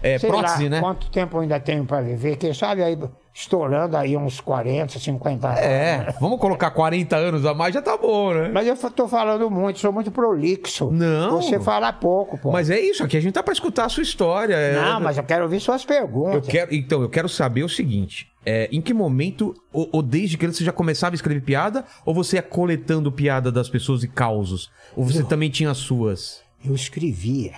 é, 0.04 0.18
Sei 0.18 0.30
prótese, 0.30 0.64
lá 0.66 0.70
né? 0.70 0.80
quanto 0.82 1.10
tempo 1.10 1.40
ainda 1.40 1.60
tenho 1.60 1.86
para 1.86 2.02
viver, 2.02 2.36
quem 2.38 2.54
sabe 2.54 2.84
aí 2.84 2.98
estourando 3.40 3.96
aí 3.96 4.18
uns 4.18 4.42
40, 4.42 5.00
50 5.00 5.48
anos. 5.48 5.60
É, 5.62 6.14
vamos 6.20 6.40
colocar 6.40 6.70
40 6.72 7.16
anos 7.16 7.46
a 7.46 7.54
mais, 7.54 7.74
já 7.74 7.82
tá 7.82 7.98
bom, 7.98 8.34
né? 8.34 8.50
Mas 8.54 8.68
eu 8.68 8.76
tô 8.92 9.08
falando 9.08 9.50
muito, 9.50 9.80
sou 9.80 9.94
muito 9.94 10.12
prolixo. 10.12 10.92
Não. 10.92 11.42
Você 11.42 11.60
fala 11.60 11.94
pouco, 11.94 12.38
pô. 12.38 12.52
Mas 12.52 12.70
é 12.70 12.80
isso, 12.80 13.04
aqui 13.04 13.16
a 13.16 13.22
gente 13.22 13.34
tá 13.34 13.42
pra 13.42 13.54
escutar 13.54 13.86
a 13.86 13.90
sua 13.90 14.04
história. 14.04 14.54
é- 14.56 14.74
Não, 14.76 15.00
mas 15.00 15.18
eu 15.18 15.24
quero 15.24 15.44
ouvir 15.44 15.60
suas 15.62 15.82
Eu 15.84 15.88
perguntas. 15.88 16.48
quero, 16.48 16.74
então, 16.76 17.02
eu 17.02 17.10
quero 17.10 17.30
saber 17.30 17.64
o 17.64 17.70
seguinte: 17.70 18.28
é, 18.46 18.68
em 18.72 18.82
que 18.82 18.94
momento, 18.94 19.56
ou, 19.72 19.88
ou 19.94 20.02
desde 20.02 20.38
criança, 20.38 20.58
você 20.58 20.66
já 20.66 20.74
começava 20.74 21.14
a 21.14 21.18
escrever 21.18 21.42
piada? 21.42 21.86
Ou 22.06 22.14
você 22.14 22.36
ia 22.36 22.42
coletando 22.44 23.12
piada 23.12 23.52
das 23.52 23.70
pessoas 23.70 24.04
e 24.04 24.08
causos? 24.08 24.70
Ou 24.96 25.06
você 25.06 25.24
também 25.24 25.50
tinha 25.50 25.72
as 25.72 25.78
suas? 25.78 26.42
Eu 26.66 26.76
escrevia 26.76 27.54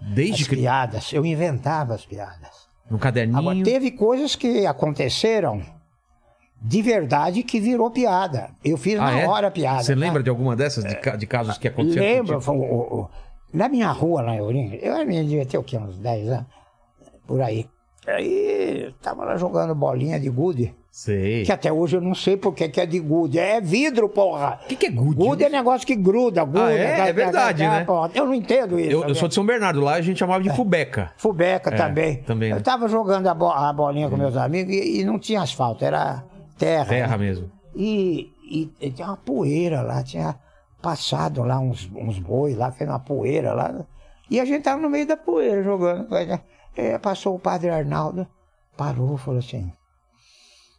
Desde 0.00 0.42
as 0.44 0.48
que. 0.48 0.56
piadas, 0.56 1.12
eu 1.12 1.26
inventava 1.26 1.92
as 1.94 2.06
piadas. 2.06 2.57
No 2.90 2.98
caderninho. 2.98 3.38
Agora, 3.38 3.62
teve 3.62 3.90
coisas 3.90 4.34
que 4.34 4.64
aconteceram 4.66 5.62
de 6.60 6.82
verdade 6.82 7.42
que 7.42 7.60
virou 7.60 7.90
piada. 7.90 8.50
Eu 8.64 8.76
fiz 8.76 8.98
Ah, 8.98 9.02
na 9.12 9.20
é? 9.20 9.26
hora 9.28 9.48
a 9.48 9.50
piada. 9.50 9.82
Você 9.82 9.94
né? 9.94 10.06
lembra 10.06 10.22
de 10.22 10.30
alguma 10.30 10.56
dessas, 10.56 10.84
de, 10.84 10.94
ca- 10.96 11.16
de 11.16 11.26
casos 11.26 11.56
que 11.58 11.68
aconteceram? 11.68 12.04
Lembro, 12.04 12.40
foi 12.40 12.56
o- 12.56 12.62
o- 13.02 13.08
na 13.52 13.68
minha 13.68 13.90
rua 13.92 14.22
lá 14.22 14.34
em 14.34 14.40
Ourinho, 14.40 14.74
eu 14.74 15.04
devia 15.06 15.46
ter 15.46 15.58
o 15.58 15.62
quê? 15.62 15.76
Uns 15.78 15.98
10 15.98 16.28
anos, 16.28 16.46
por 17.26 17.40
aí. 17.40 17.66
Aí, 18.06 18.92
tava 19.02 19.24
lá 19.24 19.36
jogando 19.36 19.74
bolinha 19.74 20.18
de 20.18 20.30
gude, 20.30 20.74
Sei. 21.00 21.44
que 21.44 21.52
até 21.52 21.72
hoje 21.72 21.96
eu 21.96 22.00
não 22.00 22.12
sei 22.12 22.36
por 22.36 22.52
que 22.52 22.64
é 22.80 22.84
de 22.84 22.98
gude. 22.98 23.38
É 23.38 23.60
vidro, 23.60 24.08
porra! 24.08 24.58
O 24.64 24.66
que, 24.66 24.74
que 24.74 24.86
é 24.86 24.90
good? 24.90 25.14
Gude 25.14 25.44
é 25.44 25.48
negócio 25.48 25.86
que 25.86 25.94
gruda, 25.94 26.44
gruda. 26.44 26.72
é? 26.72 26.96
tá- 26.96 27.06
É 27.06 27.12
verdade, 27.12 27.62
tá- 27.62 27.70
tá- 27.70 27.78
né? 27.78 27.84
porra. 27.84 28.10
Eu 28.14 28.26
não 28.26 28.34
entendo 28.34 28.80
isso. 28.80 28.90
Eu, 28.90 29.04
eu 29.04 29.14
sou 29.14 29.28
de 29.28 29.34
São 29.34 29.46
Bernardo, 29.46 29.80
lá 29.80 29.94
a 29.94 30.00
gente 30.00 30.18
chamava 30.18 30.42
de 30.42 30.50
fubeca. 30.56 31.12
Fubeca 31.16 31.70
É, 31.70 31.76
também. 31.76 32.16
também, 32.24 32.50
né? 32.50 32.56
Eu 32.58 32.62
tava 32.64 32.88
jogando 32.88 33.28
a, 33.28 33.34
bo- 33.34 33.46
a 33.52 33.72
bolinha 33.72 34.10
com 34.10 34.16
meus 34.16 34.36
amigos 34.36 34.74
e, 34.74 35.00
e 35.00 35.04
não 35.04 35.20
tinha 35.20 35.40
asfalto, 35.40 35.84
era 35.84 36.24
terra. 36.58 36.86
Terra 36.86 37.16
né? 37.16 37.26
mesmo. 37.26 37.48
E, 37.76 38.32
e- 38.50 38.72
e 38.80 38.90
tinha 38.90 39.06
uma 39.06 39.16
poeira 39.16 39.82
lá, 39.82 40.02
tinha 40.02 40.34
passado 40.82 41.44
lá 41.44 41.60
uns, 41.60 41.88
uns 41.94 42.18
bois 42.18 42.56
lá, 42.56 42.72
fez 42.72 42.90
uma 42.90 42.98
poeira 42.98 43.52
lá. 43.54 43.86
E 44.28 44.40
a 44.40 44.44
gente 44.44 44.62
tava 44.64 44.82
no 44.82 44.90
meio 44.90 45.06
da 45.06 45.16
poeira 45.16 45.62
jogando. 45.62 46.08
É, 46.76 46.98
passou 46.98 47.36
o 47.36 47.38
padre 47.38 47.70
Arnaldo, 47.70 48.26
parou, 48.76 49.16
falou 49.16 49.38
assim: 49.38 49.72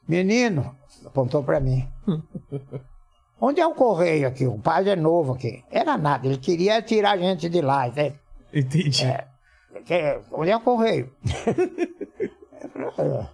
Menino, 0.09 0.75
apontou 1.05 1.43
pra 1.43 1.59
mim. 1.59 1.87
Onde 3.39 3.61
é 3.61 3.67
o 3.67 3.73
correio 3.75 4.27
aqui? 4.27 4.45
O 4.47 4.57
padre 4.59 4.89
é 4.89 4.95
novo 4.95 5.33
aqui. 5.33 5.63
Era 5.71 5.97
nada, 5.97 6.25
ele 6.27 6.37
queria 6.37 6.81
tirar 6.81 7.11
a 7.11 7.17
gente 7.17 7.47
de 7.47 7.61
lá. 7.61 7.87
entende? 7.87 8.19
Entendi. 8.53 9.05
É. 9.05 10.19
Onde 10.31 10.49
é 10.51 10.57
o 10.57 10.61
correio? 10.61 11.13
"Ah." 12.97 13.27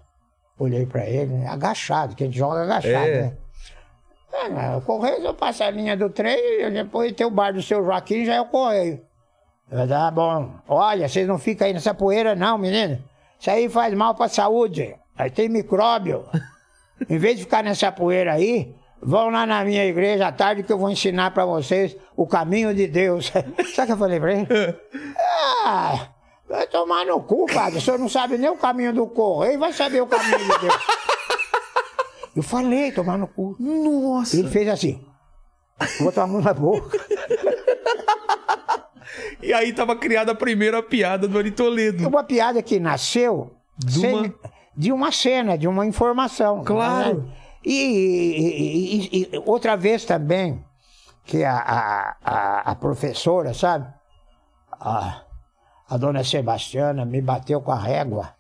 Olhei 0.57 0.86
pra 0.86 1.05
ele, 1.05 1.34
né, 1.34 1.47
agachado, 1.47 2.15
que 2.15 2.23
a 2.23 2.28
gente 2.28 2.38
joga 2.38 2.61
agachado, 2.63 2.93
É. 3.07 3.21
né? 3.23 3.38
É, 4.71 4.76
o 4.76 4.82
Correio, 4.82 5.23
eu 5.23 5.34
passo 5.34 5.63
a 5.63 5.69
linha 5.71 5.95
do 5.97 6.09
trem 6.09 6.61
e 6.61 6.69
depois 6.69 7.11
tem 7.13 7.26
o 7.26 7.32
bar 7.32 7.51
do 7.53 7.61
seu 7.61 7.84
Joaquim, 7.84 8.26
já 8.26 8.36
é 8.36 8.41
o 8.41 8.45
Correio. 8.45 9.01
Eu, 9.71 9.88
tá 9.88 10.11
bom. 10.11 10.51
Olha, 10.67 11.07
vocês 11.09 11.26
não 11.28 11.38
ficam 11.38 11.67
aí 11.67 11.73
nessa 11.73 11.93
poeira, 11.93 12.36
não, 12.36 12.57
menino. 12.57 13.01
Isso 13.39 13.49
aí 13.49 13.67
faz 13.69 13.93
mal 13.93 14.13
pra 14.15 14.28
saúde. 14.30 14.93
Aí 15.17 15.30
tem 15.30 15.47
micróbio. 15.49 16.26
em 17.10 17.18
vez 17.18 17.38
de 17.38 17.43
ficar 17.43 17.64
nessa 17.64 17.91
poeira 17.91 18.34
aí, 18.34 18.74
vão 19.02 19.30
lá 19.30 19.46
na 19.46 19.64
minha 19.64 19.86
igreja 19.86 20.28
à 20.28 20.32
tarde 20.32 20.64
que 20.64 20.72
eu 20.72 20.78
vou 20.78 20.89
ensinar 20.89 21.32
pra 21.32 21.46
vocês 21.46 21.96
o 22.16 22.26
caminho 22.26 22.74
de 22.74 22.88
Deus. 22.88 23.32
Sabe 23.76 23.84
o 23.84 23.86
que 23.86 23.91
eu 23.91 23.98
falei 23.98 24.20
pra 24.20 24.34
ele? 24.34 24.48
Ah, 25.64 26.08
vai 26.50 26.68
tomar 26.68 27.06
no 27.06 27.22
cu, 27.22 27.46
padre. 27.48 27.80
O 27.80 27.82
senhor 27.82 28.00
não 28.00 28.08
sabe 28.10 28.38
nem 28.38 28.50
o 28.50 28.58
caminho 28.58 28.93
do 28.93 29.08
correio, 29.08 29.60
vai 29.60 29.74
saber 29.74 30.02
o 30.02 30.08
caminho 30.08 30.38
de 30.39 30.60
Deus. 30.60 30.76
Eu 32.36 32.43
falei, 32.43 32.91
tomar 32.91 33.18
no 33.18 33.28
cu. 33.28 33.56
Nossa. 33.60 34.36
Ele 34.38 34.50
fez 34.50 34.68
assim. 34.68 35.04
Botou 36.00 36.24
a 36.24 36.28
mão 36.28 36.41
na 36.41 36.54
boca. 36.54 36.98
E 39.41 39.54
aí 39.54 39.72
tava 39.74 39.96
criada 39.96 40.32
a 40.32 40.36
primeira 40.36 40.82
piada 40.82 41.28
do 41.28 41.38
Ari 41.38 41.52
Toledo. 41.52 42.08
Uma 42.08 42.24
piada 42.24 42.62
que 42.62 42.80
nasceu 42.80 43.52
De 43.78 44.00
sem- 44.00 44.14
uma- 44.14 44.34
de 44.76 44.91
uma 44.91 45.11
cena, 45.11 45.57
de 45.57 45.67
uma 45.67 45.86
informação. 45.86 46.63
Claro. 46.63 47.21
né? 47.23 47.34
E, 47.63 47.71
e- 47.71 49.19
e- 49.21 49.30
e 49.34 49.41
outra 49.45 49.76
vez 49.76 50.05
também, 50.05 50.63
que 51.23 51.43
a, 51.43 51.57
a, 51.57 52.15
a, 52.23 52.59
a 52.71 52.76
professora, 52.76 53.53
sabe? 53.53 53.88
A, 54.71 55.21
a 55.89 55.97
dona 55.97 56.23
Sebastiana 56.23 57.05
me 57.05 57.21
bateu 57.21 57.61
com 57.61 57.71
a 57.71 57.80
régua, 57.80 58.34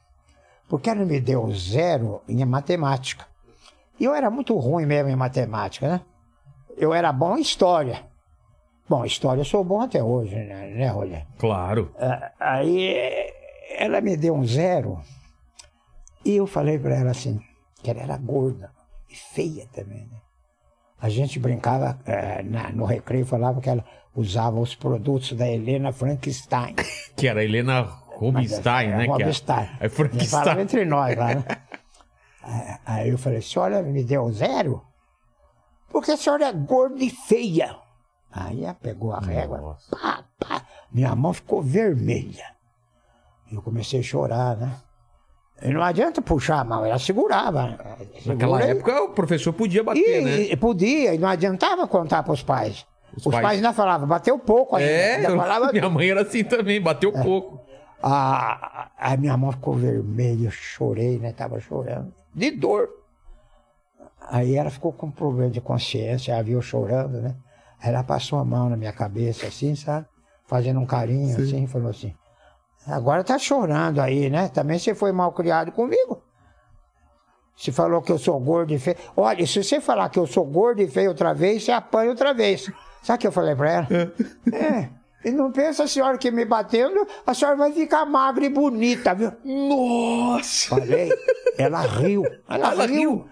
porque 0.69 0.89
ela 0.89 1.03
me 1.05 1.19
deu 1.19 1.51
zero 1.53 2.21
em 2.27 2.43
matemática. 2.45 3.25
E 3.99 4.03
eu 4.05 4.13
era 4.13 4.29
muito 4.29 4.55
ruim 4.57 4.85
mesmo 4.85 5.09
em 5.09 5.15
matemática, 5.15 5.87
né? 5.87 6.01
Eu 6.77 6.93
era 6.93 7.11
bom 7.13 7.37
em 7.37 7.41
história. 7.41 8.03
Bom, 8.87 9.03
história 9.05 9.41
eu 9.41 9.45
sou 9.45 9.63
bom 9.63 9.81
até 9.81 10.03
hoje, 10.03 10.35
né, 10.35 10.67
né? 10.75 11.25
Claro. 11.39 11.91
Ah, 11.97 12.31
Aí 12.39 12.93
ela 13.77 14.01
me 14.01 14.15
deu 14.15 14.35
um 14.35 14.45
zero 14.45 14.99
e 16.25 16.35
eu 16.37 16.47
falei 16.47 16.77
pra 16.79 16.95
ela 16.95 17.11
assim, 17.11 17.39
que 17.81 17.89
ela 17.91 18.01
era 18.01 18.17
gorda 18.17 18.71
e 19.09 19.15
feia 19.15 19.67
também, 19.73 20.07
né? 20.07 20.17
A 20.99 21.09
gente 21.09 21.37
brincava 21.39 21.99
eh, 22.05 22.41
na- 22.43 22.71
no 22.71 22.85
recreio, 22.85 23.25
falava 23.25 23.61
que 23.61 23.69
ela 23.69 23.85
usava 24.15 24.59
os 24.59 24.73
produtos 24.75 25.33
da 25.33 25.47
Helena 25.47 25.91
Frankenstein. 25.91 26.75
Que 27.15 27.27
era 27.27 27.39
a 27.41 27.43
Helena 27.43 27.81
Rubinstein, 27.81 28.89
É, 28.91 28.97
né? 28.97 29.03
que 29.05 29.09
é- 29.11 29.13
Rubinstein. 29.13 29.69
É 29.79 29.89
Falava 29.89 29.95
Frankenstein. 29.95 30.59
entre 30.61 30.85
nós 30.85 31.15
lá, 31.17 31.35
né? 31.35 31.45
Aí- 32.85 33.09
eu 33.09 33.17
falei, 33.17 33.41
senhora 33.41 33.81
me 33.83 34.03
deu 34.03 34.31
zero? 34.31 34.81
Porque 35.89 36.11
a 36.11 36.17
senhora 36.17 36.47
é 36.47 36.53
gorda 36.53 37.03
e 37.03 37.09
feia. 37.09 37.75
Aí 38.31 38.63
ela 38.63 38.73
pegou 38.73 39.13
a 39.13 39.19
régua, 39.19 39.59
Nossa. 39.61 39.95
pá, 39.95 40.25
pá. 40.39 40.65
Minha 40.91 41.15
mão 41.15 41.31
ficou 41.33 41.61
vermelha. 41.61 42.45
Eu 43.51 43.61
comecei 43.61 43.99
a 43.99 44.03
chorar, 44.03 44.57
né? 44.57 44.75
E 45.61 45.69
não 45.71 45.81
adianta 45.81 46.21
puxar 46.21 46.59
a 46.59 46.63
mão, 46.63 46.85
ela 46.85 46.99
segurava. 46.99 47.77
Naquela 48.25 48.59
Segura 48.59 48.65
época 48.65 49.03
o 49.03 49.09
professor 49.09 49.53
podia 49.53 49.83
bater, 49.83 50.21
e, 50.21 50.23
né? 50.25 50.37
e 50.51 50.55
podia, 50.57 51.13
e 51.15 51.17
não 51.17 51.27
adiantava 51.29 51.87
contar 51.87 52.23
para 52.23 52.33
os 52.33 52.43
pais. 52.43 52.85
Os 53.15 53.25
Os, 53.25 53.31
pais- 53.31 53.41
pais... 53.43 53.55
ainda 53.57 53.71
falavam, 53.73 54.07
bateu 54.07 54.37
pouco 54.37 54.75
ainda. 54.75 54.89
É, 54.91 55.15
ainda 55.15 55.35
falava, 55.37 55.71
minha 55.73 55.89
mãe 55.89 56.09
era 56.09 56.21
assim 56.23 56.43
também, 56.43 56.81
bateu 56.81 57.11
É. 57.15 57.23
pouco. 57.23 57.61
a, 58.03 58.89
a, 58.99 59.13
a 59.13 59.17
minha 59.17 59.35
mão 59.37 59.51
ficou 59.53 59.73
vermelha, 59.73 60.47
eu 60.47 60.51
chorei, 60.51 61.17
né? 61.19 61.31
Tava 61.31 61.59
chorando. 61.61 62.13
De 62.33 62.51
dor. 62.51 62.89
Aí 64.27 64.55
ela 64.55 64.69
ficou 64.69 64.91
com 64.91 65.09
problema 65.09 65.49
de 65.51 65.61
consciência, 65.61 66.33
ela 66.33 66.43
viu 66.43 66.61
chorando, 66.61 67.21
né? 67.21 67.35
Ela 67.81 68.03
passou 68.03 68.39
a 68.39 68.43
mão 68.45 68.69
na 68.69 68.75
minha 68.75 68.91
cabeça, 68.91 69.47
assim, 69.47 69.75
sabe? 69.75 70.05
Fazendo 70.47 70.79
um 70.79 70.85
carinho, 70.85 71.35
assim, 71.37 71.63
e 71.63 71.67
falou 71.67 71.89
assim: 71.89 72.13
Agora 72.87 73.23
tá 73.23 73.37
chorando 73.39 73.99
aí, 73.99 74.29
né? 74.29 74.49
Também 74.49 74.77
você 74.77 74.93
foi 74.93 75.11
mal 75.11 75.31
criado 75.31 75.71
comigo. 75.71 76.21
Você 77.55 77.71
falou 77.71 78.01
que 78.01 78.11
eu 78.11 78.17
sou 78.17 78.39
gordo 78.39 78.73
e 78.73 78.79
feio. 78.79 78.97
Olha, 79.15 79.47
se 79.47 79.63
você 79.63 79.79
falar 79.79 80.09
que 80.09 80.19
eu 80.19 80.27
sou 80.27 80.45
gordo 80.45 80.81
e 80.81 80.87
feio 80.87 81.09
outra 81.09 81.33
vez, 81.33 81.63
você 81.63 81.71
apanha 81.71 82.09
outra 82.09 82.33
vez. 82.33 82.69
Sabe 83.01 83.17
o 83.17 83.19
que 83.21 83.27
eu 83.27 83.31
falei 83.31 83.55
pra 83.55 83.71
ela? 83.71 83.87
É. 84.51 84.89
E 85.23 85.31
não 85.31 85.51
pensa 85.51 85.83
a 85.85 85.87
senhora 85.87 86.17
que 86.19 86.29
me 86.29 86.45
batendo, 86.45 87.07
a 87.25 87.33
senhora 87.33 87.57
vai 87.57 87.71
ficar 87.71 88.05
magra 88.05 88.45
e 88.45 88.49
bonita, 88.49 89.15
viu? 89.15 89.31
Nossa! 89.43 90.67
Falei. 90.69 91.11
Ela 91.57 91.81
riu. 91.81 92.23
Ela, 92.47 92.71
Ela 92.71 92.85
riu. 92.85 92.95
riu? 92.95 93.27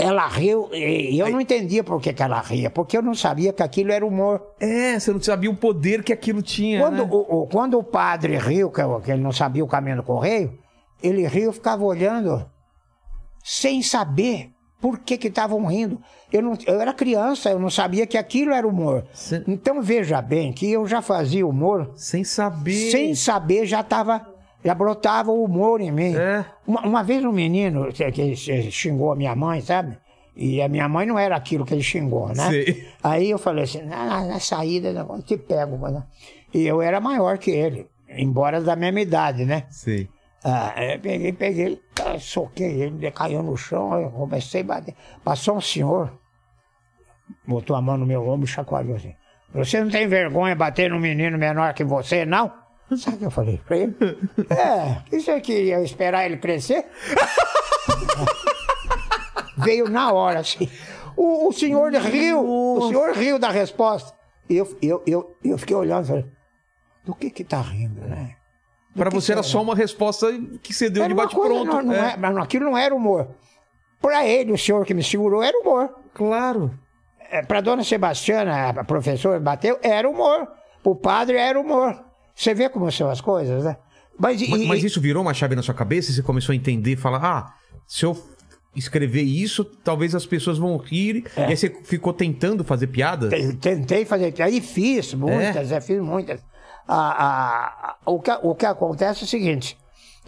Ela 0.00 0.28
riu 0.28 0.70
e 0.72 1.18
eu 1.18 1.28
não 1.28 1.40
entendia 1.40 1.82
por 1.82 2.00
que, 2.00 2.12
que 2.12 2.22
ela 2.22 2.40
ria, 2.40 2.70
porque 2.70 2.96
eu 2.96 3.02
não 3.02 3.14
sabia 3.16 3.52
que 3.52 3.62
aquilo 3.64 3.90
era 3.90 4.06
humor. 4.06 4.40
É, 4.60 4.96
você 4.98 5.12
não 5.12 5.20
sabia 5.20 5.50
o 5.50 5.56
poder 5.56 6.04
que 6.04 6.12
aquilo 6.12 6.40
tinha. 6.40 6.78
Quando, 6.80 7.04
né? 7.04 7.08
o, 7.10 7.42
o- 7.42 7.46
quando 7.48 7.76
o 7.76 7.82
padre 7.82 8.36
riu, 8.38 8.70
que, 8.70 8.80
eu- 8.80 9.00
que 9.00 9.10
ele 9.10 9.20
não 9.22 9.32
sabia 9.32 9.64
o 9.64 9.66
caminho 9.66 9.96
do 9.96 10.02
correio, 10.04 10.56
ele 11.02 11.26
riu, 11.26 11.46
eu 11.46 11.52
ficava 11.52 11.82
olhando, 11.84 12.48
sem 13.42 13.82
saber 13.82 14.50
por 14.80 15.00
que 15.00 15.18
que 15.18 15.26
estavam 15.26 15.66
rindo. 15.66 16.00
Eu, 16.32 16.42
não, 16.42 16.56
eu 16.64 16.80
era 16.80 16.92
criança, 16.94 17.50
eu 17.50 17.58
não 17.58 17.68
sabia 17.70 18.06
que 18.06 18.16
aquilo 18.16 18.52
era 18.52 18.68
humor. 18.68 19.04
Cê- 19.12 19.42
Então 19.48 19.82
veja 19.82 20.22
bem 20.22 20.52
que 20.52 20.70
eu 20.70 20.86
já 20.86 21.02
fazia 21.02 21.44
humor, 21.44 21.90
Sem 21.96 22.22
saber. 22.22 22.90
sem 22.92 23.14
saber 23.16 23.66
já 23.66 23.80
estava, 23.80 24.24
já 24.64 24.74
brotava 24.74 25.30
o 25.30 25.44
humor 25.44 25.80
em 25.80 25.90
mim. 25.90 26.16
É. 26.16 26.44
Uma, 26.66 26.82
uma 26.82 27.02
vez 27.04 27.24
um 27.24 27.32
menino 27.32 27.88
que, 27.92 28.36
xingou 28.70 29.12
a 29.12 29.16
minha 29.16 29.34
mãe, 29.34 29.60
sabe? 29.60 29.98
E 30.36 30.62
a 30.62 30.68
minha 30.68 30.88
mãe 30.88 31.04
não 31.06 31.18
era 31.18 31.34
aquilo 31.36 31.64
que 31.64 31.74
ele 31.74 31.82
xingou, 31.82 32.28
né? 32.28 32.48
Sei. 32.50 32.88
Aí 33.02 33.30
eu 33.30 33.38
falei 33.38 33.64
assim, 33.64 33.82
na, 33.82 34.04
na- 34.04 34.24
na 34.26 34.40
saída 34.40 34.88
eu 34.90 35.22
te 35.22 35.36
pego. 35.36 35.76
mano. 35.78 36.04
E 36.54 36.66
eu 36.66 36.80
era 36.80 37.00
maior 37.00 37.38
que 37.38 37.50
ele, 37.50 37.86
embora 38.08 38.60
da 38.60 38.76
mesma 38.76 39.00
idade, 39.00 39.44
né? 39.44 39.64
Sei. 39.70 40.08
Ah, 40.44 40.72
eu 40.94 41.00
peguei, 41.00 41.32
peguei, 41.32 41.80
ah, 42.06 42.16
soquei 42.20 42.82
ele, 42.82 42.96
ele 42.98 43.10
caiu 43.10 43.42
no 43.42 43.56
chão, 43.56 44.00
eu 44.00 44.10
comecei 44.10 44.60
a 44.60 44.64
bater. 44.64 44.94
Passou 45.24 45.56
um 45.56 45.60
senhor, 45.60 46.12
botou 47.46 47.74
a 47.74 47.82
mão 47.82 47.96
no 47.96 48.06
meu 48.06 48.26
ombro 48.28 48.44
e 48.46 48.50
chacoalhou 48.50 48.96
assim. 48.96 49.14
Você 49.52 49.82
não 49.82 49.90
tem 49.90 50.06
vergonha 50.06 50.54
de 50.54 50.58
bater 50.58 50.90
num 50.90 51.00
menino 51.00 51.36
menor 51.38 51.74
que 51.74 51.82
você, 51.82 52.24
não? 52.24 52.52
Sabe 52.96 53.16
o 53.16 53.18
que 53.20 53.26
eu 53.26 53.30
falei 53.30 53.60
pra 53.66 53.76
ele? 53.76 53.94
É, 54.50 55.02
que 55.10 55.20
você 55.20 55.40
queria 55.40 55.80
esperar 55.82 56.24
ele 56.26 56.36
crescer? 56.38 56.86
Veio 59.58 59.88
na 59.88 60.12
hora, 60.12 60.40
assim. 60.40 60.68
O, 61.16 61.48
o 61.48 61.52
senhor 61.52 61.92
riu, 61.92 62.44
o 62.46 62.88
senhor 62.88 63.12
riu 63.12 63.38
da 63.38 63.50
resposta. 63.50 64.14
Eu, 64.48 64.76
eu, 64.80 65.02
eu, 65.06 65.36
eu 65.44 65.58
fiquei 65.58 65.76
olhando 65.76 66.04
e 66.04 66.08
falei, 66.08 66.26
do 67.04 67.14
que 67.14 67.30
que 67.30 67.44
tá 67.44 67.60
rindo, 67.60 68.00
né? 68.02 68.36
Que 68.94 69.02
você 69.10 69.32
era 69.32 69.42
será? 69.42 69.44
só 69.52 69.60
uma 69.62 69.74
resposta 69.74 70.26
que 70.62 70.72
você 70.72 70.88
deu 70.88 71.02
Era 71.04 71.12
de 71.12 71.16
bate-pronto. 71.16 71.64
Não, 71.64 71.82
não 71.82 71.92
É. 71.94 72.14
é- 72.14 72.16
mas 72.16 72.36
aquilo 72.38 72.64
não 72.64 72.78
era 72.78 72.94
humor. 72.94 73.28
Pra 74.00 74.26
ele, 74.26 74.52
o 74.52 74.58
senhor 74.58 74.84
que 74.86 74.94
me 74.94 75.02
segurou, 75.02 75.42
era 75.42 75.58
humor. 75.60 75.90
Claro. 76.14 76.72
É, 77.30 77.42
Pra 77.42 77.60
dona 77.60 77.84
Sebastiana, 77.84 78.70
a 78.70 78.84
professora, 78.84 79.38
bateu, 79.38 79.78
era 79.82 80.08
humor. 80.08 80.48
O 80.84 80.94
padre 80.96 81.36
era 81.36 81.60
humor. 81.60 82.02
Você 82.38 82.54
vê 82.54 82.68
como 82.68 82.90
são 82.92 83.10
as 83.10 83.20
coisas, 83.20 83.64
né? 83.64 83.76
Mas, 84.18 84.40
e- 84.40 84.66
Mas, 84.66 84.82
e- 84.82 84.86
isso 84.86 85.00
virou 85.00 85.22
uma 85.22 85.34
chave 85.34 85.56
na 85.56 85.62
sua 85.62 85.74
cabeça 85.74 86.10
e 86.10 86.14
você 86.14 86.22
começou 86.22 86.52
a 86.52 86.56
entender 86.56 86.92
e 86.92 86.96
falar: 86.96 87.24
ah, 87.24 87.54
se 87.86 88.04
eu 88.04 88.16
escrever 88.76 89.22
isso, 89.22 89.64
talvez 89.64 90.14
as 90.14 90.24
pessoas 90.26 90.56
vão 90.58 90.76
rir. 90.76 91.24
É. 91.36 91.40
E 91.40 91.44
aí 91.46 91.56
você 91.56 91.68
ficou 91.84 92.12
tentando 92.12 92.62
fazer 92.62 92.86
piadas? 92.88 93.30
te- 93.30 93.54
tentei 93.56 94.04
fazer, 94.04 94.32
aí 94.40 94.60
fiz 94.60 95.14
muitas, 95.14 95.72
é, 95.72 95.80
fiz 95.80 96.00
muitas. 96.00 96.40
Ah, 96.86 97.96
ah, 98.06 98.10
o, 98.10 98.20
que, 98.20 98.30
o 98.42 98.54
que 98.54 98.64
acontece 98.66 99.22
é 99.22 99.24
o 99.24 99.28
seguinte, 99.28 99.76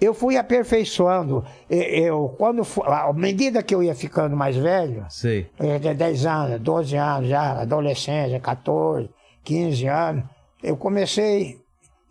eu 0.00 0.12
fui 0.12 0.36
aperfeiçoando, 0.36 1.44
E- 1.70 2.00
eu, 2.02 2.28
quando, 2.38 2.62
à 2.86 3.12
medida 3.12 3.62
que 3.62 3.74
eu 3.74 3.82
ia 3.82 3.94
ficando 3.94 4.36
mais 4.36 4.56
velho, 4.56 5.04
Sei. 5.08 5.48
Eu 5.58 5.78
tinha 5.80 5.94
10 5.94 6.26
anos, 6.26 6.60
12 6.60 6.96
anos 6.96 7.28
já, 7.28 7.60
adolescência, 7.62 8.38
14, 8.40 9.08
15 9.44 9.86
anos. 9.86 10.24
Eu 10.62 10.76
comecei 10.76 11.58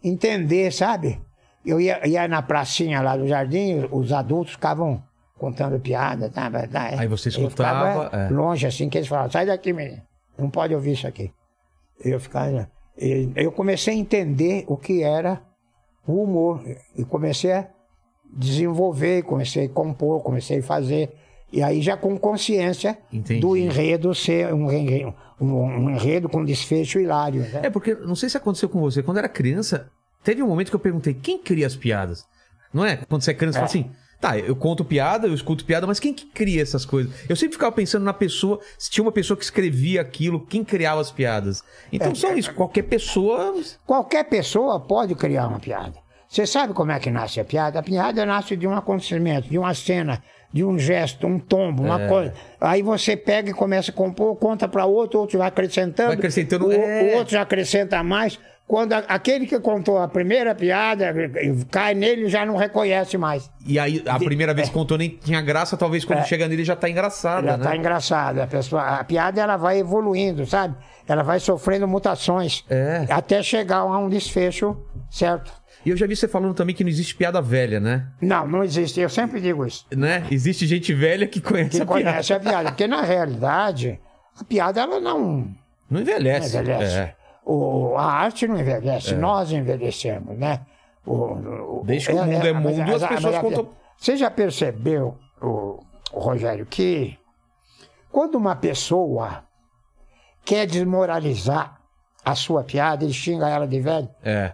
entender, 0.03 0.71
sabe? 0.71 1.19
Eu 1.65 1.79
ia, 1.79 2.05
ia 2.07 2.27
na 2.27 2.41
pracinha 2.41 3.01
lá 3.01 3.17
do 3.17 3.27
jardim, 3.27 3.87
os 3.91 4.11
adultos 4.11 4.53
ficavam 4.53 5.03
contando 5.37 5.79
piada, 5.79 6.29
tá? 6.29 6.49
tá 6.67 6.89
Aí 6.97 7.07
você 7.07 7.29
escutava, 7.29 8.15
é. 8.15 8.29
longe 8.29 8.67
assim, 8.67 8.89
que 8.89 8.97
eles 8.97 9.07
falavam, 9.07 9.31
sai 9.31 9.45
daqui, 9.45 9.71
menino, 9.71 10.01
não 10.37 10.49
pode 10.49 10.73
ouvir 10.73 10.93
isso 10.93 11.07
aqui. 11.07 11.31
Eu 12.03 12.19
ficava. 12.19 12.69
Eu 13.35 13.51
comecei 13.51 13.93
a 13.93 13.97
entender 13.97 14.65
o 14.67 14.75
que 14.75 15.03
era 15.03 15.41
o 16.05 16.23
humor. 16.23 16.63
E 16.97 17.03
comecei 17.03 17.51
a 17.51 17.67
desenvolver, 18.31 19.23
comecei 19.23 19.65
a 19.65 19.69
compor, 19.69 20.21
comecei 20.21 20.59
a 20.59 20.63
fazer. 20.63 21.13
E 21.51 21.61
aí 21.63 21.81
já 21.81 21.97
com 21.97 22.17
consciência 22.17 22.97
Entendi. 23.11 23.39
do 23.39 23.57
enredo 23.57 24.13
ser 24.13 24.53
um 24.53 24.67
um, 25.39 25.63
um 25.63 25.89
enredo 25.89 26.27
com 26.29 26.43
desfecho 26.43 26.99
hilário. 26.99 27.41
né? 27.41 27.61
É, 27.63 27.69
porque 27.69 27.95
não 27.95 28.15
sei 28.15 28.29
se 28.29 28.37
aconteceu 28.37 28.69
com 28.69 28.79
você. 28.79 29.01
Quando 29.03 29.17
era 29.17 29.29
criança, 29.29 29.89
teve 30.23 30.41
um 30.43 30.47
momento 30.47 30.69
que 30.69 30.75
eu 30.75 30.79
perguntei: 30.79 31.13
quem 31.13 31.37
cria 31.37 31.67
as 31.67 31.75
piadas? 31.75 32.25
Não 32.73 32.85
é? 32.85 32.97
Quando 32.97 33.21
você 33.21 33.31
é 33.31 33.33
criança, 33.33 33.59
você 33.59 33.65
fala 33.65 33.85
assim: 33.85 33.91
Tá, 34.19 34.37
eu 34.37 34.53
conto 34.53 34.83
piada, 34.83 35.27
eu 35.27 35.33
escuto 35.33 35.63
piada, 35.63 35.87
mas 35.87 35.97
quem 35.97 36.13
que 36.13 36.25
cria 36.25 36.61
essas 36.61 36.83
coisas? 36.83 37.13
Eu 37.29 37.37
sempre 37.37 37.53
ficava 37.53 37.71
pensando 37.71 38.03
na 38.03 38.11
pessoa, 38.11 38.59
se 38.77 38.91
tinha 38.91 39.01
uma 39.01 39.13
pessoa 39.13 39.37
que 39.37 39.43
escrevia 39.45 40.01
aquilo, 40.01 40.45
quem 40.45 40.61
criava 40.61 40.99
as 40.99 41.09
piadas. 41.09 41.63
Então 41.91 42.13
só 42.13 42.33
isso, 42.33 42.53
qualquer 42.53 42.83
pessoa. 42.83 43.55
Qualquer 43.85 44.25
pessoa 44.25 44.77
pode 44.77 45.15
criar 45.15 45.47
uma 45.47 45.59
piada. 45.59 45.97
Você 46.27 46.45
sabe 46.45 46.73
como 46.73 46.91
é 46.91 46.99
que 46.99 47.09
nasce 47.09 47.39
a 47.39 47.45
piada? 47.45 47.79
A 47.79 47.83
piada 47.83 48.25
nasce 48.25 48.57
de 48.57 48.67
um 48.67 48.75
acontecimento, 48.75 49.47
de 49.49 49.57
uma 49.57 49.73
cena, 49.73 50.21
de 50.51 50.63
um 50.63 50.79
gesto, 50.79 51.27
um 51.27 51.37
tombo, 51.39 51.83
uma 51.83 52.07
coisa. 52.07 52.33
Aí 52.59 52.81
você 52.81 53.15
pega 53.15 53.51
e 53.51 53.53
começa 53.53 53.91
a 53.91 53.93
compor, 53.93 54.35
conta 54.37 54.67
para 54.67 54.85
outro, 54.85 55.19
outro 55.19 55.37
vai 55.37 55.47
acrescentando. 55.47 56.07
Vai 56.09 56.17
acrescentando, 56.17 56.67
o, 56.67 56.71
é. 56.71 57.13
o 57.13 57.17
outro 57.17 57.33
já 57.33 57.41
acrescenta 57.41 58.01
mais. 58.03 58.39
Quando 58.67 58.93
a- 58.93 59.03
aquele 59.07 59.47
que 59.47 59.59
contou 59.59 59.97
a 59.97 60.07
primeira 60.07 60.53
piada 60.53 61.11
cai 61.71 61.95
nele, 61.95 62.29
já 62.29 62.45
não 62.45 62.55
reconhece 62.55 63.17
mais. 63.17 63.49
E 63.65 63.79
aí, 63.79 64.03
a 64.07 64.19
primeira 64.19 64.53
vez 64.53 64.67
que 64.67 64.73
contou 64.75 64.95
nem 64.97 65.09
tinha 65.09 65.41
graça, 65.41 65.75
talvez 65.75 66.05
quando 66.05 66.23
chega 66.25 66.47
nele 66.47 66.63
já 66.63 66.75
tá 66.75 66.87
engraçada, 66.89 67.47
Já 67.47 67.57
né? 67.57 67.63
tá 67.63 67.75
engraçado. 67.75 68.39
A, 68.39 68.45
pessoa, 68.47 68.81
a 68.99 69.03
piada 69.03 69.41
ela 69.41 69.57
vai 69.57 69.79
evoluindo, 69.79 70.45
sabe? 70.45 70.75
Ela 71.07 71.23
vai 71.23 71.39
sofrendo 71.39 71.87
mutações. 71.87 72.63
É. 72.69 73.05
Até 73.09 73.41
chegar 73.41 73.77
a 73.79 73.97
um 73.97 74.07
desfecho, 74.07 74.77
certo? 75.09 75.51
E 75.85 75.89
eu 75.91 75.97
já 75.97 76.05
vi 76.05 76.15
você 76.15 76.27
falando 76.27 76.53
também 76.53 76.75
que 76.75 76.83
não 76.83 76.89
existe 76.89 77.15
piada 77.15 77.41
velha, 77.41 77.79
né? 77.79 78.07
Não, 78.21 78.47
não 78.47 78.63
existe. 78.63 78.99
Eu 78.99 79.09
sempre 79.09 79.39
digo 79.39 79.65
isso. 79.65 79.85
né? 79.95 80.25
Existe 80.29 80.67
gente 80.67 80.93
velha 80.93 81.25
que 81.27 81.39
conhece 81.39 81.71
Que 81.77 81.81
a 81.81 81.85
piada. 81.85 82.03
conhece 82.03 82.33
a 82.33 82.39
piada. 82.39 82.69
Porque 82.71 82.87
na 82.87 83.01
realidade, 83.01 83.99
a 84.39 84.43
piada 84.43 84.81
ela 84.81 84.99
não 84.99 85.19
Não 85.19 85.55
não 85.89 86.01
envelhece. 86.01 86.57
envelhece. 86.57 86.95
É. 86.97 87.15
O, 87.45 87.95
a 87.97 88.03
arte 88.05 88.47
não 88.47 88.59
envelhece, 88.59 89.15
nós 89.15 89.51
envelhecemos, 89.51 90.37
né? 90.37 90.61
O, 91.05 91.13
o- 91.13 91.83
Desde 91.85 92.07
que 92.09 92.13
o 92.13 92.23
mundo 92.25 92.45
é 92.47 92.53
mas- 92.53 92.63
mundo, 92.63 92.77
mas- 92.85 93.03
as 93.03 93.09
pessoas 93.09 93.33
mas 93.35 93.41
contam- 93.41 93.69
Você 93.97 94.15
já 94.17 94.29
percebeu, 94.29 95.17
o 95.41 95.79
Rogério, 96.11 96.65
que 96.65 97.17
quando 98.11 98.35
uma 98.35 98.55
pessoa 98.55 99.43
quer 100.45 100.67
desmoralizar 100.67 101.79
a 102.23 102.35
sua 102.35 102.63
piada, 102.63 103.03
ele 103.03 103.13
xinga 103.13 103.47
ela 103.49 103.65
de 103.67 103.79
velho, 103.79 104.09
É. 104.23 104.53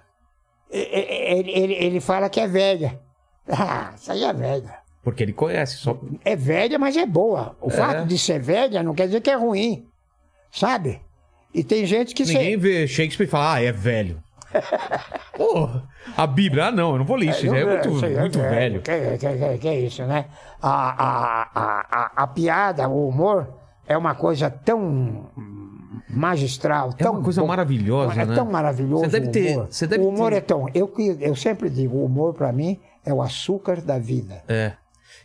ele, 0.72 1.52
ele, 1.52 1.74
ele 1.74 2.00
fala 2.02 2.30
que 2.30 2.40
é 2.40 2.48
velha. 2.48 3.00
Ah, 3.48 3.92
isso 3.96 4.12
aí 4.12 4.24
é 4.24 4.34
velha. 4.34 4.74
Porque 5.04 5.22
ele 5.22 5.32
conhece, 5.32 5.76
só. 5.78 5.96
É 6.24 6.36
velha, 6.36 6.80
mas 6.80 6.98
é 6.98 7.06
boa. 7.06 7.56
O 7.62 7.70
fato 7.70 8.08
de 8.08 8.18
ser 8.18 8.40
velha 8.40 8.82
não 8.82 8.96
quer 8.96 9.06
dizer 9.06 9.22
que 9.22 9.30
é 9.30 9.36
ruim, 9.36 9.86
sabe? 10.52 11.00
E 11.54 11.64
tem 11.64 11.86
gente 11.86 12.16
que... 12.16 12.26
se- 12.26 12.34
Ninguém 12.34 12.58
vê 12.58 12.88
Shakespeare 12.88 13.28
e 13.28 13.30
fala, 13.30 13.54
ah, 13.54 13.62
é 13.64 13.72
velho. 13.72 14.20
A 16.18 16.26
Bíblia, 16.28 16.66
ah, 16.68 16.72
não, 16.72 16.94
eu 16.94 16.98
não 17.00 17.06
vou 17.06 17.18
ler 17.18 17.30
isso, 17.30 17.46
já 17.46 17.56
é 17.58 17.66
muito, 17.66 18.06
aí 18.06 18.16
é 18.16 18.20
muito 18.20 18.40
velho. 18.40 18.82
Que, 18.82 19.18
que, 19.18 19.28
que, 19.38 19.58
que 19.60 19.68
é 19.68 19.80
isso, 19.82 20.04
né? 20.06 20.26
A, 20.62 20.70
a, 20.70 21.50
a, 21.54 21.86
a, 21.92 22.12
a 22.24 22.28
piada, 22.28 22.88
o 22.88 23.08
humor, 23.10 23.48
é 23.88 23.98
uma 23.98 24.16
coisa 24.16 24.50
tão 24.50 25.30
magistral, 26.16 26.90
É 26.98 27.04
tão 27.04 27.14
uma 27.14 27.22
coisa 27.22 27.42
bom. 27.42 27.48
maravilhosa, 27.48 28.22
é 28.22 28.26
né? 28.26 28.36
tão 28.36 28.46
maravilhoso 28.50 29.04
Você 29.06 29.20
deve 29.20 29.28
o 29.28 29.32
ter- 29.32 29.52
humor. 29.56 29.68
você 29.70 29.88
deve 29.88 30.04
o 30.04 30.08
humor 30.10 30.32
ter- 30.32 30.38
é 30.38 30.42
tão... 30.42 30.66
Eu, 30.74 30.94
eu 31.20 31.36
sempre 31.36 31.70
digo, 31.70 31.98
o 31.98 32.06
humor 32.06 32.34
para 32.34 32.52
mim 32.52 32.80
é 33.06 33.14
o 33.14 33.22
açúcar 33.22 33.82
da 33.82 34.00
vida. 34.00 34.44
É. 34.48 34.74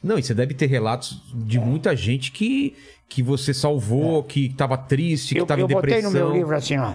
Não, 0.03 0.18
e 0.18 0.22
você 0.22 0.34
deve 0.34 0.55
ter 0.55 0.66
relatos 0.66 1.22
de 1.34 1.59
muita 1.59 1.95
gente 1.95 2.32
que, 2.32 2.76
que 3.09 3.22
você 3.22 3.53
salvou, 3.55 4.22
que 4.24 4.49
tava 4.55 4.76
triste, 4.78 5.34
que 5.34 5.41
eu 5.41 5.47
tava 5.47 5.61
eu 5.61 5.64
em 5.64 5.68
depressão. 5.68 6.11
botei 6.11 6.20
no 6.22 6.26
meu 6.28 6.36
livro 6.36 6.57
assim, 6.57 6.78
ó. 6.78 6.95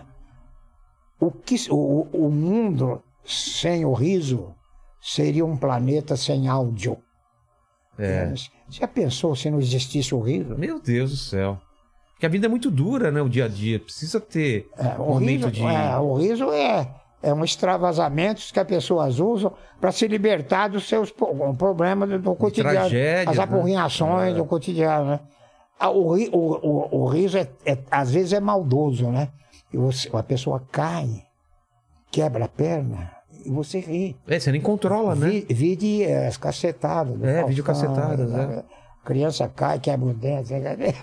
O, 1.19 1.31
que, 1.31 1.55
o, 1.69 2.07
o 2.11 2.29
mundo 2.31 3.01
sem 3.23 3.85
o 3.85 3.93
riso 3.93 4.53
seria 5.01 5.45
um 5.45 5.55
planeta 5.55 6.17
sem 6.17 6.47
áudio. 6.47 6.97
É. 7.97 8.27
Você 8.35 8.49
já 8.69 8.87
pensou 8.87 9.35
se 9.35 9.49
não 9.49 9.59
existisse 9.59 10.13
o 10.13 10.19
riso? 10.19 10.57
Meu 10.57 10.79
Deus 10.81 11.11
do 11.11 11.17
céu. 11.17 11.61
Porque 12.15 12.25
a 12.25 12.29
vida 12.29 12.47
é 12.47 12.49
muito 12.49 12.71
dura, 12.71 13.11
né? 13.11 13.21
O 13.21 13.29
dia 13.29 13.45
a 13.45 13.47
dia. 13.47 13.79
Precisa 13.79 14.19
ter 14.19 14.67
É, 14.77 14.99
um 15.01 15.13
momento 15.15 15.47
riso, 15.47 15.51
de. 15.51 15.63
é, 15.65 15.97
o 15.97 16.13
riso 16.15 16.51
é, 16.51 16.87
é 17.21 17.33
um 17.33 17.43
extravasamento 17.43 18.41
que 18.53 18.59
as 18.59 18.65
pessoas 18.67 19.19
usam 19.19 19.51
para 19.81 19.91
se 19.91 20.07
libertar 20.07 20.69
dos 20.69 20.87
seus 20.87 21.11
problemas 21.11 22.09
do, 22.09 22.19
do 22.19 22.35
cotidiano. 22.35 22.71
tragédias, 22.71 23.27
as 23.27 23.37
né? 23.37 23.43
apurrinhações 23.43 24.31
É. 24.33 24.37
do 24.37 24.45
cotidiano, 24.45 25.05
né? 25.11 25.19
Ah, 25.77 25.89
O, 25.89 26.15
o, 26.15 26.29
o, 26.31 27.01
o 27.01 27.05
riso, 27.07 27.37
é, 27.37 27.49
é- 27.65 27.77
às 27.91 28.11
vezes, 28.11 28.31
é 28.31 28.39
maldoso, 28.39 29.09
né? 29.11 29.27
E 29.73 29.77
você, 29.77 30.09
a 30.13 30.23
pessoa 30.23 30.63
cai, 30.71 31.23
quebra 32.09 32.45
a 32.45 32.47
perna 32.47 33.11
e 33.45 33.49
você 33.51 33.79
ri. 33.81 34.15
É, 34.25 34.39
você 34.39 34.53
nem 34.53 34.61
controla, 34.61 35.15
né? 35.15 35.29
Vi, 35.29 35.45
vide 35.49 36.03
eh, 36.03 36.27
as 36.27 36.37
cacetadas. 36.37 37.13
É, 37.21 37.25
Faustão, 37.33 37.47
videocacetadas, 37.49 38.29
né? 38.31 38.63
É. 39.05 39.13
Criança 39.13 39.47
cai, 39.47 39.79
quebra 39.79 40.09
o 40.09 40.13
dente. 40.13 40.53
É. 40.53 40.93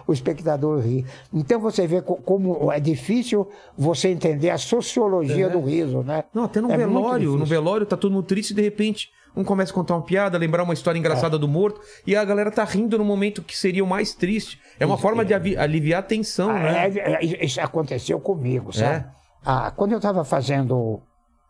o 0.06 0.12
espectador 0.12 0.80
ri. 0.80 1.06
Então 1.32 1.60
você 1.60 1.86
vê 1.86 2.02
co- 2.02 2.16
como 2.16 2.70
é 2.72 2.80
difícil 2.80 3.48
você 3.76 4.08
entender 4.08 4.50
a 4.50 4.58
sociologia 4.58 5.46
É. 5.46 5.48
do 5.48 5.60
riso, 5.60 6.02
né? 6.02 6.24
Não, 6.34 6.44
até 6.44 6.60
no 6.60 6.70
É 6.70 6.76
velório. 6.76 7.36
No 7.36 7.46
velório 7.46 7.86
tá 7.86 7.96
todo 7.96 8.12
mundo 8.12 8.24
triste 8.26 8.50
e 8.50 8.54
de 8.54 8.62
repente 8.62 9.10
um 9.36 9.42
começa 9.42 9.72
a 9.72 9.74
contar 9.74 9.94
uma 9.96 10.02
piada, 10.02 10.38
lembrar 10.38 10.62
uma 10.62 10.74
história 10.74 10.96
É. 10.96 11.00
engraçada 11.00 11.38
do 11.38 11.48
morto 11.48 11.80
e 12.06 12.14
a 12.14 12.24
galera 12.24 12.50
tá 12.50 12.62
rindo 12.64 12.96
no 12.98 13.04
momento 13.04 13.42
que 13.42 13.56
seria 13.56 13.82
o 13.82 13.86
mais 13.86 14.14
triste. 14.14 14.60
É 14.78 14.86
uma 14.86 14.96
forma 14.98 15.24
de 15.24 15.34
aliviar 15.56 16.00
a 16.00 16.02
tensão, 16.02 16.50
Ah, 16.50 16.58
né? 16.60 16.88
é, 16.88 17.12
é, 17.14 17.44
isso 17.44 17.60
aconteceu 17.60 18.20
comigo, 18.20 18.72
sabe? 18.72 19.04
Ah, 19.44 19.72
quando 19.76 19.92
eu 19.92 19.98
estava 19.98 20.24
fazendo 20.24 21.00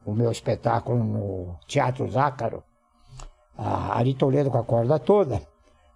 o 0.04 0.12
meu 0.14 0.30
espetáculo 0.30 1.02
no 1.04 1.56
Teatro 1.66 2.10
Zácaro, 2.10 2.62
a 3.56 3.96
Ari 3.98 4.14
Toledo 4.14 4.50
com 4.50 4.58
a 4.58 4.64
corda 4.64 4.98
toda, 4.98 5.40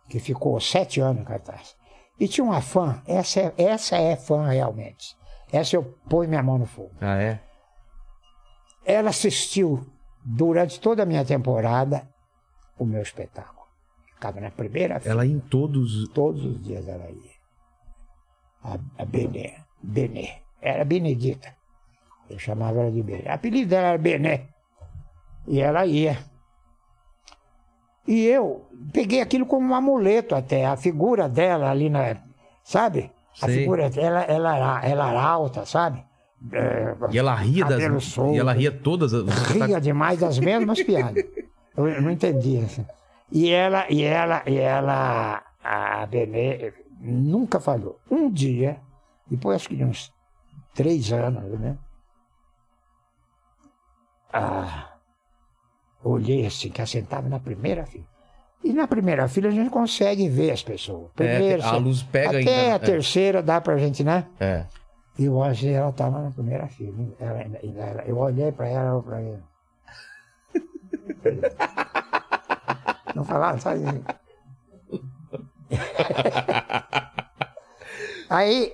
que 0.09 0.19
ficou 0.19 0.59
sete 0.61 1.01
anos 1.01 1.23
em 1.23 1.25
cartaz. 1.25 1.77
E 2.19 2.27
tinha 2.27 2.45
uma 2.45 2.61
fã, 2.61 3.01
essa 3.07 3.41
é, 3.41 3.55
essa 3.57 3.97
é 3.97 4.17
fã 4.17 4.49
realmente. 4.49 5.17
Essa 5.53 5.77
eu 5.77 5.85
ponho 6.09 6.29
minha 6.29 6.43
mão 6.43 6.59
no 6.59 6.67
fogo. 6.67 6.93
Ah, 7.01 7.21
é? 7.21 7.41
Ela 8.85 9.11
assistiu 9.11 9.87
durante 10.25 10.81
toda 10.81 11.03
a 11.03 11.07
minha 11.07 11.25
temporada 11.25 12.09
o 12.79 12.85
meu 12.85 13.03
espetáculo. 13.03 13.67
Ficava 14.15 14.41
na 14.41 14.51
primeira 14.51 14.99
fila. 14.99 15.13
Ela 15.13 15.27
em 15.27 15.39
todos. 15.39 16.09
Todos 16.09 16.45
os 16.45 16.63
dias 16.63 16.89
ela 16.89 17.09
ia. 17.09 17.39
A, 18.65 18.79
a 18.99 19.05
Benê. 19.05 19.55
Benê. 19.83 20.43
Era 20.61 20.85
Benedita. 20.85 21.55
Eu 22.29 22.39
chamava 22.39 22.81
ela 22.81 22.91
de 22.91 23.03
Benê. 23.03 23.29
O 23.29 23.33
apelido 23.33 23.71
dela 23.71 23.89
era 23.89 23.99
Bené. 23.99 24.49
E 25.47 25.61
ela 25.61 25.87
ia. 25.87 26.19
E 28.09 28.25
eu 28.27 28.67
peguei 28.91 29.21
aquilo 29.21 29.45
como 29.45 29.69
um 29.69 29.75
amuleto 29.75 30.35
até. 30.35 30.65
A 30.65 30.77
figura 30.79 31.29
dela 31.29 31.71
ali 31.71 31.91
na. 31.91 32.17
Sabe? 32.65 33.13
A 33.41 33.47
Sei. 33.47 33.59
figura 33.61 33.91
dela, 33.91 34.23
ela, 34.23 34.57
era, 34.57 34.87
ela 34.89 35.11
era 35.11 35.23
alta, 35.23 35.67
sabe? 35.67 36.03
É, 36.53 36.95
E 37.13 37.19
ela 37.19 37.35
ria 37.35 37.65
das. 37.67 38.05
solto. 38.05 38.35
E 38.35 38.39
ela 38.39 38.53
ria 38.55 38.73
todas 38.73 39.13
as. 39.13 39.25
ria 39.51 39.79
demais 39.79 40.21
das 40.21 40.39
mesmas 40.39 40.83
piadas. 40.83 41.23
Eu, 41.77 42.01
não 42.03 42.11
entendia. 42.11 42.65
assim. 42.65 42.85
E 43.31 43.51
ela, 43.51 43.85
e 43.91 44.03
ela, 44.03 44.43
e 44.47 44.57
ela, 44.57 45.43
a 45.63 46.07
Benê, 46.07 46.73
nunca 46.99 47.61
falhou. 47.61 48.01
Um 48.11 48.31
dia, 48.31 48.79
depois 49.27 49.57
acho 49.57 49.69
que 49.69 49.77
de 49.77 49.85
uns 49.85 50.11
três 50.75 51.13
anos, 51.13 51.61
né? 51.61 51.77
Ah, 54.33 54.89
olhei 56.09 56.47
assim, 56.47 56.71
que 56.71 56.81
ela 56.81 56.87
sentava 56.87 57.29
na 57.29 57.39
primeira 57.39 57.85
fila. 57.87 58.05
E 58.65 58.73
na 58.73 58.87
primeira 58.89 59.29
fila 59.29 59.49
a 59.49 59.53
gente 59.53 59.71
consegue 59.71 60.29
ver 60.29 60.51
as 60.51 60.63
pessoas. 60.63 61.11
Primeiro, 61.15 61.63
É, 61.63 61.65
a 61.65 61.77
luz 61.77 62.03
pega 62.03 62.29
até 62.31 62.39
ainda, 62.39 62.51
né? 62.51 62.73
a 62.73 62.79
terceira 62.79 63.43
dá 63.43 63.61
pra 63.61 63.77
gente, 63.79 64.03
né? 64.03 64.27
É. 64.41 64.65
E 65.19 65.25
eu 65.27 65.43
achei 65.43 65.73
ela 65.73 65.91
estava 65.91 66.21
na 66.23 66.31
primeira 66.31 66.67
fila. 66.69 67.07
Ela- 67.21 67.41
ela- 67.43 67.59
ela- 67.63 68.05
eu 68.05 68.19
olhei 68.19 68.51
para 68.53 68.69
ela, 68.69 68.91
ela 68.91 69.03
para 69.03 69.23
ele. 69.23 69.43
Não 73.15 73.25
falaram, 73.25 73.59
sabe? 73.59 73.81
Aí, 78.31 78.73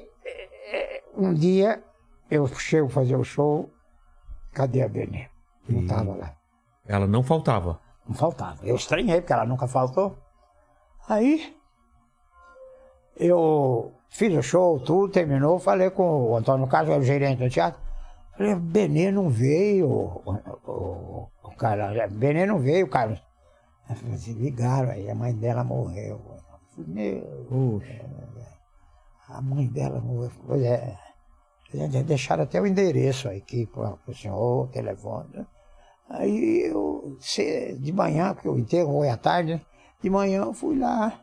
eh, 0.72 1.02
um 1.16 1.32
dia, 1.32 1.82
eu 2.30 2.46
chego 2.48 2.88
fazer 2.88 3.16
o 3.16 3.24
show, 3.24 3.70
cadê 4.52 4.82
a 4.82 4.88
Benê? 4.88 5.28
Não 5.68 5.82
estava 5.82 6.14
lá. 6.14 6.34
Ela 6.86 7.06
não 7.06 7.22
faltava. 7.22 7.80
Não 8.06 8.14
faltava. 8.14 8.64
Eu 8.64 8.76
estranhei, 8.76 9.20
porque 9.20 9.32
ela 9.32 9.46
nunca 9.46 9.66
faltou. 9.66 10.16
Aí, 11.08 11.56
eu 13.16 13.92
fiz 14.08 14.36
o 14.36 14.42
show, 14.42 14.80
tudo, 14.80 15.12
terminou, 15.12 15.58
falei 15.58 15.90
com 15.90 16.30
o 16.30 16.36
Antônio 16.36 16.66
Carlos, 16.66 16.96
o 16.96 17.02
gerente 17.02 17.42
do 17.42 17.50
teatro. 17.50 17.80
Falei, 18.36 18.54
Benê 18.54 19.10
não 19.10 19.28
veio, 19.28 19.88
o, 19.88 20.22
o, 20.66 21.28
o 21.42 21.56
cara, 21.56 22.08
Benê 22.08 22.46
não 22.46 22.58
veio, 22.58 22.88
Carlos. 22.88 23.22
Assim, 23.88 24.32
ligaram 24.32 24.90
aí, 24.90 25.10
a 25.10 25.14
mãe 25.14 25.34
dela 25.34 25.62
morreu. 25.62 26.20
Meu, 26.76 27.80
a 29.28 29.40
mãe 29.40 29.66
dela 29.68 30.00
morreu. 30.00 30.30
Pois 30.46 30.62
é, 30.62 30.98
Deixaram 32.06 32.44
até 32.44 32.60
o 32.60 32.66
endereço 32.66 33.28
aqui 33.28 33.66
para 33.66 33.98
o 34.06 34.14
senhor, 34.14 34.64
o 34.64 34.68
telefone. 34.68 35.46
Né? 36.08 36.16
Aí 36.18 36.66
eu, 36.66 37.16
de 37.80 37.92
manhã, 37.92 38.34
porque 38.34 38.48
o 38.48 38.58
enterro 38.58 38.92
foi 38.98 39.08
à 39.08 39.16
tarde, 39.16 39.54
né? 39.54 39.60
de 40.02 40.10
manhã 40.10 40.42
eu 40.42 40.52
fui 40.52 40.78
lá 40.78 41.18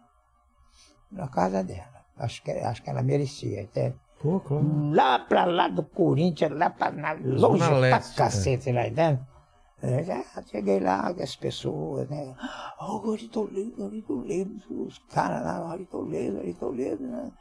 na 1.12 1.28
casa 1.28 1.64
dela. 1.64 2.02
Acho 2.18 2.42
que, 2.44 2.52
acho 2.52 2.82
que 2.84 2.90
ela 2.90 3.02
merecia. 3.02 3.64
Até. 3.64 3.94
Pô, 4.22 4.40
claro. 4.40 4.92
Lá 4.92 5.20
pra 5.20 5.46
lá 5.46 5.68
do 5.68 5.84
Corinthians, 5.84 6.52
lá 6.52 6.70
pra 6.70 6.92
na, 6.92 7.14
longe 7.14 7.64
pra 7.66 7.78
Leste, 7.78 8.16
cacete 8.16 8.72
lá, 8.72 8.88
entende? 8.88 9.20
É, 9.84 10.04
já 10.04 10.24
cheguei 10.46 10.80
lá, 10.80 11.12
com 11.12 11.24
as 11.24 11.36
pessoas, 11.36 12.08
né? 12.08 12.36
Oh, 12.80 13.12
Ari 13.12 13.28
Toledo, 13.30 13.84
Ari 13.88 14.02
Toledo, 14.04 14.62
os 14.86 15.00
caras 15.12 15.44
lá, 15.44 15.72
Ari 15.72 15.86
Toledo, 15.86 16.38
Ari 16.40 16.54
Toledo, 16.54 17.04
né? 17.08 17.32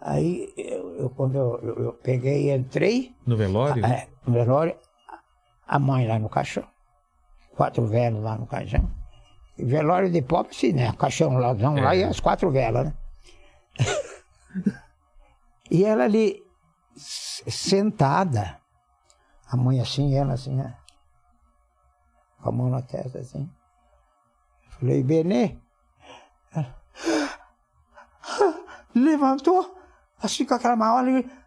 Aí, 0.00 0.50
eu, 0.56 0.96
eu- 0.96 1.10
quando 1.10 1.34
eu, 1.36 1.58
eu- 1.62 1.84
eu 1.84 1.92
peguei 1.92 2.50
e 2.50 2.56
entrei, 2.56 3.14
No 3.26 3.36
velório? 3.36 3.84
é, 3.84 4.08
no 4.26 4.32
velório, 4.32 4.74
a 5.68 5.78
mãe 5.78 6.08
lá 6.08 6.18
no 6.18 6.30
caixão, 6.30 6.64
quatro 7.60 7.86
velas 7.86 8.22
lá 8.22 8.38
no 8.38 8.46
caixão. 8.46 8.90
E 9.58 9.64
velório 9.66 10.10
de 10.10 10.22
pobre, 10.22 10.54
sim, 10.54 10.72
né? 10.72 10.94
Caixão 10.94 11.36
lá, 11.36 11.52
não, 11.52 11.74
lá 11.74 11.94
É. 11.94 11.98
e 11.98 12.04
as 12.04 12.18
quatro 12.18 12.50
velas, 12.50 12.86
né? 12.86 12.94
e 15.70 15.84
ela 15.84 16.04
ali, 16.04 16.42
sentada, 16.96 18.58
a 19.46 19.56
mãe 19.58 19.78
assim, 19.78 20.16
ela 20.16 20.32
assim, 20.32 20.54
né? 20.54 20.74
com 22.40 22.48
a 22.48 22.52
mão 22.52 22.70
na 22.70 22.80
testa 22.80 23.18
assim. 23.18 23.46
Falei, 24.70 25.02
Benê. 25.02 25.58
Ela, 26.54 26.74
Levantou, 28.94 29.76
assim 30.22 30.46
com 30.46 30.54
aquela 30.54 30.76
maior 30.76 31.04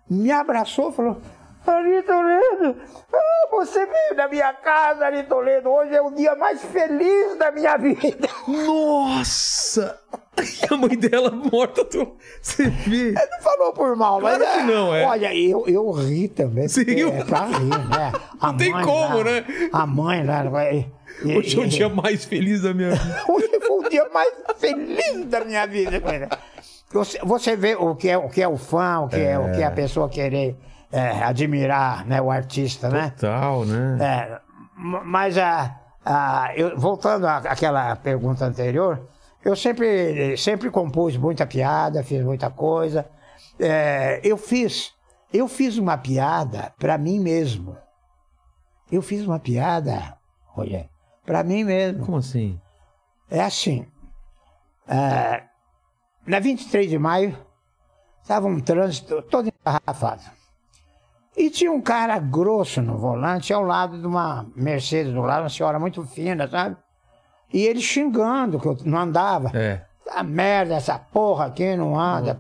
me 0.08 0.32
abraçou, 0.32 0.92
falou, 0.92 1.20
Ari 1.66 2.04
Toledo, 2.04 2.76
ah, 3.14 3.48
você 3.52 3.86
veio 3.86 4.16
da 4.16 4.28
minha 4.28 4.54
casa, 4.54 5.06
Ari 5.06 5.24
Toledo, 5.24 5.70
hoje 5.70 5.96
é 5.96 6.02
o 6.02 6.12
dia 6.12 6.36
mais 6.36 6.62
feliz 6.64 7.38
da 7.38 7.52
minha 7.52 7.78
vida. 7.78 8.28
Nossa! 8.48 10.00
E 10.38 10.66
a 10.74 10.78
mãe 10.78 10.98
dela 10.98 11.32
morta, 11.32 11.86
tu... 11.86 12.18
você 12.42 12.66
vê. 12.70 13.12
Não 13.14 13.42
falou 13.42 13.72
por 13.74 13.96
mal, 13.96 14.20
Claro 14.20 14.44
mas 14.44 14.56
que 14.56 14.64
não, 14.64 14.94
é. 14.94 15.06
Olha, 15.06 15.34
eu, 15.36 15.64
eu 15.68 15.90
ri 15.92 16.28
também. 16.28 16.68
Riu? 16.68 17.10
É 17.14 17.24
pra 17.24 17.46
rir, 17.46 17.64
né? 17.66 18.12
A 18.42 18.48
Não 18.48 18.58
tem 18.58 18.72
mãe 18.72 18.84
como, 18.84 19.18
lá- 19.20 19.24
né? 19.24 19.46
A 19.72 19.86
mãe 19.86 20.22
e- 21.24 21.28
e- 21.32 21.38
Hoje 21.38 21.58
é 21.58 21.62
o 21.62 21.68
dia 21.68 21.88
mais 21.90 22.26
feliz 22.26 22.62
da 22.64 22.74
minha 22.74 22.92
vida. 22.92 23.24
Hoje 23.30 23.60
foi 23.62 23.86
o 23.86 23.90
dia 23.90 24.10
mais 24.14 24.34
feliz 24.58 25.26
da 25.28 25.46
minha 25.46 25.66
vida. 25.68 26.02
coisa. 26.02 26.28
Você, 26.92 27.20
você 27.24 27.56
vê 27.56 27.76
o 27.76 27.96
que, 27.96 28.10
é, 28.10 28.18
o 28.18 28.28
que 28.30 28.42
é 28.42 28.48
o 28.48 28.58
fã, 28.58 29.00
o 29.02 29.08
que 29.08 29.16
é, 29.20 29.38
o 29.40 29.52
que 29.54 29.62
é 29.62 29.66
a 29.66 29.72
pessoa 29.72 30.10
querer 30.10 30.56
é, 30.94 31.24
admirar 31.24 32.06
né, 32.06 32.22
o 32.22 32.30
artista, 32.32 32.88
né? 32.88 33.10
Total, 33.10 33.66
né? 33.66 33.98
É, 34.00 34.42
mas 34.78 35.38
a, 35.38 35.76
a- 36.06 36.52
eu, 36.56 36.78
voltando 36.80 37.26
à- 37.26 37.38
àquela 37.38 37.96
pergunta 37.96 38.46
anterior, 38.46 39.10
eu 39.44 39.56
sempre, 39.56 40.38
sempre 40.38 40.70
compus 40.70 41.18
muita 41.18 41.46
piada, 41.48 42.04
fiz 42.04 42.24
muita 42.24 42.50
coisa. 42.50 43.06
É, 43.60 44.22
eu 44.24 44.38
fiz, 44.38 44.94
eu 45.34 45.48
fiz 45.48 45.78
uma 45.78 45.98
piada 45.98 46.72
para 46.80 46.98
mim 46.98 47.20
mesmo. 47.20 47.76
Eu 48.92 49.02
fiz 49.02 49.26
uma 49.26 49.40
piada, 49.40 50.16
olha, 50.56 50.88
para 51.26 51.44
mim 51.44 51.64
mesmo. 51.64 52.06
Como 52.06 52.18
assim? 52.18 52.60
É 53.32 53.42
assim. 53.44 53.88
é, 54.88 55.44
na 56.26 56.40
23 56.40 56.88
de 56.90 57.00
maio, 57.00 57.36
estava 58.22 58.48
um 58.48 58.60
trânsito 58.60 59.22
todo 59.24 59.50
engarrafado. 59.50 60.22
E 61.36 61.50
tinha 61.50 61.72
um 61.72 61.82
cara 61.82 62.20
grosso 62.20 62.82
no 62.82 62.98
volante 62.98 63.52
ao 63.52 63.64
lado 63.64 64.00
de 64.00 64.06
uma 64.06 64.46
Mercedes 64.56 65.14
do 65.14 65.22
lado, 65.22 65.44
uma 65.44 65.50
senhora 65.50 65.80
muito 65.80 66.04
fina, 66.06 66.48
sabe? 66.48 66.78
E 67.52 67.62
ele 67.62 67.82
xingando 67.82 68.60
que 68.60 68.68
eu 68.68 68.78
não 68.86 69.00
andava. 69.00 69.52
É. 69.58 69.86
A 70.12 70.22
merda, 70.22 70.76
essa 70.76 70.98
porra 71.00 71.46
aqui 71.46 71.76
não 71.76 72.00
anda. 72.00 72.40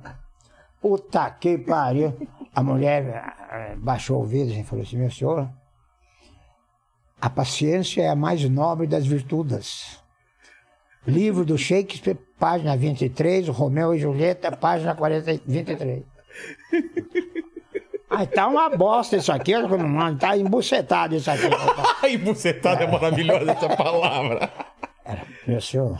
Puta 0.81 1.29
que 1.31 1.57
pariu. 1.57 2.15
A 2.53 2.61
mulher 2.61 3.35
eh, 3.51 3.75
baixou 3.77 4.21
o 4.21 4.25
vidro 4.25 4.53
e 4.53 4.63
falou 4.63 4.83
assim, 4.83 4.97
meu 4.97 5.09
senhor, 5.09 5.49
a 7.19 7.29
paciência 7.29 8.03
é 8.03 8.09
a 8.09 8.15
mais 8.15 8.47
nobre 8.47 8.85
das 8.85 9.07
virtudes. 9.07 9.99
Livro 11.07 11.43
do 11.43 11.57
Shakespeare, 11.57 12.17
página 12.37 12.77
23, 12.77 13.47
Romeu 13.47 13.95
e 13.95 13.99
Julieta, 13.99 14.51
página 14.51 14.93
40, 14.93 15.41
23. 15.45 16.03
Ai, 18.15 18.27
tá 18.27 18.47
uma 18.47 18.69
bosta 18.69 19.17
isso 19.17 19.31
aqui, 19.31 19.53
tá 20.19 20.37
embucetado 20.37 21.15
isso 21.15 21.31
aqui. 21.31 21.49
Ai, 22.03 22.17
bucetada 22.17 22.83
é 22.83 22.87
maravilhosa 22.87 23.51
essa 23.51 23.75
palavra. 23.75 24.51
Era, 25.03 25.21
meu 25.47 25.59
senhor, 25.59 25.99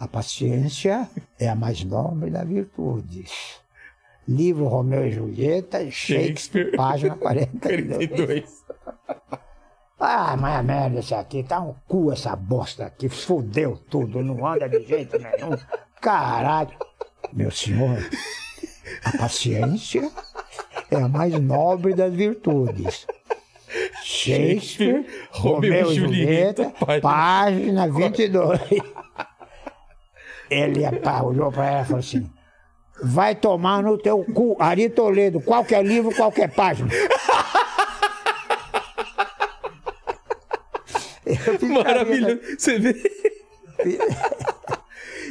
a 0.00 0.08
paciência 0.08 1.08
é 1.38 1.48
a 1.48 1.54
mais 1.54 1.84
nobre 1.84 2.30
das 2.30 2.48
virtudes. 2.48 3.60
Livro 4.26 4.66
Romeu 4.66 5.06
e 5.06 5.10
Julieta, 5.10 5.78
Shakespeare, 5.90 6.26
Shakespeare. 6.26 6.76
página 6.76 7.16
42. 7.16 8.08
42. 8.08 8.62
Ah, 9.98 10.36
mas 10.36 10.56
a 10.56 10.62
merda 10.62 10.98
isso 10.98 11.14
aqui, 11.14 11.44
tá 11.44 11.60
um 11.60 11.74
cu 11.86 12.10
essa 12.10 12.34
bosta 12.34 12.86
aqui, 12.86 13.08
fudeu 13.08 13.76
tudo, 13.76 14.20
não 14.22 14.44
anda 14.44 14.68
de 14.68 14.84
jeito 14.84 15.16
nenhum. 15.18 15.56
Caralho. 16.00 16.72
Meu 17.32 17.50
senhor, 17.50 17.98
a 19.04 19.18
paciência 19.18 20.10
é 20.90 20.96
a 20.96 21.08
mais 21.08 21.32
nobre 21.40 21.94
das 21.94 22.12
virtudes. 22.12 23.06
Shakespeare, 24.02 25.06
Romeu 25.30 25.90
e 25.90 25.94
Julieta, 25.94 26.72
página 27.00 27.88
22. 27.88 28.60
Ele 30.50 30.92
pá, 31.00 31.22
olhou 31.22 31.50
pra 31.50 31.66
ela 31.66 31.82
e 31.82 31.84
falou 31.84 32.00
assim: 32.00 32.30
Vai 33.02 33.34
tomar 33.34 33.82
no 33.82 33.96
teu 33.96 34.22
cu, 34.24 34.56
Ari 34.60 34.90
Toledo, 34.90 35.40
qualquer 35.40 35.84
livro, 35.84 36.14
qualquer 36.14 36.50
página. 36.50 36.90
Maravilhoso. 41.62 42.40
Você 42.58 42.78
vê? 42.78 42.94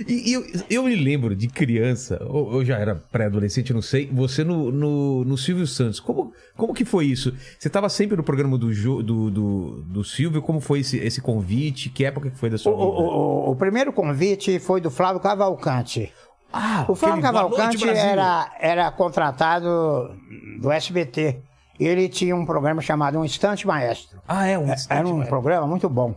E, 0.07 0.33
eu, 0.33 0.43
eu 0.69 0.83
me 0.83 0.95
lembro 0.95 1.35
de 1.35 1.47
criança, 1.47 2.21
ou 2.29 2.53
eu 2.53 2.65
já 2.65 2.77
era 2.77 2.95
pré-adolescente, 2.95 3.73
não 3.73 3.81
sei, 3.81 4.07
você 4.11 4.43
no, 4.43 4.71
no, 4.71 5.23
no 5.25 5.37
Silvio 5.37 5.67
Santos. 5.67 5.99
Como, 5.99 6.33
como 6.55 6.73
que 6.73 6.85
foi 6.85 7.05
isso? 7.05 7.33
Você 7.59 7.67
estava 7.67 7.89
sempre 7.89 8.15
no 8.17 8.23
programa 8.23 8.57
do, 8.57 8.69
do, 9.03 9.29
do, 9.31 9.81
do 9.83 10.03
Silvio? 10.03 10.41
Como 10.41 10.59
foi 10.59 10.79
esse, 10.79 10.97
esse 10.97 11.21
convite? 11.21 11.89
Que 11.89 12.05
época 12.05 12.29
que 12.29 12.37
foi 12.37 12.49
da 12.49 12.55
O, 12.55 12.59
sua 12.59 12.71
vida? 12.73 12.83
o- 12.83 13.47
o- 13.47 13.51
o 13.51 13.55
primeiro 13.55 13.91
convite 13.93 14.59
foi 14.59 14.79
do 14.81 14.89
Flávio 14.91 15.19
Cavalcante. 15.21 16.11
ah, 16.51 16.85
O 16.87 16.95
Flávio 16.95 17.21
Noite, 17.21 17.33
Cavalcante 17.33 17.77
Brasil. 17.85 18.01
era, 18.01 18.51
era 18.59 18.91
contratado 18.91 20.11
do 20.59 20.71
SBT. 20.71 21.39
Ele 21.79 22.07
tinha 22.07 22.35
um 22.35 22.45
programa 22.45 22.81
chamado 22.81 23.17
Um 23.17 23.25
Instante 23.25 23.65
Maestro. 23.65 24.19
Ah, 24.27 24.45
é, 24.45 24.57
um 24.59 24.67
Era 24.89 25.07
um 25.07 25.25
programa 25.25 25.65
muito 25.65 25.89
bom. 25.89 26.15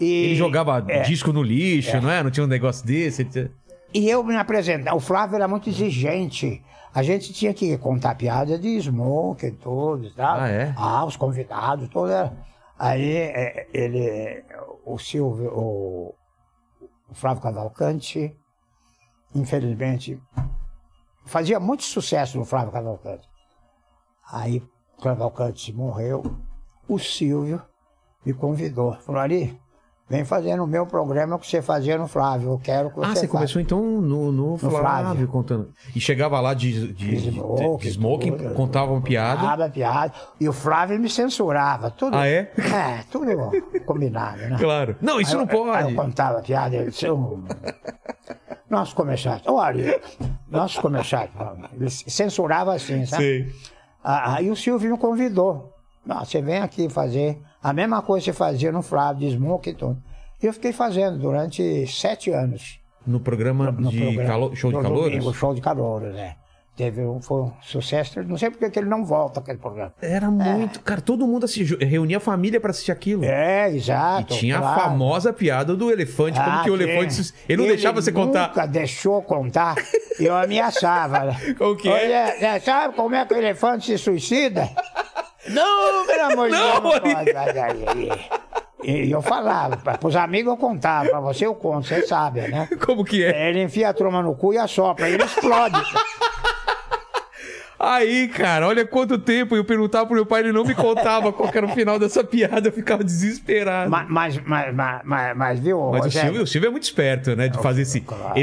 E, 0.00 0.24
Ele 0.24 0.34
jogava 0.34 0.84
é, 0.88 1.02
disco 1.02 1.32
no 1.32 1.42
lixo, 1.42 2.00
não 2.00 2.10
é? 2.10 2.22
Não 2.22 2.30
tinha 2.30 2.44
um 2.44 2.48
negócio 2.48 2.84
desse? 2.86 3.50
E 3.92 4.08
eu 4.10 4.24
me 4.24 4.36
apresentava. 4.36 4.96
O 4.96 5.00
Flávio 5.00 5.36
era 5.36 5.46
muito 5.46 5.68
exigente. 5.68 6.62
A 6.92 7.02
gente 7.02 7.32
tinha 7.32 7.54
que 7.54 7.76
contar 7.78 8.14
piada 8.14 8.58
de 8.58 8.80
smoke 8.80 9.46
e 9.46 9.52
tudo 9.52 10.06
e 10.06 10.10
tal. 10.10 10.40
Ah, 10.40 10.48
é? 10.48 10.74
Ah, 10.76 11.04
os 11.04 11.16
convidados, 11.16 11.88
todos. 11.88 12.30
Aí 12.78 13.16
é, 13.16 13.68
ele, 13.72 14.44
o 14.84 14.98
Silvio, 14.98 15.50
o, 15.52 16.14
o 17.08 17.14
Flávio 17.14 17.42
Cavalcante, 17.42 18.36
infelizmente, 19.34 20.20
fazia 21.24 21.60
muito 21.60 21.84
sucesso 21.84 22.36
no 22.36 22.44
Flávio 22.44 22.72
Cavalcante. 22.72 23.28
Aí 24.30 24.62
o 24.98 25.02
Cavalcante 25.02 25.72
morreu, 25.72 26.22
o 26.88 26.98
Silvio 26.98 27.62
me 28.24 28.32
convidou. 28.32 28.94
Falou, 29.00 29.20
Ari, 29.20 29.58
vem 30.08 30.24
fazer 30.24 30.54
no 30.56 30.66
meu 30.66 30.86
programa 30.86 31.36
o 31.36 31.38
que 31.38 31.46
você 31.46 31.62
fazia 31.62 31.96
no 31.96 32.06
Flávio. 32.06 32.50
Eu 32.50 32.58
quero 32.62 32.90
que 32.90 32.96
você 32.96 33.04
Ah, 33.04 33.08
você 33.08 33.14
faça." 33.22 33.28
começou 33.28 33.62
então 33.62 33.80
no, 33.82 34.30
no, 34.30 34.58
Flávio, 34.58 34.78
Flávio. 34.78 35.28
contando. 35.28 35.70
E 35.96 36.00
chegava 36.00 36.40
lá 36.40 36.52
de, 36.54 36.92
de, 36.92 37.16
de, 37.16 37.30
Smoke, 37.30 37.82
de 37.84 37.88
smoking, 37.92 38.32
tudo. 38.36 38.54
contava 38.54 38.92
uma 38.92 39.00
piada. 39.00 39.40
Piada, 39.40 39.68
piada. 39.70 40.12
E 40.40 40.48
o 40.48 40.52
Flávio 40.52 40.98
me 41.00 41.08
censurava. 41.08 41.90
Tudo, 41.90 42.16
Ah, 42.16 42.28
é? 42.28 42.52
É, 42.58 43.04
tudo 43.10 43.26
combinado, 43.86 44.38
né? 44.38 44.56
Claro. 44.60 44.96
Não, 45.00 45.20
isso 45.20 45.38
Aí 45.38 45.46
não 45.46 45.52
eu- 45.52 45.72
Aí 45.72 45.82
pode. 45.84 45.94
eu 45.96 46.02
contava 46.04 46.40
piada, 46.42 46.84
disse, 46.84 47.10
"Um, 47.10 47.44
nossos 48.68 48.94
comerciais, 48.94 49.42
olha, 49.46 50.00
nossos 50.50 50.78
comerciais, 50.78 51.30
ele 51.74 51.88
censurava 51.90 52.74
assim, 52.74 53.06
sabe? 53.06 53.22
Sei. 53.22 53.52
Ah, 54.02 54.34
Aí 54.36 54.50
o 54.50 54.56
Silvio 54.56 54.90
me 54.92 54.98
convidou. 54.98 55.73
Não, 56.04 56.24
você 56.24 56.40
vem 56.42 56.58
aqui 56.58 56.88
fazer 56.88 57.38
a 57.62 57.72
mesma 57.72 58.02
coisa 58.02 58.24
que 58.24 58.32
você 58.32 58.36
fazia 58.36 58.70
no 58.70 58.82
Flávio, 58.82 59.28
de 59.28 59.34
smoke 59.36 59.70
e 59.70 59.74
tudo. 59.74 59.96
E 60.42 60.46
eu 60.46 60.52
fiquei 60.52 60.72
fazendo 60.72 61.18
durante 61.18 61.86
sete 61.86 62.30
anos. 62.30 62.78
No 63.06 63.20
programa 63.20 63.70
No 63.72 63.90
de 63.90 64.00
programa, 64.00 64.28
calo- 64.28 64.54
show 64.56 64.70
de 64.70 64.76
no 64.76 64.82
calor? 64.82 65.10
domingo, 65.10 65.32
show 65.34 65.54
de 65.54 65.60
calouros, 65.60 66.14
é. 66.14 66.36
Teve 66.76 67.02
um, 67.02 67.22
foi 67.22 67.42
um 67.42 67.52
sucesso. 67.62 68.20
Não 68.24 68.36
sei 68.36 68.50
porque 68.50 68.68
que 68.68 68.78
ele 68.80 68.88
não 68.88 69.04
volta 69.04 69.38
aquele 69.38 69.58
programa. 69.58 69.92
Era 70.02 70.28
muito. 70.28 70.80
Cara, 70.80 71.00
todo 71.00 71.24
mundo 71.24 71.44
assistia, 71.44 71.78
reunia 71.80 72.16
a 72.16 72.20
família 72.20 72.60
pra 72.60 72.70
assistir 72.70 72.90
aquilo. 72.90 73.24
É, 73.24 73.70
E 73.72 73.76
exato. 73.76 74.34
tinha 74.34 74.56
a 74.56 74.60
claro. 74.60 74.80
famosa 74.80 75.32
piada 75.32 75.76
do 75.76 75.88
elefante, 75.92 76.36
como 76.36 76.50
Ah, 76.50 76.62
que 76.64 76.70
o 76.70 76.76
tinha. 76.76 76.88
elefante. 76.90 77.14
se- 77.14 77.32
Ele 77.48 77.62
não 77.62 77.68
deixava 77.68 78.02
você 78.02 78.10
contar. 78.10 78.48
Nunca 78.48 78.66
deixou 78.66 79.22
contar. 79.22 79.76
E 80.18 80.24
eu 80.24 80.34
ameaçava. 80.36 81.20
né? 81.26 81.36
Como 81.56 81.76
que 81.76 81.88
é? 81.88 81.92
Olha, 81.92 82.44
é, 82.56 82.58
sabe 82.60 82.94
como 82.96 83.14
é 83.14 83.24
que 83.24 83.34
o 83.34 83.36
elefante 83.36 83.86
se 83.86 83.98
suicida? 83.98 84.68
Não, 85.48 86.06
pelo 86.06 86.32
amor 86.32 86.50
de 86.50 86.56
Deus, 86.56 86.74
não 86.74 86.82
pode. 86.82 88.44
E 88.82 89.10
eu 89.10 89.22
falava, 89.22 89.76
pra, 89.78 89.96
pros 89.96 90.14
amigos 90.14 90.52
eu 90.52 90.56
contava, 90.58 91.08
pra 91.08 91.20
você 91.20 91.46
eu 91.46 91.54
conto, 91.54 91.86
você 91.86 92.06
sabe, 92.06 92.42
né? 92.42 92.68
Como 92.84 93.04
que 93.04 93.24
é? 93.24 93.48
Ele 93.48 93.62
enfia 93.62 93.88
a 93.88 93.94
troma 93.94 94.22
no 94.22 94.34
cu 94.34 94.52
e 94.52 94.58
assopra, 94.58 95.08
ele 95.08 95.22
explode. 95.22 95.80
Aí, 97.78 98.28
cara, 98.28 98.66
olha 98.66 98.86
quanto 98.86 99.18
tempo. 99.18 99.54
Eu 99.56 99.64
perguntava 99.64 100.06
pro 100.06 100.14
meu 100.14 100.24
pai, 100.24 100.40
ele 100.40 100.52
não 100.52 100.64
me 100.64 100.74
contava 100.74 101.32
qual 101.32 101.50
era 101.52 101.66
o 101.66 101.68
final 101.68 101.98
dessa 101.98 102.24
piada. 102.24 102.68
Eu 102.68 102.72
ficava 102.72 103.04
desesperado. 103.04 103.90
mas, 104.08 104.38
mas, 104.38 104.74
mas, 105.04 105.36
mas, 105.36 105.60
viu, 105.60 105.90
Mas 105.90 106.06
o? 106.06 106.46
Silvio, 106.46 106.68
é 106.68 106.70
muito 106.70 106.84
esperto, 106.84 107.36
né? 107.36 107.48
De 107.48 107.58
fazer 107.58 107.82
esse, 107.82 108.00
claro. 108.00 108.38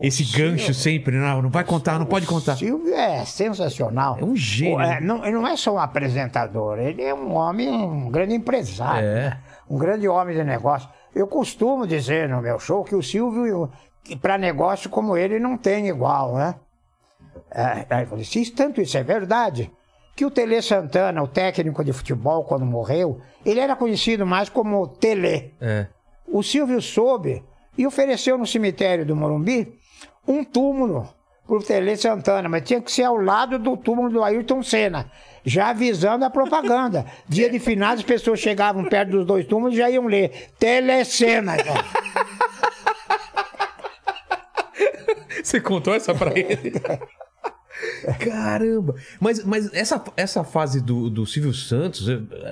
Esse, 0.00 0.22
esse 0.22 0.36
gancho 0.36 0.74
sempre. 0.74 1.16
Não, 1.16 1.42
não 1.42 1.50
vai 1.50 1.64
contar, 1.64 1.98
não 1.98 2.06
pode 2.06 2.26
contar. 2.26 2.56
Silvio 2.56 2.94
é 2.94 3.24
sensacional. 3.24 4.16
É 4.20 4.24
um 4.24 4.34
gênio. 4.34 4.80
É, 4.80 5.00
não, 5.00 5.24
ele 5.24 5.34
não 5.34 5.46
é 5.46 5.56
só 5.56 5.74
um 5.74 5.78
apresentador, 5.78 6.78
ele 6.78 7.02
é 7.02 7.14
um 7.14 7.34
homem, 7.34 7.68
um 7.68 8.10
grande 8.10 8.34
empresário. 8.34 9.06
É. 9.06 9.38
Um 9.68 9.78
grande 9.78 10.08
homem 10.08 10.36
de 10.36 10.44
negócio. 10.44 10.88
Eu 11.14 11.26
costumo 11.26 11.86
dizer 11.86 12.28
no 12.28 12.42
meu 12.42 12.58
show 12.58 12.82
que 12.82 12.94
o 12.94 13.02
Silvio, 13.02 13.70
para 14.20 14.36
negócio 14.36 14.90
como 14.90 15.16
ele, 15.16 15.38
não 15.38 15.56
tem 15.56 15.88
igual, 15.88 16.34
né? 16.34 16.56
É, 17.50 17.86
aí 17.88 18.02
eu 18.02 18.08
falei, 18.08 18.24
se 18.24 18.50
tanto 18.50 18.80
isso 18.80 18.98
é 18.98 19.02
verdade, 19.04 19.70
que 20.16 20.24
o 20.24 20.30
Tele 20.30 20.60
Santana, 20.60 21.22
o 21.22 21.28
técnico 21.28 21.84
de 21.84 21.92
futebol, 21.92 22.44
quando 22.44 22.66
morreu, 22.66 23.20
ele 23.46 23.60
era 23.60 23.76
conhecido 23.76 24.26
mais 24.26 24.48
como 24.48 24.86
Tele. 24.88 25.54
É. 25.60 25.86
O 26.26 26.42
Silvio 26.42 26.82
soube 26.82 27.44
e 27.78 27.86
ofereceu 27.86 28.36
no 28.36 28.46
cemitério 28.46 29.06
do 29.06 29.14
Morumbi 29.14 29.78
um 30.26 30.44
túmulo 30.44 31.08
pro 31.46 31.62
Tele 31.62 31.96
Santana, 31.96 32.48
mas 32.48 32.64
tinha 32.64 32.80
que 32.80 32.90
ser 32.90 33.04
ao 33.04 33.16
lado 33.16 33.58
do 33.58 33.76
túmulo 33.76 34.10
do 34.10 34.24
Ayrton 34.24 34.62
Senna, 34.62 35.10
já 35.44 35.68
avisando 35.70 36.24
a 36.24 36.30
propaganda. 36.30 37.04
Dia 37.28 37.50
de 37.50 37.58
finados, 37.58 38.00
as 38.00 38.06
pessoas 38.06 38.40
chegavam 38.40 38.84
perto 38.84 39.10
dos 39.10 39.26
dois 39.26 39.46
túmulos 39.46 39.74
e 39.74 39.78
já 39.78 39.90
iam 39.90 40.06
ler 40.06 40.50
Telecena. 40.58 41.56
cara. 41.56 41.84
Você 45.42 45.60
contou 45.60 45.94
essa 45.94 46.14
pra 46.14 46.32
ele? 46.38 46.72
Caramba! 48.18 48.94
Mas, 49.20 49.44
mas 49.44 49.72
essa, 49.74 50.02
essa 50.16 50.42
fase 50.42 50.80
do, 50.80 51.10
do 51.10 51.26
Silvio 51.26 51.52
Santos, 51.52 52.06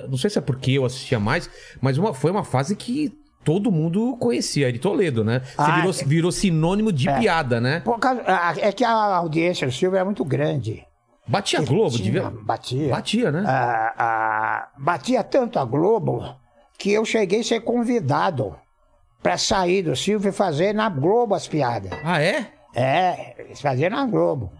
não 0.07 0.17
sei 0.17 0.29
se 0.29 0.37
é 0.37 0.41
porque 0.41 0.71
eu 0.71 0.85
assistia 0.85 1.19
mais, 1.19 1.49
mas 1.81 1.97
uma, 1.97 2.13
foi 2.13 2.29
uma 2.29 2.43
fase 2.43 2.75
que 2.75 3.11
todo 3.43 3.71
mundo 3.71 4.15
conhecia, 4.19 4.71
de 4.71 4.79
Toledo, 4.79 5.23
né? 5.23 5.39
Você 5.43 5.53
Ah, 5.57 5.75
virou, 5.75 5.91
é. 5.91 6.03
virou 6.05 6.31
sinônimo 6.31 6.91
de 6.91 7.05
piada, 7.19 7.59
né? 7.61 7.81
Causa- 7.99 8.23
é 8.59 8.71
que 8.71 8.83
a 8.83 8.91
audiência 8.91 9.67
do 9.67 9.73
Silvio 9.73 9.97
é 9.99 10.03
muito 10.03 10.23
grande. 10.25 10.85
Batia 11.27 11.59
a 11.59 11.63
Globo, 11.63 11.95
Tinha- 11.95 12.03
devia. 12.03 12.29
Batia. 12.43 12.89
Batia, 12.89 13.31
né? 13.31 13.43
Ah, 13.47 13.93
ah, 13.97 14.67
batia 14.77 15.23
tanto 15.23 15.57
a 15.57 15.63
Globo 15.65 16.35
que 16.77 16.91
eu 16.91 17.05
cheguei 17.05 17.39
a 17.39 17.43
ser 17.43 17.61
convidado 17.61 18.55
para 19.21 19.37
sair 19.37 19.83
do 19.83 19.95
Silvio 19.95 20.29
e 20.29 20.33
fazer 20.33 20.73
na 20.73 20.89
Globo 20.89 21.33
as 21.33 21.47
piadas. 21.47 21.91
Ah, 22.03 22.21
é? 22.21 22.47
É, 22.75 23.35
faziam 23.61 23.89
na 23.89 24.05
Globo. 24.05 24.51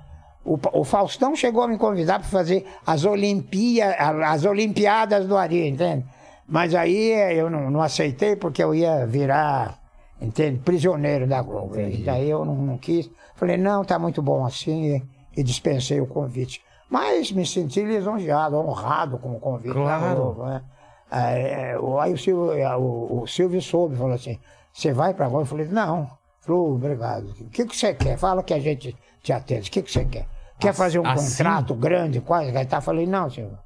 O, 0.46 0.58
o 0.74 0.84
Faustão 0.84 1.36
chegou 1.36 1.64
a 1.64 1.68
me 1.68 1.78
convidar 1.78 2.20
para 2.20 2.28
fazer 2.30 2.66
as, 2.86 3.04
Olimpia, 3.06 3.92
as 4.26 4.46
Olimpiadas 4.46 5.26
do 5.26 5.36
Ari, 5.38 5.68
entende? 5.68 6.06
Mas 6.48 6.76
aí 6.76 7.12
eh, 7.12 7.34
eu 7.36 7.50
não, 7.50 7.70
não 7.72 7.82
aceitei 7.82 8.36
porque 8.36 8.64
eu 8.64 8.76
ia 8.76 9.06
virar, 9.06 9.80
entende, 10.22 10.60
prisioneiro 10.60 11.26
da 11.28 11.42
Globo. 11.42 11.80
E 11.80 11.98
daí 12.04 12.30
eu 12.30 12.44
não, 12.46 12.56
não 12.56 12.78
quis. 12.78 13.10
Falei, 13.36 13.58
não, 13.58 13.84
tá 13.84 13.98
muito 13.98 14.22
bom 14.22 14.46
assim, 14.46 14.96
e, 14.96 15.40
e 15.40 15.44
dispensei 15.44 16.00
o 16.02 16.06
convite. 16.08 16.62
Mas 16.90 17.32
me 17.32 17.46
senti 17.46 17.82
lisonjeado, 17.82 18.58
honrado 18.58 19.18
com 19.18 19.32
o 19.36 19.40
convite 19.40 19.74
da 19.74 19.74
Claro. 19.74 20.16
Globo. 20.16 20.46
Né? 20.46 20.62
Aí, 21.10 21.78
o- 21.78 22.00
aí 22.00 22.14
o 22.14 22.18
Silvio, 22.18 22.54
o, 22.80 23.22
o 23.22 23.28
Silvio 23.28 23.62
soube, 23.62 23.96
falou 23.96 24.14
assim, 24.14 24.38
você 24.72 24.92
vai 24.94 25.14
para 25.14 25.28
Globo? 25.28 25.44
Eu 25.44 25.48
falei, 25.48 25.68
não. 25.68 26.10
Falou, 26.42 26.74
obrigado. 26.76 27.30
O 27.40 27.50
que, 27.50 27.66
que 27.66 27.76
você 27.76 27.94
quer? 27.94 28.18
Fala 28.18 28.44
que 28.44 28.54
a 28.54 28.60
gente 28.60 28.96
te 29.22 29.32
atende. 29.32 29.70
O 29.70 29.72
que, 29.72 29.82
que 29.82 29.92
você 29.92 30.04
quer? 30.06 30.28
Quer 30.60 30.74
fazer 30.74 31.00
um 31.00 31.08
assim? 31.08 31.38
contrato 31.38 31.74
grande? 31.74 32.20
Quase? 32.22 32.56
Aí 32.56 32.66
tá, 32.66 32.80
falei, 32.82 33.08
não, 33.08 33.30
senhor. 33.30 33.58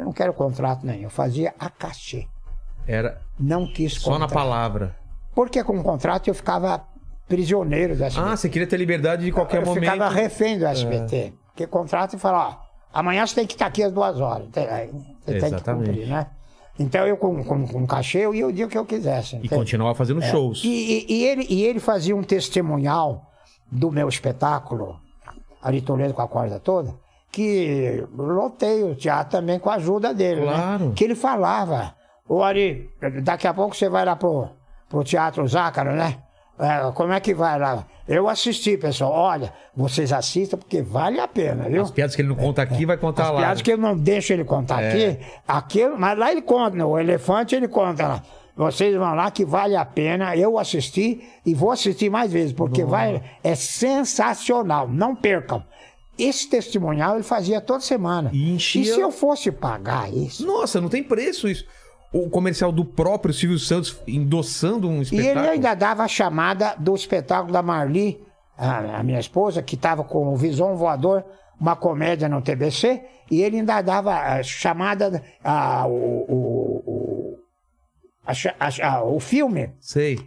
Eu 0.00 0.06
não 0.06 0.12
quero 0.12 0.32
contrato 0.32 0.84
nenhum. 0.86 1.02
Eu 1.04 1.10
fazia 1.10 1.54
a 1.58 1.68
cachê. 1.68 2.26
Era 2.86 3.20
Não 3.38 3.66
quis 3.66 3.94
só 3.94 4.18
na 4.18 4.26
palavra. 4.26 4.96
Porque 5.34 5.62
com 5.62 5.78
o 5.78 5.82
contrato 5.82 6.28
eu 6.28 6.34
ficava 6.34 6.82
prisioneiro 7.28 7.94
do 7.94 8.02
SBT. 8.04 8.28
Ah, 8.32 8.36
você 8.36 8.48
queria 8.48 8.66
ter 8.66 8.76
liberdade 8.76 9.24
de 9.24 9.30
qualquer 9.32 9.60
eu 9.60 9.66
momento. 9.66 9.84
É. 9.84 9.90
ficava 9.92 10.08
refém 10.08 10.58
do 10.58 10.64
SBT. 10.66 11.34
Porque 11.48 11.66
contrato 11.66 12.16
e 12.16 12.18
fala, 12.18 12.48
ó, 12.48 12.98
amanhã 12.98 13.26
você 13.26 13.34
tem 13.34 13.46
que 13.46 13.52
estar 13.52 13.66
aqui 13.66 13.82
às 13.82 13.92
duas 13.92 14.18
horas. 14.18 14.46
Você 14.48 14.60
tem 14.62 15.40
que 15.40 15.46
Exatamente. 15.46 15.86
cumprir, 15.90 16.06
né? 16.08 16.26
Então 16.78 17.06
eu 17.06 17.16
com, 17.18 17.44
com, 17.44 17.66
com 17.68 17.86
cachê 17.86 18.18
eu 18.20 18.34
ia 18.34 18.46
o 18.46 18.52
dia 18.52 18.66
que 18.66 18.78
eu 18.78 18.86
quisesse. 18.86 19.34
E 19.36 19.38
entende? 19.40 19.54
continuava 19.54 19.94
fazendo 19.94 20.22
shows. 20.22 20.62
É. 20.64 20.66
E, 20.66 20.70
e- 21.08 21.12
e 21.12 21.24
ele, 21.26 21.46
e 21.50 21.62
ele 21.64 21.78
fazia 21.78 22.16
um 22.16 22.22
testemunhal 22.22 23.30
do 23.70 23.90
meu 23.92 24.08
espetáculo, 24.08 24.98
Ari 25.62 25.82
Toledo 25.82 26.14
com 26.14 26.22
a 26.22 26.26
corda 26.28 26.58
toda, 26.58 26.94
que 27.30 28.04
lotei 28.16 28.82
o 28.82 28.94
teatro 28.94 29.32
também 29.38 29.58
com 29.58 29.70
a 29.70 29.74
ajuda 29.74 30.12
dele. 30.12 30.40
né? 30.42 30.52
Claro. 30.52 30.92
Que 30.94 31.04
ele 31.04 31.14
falava, 31.14 31.94
ô 32.28 32.42
Ari, 32.42 32.90
daqui 33.22 33.46
a 33.46 33.54
pouco 33.54 33.76
você 33.76 33.88
vai 33.88 34.04
lá 34.04 34.16
pro, 34.16 34.48
pro 34.88 35.04
Teatro 35.04 35.46
Zácaro, 35.46 35.92
né? 35.92 36.16
É, 36.58 36.92
como 36.92 37.12
é 37.12 37.20
que 37.20 37.32
vai 37.32 37.58
lá? 37.58 37.86
Eu 38.06 38.28
assisti, 38.28 38.76
pessoal. 38.76 39.12
Olha, 39.12 39.50
vocês 39.74 40.12
assistam 40.12 40.58
porque 40.58 40.82
vale 40.82 41.18
a 41.18 41.26
pena, 41.26 41.68
viu? 41.70 41.82
As 41.82 41.90
piadas 41.90 42.14
que 42.14 42.20
ele 42.20 42.28
não 42.28 42.36
conta 42.36 42.60
aqui, 42.60 42.84
vai 42.84 42.98
contar 42.98 43.22
As 43.24 43.30
lá. 43.30 43.36
piadas 43.38 43.62
que 43.62 43.72
eu 43.72 43.78
não 43.78 43.96
deixo 43.96 44.32
ele 44.34 44.44
contar 44.44 44.82
É. 44.82 44.88
aqui, 44.90 45.18
aquilo, 45.48 45.98
mas 45.98 46.18
lá 46.18 46.30
ele 46.30 46.42
conta, 46.42 46.76
né? 46.76 46.84
o 46.84 46.98
elefante 46.98 47.54
ele 47.54 47.66
conta 47.68 48.06
lá. 48.06 48.22
Vocês 48.56 48.94
vão 48.94 49.14
lá 49.14 49.30
que 49.30 49.42
vale 49.42 49.74
a 49.74 49.86
pena. 49.86 50.36
Eu 50.36 50.58
assisti 50.58 51.26
e 51.46 51.54
vou 51.54 51.70
assistir 51.70 52.10
mais 52.10 52.30
vezes, 52.30 52.52
porque 52.52 52.84
vai, 52.84 53.22
é 53.42 53.54
sensacional. 53.54 54.86
Não 54.86 55.14
percam. 55.16 55.62
Esse 56.22 56.48
testemunhal 56.48 57.14
ele 57.14 57.22
fazia 57.22 57.60
toda 57.60 57.80
semana. 57.80 58.30
E 58.32 58.50
enchia- 58.52 58.82
E 58.82 58.84
se 58.84 59.00
eu 59.00 59.10
fosse 59.10 59.50
pagar 59.50 60.12
isso? 60.12 60.46
Nossa, 60.46 60.80
não 60.80 60.88
tem 60.88 61.02
preço 61.02 61.48
isso. 61.48 61.64
O 62.12 62.28
comercial 62.28 62.72
do 62.72 62.84
próprio 62.84 63.32
Silvio 63.32 63.58
Santos 63.58 63.96
endossando 64.06 64.88
um 64.88 64.98
E 64.98 65.02
espetáculo. 65.02 65.38
ele 65.44 65.48
ainda 65.48 65.74
dava 65.74 66.02
a 66.02 66.08
chamada 66.08 66.74
do 66.78 66.94
espetáculo 66.94 67.52
da 67.52 67.62
Marli, 67.62 68.20
a, 68.58 68.98
a 68.98 69.02
minha 69.02 69.20
esposa, 69.20 69.62
que 69.62 69.76
estava 69.76 70.02
com 70.04 70.28
o 70.32 70.36
Visão 70.36 70.76
Voador, 70.76 71.24
uma 71.58 71.76
comédia 71.76 72.28
no 72.28 72.42
TBC, 72.42 73.02
e 73.30 73.42
ele 73.42 73.58
ainda 73.58 73.80
dava 73.80 74.12
a 74.14 74.42
chamada, 74.42 75.22
a, 75.44 75.86
o, 75.86 75.92
o, 76.28 76.82
o, 76.86 77.38
a 78.26 78.32
a 78.88 79.04
o 79.04 79.20
filme, 79.20 79.70
Sei. 79.80 80.18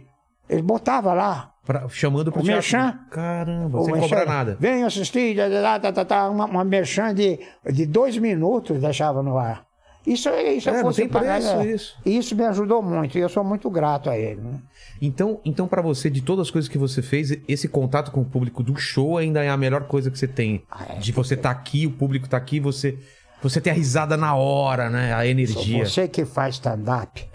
ele 0.48 0.62
botava 0.62 1.12
lá. 1.12 1.52
Pra- 1.66 1.88
chamando 1.88 2.30
pro 2.30 2.40
O 2.40 2.44
teatro. 2.44 2.52
merchan? 2.62 2.98
Caramba, 3.10 3.80
o 3.80 3.84
sem 3.84 3.94
merchan, 3.94 4.08
cobrar 4.08 4.26
nada. 4.26 4.56
Vem 4.60 4.82
assistir, 4.84 5.34
tá, 5.36 5.48
tá, 5.48 5.80
tá, 5.80 5.92
tá, 5.92 6.04
tá, 6.04 6.28
uma, 6.30 6.44
uma 6.44 6.64
merchan 6.64 7.14
de, 7.14 7.40
de 7.72 7.86
dois 7.86 8.18
minutos 8.18 8.80
deixava 8.80 9.22
no 9.22 9.38
ar. 9.38 9.64
Isso, 10.06 10.28
isso 10.28 10.68
É, 10.68 10.72
não 10.74 10.80
fosse 10.82 11.08
pagar, 11.08 11.40
preço 11.40 11.54
é. 11.56 11.66
isso. 11.66 11.96
Isso 12.04 12.36
me 12.36 12.44
ajudou 12.44 12.82
muito, 12.82 13.16
e 13.16 13.20
eu 13.22 13.28
sou 13.30 13.42
muito 13.42 13.70
grato 13.70 14.10
a 14.10 14.18
ele. 14.18 14.42
né? 14.42 14.58
Então, 15.00 15.40
então 15.44 15.66
para 15.66 15.80
você, 15.80 16.10
de 16.10 16.20
todas 16.20 16.48
as 16.48 16.50
coisas 16.50 16.68
que 16.68 16.76
você 16.76 17.00
fez, 17.00 17.34
esse 17.48 17.66
contato 17.68 18.10
com 18.12 18.20
o 18.20 18.24
público 18.26 18.62
do 18.62 18.76
show 18.76 19.16
ainda 19.16 19.42
é 19.42 19.48
a 19.48 19.56
melhor 19.56 19.84
coisa 19.84 20.10
que 20.10 20.18
você 20.18 20.28
tem. 20.28 20.62
Ah, 20.70 20.84
é, 20.90 20.98
de 20.98 21.10
você 21.12 21.32
estar 21.32 21.50
aqui, 21.50 21.86
o 21.86 21.90
público 21.90 22.28
tá 22.28 22.36
aqui, 22.36 22.60
você 22.60 22.98
você 23.42 23.60
ter 23.60 23.70
a 23.70 23.74
risada 23.74 24.16
na 24.16 24.34
hora, 24.34 24.88
né? 24.88 25.12
A 25.14 25.26
energia. 25.26 25.84
Você 25.84 26.08
que 26.08 26.24
faz 26.24 26.54
stand-up, 26.54 27.26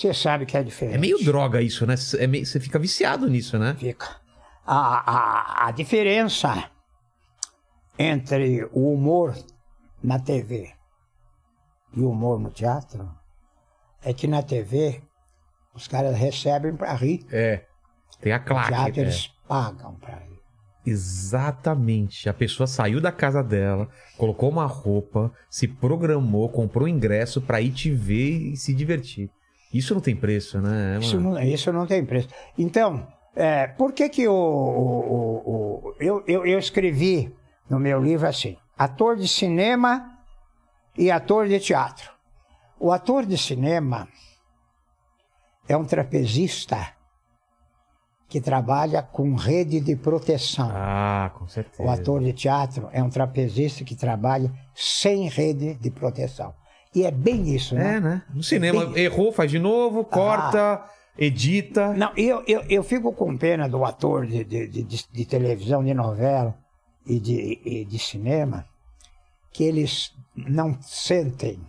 você 0.00 0.14
sabe 0.14 0.46
que 0.46 0.56
é 0.56 0.62
diferente. 0.62 0.94
É 0.94 0.98
meio 0.98 1.22
droga 1.24 1.60
isso, 1.60 1.84
né? 1.86 1.94
É 2.18 2.26
meio- 2.26 2.46
você 2.46 2.60
fica 2.60 2.78
viciado 2.78 3.28
nisso, 3.28 3.58
né? 3.58 3.74
Fica. 3.78 4.20
A, 4.64 5.64
a, 5.64 5.68
a 5.68 5.70
diferença 5.72 6.70
entre 7.98 8.64
o 8.72 8.92
humor 8.92 9.34
na 10.02 10.18
TV 10.18 10.70
e 11.96 12.00
o 12.00 12.10
humor 12.10 12.38
no 12.38 12.50
teatro 12.50 13.10
é 14.02 14.12
que 14.12 14.26
na 14.28 14.42
TV 14.42 15.02
os 15.74 15.88
caras 15.88 16.16
recebem 16.16 16.76
para 16.76 16.92
rir. 16.94 17.26
É. 17.32 17.64
Tem 18.20 18.32
a 18.32 18.38
No 18.38 18.44
claque. 18.44 18.68
teatro 18.68 19.00
é. 19.00 19.02
eles 19.02 19.26
pagam 19.48 19.94
para 19.96 20.16
rir. 20.16 20.38
Exatamente. 20.86 22.28
A 22.28 22.34
pessoa 22.34 22.66
saiu 22.66 23.00
da 23.00 23.10
casa 23.12 23.42
dela, 23.42 23.88
colocou 24.16 24.48
uma 24.50 24.66
roupa, 24.66 25.32
se 25.50 25.66
programou, 25.66 26.48
comprou 26.48 26.86
ingresso 26.88 27.40
pra 27.40 27.60
ir 27.60 27.72
te 27.72 27.90
ver 27.90 28.52
e 28.52 28.56
se 28.56 28.72
divertir. 28.74 29.30
Isso 29.72 29.94
não 29.94 30.00
tem 30.00 30.16
preço, 30.16 30.60
né? 30.60 30.96
É 30.96 30.98
Isso 30.98 31.18
uma- 31.18 31.30
não, 31.34 31.42
isso 31.42 31.72
não 31.72 31.86
tem 31.86 32.04
preço. 32.04 32.28
Então, 32.56 33.06
é, 33.36 33.66
por 33.66 33.92
que 33.92 34.08
que 34.08 34.26
o- 34.26 34.32
o- 34.32 35.42
o- 35.90 35.94
eu, 36.00 36.22
eu, 36.26 36.46
eu 36.46 36.58
escrevi 36.58 37.34
no 37.68 37.78
meu 37.78 38.02
livro 38.02 38.26
assim: 38.26 38.56
ator 38.76 39.16
de 39.16 39.28
cinema 39.28 40.18
e 40.96 41.10
ator 41.10 41.46
de 41.48 41.60
teatro. 41.60 42.10
O 42.80 42.92
ator 42.92 43.26
de 43.26 43.36
cinema 43.36 44.08
é 45.68 45.76
um 45.76 45.84
trapezista 45.84 46.78
que 48.28 48.40
trabalha 48.40 49.02
com 49.02 49.34
rede 49.34 49.80
de 49.80 49.96
proteção. 49.96 50.70
Ah, 50.70 51.30
com 51.34 51.46
certeza. 51.48 51.82
O 51.82 51.90
ator 51.90 52.22
de 52.22 52.32
teatro 52.32 52.88
é 52.92 53.02
um 53.02 53.08
trapezista 53.10 53.84
que 53.84 53.96
trabalha 53.96 54.52
sem 54.74 55.28
rede 55.28 55.74
de 55.74 55.90
proteção. 55.90 56.54
E 56.94 57.04
é 57.04 57.10
bem 57.10 57.54
isso, 57.54 57.74
né? 57.74 57.96
É, 57.96 58.00
né? 58.00 58.22
No 58.34 58.42
cinema, 58.42 58.86
bem- 58.86 59.04
errou, 59.04 59.32
faz 59.32 59.50
de 59.50 59.58
novo, 59.58 60.04
corta, 60.04 60.82
edita. 61.18 61.92
Não, 61.94 62.10
eu, 62.16 62.42
eu, 62.46 62.62
eu 62.68 62.82
fico 62.82 63.12
com 63.12 63.36
pena 63.36 63.68
do 63.68 63.84
ator 63.84 64.26
de, 64.26 64.42
de, 64.44 64.66
de, 64.68 64.82
de- 64.84 65.24
televisão, 65.26 65.84
de 65.84 65.92
novela 65.94 66.56
e 67.06 67.20
de, 67.20 67.60
e 67.64 67.84
de 67.84 67.98
cinema, 67.98 68.64
que 69.52 69.64
eles 69.64 70.12
não 70.34 70.80
sentem 70.80 71.60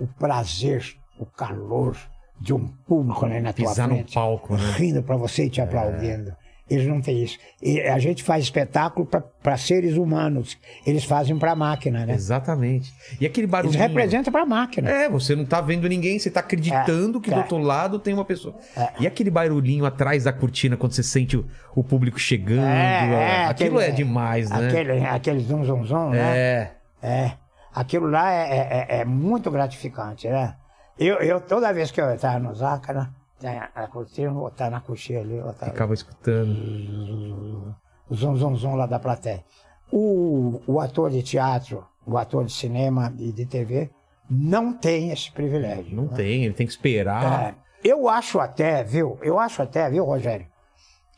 o 0.00 0.06
prazer, 0.06 0.84
o 1.18 1.24
calor 1.26 1.96
de 2.40 2.52
um 2.52 2.66
público 2.66 3.24
né, 3.26 3.40
na 3.40 3.52
tua 3.52 3.68
Pisar 3.68 3.86
no 3.88 3.94
frente, 3.94 4.14
palco, 4.14 4.56
né? 4.56 4.72
rindo 4.72 5.02
para 5.02 5.16
você 5.16 5.44
e 5.44 5.50
te 5.50 5.60
aplaudindo. 5.60 6.34
Eles 6.72 6.86
não 6.86 7.00
têm 7.00 7.22
isso. 7.22 7.38
E 7.60 7.80
a 7.82 7.98
gente 7.98 8.22
faz 8.22 8.44
espetáculo 8.44 9.06
para 9.42 9.56
seres 9.58 9.96
humanos. 9.96 10.56
Eles 10.86 11.04
fazem 11.04 11.38
para 11.38 11.54
máquina, 11.54 12.06
né? 12.06 12.14
Exatamente. 12.14 12.90
E 13.20 13.26
aquele 13.26 13.44
Eles 13.44 13.50
barulhinho. 13.50 13.82
representam 13.82 14.32
para 14.32 14.46
máquina. 14.46 14.88
É, 14.90 15.08
você 15.08 15.36
não 15.36 15.44
tá 15.44 15.60
vendo 15.60 15.86
ninguém, 15.88 16.18
você 16.18 16.30
tá 16.30 16.40
acreditando 16.40 17.20
que 17.20 17.28
do 17.30 17.36
é. 17.36 17.38
outro 17.40 17.58
lado 17.58 17.98
tem 17.98 18.14
uma 18.14 18.24
pessoa. 18.24 18.56
E 18.98 19.06
aquele 19.06 19.30
barulhinho 19.30 19.84
atrás 19.84 20.24
da 20.24 20.32
cortina 20.32 20.76
quando 20.76 20.92
você 20.92 21.02
sente 21.02 21.36
o, 21.36 21.46
o 21.74 21.84
público 21.84 22.18
chegando. 22.18 22.64
É, 22.64 23.12
é, 23.12 23.44
aquilo 23.46 23.78
aquele- 23.78 23.92
é 23.92 23.94
demais, 23.94 24.48
né? 24.50 24.66
Aquele, 24.68 25.06
aquele 25.06 25.40
zum, 25.40 25.64
zum, 25.64 25.84
zum, 25.84 26.10
né? 26.10 26.38
É. 26.38 26.70
É, 27.02 27.32
aquilo 27.74 28.06
lá 28.06 28.32
é, 28.32 28.48
é- 28.56 28.86
é- 28.88 29.00
é 29.00 29.04
muito 29.04 29.50
gratificante, 29.50 30.26
né? 30.28 30.54
Eu, 30.98 31.16
eu, 31.16 31.40
toda 31.40 31.72
vez 31.72 31.90
que 31.90 32.00
eu 32.00 32.10
estava 32.14 32.38
no 32.38 32.54
Zácara, 32.54 33.04
tem 33.04 33.21
a, 33.44 33.70
a 33.74 34.70
na 34.70 34.80
coxinha 34.80 35.20
ali, 35.20 35.38
estar 35.38 35.66
Ficava 35.66 35.94
escutando. 35.94 37.74
o 38.08 38.14
zum, 38.14 38.36
zum, 38.36 38.56
zum 38.56 38.74
lá 38.74 38.86
da 38.86 38.98
plateia. 38.98 39.44
O, 39.90 40.60
o 40.66 40.80
ator 40.80 41.10
de 41.10 41.22
teatro, 41.22 41.86
o 42.06 42.16
ator 42.16 42.44
de 42.44 42.52
cinema 42.52 43.12
e 43.18 43.32
de 43.32 43.46
TV 43.46 43.90
não 44.30 44.72
tem 44.72 45.10
esse 45.10 45.30
privilégio. 45.30 45.94
Não 45.94 46.08
tem, 46.08 46.44
ele 46.44 46.54
tem 46.54 46.66
que 46.66 46.72
esperar. 46.72 47.50
É, 47.50 47.54
eu 47.84 48.08
acho 48.08 48.38
até, 48.38 48.82
viu? 48.82 49.18
Eu 49.22 49.38
acho 49.38 49.60
até, 49.62 49.90
viu, 49.90 50.04
Rogério, 50.04 50.46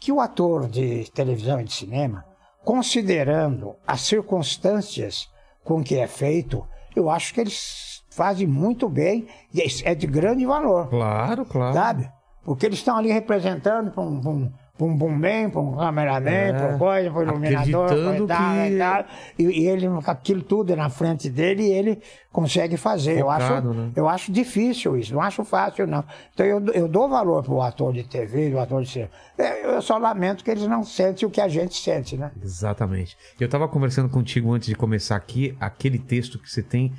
que 0.01 0.11
o 0.11 0.20
ator 0.20 0.68
de 0.68 1.11
televisão 1.12 1.61
e 1.61 1.64
de 1.64 1.72
cinema, 1.72 2.25
considerando 2.64 3.77
as 3.87 4.01
circunstâncias 4.01 5.29
com 5.62 5.83
que 5.83 5.97
é 5.97 6.07
feito, 6.07 6.66
eu 6.95 7.09
acho 7.09 7.33
que 7.33 7.41
eles 7.41 7.93
fazem 8.15 8.47
muito 8.47 8.89
bem 8.89 9.27
e 9.53 9.61
é 9.85 9.95
de 9.95 10.07
grande 10.07 10.45
valor, 10.47 10.89
Claro, 10.89 11.45
claro. 11.45 11.75
sabe? 11.75 12.09
Porque 12.45 12.67
eles 12.67 12.79
estão 12.79 12.97
ali 12.97 13.11
representando 13.11 13.91
para 13.91 14.03
um, 14.03 14.21
pra 14.21 14.31
um, 14.31 14.53
pra 14.77 14.87
um 14.87 14.95
boomman, 14.97 15.49
para 15.49 15.61
um 15.62 15.75
cameraman, 15.77 16.31
É, 16.31 16.53
para 16.53 16.75
um 16.75 16.79
coisa, 16.79 17.11
para 17.11 17.21
um 17.21 17.23
iluminador, 17.23 17.87
pra 17.89 17.97
tal, 18.27 18.53
que- 18.67 18.75
e 18.75 18.79
tal. 18.79 19.05
E, 19.39 19.43
e 19.45 19.67
ele, 19.67 19.87
aquilo 20.07 20.43
tudo 20.43 20.77
na 20.77 20.91
frente 20.91 21.31
dele, 21.31 21.62
e 21.62 21.73
ele 21.73 22.03
consegue 22.31 22.77
fazer. 22.77 23.19
eu, 23.19 23.31
acho, 23.31 23.47
Focado, 23.47 23.73
né? 23.73 23.91
eu 23.97 24.07
acho 24.07 24.31
difícil 24.31 24.95
isso, 24.99 25.15
não 25.15 25.23
acho 25.23 25.43
fácil, 25.43 25.87
não. 25.87 26.05
Então 26.35 26.45
eu, 26.45 26.62
eu 26.75 26.87
dou 26.87 27.09
valor 27.09 27.43
pro 27.43 27.62
ator 27.62 27.95
de 27.95 28.03
TV, 28.05 28.51
do 28.51 28.59
ator 28.61 28.83
de 28.83 28.91
cinema. 28.91 29.11
É, 29.39 29.65
Eu 29.65 29.81
só 29.81 29.97
lamento 29.97 30.45
que 30.45 30.51
eles 30.51 30.67
não 30.69 30.85
sentem 30.85 31.27
o 31.27 31.31
que 31.31 31.41
a 31.41 31.49
gente 31.49 31.75
sente, 31.81 32.15
né? 32.19 32.31
Exatamente. 32.43 33.17
Eu 33.41 33.49
tava 33.49 33.67
conversando 33.69 34.11
contigo 34.11 34.53
antes 34.53 34.69
de 34.69 34.75
começar 34.75 35.17
aqui, 35.17 35.57
aquele 35.59 35.99
texto 35.99 36.39
que 36.39 36.51
você 36.51 36.62
tem, 36.62 36.93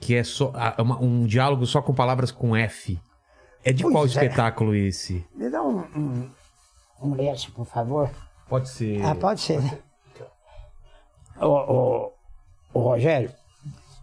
que 0.00 0.14
é 0.16 0.24
só 0.24 0.52
uma- 0.78 0.98
um 1.00 1.26
diálogo 1.26 1.66
só 1.66 1.82
com 1.82 1.92
palavras 1.94 2.30
com 2.30 2.56
F. 2.56 2.98
É 3.64 3.72
de 3.72 3.82
Pois 3.82 3.92
qual 3.94 4.04
é. 4.04 4.06
espetáculo 4.08 4.74
esse? 4.74 5.26
Me 5.34 5.50
dá 5.50 5.62
um, 5.62 5.80
um, 5.94 6.30
um 7.02 7.14
lenço, 7.14 7.52
por 7.52 7.66
favor. 7.66 8.10
Pode 8.48 8.68
ser. 8.70 9.04
Ah, 9.04 9.14
pode 9.14 9.40
ser, 9.40 9.60
né? 9.60 9.78
Ô, 11.38 11.46
ô, 11.46 12.12
ô, 12.74 12.80
Rogério, 12.80 13.32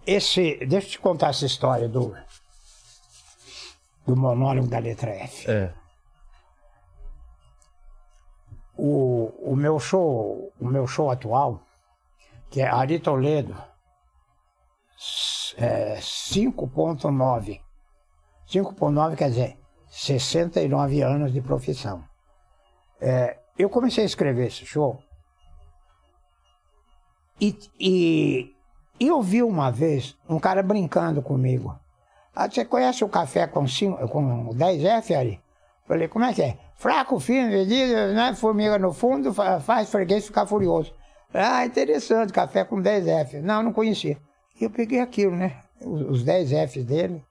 esse, 0.05 0.57
deixa 0.65 0.87
eu 0.87 0.91
te 0.91 0.99
contar 0.99 1.29
essa 1.29 1.45
história 1.45 1.87
do, 1.89 2.15
do 4.05 4.15
monólogo 4.15 4.67
da 4.67 4.79
letra 4.79 5.09
F. 5.11 5.49
É. 5.49 5.73
O, 8.75 9.51
o, 9.51 9.55
meu 9.55 9.79
show, 9.79 10.53
o 10.59 10.65
meu 10.67 10.85
show 10.87 11.09
atual, 11.09 11.61
que 12.49 12.61
é 12.61 12.67
Ari 12.67 12.99
Toledo, 12.99 13.55
é 15.57 15.97
5.9. 15.99 17.59
5.9 18.47 19.15
quer 19.15 19.29
dizer 19.29 19.57
69 19.89 21.01
anos 21.01 21.33
de 21.33 21.41
profissão. 21.41 22.03
É, 23.01 23.37
eu 23.57 23.69
comecei 23.69 24.03
a 24.03 24.07
escrever 24.07 24.47
esse 24.47 24.65
show 24.65 24.99
e, 27.39 27.55
e 27.79 28.55
eu 28.99 29.21
vi 29.21 29.43
uma 29.43 29.71
vez 29.71 30.15
um 30.27 30.39
cara 30.39 30.63
brincando 30.63 31.21
comigo. 31.21 31.77
Ah, 32.35 32.49
você 32.49 32.63
conhece 32.65 33.03
o 33.03 33.09
café 33.09 33.47
com, 33.47 33.67
cinco, 33.67 34.07
com 34.09 34.49
10F, 34.49 35.15
Ari? 35.17 35.41
Falei, 35.87 36.07
como 36.07 36.25
é 36.25 36.33
que 36.33 36.41
é? 36.43 36.57
Fraco, 36.75 37.19
fino, 37.19 37.49
medido, 37.49 37.93
né? 38.13 38.33
Formiga 38.35 38.77
no 38.77 38.93
fundo, 38.93 39.33
fa- 39.33 39.59
faz 39.59 39.89
freguês 39.89 40.25
ficar 40.27 40.45
furioso. 40.45 40.93
Ah, 41.33 41.65
interessante, 41.65 42.31
café 42.33 42.63
com 42.63 42.77
10F. 42.81 43.41
Não, 43.41 43.63
não 43.63 43.73
conhecia. 43.73 44.17
E 44.59 44.63
eu 44.63 44.69
peguei 44.69 44.99
aquilo, 44.99 45.35
né? 45.35 45.57
Os, 45.81 46.01
os 46.01 46.23
10 46.23 46.49
Fs 46.71 46.83
dele 46.85 47.23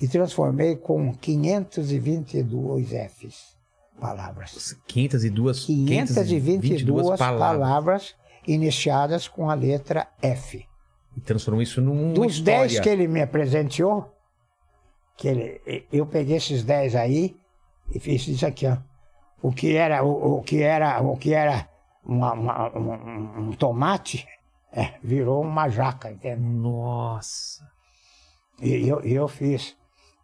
e 0.00 0.06
transformei 0.08 0.76
com 0.76 1.12
522 1.14 2.88
Fs. 2.90 3.56
Palavras. 4.00 4.76
502, 4.86 5.64
522 5.66 7.18
palavras. 7.18 8.14
iniciadas 8.46 9.28
com 9.28 9.50
a 9.50 9.54
letra 9.54 10.08
F. 10.22 10.66
E 11.16 11.20
transformou 11.20 11.62
isso 11.62 11.80
num. 11.82 12.12
Dos 12.14 12.40
10 12.40 12.80
que 12.80 12.88
ele 12.88 13.06
me 13.08 13.20
apresenteou, 13.20 14.10
que 15.16 15.28
ele, 15.28 15.60
eu 15.92 16.06
peguei 16.06 16.36
esses 16.36 16.62
10 16.64 16.94
aí 16.96 17.36
e 17.94 18.00
fiz 18.00 18.26
isso 18.26 18.46
aqui, 18.46 18.66
ó. 18.66 18.78
O 19.42 19.52
que 19.52 19.74
era, 19.74 20.02
o, 20.04 20.38
o 20.38 20.42
que 20.42 20.62
era, 20.62 21.00
o 21.02 21.16
que 21.16 21.34
era 21.34 21.68
uma- 22.04 22.32
uma- 22.32 22.78
um, 22.78 22.90
um- 22.92 23.48
um 23.48 23.52
tomate, 23.52 24.26
é, 24.72 24.94
virou 25.02 25.42
uma 25.42 25.68
jaca, 25.68 26.10
entende? 26.10 26.42
Nossa. 26.42 27.64
E 28.60 28.88
eu, 28.88 29.00
eu 29.00 29.28
fiz. 29.28 29.76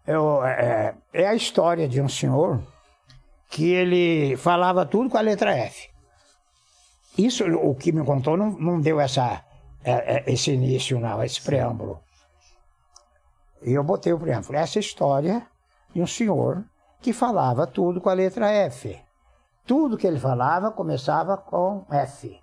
Eu, 0.07 0.44
é, 0.44 0.94
é 1.12 1.26
a 1.26 1.34
história 1.34 1.88
de 1.88 2.01
um 2.01 2.09
senhor 2.09 2.62
que 3.49 3.70
ele 3.72 4.36
falava 4.36 4.86
tudo 4.86 5.11
com 5.11 5.18
a 5.18 5.22
letra 5.22 5.53
F. 5.53 5.88
Isso, 7.18 7.44
o 7.44 7.74
que 7.74 7.92
me 7.92 8.05
contou, 8.05 8.36
não, 8.36 8.51
não 8.51 8.80
deu 8.80 9.01
essa, 9.01 9.42
é, 9.82 10.16
é, 10.16 10.24
esse 10.26 10.53
início, 10.53 11.01
não, 11.01 11.22
esse 11.24 11.40
preâmbulo. 11.40 12.01
E 13.62 13.72
eu 13.72 13.82
botei 13.82 14.12
o 14.12 14.18
preâmbulo. 14.18 14.59
Essa 14.59 14.78
história 14.78 15.47
de 15.94 16.03
um 16.03 16.07
senhor 16.07 16.64
que 17.01 17.12
falava 17.12 17.66
tudo 17.66 18.01
com 18.01 18.11
a 18.11 18.14
letra 18.14 18.51
F. 18.51 19.01
Tudo 19.66 19.97
que 19.97 20.07
ele 20.07 20.20
falava 20.20 20.70
começava 20.70 21.36
com 21.36 21.84
F. 21.90 22.38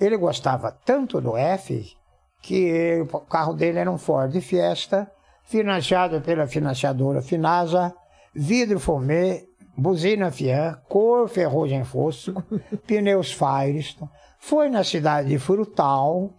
Ele 0.00 0.16
gostava 0.16 0.70
tanto 0.70 1.20
do 1.20 1.36
F 1.36 1.96
que 2.40 3.04
o 3.12 3.20
carro 3.20 3.52
dele 3.52 3.78
era 3.78 3.90
um 3.90 3.98
Ford 3.98 4.32
Fiesta, 4.40 5.10
financiado 5.44 6.20
pela 6.20 6.46
financiadora 6.46 7.22
Finasa, 7.22 7.94
vidro 8.34 8.78
fumê, 8.78 9.46
buzina 9.76 10.30
Fiat, 10.30 10.80
cor 10.88 11.28
ferrugem 11.28 11.84
fosco, 11.84 12.42
pneus 12.86 13.32
Firestone, 13.32 14.10
foi 14.38 14.68
na 14.68 14.84
cidade 14.84 15.28
de 15.28 15.38
Frutal, 15.38 16.30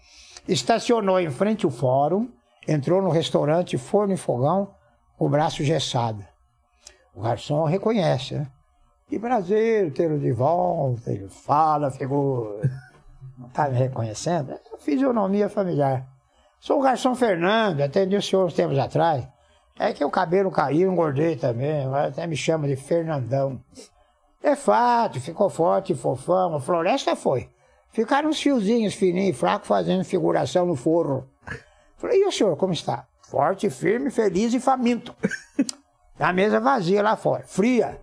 estacionou 0.47 1.20
em 1.20 1.30
frente 1.30 1.66
ao 1.66 1.72
fórum, 1.72 2.30
entrou 2.68 3.01
no 3.01 3.10
restaurante 3.10 3.78
Forno 3.78 4.14
e 4.14 4.18
Fogão, 4.18 4.70
o 5.18 5.28
braço 5.28 5.64
gessado. 5.64 6.24
O 7.14 7.22
garçom 7.22 7.66
reconhece, 7.66 8.36
né? 8.36 8.47
Que 9.10 9.20
prazer 9.20 9.91
tê-lo 9.91 10.20
de 10.20 10.32
volta, 10.32 11.12
ele 11.12 11.28
fala, 11.28 11.91
ficou... 11.91 12.62
Está 13.47 13.69
me 13.69 13.77
reconhecendo? 13.77 14.51
É 14.51 14.59
fisionomia 14.79 15.49
familiar. 15.49 16.05
Sou 16.59 16.79
o 16.79 16.81
garçom 16.81 17.15
Fernando, 17.15 17.81
atendi 17.81 18.15
o 18.15 18.21
senhor 18.21 18.45
uns 18.45 18.53
tempos 18.53 18.77
atrás. 18.77 19.27
É 19.77 19.93
que 19.93 20.03
o 20.03 20.11
cabelo 20.11 20.51
caiu, 20.51 20.91
engordei 20.91 21.37
também, 21.37 21.85
até 21.93 22.27
me 22.27 22.35
chama 22.35 22.67
de 22.67 22.75
Fernandão. 22.75 23.63
É 24.43 24.55
fato, 24.55 25.21
ficou 25.21 25.49
forte, 25.49 25.95
fofão, 25.95 26.55
a 26.55 26.59
floresta 26.59 27.15
foi. 27.15 27.49
Ficaram 27.91 28.29
uns 28.29 28.41
fiozinhos 28.41 28.93
fininhos, 28.93 29.37
fracos, 29.37 29.67
fazendo 29.67 30.03
figuração 30.03 30.65
no 30.65 30.75
forro. 30.75 31.27
Falei, 31.97 32.21
e 32.21 32.25
o 32.25 32.31
senhor, 32.31 32.55
como 32.57 32.73
está? 32.73 33.07
Forte, 33.21 33.69
firme, 33.69 34.09
feliz 34.09 34.53
e 34.53 34.59
faminto. 34.59 35.15
A 36.19 36.33
mesa 36.33 36.59
vazia 36.59 37.01
lá 37.01 37.15
fora, 37.15 37.43
fria. 37.47 38.01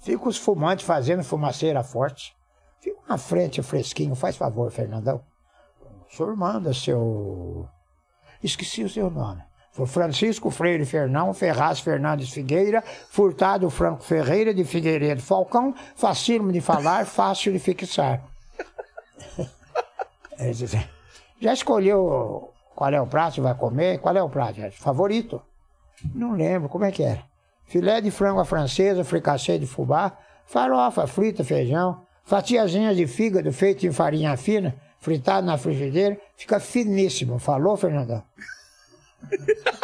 Fica 0.00 0.28
os 0.28 0.36
fumantes 0.36 0.84
fazendo 0.84 1.22
fumaceira 1.22 1.84
forte. 1.84 2.34
Na 3.12 3.18
frente 3.18 3.62
fresquinho, 3.62 4.14
faz 4.14 4.38
favor, 4.38 4.70
Fernandão. 4.70 5.20
O 6.10 6.16
senhor 6.16 6.34
manda, 6.34 6.72
seu. 6.72 7.68
Esqueci 8.42 8.82
o 8.84 8.88
seu 8.88 9.10
nome. 9.10 9.42
Foi 9.70 9.84
Francisco 9.84 10.50
Freire 10.50 10.86
Fernão, 10.86 11.34
Ferraz 11.34 11.78
Fernandes 11.80 12.30
Figueira, 12.30 12.82
Furtado 13.10 13.68
Franco 13.68 14.02
Ferreira 14.02 14.54
de 14.54 14.64
Figueiredo 14.64 15.20
Falcão, 15.20 15.74
facílimo 15.94 16.50
de 16.50 16.62
falar, 16.62 17.04
fácil 17.04 17.52
de 17.52 17.58
fixar. 17.58 18.22
Assim, 20.40 20.82
Já 21.38 21.52
escolheu 21.52 22.50
qual 22.74 22.94
é 22.94 23.00
o 23.00 23.06
prato 23.06 23.34
que 23.34 23.40
vai 23.42 23.54
comer? 23.54 23.98
Qual 23.98 24.16
é 24.16 24.22
o 24.22 24.30
prato? 24.30 24.58
Favorito? 24.70 25.42
Não 26.14 26.32
lembro, 26.32 26.70
como 26.70 26.86
é 26.86 26.90
que 26.90 27.02
era? 27.02 27.22
Filé 27.66 28.00
de 28.00 28.10
frango 28.10 28.40
à 28.40 28.44
francesa, 28.46 29.04
fricassê 29.04 29.58
de 29.58 29.66
fubá, 29.66 30.16
farofa, 30.46 31.06
frita, 31.06 31.44
feijão, 31.44 32.06
fatiazinhas 32.24 32.96
de 32.96 33.06
fígado 33.06 33.52
feito 33.52 33.86
em 33.86 33.92
farinha 33.92 34.36
fina, 34.36 34.74
fritado 34.98 35.46
na 35.46 35.58
frigideira, 35.58 36.18
fica 36.36 36.60
finíssimo. 36.60 37.38
Falou, 37.38 37.76
Fernandão? 37.76 38.22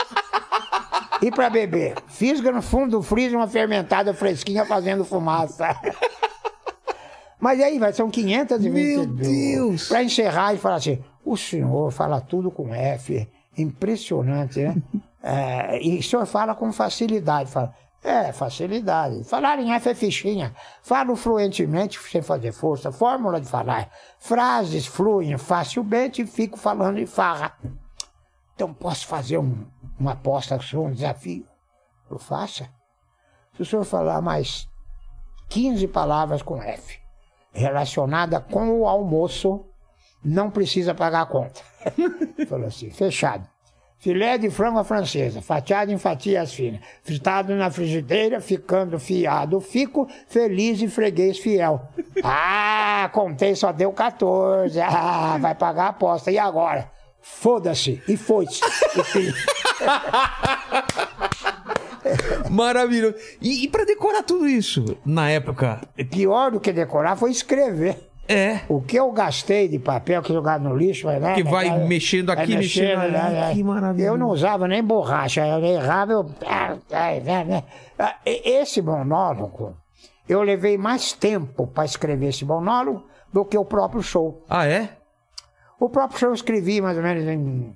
E 1.20 1.30
para 1.30 1.50
beber? 1.50 1.94
Fisga 2.06 2.52
no 2.52 2.62
fundo 2.62 2.98
do 2.98 3.02
freezer 3.02 3.36
uma 3.36 3.48
fermentada 3.48 4.14
fresquinha 4.14 4.64
fazendo 4.64 5.04
fumaça. 5.04 5.76
Mas 7.40 7.60
aí, 7.60 7.78
vai, 7.78 7.92
são 7.92 8.10
520 8.10 8.72
Meu 8.72 9.06
Deus! 9.06 9.88
Para 9.88 10.02
encerrar 10.02 10.54
e 10.54 10.58
falar 10.58 10.76
assim, 10.76 11.02
o 11.24 11.36
senhor 11.36 11.90
fala 11.92 12.20
tudo 12.20 12.50
com 12.50 12.74
F, 12.74 13.28
impressionante, 13.56 14.60
né? 14.60 14.76
É, 15.20 15.82
e 15.82 15.98
o 15.98 16.02
senhor 16.02 16.24
fala 16.26 16.54
com 16.54 16.72
facilidade. 16.72 17.50
Fala, 17.50 17.74
é, 18.02 18.32
facilidade. 18.32 19.24
Falar 19.24 19.58
em 19.58 19.72
F 19.72 19.90
é 19.90 19.94
fichinha. 19.94 20.54
Falo 20.82 21.16
fluentemente 21.16 21.98
sem 22.00 22.22
fazer 22.22 22.52
força. 22.52 22.92
Fórmula 22.92 23.40
de 23.40 23.48
falar. 23.48 23.90
Frases 24.18 24.86
fluem 24.86 25.36
facilmente 25.36 26.22
e 26.22 26.26
fico 26.26 26.56
falando 26.56 26.98
em 26.98 27.06
farra. 27.06 27.56
Então 28.54 28.72
posso 28.72 29.06
fazer 29.06 29.38
um, 29.38 29.66
uma 29.98 30.12
aposta, 30.12 30.58
um 30.74 30.92
desafio? 30.92 31.46
Eu 32.10 32.18
faça. 32.18 32.68
Se 33.54 33.62
o 33.62 33.66
senhor 33.66 33.84
falar 33.84 34.20
mais 34.20 34.68
15 35.48 35.88
palavras 35.88 36.42
com 36.42 36.62
F, 36.62 37.00
relacionada 37.52 38.40
com 38.40 38.80
o 38.80 38.86
almoço, 38.86 39.64
não 40.24 40.50
precisa 40.50 40.94
pagar 40.94 41.22
a 41.22 41.26
conta. 41.26 41.60
Falou 42.48 42.66
assim, 42.66 42.90
fechado. 42.90 43.48
Filé 44.00 44.38
de 44.38 44.48
frango 44.48 44.78
à 44.78 44.84
francesa, 44.84 45.42
fatiado 45.42 45.90
em 45.90 45.98
fatias 45.98 46.52
finas, 46.52 46.80
fritado 47.02 47.52
na 47.56 47.68
frigideira, 47.68 48.40
ficando 48.40 48.96
fiado, 48.96 49.60
fico 49.60 50.08
feliz 50.28 50.80
e 50.80 50.88
freguês 50.88 51.38
fiel. 51.38 51.82
Ah, 52.22 53.08
contei, 53.12 53.54
só 53.54 53.70
deu 53.70 53.92
14. 53.92 54.80
Ah, 54.80 55.38
vai 55.40 55.54
pagar 55.54 55.84
a 55.84 55.88
aposta. 55.90 56.32
E 56.32 56.38
agora? 56.38 56.90
Foda-se. 57.20 58.02
E 58.08 58.16
foi-se. 58.16 58.60
Maravilhoso. 62.50 63.14
E, 63.40 63.64
e 63.64 63.68
pra 63.68 63.84
decorar 63.84 64.24
tudo 64.24 64.48
isso, 64.48 64.98
na 65.06 65.30
época? 65.30 65.80
Pior 66.10 66.50
do 66.50 66.58
que 66.58 66.72
decorar 66.72 67.14
foi 67.16 67.30
escrever. 67.30 68.07
É. 68.28 68.60
O 68.68 68.82
que 68.82 68.96
eu 68.98 69.10
gastei 69.10 69.68
de 69.68 69.78
papel 69.78 70.20
que 70.20 70.34
jogado 70.34 70.62
no 70.62 70.76
lixo, 70.76 71.06
vai 71.06 71.18
lá, 71.18 71.32
Que 71.32 71.42
vai 71.42 71.86
mexendo 71.86 72.26
vai 72.26 72.44
aqui, 72.44 72.56
mexendo 72.56 73.10
né, 73.10 73.52
Que 73.54 73.64
maravilha. 73.64 74.04
Eu 74.06 74.18
não 74.18 74.28
usava 74.28 74.68
nem 74.68 74.84
borracha, 74.84 75.46
eu 75.46 75.64
errava, 75.64 76.12
eu. 76.12 76.26
Ah, 76.46 76.76
e- 78.26 78.42
Esse 78.60 78.82
monólogo, 78.82 79.74
eu 80.28 80.42
levei 80.42 80.76
mais 80.76 81.12
tempo 81.12 81.66
para 81.66 81.86
escrever 81.86 82.28
esse 82.28 82.44
monólogo 82.44 83.04
do 83.32 83.44
que 83.46 83.56
o 83.56 83.64
próprio 83.64 84.02
show. 84.02 84.44
Ah, 84.48 84.66
é? 84.66 84.90
O 85.80 85.88
próprio 85.88 86.18
show 86.18 86.28
eu 86.28 86.34
escrevi 86.34 86.80
mais 86.82 86.96
ou 86.98 87.02
menos 87.02 87.24
em 87.24 87.72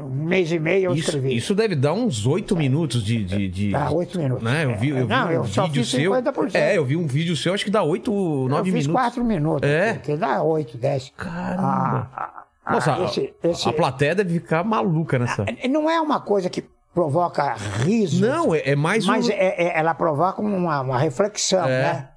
um 0.00 0.08
mês 0.24 0.50
e 0.52 0.58
meio, 0.58 0.86
eu 0.86 0.94
Isso, 0.94 1.04
escrevi. 1.10 1.34
isso 1.36 1.54
deve 1.54 1.74
dar 1.74 1.92
uns 1.92 2.26
oito 2.26 2.56
minutos 2.56 3.02
de. 3.02 3.24
de, 3.24 3.48
de- 3.48 3.70
Dá 3.72 3.90
oito 3.90 4.18
minutos. 4.18 4.42
Né? 4.44 4.64
Eu 4.64 4.76
vi, 4.76 4.88
eu 4.90 4.96
vi 5.06 5.06
Não, 5.06 5.26
um 5.28 5.30
eu 5.30 5.44
só 5.44 5.64
vídeo 5.66 5.82
fiz 5.84 5.90
seu. 5.90 6.12
50%. 6.12 6.54
É, 6.54 6.76
eu 6.78 6.84
vi 6.84 6.96
um 6.96 7.06
vídeo 7.06 7.36
seu, 7.36 7.54
acho 7.54 7.64
que 7.64 7.70
dá 7.70 7.82
oito, 7.82 8.10
eu 8.12 8.48
nove 8.48 8.70
fiz 8.72 8.86
minutos. 8.86 8.92
quatro 9.02 9.24
minutos, 9.24 9.68
É? 9.68 9.94
que 9.94 10.16
dá 10.16 10.42
oito, 10.42 10.76
dez. 10.78 11.12
Caramba. 11.16 12.10
Ah, 12.14 12.44
ah, 12.64 12.72
Nossa, 12.72 12.92
ah, 12.92 12.96
a- 12.96 13.04
esse- 13.04 13.34
esse- 13.42 13.68
a 13.68 13.72
plateia 13.72 14.14
deve 14.14 14.34
ficar 14.40 14.62
maluca 14.64 15.18
nessa. 15.18 15.44
Não 15.68 15.88
é 15.88 16.00
uma 16.00 16.20
coisa 16.20 16.48
que 16.50 16.64
provoca 16.94 17.54
riso. 17.84 18.26
Não, 18.26 18.54
é, 18.54 18.62
é 18.70 18.76
mais 18.76 19.06
Mas 19.06 19.28
um. 19.28 19.30
é- 19.30 19.34
é- 19.34 19.78
ela 19.78 19.94
provoca 19.94 20.40
uma, 20.42 20.80
uma 20.80 20.98
reflexão, 20.98 21.64
É. 21.66 21.82
né? 21.82 22.08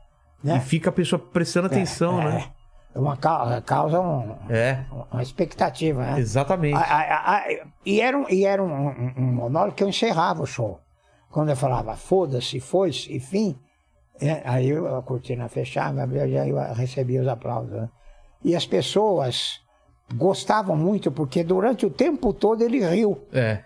né? 0.43 0.57
E 0.57 0.59
fica 0.59 0.89
a 0.89 0.93
pessoa 0.93 1.19
prestando 1.19 1.67
atenção, 1.67 2.19
é, 2.21 2.25
né? 2.25 2.45
É 2.93 2.99
uma 2.99 3.15
causa, 3.15 3.61
causa 3.61 4.01
um- 4.01 4.35
É, 4.49 4.83
uma 5.11 5.21
expectativa, 5.23 6.01
né? 6.03 6.19
exatamente. 6.19 6.75
A- 6.75 6.79
a- 6.81 7.37
a- 7.37 7.43
e 7.85 8.01
era, 8.01 8.17
um, 8.17 8.25
e 8.29 8.45
era 8.45 8.61
um, 8.61 8.67
um- 8.87 9.13
um 9.17 9.21
monólogo 9.33 9.75
que 9.75 9.83
eu 9.83 9.87
encerrava 9.89 10.43
o 10.43 10.45
show. 10.45 10.79
Quando 11.29 11.49
eu 11.49 11.55
falava 11.55 11.95
foda-se, 11.95 12.59
foi-se, 12.59 13.15
enfim, 13.15 13.57
é, 14.19 14.41
aí 14.43 14.67
eu, 14.69 14.93
a 14.97 15.01
cortina 15.01 15.47
fechava, 15.47 16.03
abria, 16.03 16.27
e 16.27 16.37
aí 16.37 16.49
eu 16.49 16.57
recebia 16.73 17.21
os 17.21 17.27
aplausos. 17.29 17.71
né? 17.71 17.89
E 18.43 18.55
as 18.55 18.65
pessoas 18.65 19.61
gostavam 20.13 20.75
muito, 20.75 21.09
porque 21.11 21.43
durante 21.45 21.85
o 21.85 21.89
tempo 21.89 22.33
todo 22.33 22.61
ele 22.61 22.85
riu. 22.85 23.25
É. 23.31 23.59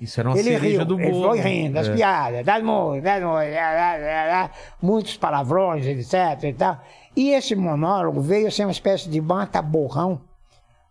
Isso 0.00 0.20
era 0.20 0.28
uma 0.28 0.38
Ele 0.38 0.44
cereja 0.52 0.76
riu, 0.78 0.84
do 0.84 1.00
ele 1.00 1.10
bolo. 1.10 1.28
foi 1.30 1.40
rindo 1.40 1.74
das 1.74 1.88
É. 1.88 1.94
piadas, 1.96 2.44
das 2.46 2.62
músicas, 2.62 3.02
das 3.02 3.22
músicas, 3.24 4.50
muitos 4.80 5.16
palavrões, 5.16 5.84
etc 5.84 6.44
e 6.44 6.52
tal. 6.52 6.80
E 7.18 7.30
esse 7.30 7.56
monólogo 7.56 8.20
veio 8.20 8.48
ser 8.52 8.64
uma 8.64 8.70
espécie 8.70 9.08
de 9.08 9.20
mata-borrão 9.20 10.20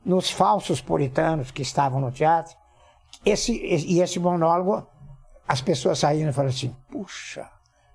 nos 0.04 0.30
falsos 0.30 0.82
puritanos 0.82 1.52
que 1.52 1.62
estavam 1.62 2.02
no 2.02 2.12
teatro. 2.12 2.54
Esse, 3.26 3.54
e 3.54 4.02
esse 4.02 4.20
monólogo, 4.20 4.86
as 5.48 5.62
pessoas 5.62 6.00
saíram 6.00 6.30
e 6.30 6.34
falaram 6.34 6.54
assim, 6.54 6.76
puxa, 6.92 7.48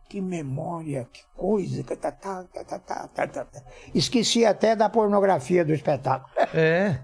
que 0.09 0.19
memória, 0.19 1.07
que 1.13 1.21
coisa, 1.37 1.83
que 1.83 1.95
tá, 1.95 2.11
tá, 2.11 2.45
tá, 2.45 2.65
tá, 2.65 2.79
tá, 2.79 3.09
tá, 3.09 3.27
tá, 3.27 3.45
tá. 3.45 3.63
Esqueci 3.95 4.47
até 4.47 4.75
da 4.75 4.89
pornografia 4.89 5.63
do 5.63 5.75
espetáculo. 5.75 6.33
É. 6.55 7.01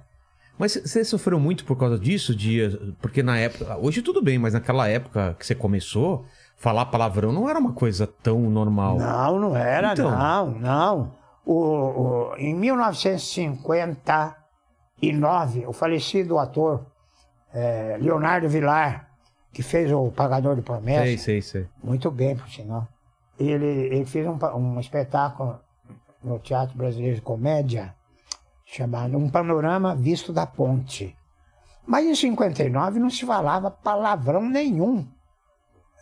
Mas 0.58 0.76
você 0.76 1.04
sofreu 1.04 1.38
muito 1.38 1.66
por 1.66 1.76
causa 1.76 1.98
disso? 1.98 2.34
De, 2.34 2.94
porque 3.02 3.22
na 3.22 3.38
época. 3.38 3.76
Hoje 3.76 4.00
tudo 4.00 4.22
bem, 4.22 4.38
mas 4.38 4.54
naquela 4.54 4.88
época 4.88 5.36
que 5.38 5.46
você 5.46 5.54
começou, 5.54 6.24
falar 6.58 6.86
palavrão 6.86 7.32
não 7.32 7.48
era 7.48 7.58
uma 7.58 7.72
coisa 7.72 8.06
tão 8.06 8.38
normal. 8.50 8.98
Não, 8.98 9.38
não 9.38 9.56
era, 9.56 9.92
Então. 9.92 10.10
não, 10.10 10.50
não. 10.50 11.12
O, 11.46 11.54
o- 12.32 12.36
em 12.36 12.52
1959, 15.00 15.66
o 15.66 15.72
falecido 15.72 16.38
ator 16.38 16.84
eh, 17.54 17.96
Leonardo 18.00 18.48
Vilar, 18.48 19.08
que 19.52 19.62
fez 19.62 19.90
o 19.92 20.10
Pagador 20.10 20.54
de 20.56 20.62
Promessas, 20.62 21.04
Sei, 21.04 21.18
sei, 21.18 21.42
sei. 21.42 21.66
muito 21.82 22.10
bem, 22.10 22.36
por 22.36 22.48
sinal, 22.48 22.86
ele, 23.38 23.64
ele 23.66 24.04
fez 24.04 24.26
um, 24.26 24.36
um 24.56 24.78
espetáculo 24.80 25.58
no 26.22 26.38
Teatro 26.38 26.76
Brasileiro 26.76 27.14
de 27.16 27.22
Comédia, 27.22 27.94
chamado 28.66 29.16
Um 29.16 29.30
Panorama 29.30 29.94
Visto 29.94 30.32
da 30.32 30.46
Ponte. 30.46 31.16
Mas 31.86 32.04
em 32.04 32.14
59 32.14 32.98
não 33.00 33.08
se 33.08 33.24
falava 33.24 33.70
palavrão 33.70 34.42
nenhum. 34.42 35.06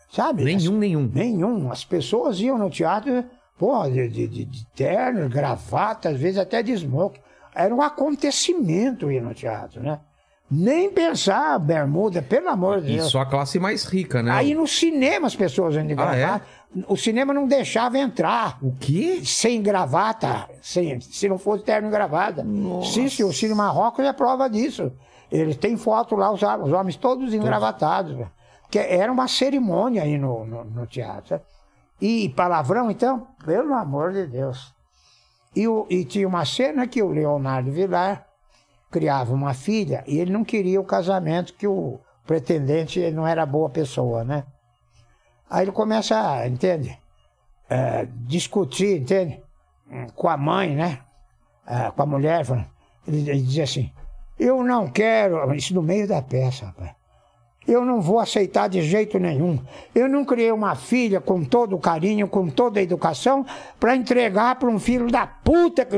Sabe? 0.09 0.45
Nenhum, 0.45 0.79
nenhum. 0.79 1.11
Nenhum. 1.13 1.71
As 1.73 1.85
pessoas 1.85 2.41
iam 2.41 2.57
no 2.59 2.71
teatro, 2.71 3.25
pô, 3.59 3.83
de, 3.89 4.09
de, 4.09 4.27
de, 4.27 4.45
de 4.45 4.67
terno, 4.75 5.29
gravata, 5.29 6.09
às 6.11 6.17
vezes 6.19 6.39
até 6.39 6.63
de 6.63 6.77
smoke. 6.77 7.21
Era 7.55 7.75
um 7.75 7.81
acontecimento 7.83 9.11
ir 9.11 9.23
no 9.23 9.35
teatro, 9.35 9.83
né? 9.83 10.01
Nem 10.49 10.89
pensar 10.91 11.59
bermuda, 11.59 12.23
pelo 12.23 12.49
amor 12.49 12.81
de 12.81 12.95
Deus. 12.97 13.11
só 13.11 13.21
a 13.23 13.27
classe 13.27 13.59
mais 13.59 13.85
rica, 13.85 14.23
né? 14.23 14.31
Aí 14.31 14.55
no 14.55 14.67
cinema 14.67 15.27
as 15.27 15.35
pessoas 15.35 15.75
iam 15.75 15.85
de 15.87 15.95
Ah, 15.99 16.15
é? 16.15 16.19
gravata. 16.21 16.47
O 16.87 16.97
cinema 16.97 17.33
não 17.35 17.47
deixava 17.49 17.99
entrar 17.99 18.59
O 18.63 18.73
quê? 18.79 19.23
sem 19.25 19.61
gravata, 19.63 20.49
sem, 20.61 21.01
se 21.01 21.29
não 21.29 21.37
fosse 21.39 21.65
terno 21.65 21.89
e 21.89 21.91
gravata. 21.91 22.45
Sim, 22.85 23.09
sim, 23.09 23.25
o 23.25 23.33
Cine 23.33 23.55
Marrocos 23.55 24.05
é 24.05 24.13
prova 24.13 24.49
disso. 24.49 24.93
Eles 25.33 25.57
têm 25.57 25.77
foto 25.77 26.15
lá, 26.15 26.31
os, 26.31 26.41
os 26.43 26.73
homens 26.73 26.95
todos 26.97 27.35
engravatados. 27.35 28.17
Que 28.71 28.79
era 28.79 29.11
uma 29.13 29.29
cerimônia 29.29 30.03
aí 30.03 30.19
no, 30.19 30.45
no, 30.45 30.65
no 30.65 30.87
teatro. 30.87 31.41
E 32.01 32.29
palavrão, 32.31 32.91
então, 32.91 33.29
pelo 33.45 33.73
amor 33.75 34.13
de 34.13 34.27
Deus. 34.27 34.75
E, 35.55 35.67
o- 35.67 35.87
e 35.89 36.05
tinha 36.05 36.29
uma 36.29 36.45
cena 36.45 36.87
que 36.87 37.03
o 37.03 37.09
Leonardo 37.11 37.71
Vilar 37.73 38.27
criava 38.91 39.33
uma 39.33 39.55
filha 39.55 40.05
e 40.07 40.19
ele 40.19 40.33
não 40.33 40.45
queria 40.45 40.81
o 40.81 40.85
casamento 40.85 41.55
que 41.55 41.67
o 41.67 41.99
pretendente 42.27 43.11
não 43.11 43.27
era 43.27 43.47
boa 43.47 43.71
pessoa, 43.71 44.25
né? 44.25 44.45
Aí 45.49 45.65
ele 45.65 45.73
começa, 45.73 46.19
a, 46.33 46.47
entende? 46.49 46.99
É, 47.71 48.07
discutir, 48.27 49.01
entende? 49.01 49.41
Com 50.15 50.29
a 50.29 50.37
mãe, 50.37 50.75
né? 50.75 51.01
É, 51.67 51.91
com 51.91 52.03
a 52.03 52.07
mulher. 52.07 52.45
Ele, 53.07 53.31
ele 53.31 53.41
dizia 53.43 53.65
assim: 53.65 53.93
Eu 54.39 54.63
não 54.65 54.89
quero. 54.91 55.55
Isso 55.55 55.73
no 55.75 55.83
meio 55.83 56.07
da 56.09 56.21
peça, 56.21 56.67
rapaz. 56.67 56.96
Eu 57.67 57.85
não 57.85 58.01
vou 58.01 58.19
aceitar 58.21 58.69
de 58.69 58.81
jeito 58.83 59.19
nenhum. 59.19 59.59
Eu 59.95 60.09
não 60.09 60.25
criei 60.25 60.53
uma 60.53 60.75
filha 60.75 61.21
com 61.21 61.45
todo 61.45 61.75
o 61.75 61.81
carinho, 61.81 62.29
com 62.29 62.49
toda 62.49 62.79
a 62.79 62.83
educação, 62.83 63.45
para 63.81 63.97
entregar 63.97 64.57
para 64.59 64.69
um 64.69 64.79
filho 64.79 65.11
da 65.11 65.27
puta. 65.27 65.85
que- 65.85 65.97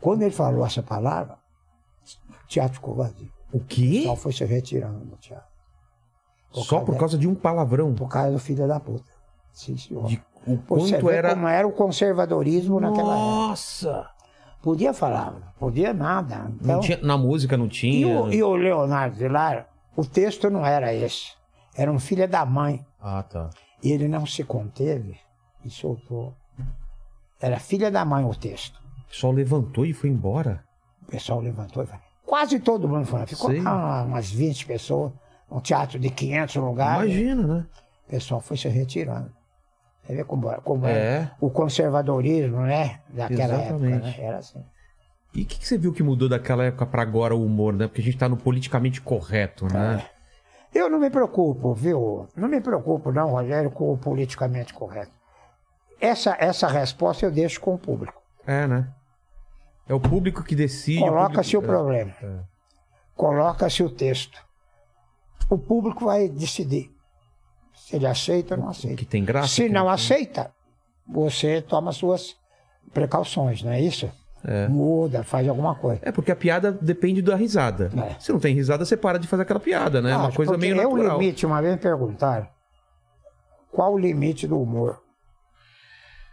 Quando 0.00 0.22
ele 0.22 0.30
falou 0.32 0.64
essa 0.66 0.82
palavra, 0.82 1.36
O 2.44 2.48
teatro 2.48 2.74
ficou 2.74 2.94
vazio. 2.94 3.28
O 3.52 3.58
quê? 3.60 4.02
Só 4.04 4.14
foi 4.14 4.32
se 4.32 4.44
retirando 4.44 5.04
do 5.04 5.16
teatro. 5.16 5.48
Só 6.52 6.80
por 6.80 6.96
causa 6.96 7.18
de 7.18 7.26
um 7.26 7.34
palavrão. 7.34 7.92
Por 7.94 8.08
causa 8.08 8.30
do 8.32 8.38
filho 8.38 8.66
da 8.68 8.78
puta. 8.78 9.04
Sim, 9.52 9.76
senhor. 9.76 10.06
De 10.06 10.22
o 10.46 10.56
quanto 10.58 11.10
era. 11.10 11.30
como 11.34 11.48
era 11.48 11.66
o 11.66 11.72
conservadorismo 11.72 12.78
naquela 12.78 13.14
época. 13.16 13.26
Nossa! 13.48 14.10
Podia 14.62 14.92
falar, 14.92 15.54
podia 15.58 15.92
nada. 15.92 16.50
Então, 16.60 16.80
tinha, 16.80 16.98
na 17.02 17.16
música 17.18 17.56
não 17.56 17.66
e, 17.66 17.68
tinha. 17.68 18.20
o, 18.22 18.32
e 18.32 18.42
o 18.42 18.54
Leonardo 18.54 19.16
Vilar, 19.16 19.68
o 19.96 20.04
texto 20.04 20.50
não 20.50 20.64
era 20.64 20.92
esse. 20.94 21.32
Era 21.74 21.90
um 21.90 21.98
filho 21.98 22.28
da 22.28 22.44
mãe. 22.44 22.84
Ah, 23.00 23.22
tá. 23.22 23.50
E 23.82 23.90
ele 23.92 24.08
não 24.08 24.24
se 24.26 24.42
conteve 24.44 25.18
e 25.64 25.70
soltou. 25.70 26.34
Era 27.40 27.58
filha 27.58 27.90
da 27.90 28.04
mãe 28.04 28.24
o 28.24 28.34
texto. 28.34 28.80
O 29.04 29.08
pessoal 29.08 29.32
levantou 29.32 29.84
e 29.86 29.92
foi 29.92 30.10
embora. 30.10 30.64
O 31.02 31.06
pessoal 31.10 31.40
levantou 31.40 31.82
e 31.82 31.86
falou. 31.86 32.02
Quase 32.24 32.58
todo 32.58 32.88
mundo 32.88 33.06
foi. 33.06 33.24
Ficou 33.26 33.52
lá 33.62 34.02
umas 34.02 34.30
20 34.30 34.66
pessoas, 34.66 35.12
um 35.50 35.60
teatro 35.60 35.98
de 35.98 36.10
500 36.10 36.56
lugares. 36.56 37.12
Imagina, 37.12 37.46
né? 37.46 37.66
O 38.06 38.10
pessoal 38.10 38.40
foi 38.40 38.56
se 38.56 38.68
retirando. 38.68 39.30
Você 40.02 40.14
vê 40.16 40.24
como, 40.24 40.48
como 40.62 40.86
É. 40.86 40.92
é 40.92 41.30
o 41.40 41.50
conservadorismo, 41.50 42.60
né? 42.62 43.00
Daquela 43.08 43.54
Exatamente. 43.54 43.94
época, 43.94 44.06
né? 44.06 44.26
Era 44.26 44.38
assim. 44.38 44.64
E 45.36 45.42
o 45.42 45.46
que, 45.46 45.58
que 45.58 45.66
você 45.66 45.76
viu 45.76 45.92
que 45.92 46.02
mudou 46.02 46.28
daquela 46.28 46.64
época 46.64 46.86
pra 46.86 47.02
agora 47.02 47.34
o 47.34 47.44
humor, 47.44 47.74
né? 47.74 47.86
Porque 47.86 48.00
a 48.00 48.04
gente 48.04 48.16
tá 48.16 48.28
no 48.28 48.36
politicamente 48.36 49.00
correto, 49.02 49.66
né? 49.66 50.08
Eu 50.74 50.88
não 50.88 50.98
me 50.98 51.10
preocupo, 51.10 51.74
viu? 51.74 52.26
Não 52.34 52.48
me 52.48 52.60
preocupo, 52.60 53.12
não, 53.12 53.30
Rogério, 53.30 53.70
com 53.70 53.92
o 53.92 53.98
politicamente 53.98 54.72
correto. 54.72 55.12
Essa, 56.00 56.36
essa 56.38 56.66
resposta 56.66 57.24
eu 57.26 57.30
deixo 57.30 57.60
com 57.60 57.74
o 57.74 57.78
público. 57.78 58.20
É, 58.46 58.66
né? 58.66 58.88
É 59.88 59.94
o 59.94 60.00
público 60.00 60.42
que 60.42 60.54
decide. 60.54 61.00
Coloca-se 61.00 61.56
o 61.56 61.60
público- 61.60 61.78
problema. 61.82 62.14
é. 62.22 62.40
Coloca-se 63.14 63.82
o 63.82 63.90
texto. 63.90 64.38
O 65.48 65.56
público 65.58 66.04
vai 66.06 66.28
decidir 66.28 66.90
se 67.74 67.96
ele 67.96 68.06
aceita 68.06 68.54
ou 68.54 68.60
não 68.60 68.66
O 68.68 68.70
aceita. 68.70 68.96
que 68.96 69.04
tem 69.04 69.24
graça. 69.24 69.48
Se 69.48 69.68
não 69.68 69.84
tem. 69.84 69.92
aceita, 69.94 70.50
você 71.06 71.62
toma 71.62 71.92
suas 71.92 72.36
precauções, 72.92 73.62
não 73.62 73.72
é 73.72 73.80
isso? 73.80 74.10
É. 74.48 74.68
Muda, 74.68 75.24
faz 75.24 75.48
alguma 75.48 75.74
coisa. 75.74 76.00
É, 76.04 76.12
porque 76.12 76.30
a 76.30 76.36
piada 76.36 76.70
depende 76.70 77.20
da 77.20 77.34
risada. 77.34 77.90
É. 77.96 78.14
Se 78.20 78.30
não 78.32 78.38
tem 78.38 78.54
risada, 78.54 78.84
você 78.84 78.96
para 78.96 79.18
de 79.18 79.26
fazer 79.26 79.42
aquela 79.42 79.58
piada, 79.58 80.00
né? 80.00 80.12
É 80.12 80.16
uma 80.16 80.30
coisa 80.30 80.56
meio 80.56 80.80
é 80.80 80.86
o 80.86 80.92
natural. 80.96 81.18
limite, 81.18 81.44
uma 81.44 81.60
vez 81.60 81.74
me 81.74 81.80
perguntaram, 81.80 82.46
qual 83.72 83.94
o 83.94 83.98
limite 83.98 84.46
do 84.46 84.60
humor? 84.60 85.02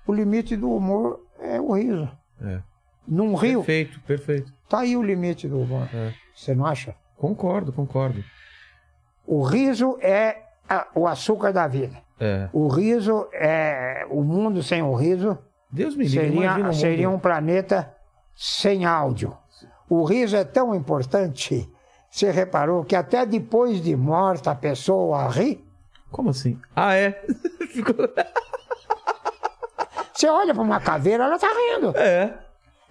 O 0.05 0.13
limite 0.13 0.55
do 0.55 0.71
humor 0.71 1.21
é 1.39 1.59
o 1.59 1.71
riso. 1.73 2.07
É. 2.41 2.59
Num 3.07 3.33
rio, 3.35 3.59
Perfeito, 3.59 3.99
perfeito. 4.01 4.53
tá 4.69 4.79
aí 4.81 4.95
o 4.95 5.01
limite 5.01 5.47
do 5.47 5.59
humor. 5.59 5.89
É. 5.93 6.13
Você 6.35 6.53
não 6.53 6.65
acha? 6.65 6.95
Concordo, 7.17 7.73
concordo. 7.73 8.23
O 9.25 9.41
riso 9.43 9.97
é 10.01 10.37
a- 10.69 10.87
o 10.93 11.07
açúcar 11.07 11.51
da 11.51 11.67
vida. 11.67 11.97
É. 12.19 12.47
O 12.53 12.67
riso 12.67 13.27
é. 13.33 14.05
O 14.09 14.21
mundo 14.23 14.61
sem 14.61 14.81
o 14.83 14.93
riso 14.93 15.37
Deus 15.71 15.95
me 15.95 16.05
livre, 16.05 16.27
seria, 16.29 16.73
seria 16.73 17.09
um 17.09 17.17
planeta 17.17 17.91
sem 18.35 18.85
áudio. 18.85 19.37
O 19.89 20.03
riso 20.03 20.35
é 20.35 20.43
tão 20.43 20.73
importante. 20.73 21.69
Você 22.09 22.29
reparou 22.31 22.83
que 22.83 22.95
até 22.95 23.25
depois 23.25 23.81
de 23.81 23.95
morta 23.95 24.51
a 24.51 24.55
pessoa 24.55 25.27
ri? 25.29 25.63
Como 26.11 26.29
assim? 26.29 26.59
Ah, 26.75 26.93
é? 26.95 27.11
Ficou- 27.73 27.95
Você 30.13 30.27
olha 30.27 30.53
para 30.53 30.63
uma 30.63 30.79
caveira, 30.79 31.23
ela 31.25 31.39
tá 31.39 31.47
rindo. 31.47 31.97
é. 31.97 32.37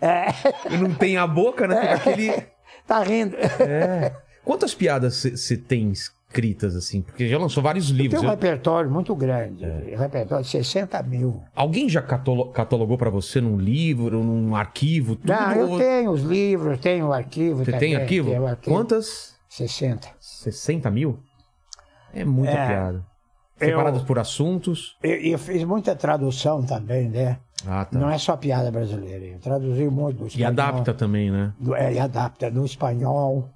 É, 0.04 0.26
E 0.68 0.76
não 0.78 0.92
tem 0.92 1.16
a 1.16 1.24
boca, 1.28 1.68
né? 1.68 1.96
Fica 1.96 2.10
aquele... 2.10 2.46
tá 2.88 2.98
rindo. 3.04 3.36
É. 3.36 4.12
Quantas 4.44 4.74
piadas 4.74 5.14
você 5.22 5.56
tem 5.56 5.92
escritas, 6.32 6.74
assim? 6.74 7.02
Porque 7.02 7.28
já 7.28 7.38
lançou 7.38 7.62
vários 7.62 7.88
Tem 7.88 7.96
livros. 7.96 8.22
um 8.22 8.24
Eu- 8.24 8.30
repertório 8.30 8.90
muito 8.90 9.14
grande. 9.14 9.64
É. 9.64 9.94
Repertório 9.96 10.42
de 10.44 10.50
60 10.50 11.02
mil. 11.02 11.42
Alguém 11.54 11.88
já 11.88 12.00
catalo- 12.00 12.50
catalogou 12.50 12.96
pra 12.96 13.10
você 13.10 13.40
num 13.40 13.58
livro, 13.58 14.22
num 14.24 14.56
arquivo? 14.56 15.14
Tudo? 15.16 15.28
Não, 15.32 15.52
eu 15.52 15.78
tenho 15.78 16.10
os 16.10 16.22
livros, 16.22 16.78
tenho 16.80 17.08
o 17.08 17.12
arquivo 17.12 17.58
Você 17.64 17.72
também. 17.72 17.90
tem 17.92 17.96
arquivo? 17.96 18.46
Arquivo. 18.46 18.74
Quantas? 18.74 19.34
60. 19.48 20.08
60 20.18 20.90
mil? 20.90 21.18
É 22.14 22.24
muita 22.24 22.52
É. 22.52 22.66
piada. 22.68 23.04
Eu- 23.60 23.68
Separadas 23.68 24.02
por 24.02 24.18
assuntos. 24.18 24.96
Eu, 25.02 25.12
eu 25.20 25.38
fiz 25.38 25.62
muita 25.64 25.94
tradução 25.94 26.62
também, 26.64 27.08
né? 27.08 27.38
Ah, 27.66 27.84
tá. 27.84 27.96
Não 27.96 28.10
é 28.10 28.18
só 28.18 28.36
piada 28.36 28.72
brasileira. 28.72 29.24
Eu 29.26 29.38
traduzi 29.38 29.84
muito 29.88 30.18
do 30.18 30.24
E 30.24 30.28
espanhol. 30.28 30.48
adapta 30.50 30.92
também, 30.94 31.30
né? 31.30 31.52
Do, 31.60 31.74
é, 31.76 31.92
e 31.94 31.98
adapta 31.98 32.50
do 32.50 32.64
espanhol, 32.64 33.48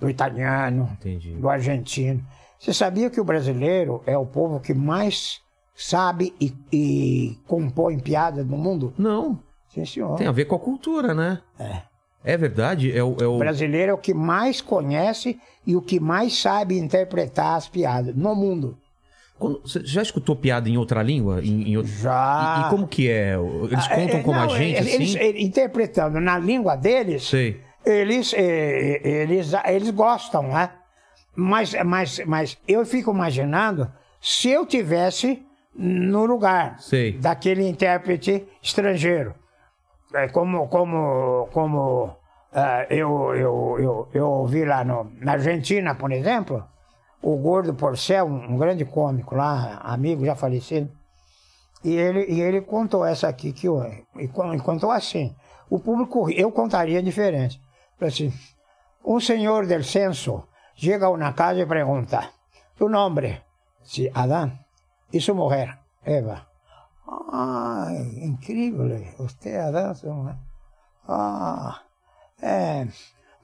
do 0.00 0.08
italiano, 0.08 0.88
Entendi. 1.00 1.32
do 1.34 1.48
argentino. 1.48 2.24
Você 2.58 2.72
sabia 2.74 3.10
que 3.10 3.20
o 3.20 3.24
brasileiro 3.24 4.02
é 4.06 4.16
o 4.16 4.26
povo 4.26 4.58
que 4.60 4.74
mais 4.74 5.40
sabe 5.74 6.34
e, 6.40 6.52
e 6.72 7.38
compõe 7.46 7.98
piada 7.98 8.42
no 8.44 8.56
mundo? 8.56 8.92
Não, 8.98 9.38
Sim, 9.72 9.84
senhor. 9.84 10.16
tem 10.16 10.26
a 10.26 10.32
ver 10.32 10.46
com 10.46 10.56
a 10.56 10.58
cultura, 10.58 11.14
né? 11.14 11.38
É. 11.58 11.82
É 12.22 12.36
verdade? 12.36 12.92
É 12.96 13.02
o, 13.02 13.16
é 13.18 13.26
o- 13.26 13.36
O 13.36 13.38
brasileiro 13.38 13.92
é 13.92 13.94
o 13.94 13.98
que 13.98 14.12
mais 14.12 14.60
conhece 14.60 15.38
e 15.66 15.74
o 15.74 15.80
que 15.80 15.98
mais 15.98 16.36
sabe 16.38 16.78
interpretar 16.78 17.56
as 17.56 17.66
piadas 17.66 18.14
no 18.14 18.34
mundo. 18.34 18.76
Quando- 19.38 19.62
Você 19.62 19.80
já 19.86 20.02
escutou 20.02 20.36
piada 20.36 20.68
em 20.68 20.76
outra 20.76 21.02
língua? 21.02 21.40
Em, 21.42 21.70
em 21.70 21.76
outro- 21.78 21.90
Já. 21.92 22.62
E, 22.64 22.66
e 22.66 22.70
como 22.70 22.86
que 22.86 23.08
é? 23.08 23.36
Eles 23.70 23.86
Ah, 23.86 23.94
contam 23.94 24.18
é, 24.18 24.22
como 24.22 24.38
a 24.38 24.42
não, 24.46 24.54
gente, 24.54 24.76
eles, 24.86 25.14
assim? 25.14 25.18
eles, 25.24 25.42
interpretando 25.42 26.20
na 26.20 26.36
língua 26.38 26.76
deles, 26.76 27.22
Sei. 27.26 27.58
Eles, 27.84 28.32
eh, 28.34 29.00
eles, 29.02 29.52
eles 29.64 29.90
gostam, 29.90 30.44
né? 30.44 30.70
Mas, 31.34 31.74
mas, 31.84 32.18
mas 32.26 32.58
eu 32.66 32.84
fico 32.84 33.10
imaginando 33.10 33.90
se 34.20 34.50
eu 34.50 34.66
tivesse 34.66 35.44
no 35.74 36.26
lugar 36.26 36.78
Sei. 36.80 37.12
daquele 37.12 37.66
intérprete 37.66 38.46
estrangeiro. 38.62 39.34
É 40.12 40.28
como, 40.28 40.68
como, 40.68 41.48
como 41.52 42.16
ah, 42.52 42.84
eu, 42.90 43.34
eu, 43.34 43.76
eu, 43.78 44.08
eu 44.12 44.28
ouvi 44.28 44.64
lá 44.64 44.84
no, 44.84 45.10
na 45.20 45.32
Argentina, 45.32 45.94
por 45.94 46.10
exemplo, 46.10 46.64
o 47.22 47.36
Gordo 47.36 47.74
Porcel, 47.74 48.26
um, 48.26 48.54
um 48.54 48.56
grande 48.56 48.84
cômico 48.84 49.36
lá, 49.36 49.80
amigo 49.84 50.24
já 50.26 50.34
falecido, 50.34 50.90
e 51.84 51.94
ele, 51.94 52.26
e 52.28 52.40
ele 52.40 52.60
contou 52.60 53.04
essa 53.04 53.28
aqui, 53.28 53.52
que 53.52 53.66
eu, 53.66 53.82
e 54.16 54.24
e 54.24 54.28
contou 54.28 54.90
assim. 54.90 55.34
O 55.70 55.78
público, 55.78 56.28
eu 56.30 56.50
contaria 56.50 57.02
diferente. 57.02 57.60
Assim, 58.00 58.32
um 59.04 59.20
senhor 59.20 59.66
del 59.66 59.84
censo 59.84 60.48
chega 60.74 61.06
a 61.06 61.10
uma 61.10 61.32
casa 61.32 61.60
e 61.60 61.66
pergunta, 61.66 62.30
tu 62.76 62.88
nome? 62.88 63.42
Se 63.82 64.10
Adán. 64.14 64.64
E 65.12 65.20
su 65.20 65.34
mujer? 65.34 65.78
Eva. 66.04 66.46
Ay, 67.32 68.24
increíble. 68.24 69.14
Usted 69.18 69.56
Adán. 69.56 69.94
Ah, 71.06 71.82
eh, 72.40 72.88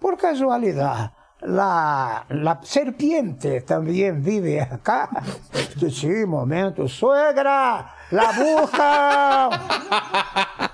por 0.01 0.17
casualidad, 0.17 1.13
la, 1.41 2.25
la 2.29 2.61
serpiente 2.63 3.61
también 3.63 4.23
vive 4.23 4.63
acá. 4.63 5.11
Sí, 5.91 6.25
momento. 6.25 6.89
Suegra, 6.89 7.95
la 8.11 8.33
busca. 8.33 9.51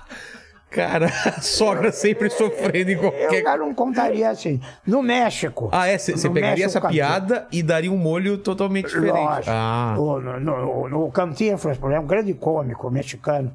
Cara, 0.73 1.05
a 1.25 1.41
sogra 1.41 1.91
sempre 1.91 2.29
sofrendo 2.29 2.89
em 2.91 2.93
Eu 2.95 2.99
qualquer... 2.99 3.43
já 3.43 3.55
não 3.57 3.73
contaria 3.73 4.29
assim. 4.29 4.59
No 4.85 5.01
México. 5.01 5.69
Ah, 5.71 5.87
é? 5.87 5.97
Você 5.97 6.13
pegaria 6.29 6.65
México, 6.65 6.77
essa 6.85 6.89
piada 6.89 7.47
e 7.51 7.61
daria 7.61 7.91
um 7.91 7.97
molho 7.97 8.37
totalmente 8.37 8.87
diferente. 8.87 9.11
Lógico. 9.13 9.49
Ah, 9.49 9.95
O, 9.97 10.19
no, 10.19 10.39
no, 10.39 10.89
no 10.89 11.11
Cantinflas, 11.11 11.77
por 11.77 11.89
exemplo, 11.91 12.05
um 12.05 12.07
grande 12.07 12.33
cômico 12.33 12.89
mexicano, 12.89 13.51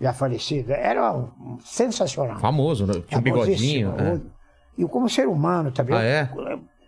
já 0.00 0.12
falecido, 0.12 0.72
era 0.72 1.12
um- 1.14 1.58
sensacional. 1.64 2.38
famoso, 2.38 2.86
né? 2.86 2.94
tinha 3.08 3.18
um 3.18 3.22
bigodinho. 3.22 3.90
Famosíssimo. 3.90 4.26
é. 4.26 4.40
E 4.78 4.84
como 4.86 5.08
ser 5.10 5.26
humano 5.28 5.70
também. 5.70 5.94
Ah, 5.96 6.02
é? 6.02 6.28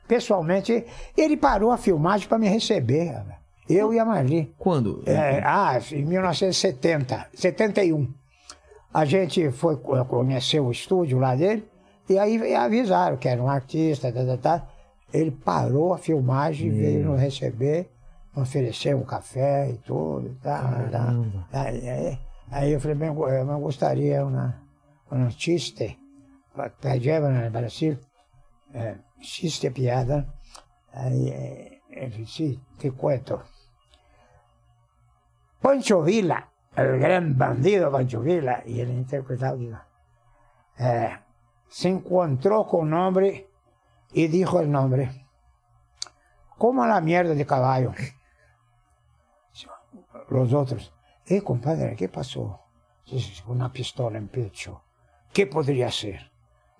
Pessoalmente, 0.09 0.85
ele 1.17 1.37
parou 1.37 1.71
a 1.71 1.77
filmagem 1.77 2.27
para 2.29 2.39
me 2.39 2.49
receber. 2.49 3.23
Eu 3.69 3.93
e 3.95 3.99
a 3.99 4.05
Marli. 4.05 4.53
Quando? 4.59 5.03
É, 5.07 5.41
ah, 5.45 5.79
em 5.93 6.05
1970, 6.05 7.27
71. 7.35 8.09
A 8.93 9.05
gente 9.05 9.51
foi 9.51 9.77
co- 9.77 10.05
conhecer 10.05 10.61
o 10.61 10.71
estúdio 10.71 11.19
lá 11.19 11.35
dele, 11.35 11.67
e 12.09 12.19
aí 12.19 12.55
avisaram 12.55 13.17
que 13.17 13.29
era 13.29 13.43
um 13.43 13.49
artista, 13.49 14.13
tá, 14.13 14.25
tá, 14.25 14.37
tá. 14.37 14.69
Ele 15.13 15.31
parou 15.31 15.93
a 15.95 15.99
filmagem, 15.99 16.71
veio 16.71 17.05
nos 17.07 17.21
receber, 17.21 17.91
ofereceu 18.37 18.99
um 18.99 19.05
café 19.05 19.71
e 19.71 19.79
tudo. 19.79 20.35
Tá, 20.43 20.89
tá. 20.91 21.15
Aí, 21.53 21.89
aí- 21.89 22.19
eu 22.73 22.81
falei, 22.81 22.97
bem, 22.97 23.09
eu 23.09 23.29
eu 23.29 23.61
gostaria 23.61 24.25
um 25.11 25.31
chiste, 25.31 25.99
pedeva 26.81 27.31
no 27.31 27.51
Brasil, 27.51 27.99
é, 28.75 28.97
chiste 29.21 29.71
piada. 29.71 30.27
Aí 30.93 31.31
eh, 31.31 31.79
ele 31.91 32.11
disse, 32.25 32.61
te 32.79 32.91
cuento. 32.91 33.41
Pancho 35.61 36.03
Villa, 36.03 36.45
el 36.77 36.99
gran 36.99 37.37
bandido 37.37 37.91
Pancho 37.91 38.21
Villa, 38.21 38.63
y 38.67 38.81
el 38.81 38.91
interpretado 38.91 39.59
eh, 40.79 41.19
se 41.69 41.89
encontró 41.89 42.67
con 42.67 42.89
un 42.89 42.95
hombre 42.95 43.51
y 44.13 44.29
dijo 44.29 44.61
el 44.61 44.71
nombre. 44.71 45.27
Como 46.59 46.87
la 46.87 47.01
mierda 47.01 47.35
de 47.35 47.47
caballo. 47.47 47.93
Los 50.29 50.53
otros, 50.53 50.93
eh, 51.27 51.43
compadre, 51.43 51.97
¿qué 51.97 52.09
pasó? 52.09 52.61
Una 53.47 53.71
pistola 53.71 54.19
en 54.19 54.29
pecho. 54.29 54.83
¿Qué 55.33 55.47
podría 55.47 55.91
ser? 55.91 56.31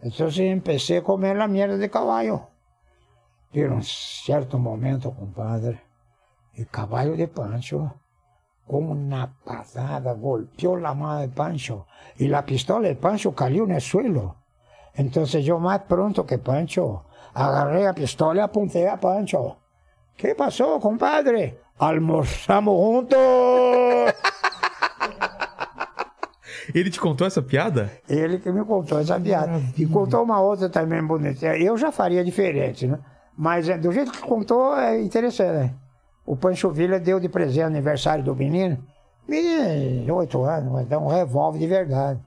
Entonces 0.01 0.41
empecé 0.41 0.99
a 0.99 1.03
comer 1.03 1.37
la 1.37 1.49
mierda 1.49 1.77
de 1.77 1.91
caballo. 1.91 2.49
Pero 3.53 3.75
en 3.75 3.83
cierto 3.83 4.59
momento, 4.59 5.15
compadre, 5.15 5.83
el 6.55 6.67
caballo 6.69 7.17
de 7.17 7.29
Pancho, 7.29 8.02
una 8.67 9.35
patada, 9.45 10.13
golpeó 10.15 10.77
la 10.77 10.95
mano 10.95 11.21
de 11.21 11.29
Pancho 11.29 11.87
y 12.17 12.29
la 12.29 12.45
pistola 12.45 12.89
de 12.89 12.97
Pancho 12.97 13.35
cayó 13.35 13.65
en 13.65 13.73
el 13.73 13.81
suelo. 13.81 14.37
Entonces 14.95 15.45
yo 15.45 15.59
más 15.59 15.81
pronto 15.81 16.25
que 16.27 16.39
Pancho, 16.39 17.05
agarré 17.35 17.85
la 17.85 17.95
pistola 17.95 18.41
y 18.41 18.45
apunté 18.45 18.89
a 18.89 18.99
Pancho. 18.99 19.59
¿Qué 20.17 20.35
pasó, 20.35 20.79
compadre? 20.81 21.59
Almorzamos 21.79 22.75
juntos. 22.77 23.19
Ele 26.75 26.91
te 26.91 27.01
contou 27.01 27.27
essa 27.27 27.43
piada? 27.43 27.91
Ele 28.09 28.39
que 28.39 28.51
me 28.53 28.65
contou 28.65 29.01
essa 29.01 29.19
piada. 29.19 29.61
E 29.77 29.85
contou 29.87 30.23
uma 30.23 30.41
outra 30.41 30.69
também 30.69 31.05
bonita. 31.05 31.57
Eu 31.57 31.77
já 31.77 31.91
faria 31.91 32.25
diferente, 32.25 32.87
né? 32.87 32.99
Mas 33.37 33.69
é, 33.69 33.77
do 33.77 33.91
jeito 33.91 34.13
que 34.13 34.21
contou, 34.21 34.77
é 34.77 35.01
interessante. 35.03 35.53
né? 35.53 35.75
O 36.25 36.37
Pancho 36.37 36.71
Villa 36.71 37.01
deu 37.01 37.19
de 37.19 37.29
presente 37.29 37.63
aniversário 37.63 38.23
do 38.23 38.35
menino. 38.35 38.79
Menino 39.27 40.17
8 40.17 40.45
anos, 40.45 40.73
vai 40.73 40.85
dar 40.85 40.99
um 40.99 41.09
revólver 41.09 41.59
de 41.59 41.67
verdade. 41.67 42.21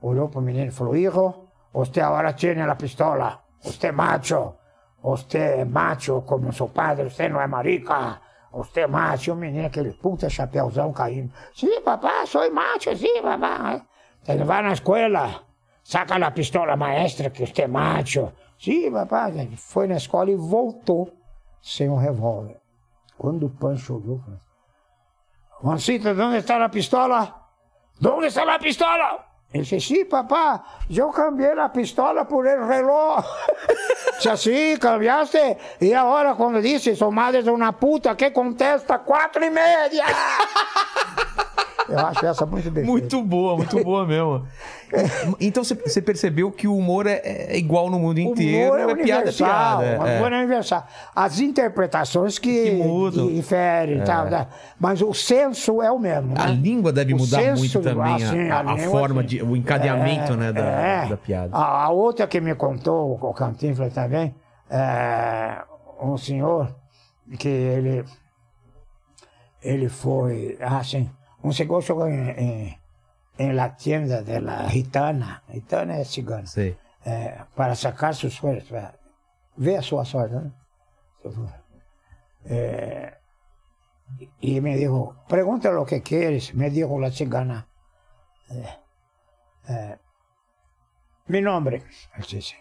Olhou 0.00 0.28
pro 0.28 0.40
menino 0.40 0.68
e 0.68 0.70
falou: 0.70 0.96
Hijo, 0.96 1.34
você 1.72 2.00
agora 2.00 2.32
tem 2.32 2.60
a 2.60 2.74
pistola. 2.74 3.40
Você 3.62 3.88
é 3.88 3.92
macho. 3.92 4.54
Você 5.02 5.38
é 5.38 5.64
macho 5.64 6.22
como 6.22 6.52
seu 6.52 6.68
padre, 6.68 7.10
você 7.10 7.28
não 7.28 7.40
é 7.40 7.46
marica. 7.46 8.20
Você 8.52 8.80
é 8.80 8.86
macho. 8.86 9.32
O 9.32 9.36
menino, 9.36 9.66
aquele 9.66 9.92
puta 9.92 10.30
chapéuzão 10.30 10.92
caindo. 10.92 11.32
Sim, 11.54 11.80
papá, 11.82 12.24
sou 12.26 12.50
macho, 12.52 12.96
sim, 12.96 13.20
papá. 13.20 13.82
Ele 14.26 14.44
vai 14.44 14.62
na 14.62 14.72
escola, 14.72 15.42
saca 15.82 16.16
a 16.16 16.30
pistola 16.30 16.76
maestra 16.76 17.30
que 17.30 17.44
você 17.46 17.62
é 17.62 17.66
macho. 17.66 18.32
Sim, 18.58 18.90
papá. 18.92 19.28
Ele 19.30 19.56
foi 19.56 19.86
na 19.86 19.96
escola 19.96 20.30
e 20.30 20.36
voltou 20.36 21.12
sem 21.60 21.88
um 21.88 21.96
revólver. 21.96 22.61
Quando 23.16 23.46
o 23.46 23.50
Pancho 23.50 23.96
olhou, 23.96 24.18
falou: 24.20 24.40
Juancito, 25.62 26.08
onde 26.08 26.38
está 26.38 26.64
a 26.64 26.68
pistola? 26.68 27.48
¿Dónde 28.00 28.26
está 28.26 28.42
a 28.42 28.58
pistola? 28.58 29.32
Ele 29.54 29.62
disse, 29.64 29.80
sim, 29.80 30.04
papá, 30.06 30.64
eu 30.88 31.10
cambiei 31.10 31.52
a 31.58 31.68
pistola 31.68 32.24
por 32.24 32.46
el 32.46 32.66
reloj. 32.66 33.22
Disse 34.16 34.28
assim, 34.30 34.76
cambiaste? 34.78 35.58
E 35.78 35.92
agora, 35.92 36.34
quando 36.34 36.62
disse, 36.62 36.96
sua 36.96 37.10
madre 37.10 37.46
é 37.46 37.52
uma 37.52 37.72
puta, 37.72 38.14
que 38.14 38.30
contesta 38.30 38.98
quatro 38.98 39.44
e 39.44 39.50
meia. 39.50 40.04
Eu 41.92 42.06
acho 42.06 42.26
essa 42.26 42.46
muito 42.46 42.70
bem. 42.72 42.84
Muito 42.84 43.22
boa, 43.22 43.56
muito 43.56 43.82
boa 43.84 44.06
mesmo. 44.06 44.46
Então 45.40 45.64
você- 45.64 46.02
percebeu 46.02 46.50
que 46.52 46.68
o 46.68 46.76
humor 46.76 47.06
é, 47.06 47.22
é 47.24 47.56
igual 47.56 47.88
no 47.88 47.98
mundo 47.98 48.18
inteiro, 48.18 48.74
humor 48.74 48.78
é 48.78 48.92
é 48.92 49.04
piada, 49.04 49.30
é 49.30 49.32
piada. 49.32 49.82
o 50.02 50.06
é. 50.06 50.16
humor 50.18 50.32
é 50.34 50.38
universal. 50.38 50.86
As 51.16 51.40
interpretações 51.40 52.38
que, 52.38 52.64
Que 52.64 52.70
mudam. 52.72 53.26
que 53.28 53.34
diferem 53.34 54.00
e 54.00 54.04
tal, 54.04 54.26
né? 54.26 54.48
mas 54.78 55.00
o 55.00 55.14
senso 55.14 55.80
é 55.80 55.90
o 55.90 55.98
mesmo. 55.98 56.34
A 56.38 56.48
né? 56.48 56.52
língua 56.54 56.92
deve 56.92 57.14
O 57.14 57.16
mudar 57.16 57.38
senso, 57.40 57.58
muito 57.60 57.80
também, 57.80 58.14
assim, 58.16 58.50
a, 58.50 58.60
a 58.60 58.72
a 58.72 58.78
forma, 58.78 59.20
assim. 59.20 59.28
de, 59.28 59.42
o 59.42 59.56
encadeamento 59.56 60.34
É, 60.34 60.36
né, 60.36 60.52
da, 60.52 60.60
é. 60.60 61.08
da 61.08 61.16
piada. 61.16 61.56
A, 61.56 61.84
a 61.84 61.88
outra 61.88 62.26
que 62.26 62.38
me 62.38 62.54
contou, 62.54 63.18
o 63.18 63.32
Cantinflas 63.32 63.94
também, 63.94 64.34
é 64.68 65.56
um 66.02 66.18
senhor 66.18 66.74
que 67.38 67.48
ele, 67.48 68.04
ele 69.62 69.88
foi, 69.88 70.58
assim, 70.60 71.08
senhor 71.50 71.82
chegou 71.82 72.06
em, 72.06 72.30
em, 72.30 72.78
em 73.38 73.52
la 73.52 73.70
tienda 73.70 74.22
de 74.22 74.38
la 74.40 74.68
gitana, 74.68 75.42
gitana 75.50 75.94
é 75.94 76.04
cigana, 76.04 76.44
eh, 77.04 77.44
para 77.56 77.74
sacar 77.74 78.14
sus 78.14 78.34
suertes, 78.34 78.68
para 78.68 78.94
ver 79.56 79.82
sorte. 79.82 80.34
¿no? 80.34 80.52
Eh, 82.44 83.14
y 84.40 84.60
me 84.60 84.76
dijo, 84.76 85.16
pregunta 85.28 85.70
lo 85.70 85.84
que 85.84 86.02
quieres, 86.02 86.54
me 86.54 86.70
dijo 86.70 86.98
la 86.98 87.10
cigana. 87.10 87.68
Eh, 88.50 88.78
eh, 89.68 89.98
mi 91.26 91.40
nombre, 91.40 91.84
dice, 92.30 92.56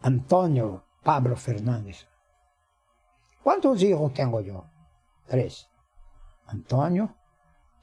Antonio 0.00 0.84
Pablo 1.02 1.36
Fernández. 1.36 2.06
¿Cuántos 3.42 3.82
hijos 3.82 4.12
tengo 4.12 4.40
yo? 4.40 4.64
Tres. 5.26 5.68
Antonio, 6.46 7.14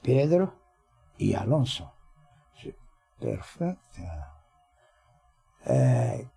Pedro 0.03 0.53
y 1.17 1.34
Alonso. 1.34 1.91
Perfecto. 3.19 4.01
Eh, 5.65 6.27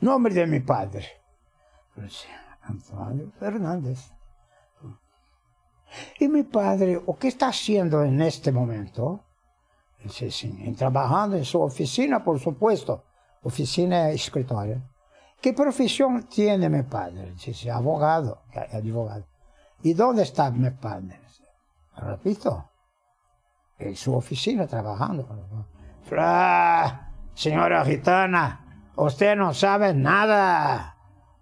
nombre 0.00 0.34
de 0.34 0.46
mi 0.46 0.60
padre. 0.60 1.06
Antonio 2.62 3.30
Fernández. 3.38 4.12
Y 6.18 6.28
mi 6.28 6.42
padre, 6.42 7.00
¿o 7.06 7.16
qué 7.16 7.28
está 7.28 7.48
haciendo 7.48 8.02
en 8.02 8.20
este 8.20 8.52
momento? 8.52 9.20
Dice, 10.02 10.30
sí, 10.30 10.74
trabajando 10.76 11.36
en 11.36 11.44
su 11.44 11.60
oficina, 11.62 12.22
por 12.22 12.38
supuesto. 12.38 13.04
Oficina 13.42 14.10
es 14.10 14.22
escritorio. 14.26 14.82
¿Qué 15.40 15.52
profesión 15.52 16.24
tiene 16.24 16.68
mi 16.68 16.82
padre? 16.82 17.32
Dice, 17.32 17.70
abogado. 17.70 18.42
¿Y 19.82 19.94
dónde 19.94 20.24
está 20.24 20.50
mi 20.50 20.70
padre? 20.70 21.23
Repito, 21.96 22.70
en 23.78 23.96
su 23.96 24.14
oficina 24.14 24.66
trabajando. 24.66 25.26
Señora 27.34 27.84
gitana, 27.84 28.90
usted 28.96 29.36
no 29.36 29.54
sabe 29.54 29.94
nada. 29.94 30.96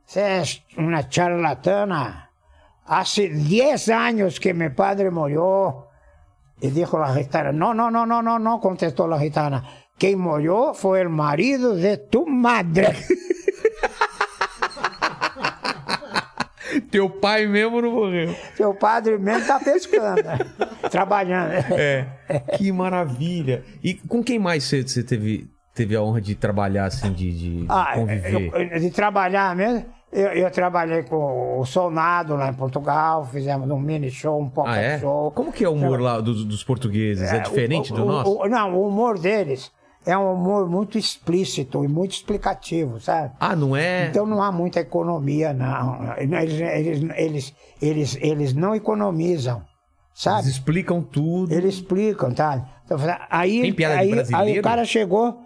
Usted 0.06 0.40
es 0.40 0.64
una 0.76 1.08
charlatana. 1.08 2.30
Hace 2.86 3.28
10 3.28 3.88
años 3.90 4.40
que 4.40 4.54
mi 4.54 4.70
padre 4.70 5.10
murió. 5.10 5.88
Y 6.60 6.70
dijo 6.70 6.98
la 6.98 7.14
gitana, 7.14 7.52
no, 7.52 7.74
no, 7.74 7.90
no, 7.90 8.06
no, 8.06 8.22
no, 8.22 8.38
no, 8.38 8.60
contestó 8.60 9.08
la 9.08 9.18
gitana. 9.18 9.64
Quien 9.98 10.20
murió 10.20 10.74
fue 10.74 11.00
el 11.00 11.08
marido 11.08 11.74
de 11.74 11.98
tu 11.98 12.26
madre. 12.26 12.96
Teu 16.90 17.08
pai 17.10 17.46
mesmo 17.46 17.80
não 17.80 17.92
morreu. 17.92 18.34
Seu 18.56 18.74
padre 18.74 19.18
mesmo 19.18 19.46
tá 19.46 19.58
pescando, 19.60 20.22
né? 20.22 20.38
trabalhando. 20.90 21.52
É. 21.72 22.06
Que 22.56 22.70
maravilha. 22.72 23.62
E 23.82 23.94
com 23.94 24.22
quem 24.22 24.38
mais 24.38 24.64
você, 24.64 24.82
você 24.82 25.02
teve, 25.02 25.50
teve 25.74 25.94
a 25.96 26.02
honra 26.02 26.20
de 26.20 26.34
trabalhar, 26.34 26.86
assim, 26.86 27.12
de, 27.12 27.32
de- 27.62 27.66
Ah, 27.68 27.92
conviver? 27.94 28.50
eu- 28.72 28.80
de 28.80 28.90
trabalhar 28.90 29.54
mesmo, 29.56 29.84
eu, 30.12 30.28
eu 30.28 30.50
trabalhei 30.50 31.02
com 31.04 31.58
o 31.58 31.64
Solnado 31.64 32.36
lá 32.36 32.48
em 32.50 32.54
Portugal, 32.54 33.24
fizemos 33.26 33.68
um 33.70 33.78
mini 33.78 34.10
show, 34.10 34.38
um 34.40 34.48
pocket 34.48 34.74
Ah, 34.74 34.80
é? 34.80 34.98
show. 34.98 35.30
Como 35.32 35.52
que 35.52 35.64
é 35.64 35.68
o 35.68 35.72
humor 35.72 36.00
lá 36.00 36.20
dos, 36.20 36.44
dos 36.44 36.62
portugueses? 36.62 37.30
É, 37.32 37.38
diferente 37.40 37.92
o, 37.92 37.96
do 37.96 38.02
o- 38.04 38.06
nosso? 38.08 38.38
o- 38.38 38.48
não, 38.48 38.74
o 38.74 38.88
humor 38.88 39.18
deles 39.18 39.70
é 40.04 40.16
um 40.18 40.32
humor 40.34 40.68
muito 40.68 40.98
explícito 40.98 41.84
e 41.84 41.88
muito 41.88 42.12
explicativo, 42.12 43.00
sabe? 43.00 43.32
Ah, 43.38 43.54
não 43.54 43.74
é? 43.76 44.08
Então 44.08 44.26
não 44.26 44.42
há 44.42 44.50
muita 44.50 44.80
economia, 44.80 45.52
não. 45.52 46.14
Eles, 46.16 46.60
eles, 46.60 47.10
eles, 47.16 47.54
eles, 47.80 48.18
eles 48.20 48.52
não 48.54 48.74
economizam, 48.74 49.56
Eles 49.58 49.66
sabe? 50.14 50.48
explicam 50.48 51.02
tudo. 51.02 51.52
Eles 51.52 51.74
explicam, 51.76 52.32
tá? 52.32 52.66
Então, 52.84 52.98
aí, 53.30 53.62
Tem 53.62 53.72
piada 53.72 54.04
de 54.04 54.12
aí, 54.34 54.34
aí 54.34 54.58
o 54.58 54.62
cara 54.62 54.84
chegou, 54.84 55.38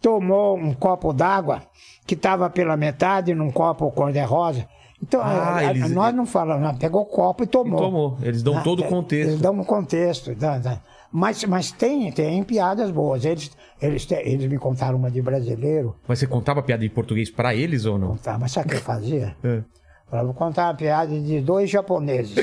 tomou 0.00 0.56
um 0.56 0.72
copo 0.74 1.12
d'água 1.12 1.62
que 2.06 2.14
estava 2.14 2.48
pela 2.50 2.76
metade 2.76 3.34
num 3.34 3.50
copo 3.50 3.90
cor-de-rosa. 3.90 4.66
Então, 5.02 5.20
Ah, 5.20 5.26
a- 5.26 5.56
a- 5.56 5.64
eles- 5.70 5.90
nós 5.90 6.14
não 6.14 6.24
falamos, 6.24 6.62
nada, 6.62 6.78
pegou 6.78 7.02
o 7.02 7.06
copo 7.06 7.42
e 7.42 7.46
tomou. 7.46 7.78
tomou. 7.78 8.18
Eles 8.22 8.42
dão 8.42 8.56
Ah, 8.58 8.62
todo 8.62 8.80
o 8.80 8.84
é, 8.84 8.88
contexto. 8.88 9.28
Eles 9.30 9.40
dão 9.40 9.52
um 9.54 9.64
contexto. 9.64 10.34
tá, 10.36 10.58
tá. 10.60 10.80
Mas, 11.16 11.44
mas 11.44 11.70
tem, 11.70 12.10
tem 12.10 12.42
piadas 12.42 12.90
boas. 12.90 13.24
Eles, 13.24 13.52
eles, 13.80 14.04
te- 14.04 14.14
eles 14.16 14.50
me 14.50 14.58
contaram 14.58 14.98
uma 14.98 15.08
de 15.08 15.22
brasileiro. 15.22 15.94
Mas 16.08 16.18
você 16.18 16.26
contava 16.26 16.60
piada 16.60 16.84
em 16.84 16.88
português 16.90 17.30
pra 17.30 17.54
eles 17.54 17.84
ou 17.84 17.96
não? 17.96 18.08
Contar, 18.16 18.36
mas 18.36 18.50
sabe 18.50 18.66
o 18.66 18.70
que 18.70 18.76
eu 18.76 18.80
fazia? 18.80 19.36
É. 19.44 19.62
Falava, 20.10 20.26
vou 20.26 20.34
contar 20.34 20.66
uma 20.66 20.74
piada 20.74 21.18
de 21.18 21.40
dois 21.40 21.70
japoneses. 21.70 22.36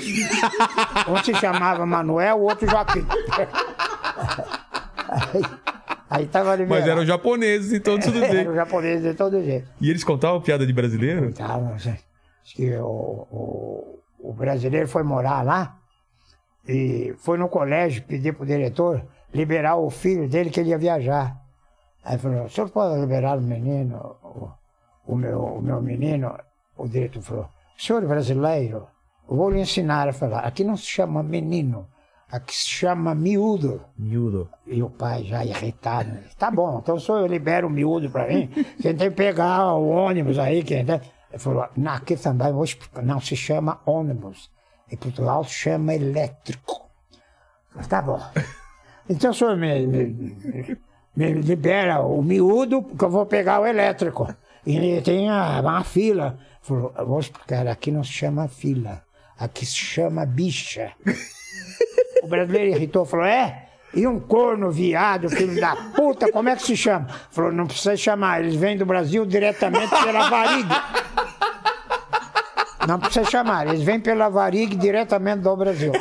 um 1.08 1.24
se 1.24 1.34
chamava 1.36 1.86
Manuel, 1.86 2.38
o 2.38 2.44
outro 2.44 2.68
Joaquim. 2.70 3.06
aí, 5.08 5.42
aí 6.10 6.26
tava 6.28 6.56
liberado. 6.56 6.82
Mas 6.82 6.88
eram 6.90 7.06
japoneses, 7.06 7.72
então 7.74 8.00
tudo 8.00 8.24
Era 8.24 8.34
bem. 8.34 8.48
o 8.50 8.56
japonês 8.56 9.02
de 9.02 9.14
todo 9.14 9.42
jeito. 9.44 9.70
E 9.80 9.90
eles 9.90 10.04
contavam 10.04 10.42
piada 10.42 10.66
de 10.66 10.74
brasileiro? 10.74 11.32
Tava, 11.34 11.74
assim, 11.76 11.92
acho 11.92 12.56
que 12.56 12.74
o, 12.78 12.84
o, 13.32 14.00
o 14.20 14.34
brasileiro 14.34 14.88
foi 14.88 15.04
morar 15.04 15.44
lá 15.44 15.78
e 16.72 17.14
foi 17.18 17.38
no 17.38 17.50
colégio 17.50 18.04
pedir 18.04 18.34
pro 18.34 18.46
diretor 18.46 19.06
liberar 19.34 19.76
o 19.76 19.90
filho 19.90 20.28
dele 20.28 20.50
que 20.50 20.60
ele 20.60 20.70
ia 20.70 20.78
viajar. 20.78 21.38
Aí 22.04 22.18
falou, 22.18 22.46
o 22.46 22.50
senhor 22.50 22.70
pode 22.70 23.00
liberar 23.00 23.38
o 23.38 23.42
menino, 23.42 24.16
o, 24.24 24.50
o 25.06 25.16
meu, 25.16 25.40
o 25.40 25.62
meu 25.62 25.82
menino? 25.82 26.36
O 26.78 26.88
diretor 26.88 27.22
falou, 27.22 27.50
senhor 27.78 28.06
brasileiro, 28.08 28.88
eu 29.30 29.36
vou 29.36 29.50
lhe 29.50 29.60
ensinar 29.60 30.08
a 30.08 30.14
falar. 30.14 30.40
Aqui 30.40 30.64
não 30.64 30.76
se 30.76 30.86
chama 30.86 31.22
menino, 31.22 31.88
aqui 32.30 32.56
se 32.56 32.70
chama 32.70 33.14
miúdo. 33.14 33.82
Miúdo. 33.98 34.50
E 34.66 34.82
o 34.82 34.90
pai 34.90 35.24
já 35.24 35.46
irritado. 35.46 36.18
Tá 36.38 36.50
bom, 36.50 36.80
então 36.80 36.98
só 37.00 37.20
eu 37.20 37.28
libero 37.28 37.68
o 37.68 37.70
miúdo 37.70 38.10
pra 38.10 38.28
mim. 38.28 38.48
Quem 38.82 38.96
tem 38.96 39.10
que 39.10 39.12
pegar 39.12 39.74
o 39.76 39.88
ônibus 39.90 40.40
aí, 40.40 40.64
tem... 40.64 40.80
Ele 40.80 41.40
falou, 41.40 41.66
não, 41.78 41.94
aqui 41.94 42.18
também 42.18 42.62
explicar. 42.62 43.02
Não 43.04 43.20
se 43.22 43.36
chama 43.36 43.80
ônibus. 43.86 44.52
Em 44.92 44.98
Portugal 44.98 45.44
se 45.44 45.52
chama 45.54 45.94
elétrico. 45.96 46.82
Tá 47.88 48.02
bom. 48.02 48.22
Então 49.10 49.32
o 49.32 49.34
senhor 49.34 49.56
me, 49.58 49.88
me, 49.88 50.78
me 51.16 51.32
libera 51.34 52.02
o 52.02 52.22
miúdo, 52.22 52.84
que 52.84 53.04
eu 53.04 53.10
vou 53.10 53.26
pegar 53.26 53.62
o 53.62 53.66
elétrico. 53.66 54.28
E 54.66 55.02
tem 55.02 55.30
a- 55.30 55.60
uma 55.62 55.84
fila. 55.84 56.38
Falou, 56.62 56.94
vou 57.08 57.20
explicar, 57.20 57.66
aqui 57.68 57.90
não 57.92 58.04
se 58.04 58.12
chama 58.12 58.48
fila, 58.48 59.02
aqui 59.40 59.66
se 59.66 59.76
chama 59.76 60.26
bicha. 60.26 60.92
O 62.22 62.28
brasileiro 62.28 62.76
irritou, 62.76 63.04
falou, 63.06 63.26
é? 63.26 63.68
E 63.94 64.06
um 64.08 64.20
corno 64.20 64.70
viado, 64.72 65.28
filho 65.30 65.60
da 65.60 65.76
puta, 65.96 66.32
como 66.32 66.48
é 66.50 66.56
que 66.56 66.62
se 66.64 66.78
chama? 66.78 67.08
Falou, 67.32 67.52
não 67.52 67.66
precisa 67.66 67.98
chamar, 67.98 68.42
eles 68.42 68.56
vêm 68.56 68.78
do 68.78 68.86
Brasil 68.86 69.26
diretamente 69.26 69.90
pela 69.90 70.30
varig. 70.30 70.68
Não 72.88 73.00
precisa 73.00 73.30
chamar, 73.30 73.68
eles 73.68 73.82
vêm 73.82 74.00
pela 74.00 74.30
varig 74.30 74.76
diretamente 74.76 75.42
do 75.42 75.56
Brasil. 75.56 75.92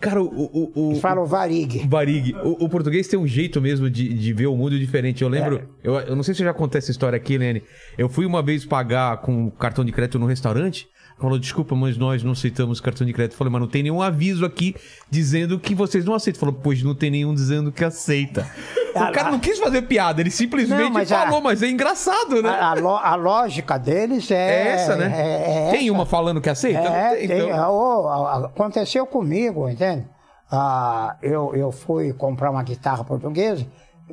Cara, 0.00 0.22
o, 0.22 0.26
o, 0.26 0.72
o, 0.74 0.90
Eles 0.90 1.00
falam 1.00 1.24
varig. 1.24 1.86
Varig, 1.88 2.34
o, 2.44 2.64
o 2.64 2.68
português 2.68 3.08
tem 3.08 3.18
um 3.18 3.26
jeito 3.26 3.60
mesmo 3.60 3.88
de, 3.88 4.12
de 4.12 4.32
ver 4.32 4.46
o 4.46 4.56
mundo 4.56 4.78
diferente. 4.78 5.22
Eu 5.22 5.28
lembro, 5.28 5.56
É. 5.56 5.88
eu, 5.88 5.94
eu 6.00 6.16
não 6.16 6.22
sei 6.22 6.34
se 6.34 6.42
eu 6.42 6.46
já 6.46 6.52
contei 6.52 6.78
essa 6.78 6.90
história 6.90 7.16
aqui, 7.16 7.38
Lene. 7.38 7.62
Eu 7.96 8.08
fui 8.08 8.26
uma 8.26 8.42
vez 8.42 8.64
pagar 8.66 9.16
com 9.22 9.50
cartão 9.50 9.84
de 9.84 9.92
crédito 9.92 10.18
no 10.18 10.26
restaurante. 10.26 10.86
Falou, 11.18 11.38
desculpa, 11.38 11.74
mas 11.74 11.96
nós 11.96 12.22
não 12.22 12.32
aceitamos 12.32 12.78
cartão 12.78 13.06
de 13.06 13.12
crédito. 13.12 13.36
Falei, 13.38 13.50
mas 13.50 13.60
não 13.62 13.68
tem 13.68 13.82
nenhum 13.82 14.02
aviso 14.02 14.44
aqui 14.44 14.76
dizendo 15.10 15.58
que 15.58 15.74
vocês 15.74 16.04
não 16.04 16.12
aceitam. 16.14 16.38
Falou, 16.40 16.60
pois 16.62 16.82
não 16.82 16.94
tem 16.94 17.10
nenhum 17.10 17.34
dizendo 17.34 17.72
que 17.72 17.82
aceita. 17.82 18.46
Ah, 18.94 19.08
o 19.08 19.12
cara 19.12 19.24
lá. 19.24 19.30
não 19.32 19.38
quis 19.38 19.58
fazer 19.58 19.82
piada, 19.82 20.20
ele 20.20 20.30
simplesmente 20.30 20.82
Não, 20.82 20.90
mas 20.90 21.10
a- 21.10 21.24
falou, 21.24 21.40
mas 21.40 21.62
é 21.62 21.68
engraçado, 21.70 22.42
né? 22.42 22.50
A, 22.50 22.72
a 22.72 23.12
a 23.12 23.14
lógica 23.14 23.78
deles 23.78 24.30
é. 24.30 24.34
é 24.34 24.68
essa, 24.68 24.96
né? 24.96 25.12
é- 25.16 25.68
é 25.68 25.70
tem 25.70 25.84
essa. 25.84 25.92
uma 25.92 26.04
falando 26.04 26.40
que 26.40 26.50
aceita? 26.50 26.80
É, 26.80 27.16
tem, 27.16 27.28
tem, 27.28 27.40
então. 27.48 28.08
a- 28.08 28.32
a- 28.34 28.46
aconteceu 28.46 29.06
comigo, 29.06 29.68
entende? 29.70 30.06
Ah, 30.52 31.16
eu, 31.22 31.54
eu 31.54 31.72
fui 31.72 32.12
comprar 32.12 32.50
uma 32.50 32.62
guitarra 32.62 33.02
portuguesa 33.04 33.66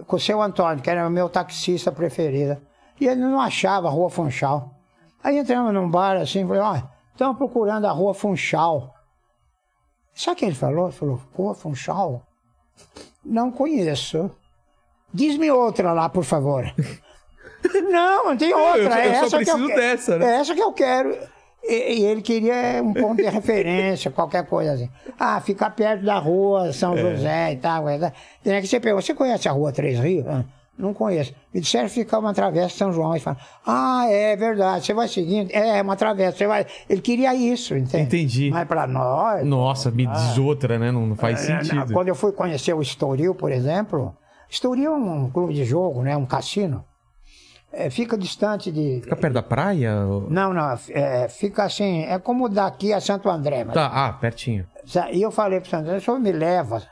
com 0.08 0.16
o 0.16 0.20
seu 0.20 0.42
Antônio, 0.42 0.82
que 0.82 0.90
era 0.90 1.06
o 1.08 1.12
meu 1.12 1.28
taxista 1.30 1.92
preferido. 1.92 2.58
E 3.00 3.08
ele 3.08 3.20
não 3.22 3.40
achava 3.42 3.88
a 3.90 3.92
Rua 3.92 4.10
Funchal. 4.10 4.74
Aí 5.24 5.38
entramos 5.38 5.74
num 5.74 5.90
bar 5.90 6.18
assim, 6.18 6.46
falei, 6.48 6.62
ó, 6.62 6.93
estamos 7.14 7.38
procurando 7.38 7.86
a 7.86 7.92
Rua 7.92 8.14
Funchal. 8.14 8.94
Sabe 10.14 10.36
o 10.36 10.40
que 10.40 10.46
ele 10.46 10.56
falou? 10.56 10.86
Ele 10.88 10.94
falou, 10.96 11.22
Rua 11.34 11.56
Funchal? 11.56 12.22
Não 13.26 13.52
conheço. 13.52 14.30
Diz-me 15.14 15.50
outra 15.52 15.94
lá, 15.94 16.10
por 16.10 16.24
favor. 16.24 16.66
Não, 17.90 18.26
não 18.26 18.36
tem 18.38 18.54
outra. 18.54 18.82
eu 18.84 18.90
só- 18.92 18.98
é 18.98 19.08
eu 19.08 19.12
essa 19.12 19.38
que 19.40 19.50
eu 19.50 19.56
quero. 19.68 19.76
dessa, 19.80 20.18
né? 20.18 20.26
É 20.26 20.40
essa 20.40 20.54
que 20.54 20.62
eu 20.62 20.74
quero. 20.74 21.18
E, 21.64 21.94
e 22.02 22.06
ele 22.06 22.22
queria 22.22 22.82
um 22.84 22.94
ponto 22.94 23.16
de 23.24 23.24
referência, 23.30 24.12
qualquer 24.12 24.46
coisa 24.46 24.74
assim. 24.74 24.90
Ah, 25.18 25.40
ficar 25.40 25.70
perto 25.70 26.04
da 26.04 26.20
rua 26.20 26.74
São 26.74 26.98
José 26.98 27.54
e 27.54 27.58
tal. 27.58 27.86
tal. 27.86 28.12
Tem 28.44 28.62
que 28.62 28.68
você 28.68 28.82
pergunta, 28.82 29.06
você 29.06 29.14
conhece 29.14 29.48
a 29.48 29.54
rua 29.54 29.72
Três 29.72 29.98
Rios? 29.98 30.28
Ah, 30.28 30.44
não 30.78 30.94
conheço. 30.94 31.34
Me 31.54 31.62
disseram 31.62 31.88
que 31.88 31.94
ficar 31.94 32.20
uma 32.20 32.34
travessa 32.34 32.68
de 32.70 32.74
São 32.74 32.92
João. 32.92 33.12
Ele 33.12 33.20
fala, 33.20 33.38
ah, 33.66 34.06
é 34.10 34.36
verdade, 34.36 34.86
você 34.86 34.94
vai 34.94 35.08
seguindo. 35.08 35.50
É, 35.52 35.78
é 35.78 35.82
uma 35.82 35.96
travessa, 35.96 36.38
você 36.38 36.48
vai. 36.48 36.66
Ele 36.90 37.02
queria 37.02 37.34
isso, 37.36 37.76
entende? 37.76 38.04
Entendi. 38.04 38.50
Mas 38.52 38.68
para 38.68 38.88
nós. 38.88 39.46
Nossa, 39.46 39.92
me 39.92 40.06
diz 40.08 40.38
outra, 40.38 40.80
né? 40.80 40.92
Não, 40.92 41.06
não 41.06 41.16
faz 41.16 41.48
É, 41.50 41.64
sentido. 41.64 41.94
Quando 41.94 42.08
eu 42.08 42.16
fui 42.16 42.32
conhecer 42.32 42.74
o 42.74 42.82
Estoril, 42.82 43.36
por 43.36 43.52
exemplo, 43.52 44.16
Estoril 44.50 44.94
é 44.94 44.98
um 44.98 45.30
clube 45.30 45.54
de 45.54 45.64
jogo, 45.64 46.02
né? 46.02 46.18
Um 46.18 46.26
cassino. 46.26 46.84
É, 47.72 47.90
fica 47.90 48.16
distante 48.18 48.72
de. 48.72 49.00
Fica 49.02 49.16
perto 49.16 49.34
da 49.34 49.42
praia? 49.44 50.06
ou- 50.06 50.30
Não, 50.30 50.54
não, 50.54 50.78
é, 50.90 51.28
fica 51.28 51.64
assim, 51.64 52.04
é 52.04 52.20
como 52.20 52.48
daqui 52.48 52.94
a 52.94 53.02
Santo 53.02 53.28
André. 53.30 53.64
Mas, 53.64 53.74
Tá, 53.74 53.88
ah, 53.92 54.14
pertinho. 54.14 54.66
E 55.12 55.22
eu 55.22 55.32
falei 55.32 55.60
para 55.60 55.70
Santo 55.72 55.86
André, 55.86 55.98
o 55.98 56.02
senhor 56.02 56.20
me 56.20 56.32
leva, 56.32 56.84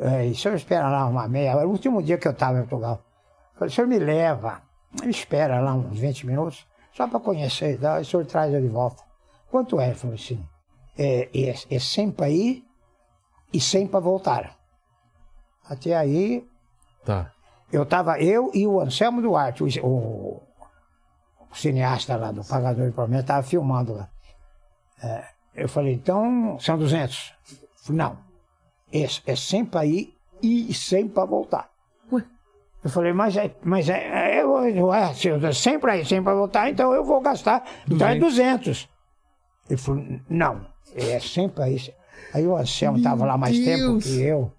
é, 0.00 0.26
e 0.26 0.30
o 0.30 0.34
senhor 0.34 0.54
espera 0.54 0.88
lá 0.88 1.06
uma 1.06 1.28
meia, 1.28 1.50
era 1.50 1.66
o 1.68 1.70
último 1.70 2.02
dia 2.02 2.16
que 2.16 2.26
eu 2.26 2.32
estava 2.32 2.56
em 2.58 2.62
Portugal. 2.62 3.02
Eu 3.54 3.58
falei, 3.58 3.68
o 3.72 3.74
senhor 3.74 3.86
me 3.86 3.98
leva, 3.98 4.62
me 5.02 5.10
espera 5.10 5.60
lá 5.60 5.74
uns 5.74 5.98
20 5.98 6.26
minutos, 6.26 6.66
só 6.92 7.06
para 7.08 7.20
conhecer 7.20 7.74
e 7.74 7.78
tal, 7.78 7.98
e 7.98 8.02
o 8.02 8.04
senhor 8.04 8.26
traz 8.26 8.52
eu 8.52 8.60
de 8.60 8.68
volta. 8.68 9.02
Quanto 9.50 9.80
é? 9.80 9.86
Ele 9.86 9.94
falou 9.94 10.14
assim, 10.16 10.44
é, 10.98 11.28
é, 11.32 11.54
é 11.70 11.78
100 11.78 12.10
para 12.12 12.28
ir 12.28 12.64
e 13.52 13.60
100 13.60 13.86
para 13.88 14.00
voltar. 14.00 14.56
Até 15.68 15.96
aí, 15.96 16.46
Tá. 17.04 17.32
eu 17.72 17.84
tava, 17.86 18.18
eu 18.18 18.50
e 18.54 18.66
o 18.66 18.80
Anselmo 18.80 19.22
Duarte, 19.22 19.62
o, 19.62 19.86
o- 19.86 20.42
o 21.50 21.54
cineasta 21.54 22.16
lá 22.16 22.32
do 22.32 22.44
Pagador 22.44 22.86
de 22.88 22.92
Promessa, 22.92 23.20
estava 23.22 23.42
filmando 23.46 23.94
lá. 23.94 24.08
É, 25.02 25.24
eu 25.54 25.68
falei, 25.68 25.92
então 25.94 26.58
são 26.58 26.76
200. 26.76 27.32
Falei, 27.76 27.98
não, 28.02 28.18
é, 28.92 29.04
é 29.32 29.36
100 29.36 29.64
para 29.66 29.86
ir 29.86 30.12
e 30.42 30.72
100 30.74 31.08
para 31.08 31.24
voltar. 31.24 31.70
Eu 32.84 32.90
falei, 32.90 33.12
mas 33.14 33.34
é, 33.36 33.50
mas 33.64 33.88
é, 33.88 34.36
é, 34.36 34.42
eu- 34.42 34.68
eu- 34.68 34.92
é, 34.92 35.14
se 35.14 35.28
eu 35.28 35.40
dou 35.40 35.52
100 35.52 35.78
para 35.78 35.96
ir, 35.96 36.04
100 36.06 36.22
para 36.22 36.34
voltar, 36.34 36.68
então 36.68 36.92
eu 36.92 37.02
vou 37.02 37.20
gastar, 37.20 37.64
então 37.90 38.06
é 38.06 38.18
200. 38.18 38.88
Ele 39.70 39.78
falou, 39.78 40.04
não, 40.28 40.66
é 40.94 41.18
100 41.18 41.48
para 41.48 41.70
ir. 41.70 41.94
Aí 42.34 42.46
o 42.46 42.54
Anselmo 42.56 42.98
estava 42.98 43.24
lá 43.24 43.38
mais 43.38 43.58
tempo 43.58 43.78
Deus. 43.92 44.04
que 44.04 44.20
eu. 44.22 44.52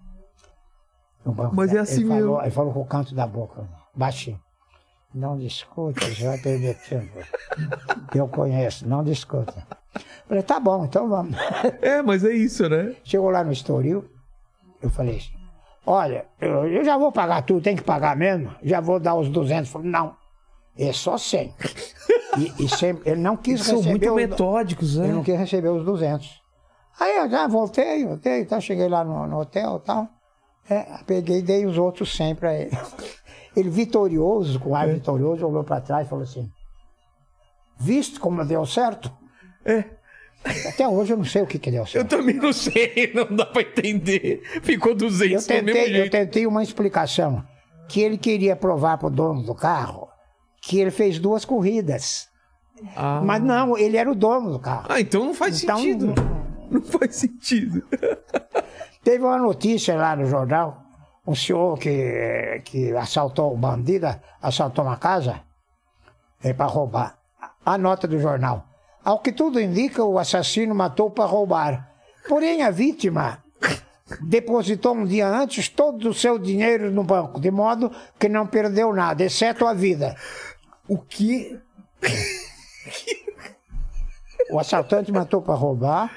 Mas 1.52 1.72
é 1.74 1.78
assim 1.80 2.00
ele 2.00 2.08
falou, 2.08 2.22
mesmo. 2.34 2.42
Ele 2.42 2.50
falou 2.50 2.72
com 2.72 2.80
o 2.80 2.86
canto 2.86 3.14
da 3.14 3.26
boca, 3.26 3.68
baixinho. 3.94 4.40
Não 5.14 5.38
discuta, 5.38 6.04
você 6.04 6.26
vai 6.26 6.38
perder 6.38 6.76
tempo. 6.88 7.16
Eu 8.14 8.28
conheço, 8.28 8.86
não 8.86 9.02
discuta. 9.02 9.66
Falei, 10.28 10.42
tá 10.42 10.60
bom, 10.60 10.84
então 10.84 11.08
vamos. 11.08 11.34
É, 11.80 12.02
mas 12.02 12.22
é 12.24 12.32
isso, 12.32 12.68
né? 12.68 12.94
Chegou 13.04 13.30
lá 13.30 13.42
no 13.42 13.50
Estoril, 13.52 14.04
eu 14.82 14.90
falei 14.90 15.20
olha, 15.86 16.26
eu, 16.40 16.66
eu 16.66 16.84
já 16.84 16.98
vou 16.98 17.10
pagar 17.12 17.42
tudo, 17.42 17.62
tem 17.62 17.76
que 17.76 17.82
pagar 17.82 18.16
mesmo? 18.16 18.52
Já 18.62 18.80
vou 18.80 18.98
dar 19.00 19.14
os 19.14 19.28
200. 19.30 19.70
Falei, 19.70 19.88
não, 19.90 20.14
é 20.76 20.92
só 20.92 21.16
100. 21.16 21.54
E, 22.38 22.64
e 22.64 22.68
sempre, 22.68 23.10
ele 23.10 23.20
não 23.20 23.36
quis 23.36 23.62
São 23.62 23.76
receber 23.76 23.90
muito 23.90 24.08
os- 24.10 24.14
metódicos, 24.16 24.96
né? 24.96 25.04
ele 25.06 25.12
não 25.14 25.22
quis 25.22 25.38
receber 25.38 25.68
os 25.68 25.84
200. 25.84 26.42
Aí 27.00 27.16
eu 27.16 27.28
já 27.30 27.46
voltei, 27.46 28.04
voltei, 28.06 28.40
então 28.40 28.60
cheguei 28.60 28.88
lá 28.88 29.04
no, 29.04 29.26
no 29.26 29.40
hotel 29.40 29.80
e 29.82 29.86
tal. 29.86 30.08
É, 30.68 30.82
peguei 31.06 31.38
e 31.38 31.42
dei 31.42 31.64
os 31.64 31.78
outros 31.78 32.14
100 32.16 32.34
para 32.34 32.54
ele. 32.54 32.70
Ele 33.56 33.70
vitorioso, 33.70 34.60
com 34.60 34.76
É. 34.76 34.80
ar 34.80 34.88
vitorioso, 34.88 35.46
olhou 35.46 35.64
para 35.64 35.80
trás 35.80 36.06
e 36.06 36.10
falou 36.10 36.24
assim: 36.24 36.46
Visto 37.78 38.20
como 38.20 38.44
deu 38.44 38.66
certo? 38.66 39.10
É. 39.64 39.84
Até 40.68 40.86
hoje 40.88 41.12
eu 41.12 41.16
não 41.16 41.24
sei 41.24 41.42
o 41.42 41.46
que, 41.46 41.58
que 41.58 41.70
deu 41.70 41.80
Eu 41.82 41.86
certo. 41.86 42.08
também 42.08 42.34
não 42.36 42.52
sei, 42.52 43.10
não 43.14 43.26
dá 43.36 43.46
pra 43.46 43.62
entender. 43.62 44.42
Ficou 44.62 44.94
200 44.94 45.48
Eu 45.48 45.56
tentei, 45.56 46.00
eu 46.00 46.10
tentei 46.10 46.46
uma 46.46 46.62
explicação. 46.62 47.44
Que 47.88 48.00
ele 48.00 48.16
queria 48.18 48.56
provar 48.56 48.98
para 48.98 49.06
o 49.08 49.10
dono 49.10 49.42
do 49.42 49.54
carro 49.54 50.08
que 50.60 50.80
ele 50.80 50.90
fez 50.90 51.18
duas 51.18 51.44
corridas. 51.44 52.28
Ah. 52.96 53.20
Mas 53.24 53.42
não, 53.42 53.78
ele 53.78 53.96
era 53.96 54.10
o 54.10 54.14
dono 54.14 54.50
do 54.52 54.58
carro. 54.58 54.86
Ah, 54.88 55.00
então 55.00 55.24
não 55.24 55.34
faz 55.34 55.62
Então, 55.62 55.76
sentido. 55.78 56.14
Não 56.70 56.82
faz 56.82 57.14
sentido. 57.16 57.84
Teve 59.04 59.22
uma 59.24 59.38
notícia 59.38 59.94
lá 59.96 60.16
no 60.16 60.26
jornal, 60.26 60.82
um 61.24 61.34
senhor 61.34 61.78
que, 61.78 62.60
que 62.64 62.90
assaltou, 62.96 63.56
bandido, 63.56 64.08
assaltou 64.42 64.84
uma 64.84 64.96
casa 64.96 65.40
para 66.56 66.66
roubar. 66.66 67.16
A 67.64 67.78
nota 67.78 68.08
do 68.08 68.18
jornal. 68.18 68.66
Ao 69.06 69.20
que 69.20 69.30
tudo 69.30 69.60
indica, 69.60 70.02
o 70.04 70.18
assassino 70.18 70.74
matou 70.74 71.08
para 71.08 71.24
roubar. 71.26 71.88
Porém, 72.28 72.62
a 72.64 72.72
vítima 72.72 73.38
depositou 74.20 74.96
um 74.96 75.04
dia 75.04 75.28
antes 75.28 75.68
todo 75.68 76.08
o 76.10 76.14
seu 76.14 76.36
dinheiro 76.40 76.90
no 76.90 77.04
banco, 77.04 77.38
de 77.40 77.48
modo 77.52 77.88
que 78.18 78.28
não 78.28 78.48
perdeu 78.48 78.92
nada, 78.92 79.22
exceto 79.22 79.64
a 79.64 79.72
vida. 79.72 80.16
O 80.88 80.98
que? 80.98 81.56
O 84.48 84.60
assaltante 84.60 85.10
matou 85.10 85.42
para 85.42 85.54
roubar, 85.54 86.08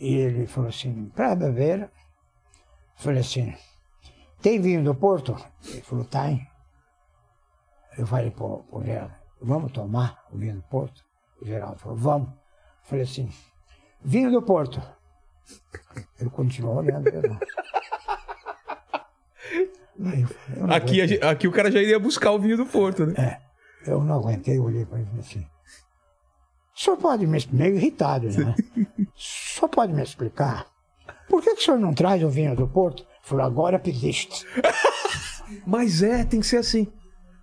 E 0.00 0.14
ele 0.14 0.46
falou 0.46 0.68
assim, 0.68 1.10
para 1.14 1.34
beber. 1.34 1.82
Eu 1.82 1.90
falei 2.96 3.20
assim, 3.20 3.54
tem 4.40 4.60
vinho 4.60 4.82
do 4.82 4.94
Porto? 4.94 5.36
Ele 5.66 5.82
falou, 5.82 6.04
tem. 6.04 6.46
Eu 7.96 8.06
falei 8.06 8.30
pro, 8.30 8.64
pro 8.64 8.84
Geraldo, 8.84 9.14
vamos 9.40 9.72
tomar 9.72 10.24
o 10.32 10.36
vinho 10.36 10.56
do 10.56 10.62
Porto? 10.62 11.04
O 11.40 11.46
Geraldo 11.46 11.78
falou, 11.78 11.96
vamos. 11.96 12.28
Eu 12.28 12.36
falei 12.82 13.04
assim, 13.04 13.30
vinho 14.02 14.30
do 14.30 14.42
Porto. 14.42 14.80
Ele 16.20 16.30
continuou 16.30 16.76
olhando. 16.76 17.10
Aí 20.04 20.24
Aqui, 20.74 21.18
a 21.22 21.30
aqui 21.30 21.48
o 21.48 21.52
cara 21.52 21.70
já 21.70 21.80
iria 21.82 21.98
buscar 21.98 22.30
o 22.32 22.38
vinho 22.38 22.56
do 22.56 22.66
Porto, 22.66 23.06
né? 23.06 23.14
É, 23.86 23.90
eu 23.90 24.02
não 24.04 24.16
aguentei, 24.16 24.56
eu 24.58 24.64
olhei 24.64 24.84
para 24.86 24.98
ele 24.98 25.06
e 25.06 25.10
falei 25.10 25.20
assim, 25.26 25.46
o 26.76 26.80
senhor 26.80 26.96
pode 26.96 27.26
me 27.26 27.38
meio 27.52 27.74
irritado, 27.76 28.28
né? 28.28 28.54
O 28.76 29.04
senhor 29.18 29.68
pode 29.68 29.92
me 29.92 30.02
explicar? 30.02 30.66
Por 31.28 31.42
que, 31.42 31.54
que 31.54 31.60
o 31.60 31.64
senhor 31.64 31.78
não 31.80 31.92
traz 31.92 32.22
o 32.22 32.28
vinho 32.28 32.54
do 32.54 32.66
Porto? 32.68 33.04
Falou, 33.22 33.44
agora 33.44 33.78
pediste. 33.78 34.46
Mas 35.66 36.02
é, 36.02 36.24
tem 36.24 36.40
que 36.40 36.46
ser 36.46 36.58
assim. 36.58 36.86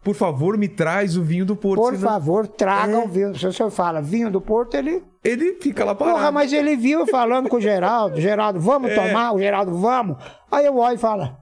Por 0.03 0.13
favor, 0.15 0.55
me 0.57 0.67
traz 0.67 1.17
o 1.17 1.23
vinho 1.23 1.45
do 1.45 1.55
Porto. 1.55 1.81
Por 1.81 1.95
senão 1.95 2.09
favor, 2.11 2.47
traga 2.47 2.93
É. 2.93 2.97
o 2.97 3.07
vinho. 3.07 3.37
Se 3.37 3.47
o 3.47 3.51
senhor 3.53 3.71
fala 3.71 4.01
vinho 4.01 4.29
do 4.31 4.39
Porto, 4.39 4.75
ele. 4.75 5.03
Ele 5.23 5.55
fica 5.59 5.83
lá 5.83 5.95
parado. 5.95 6.17
Porra, 6.17 6.31
mas 6.31 6.53
ele 6.53 6.75
viu 6.75 7.07
falando 7.07 7.49
com 7.49 7.57
o 7.57 7.61
Geraldo. 7.61 8.21
Geraldo, 8.21 8.59
vamos 8.59 8.91
É. 8.91 8.95
tomar? 8.95 9.31
O 9.33 9.39
Geraldo, 9.39 9.75
vamos. 9.77 10.17
Aí 10.51 10.65
eu 10.65 10.77
olho 10.77 10.95
e 10.95 10.99
falo, 10.99 11.35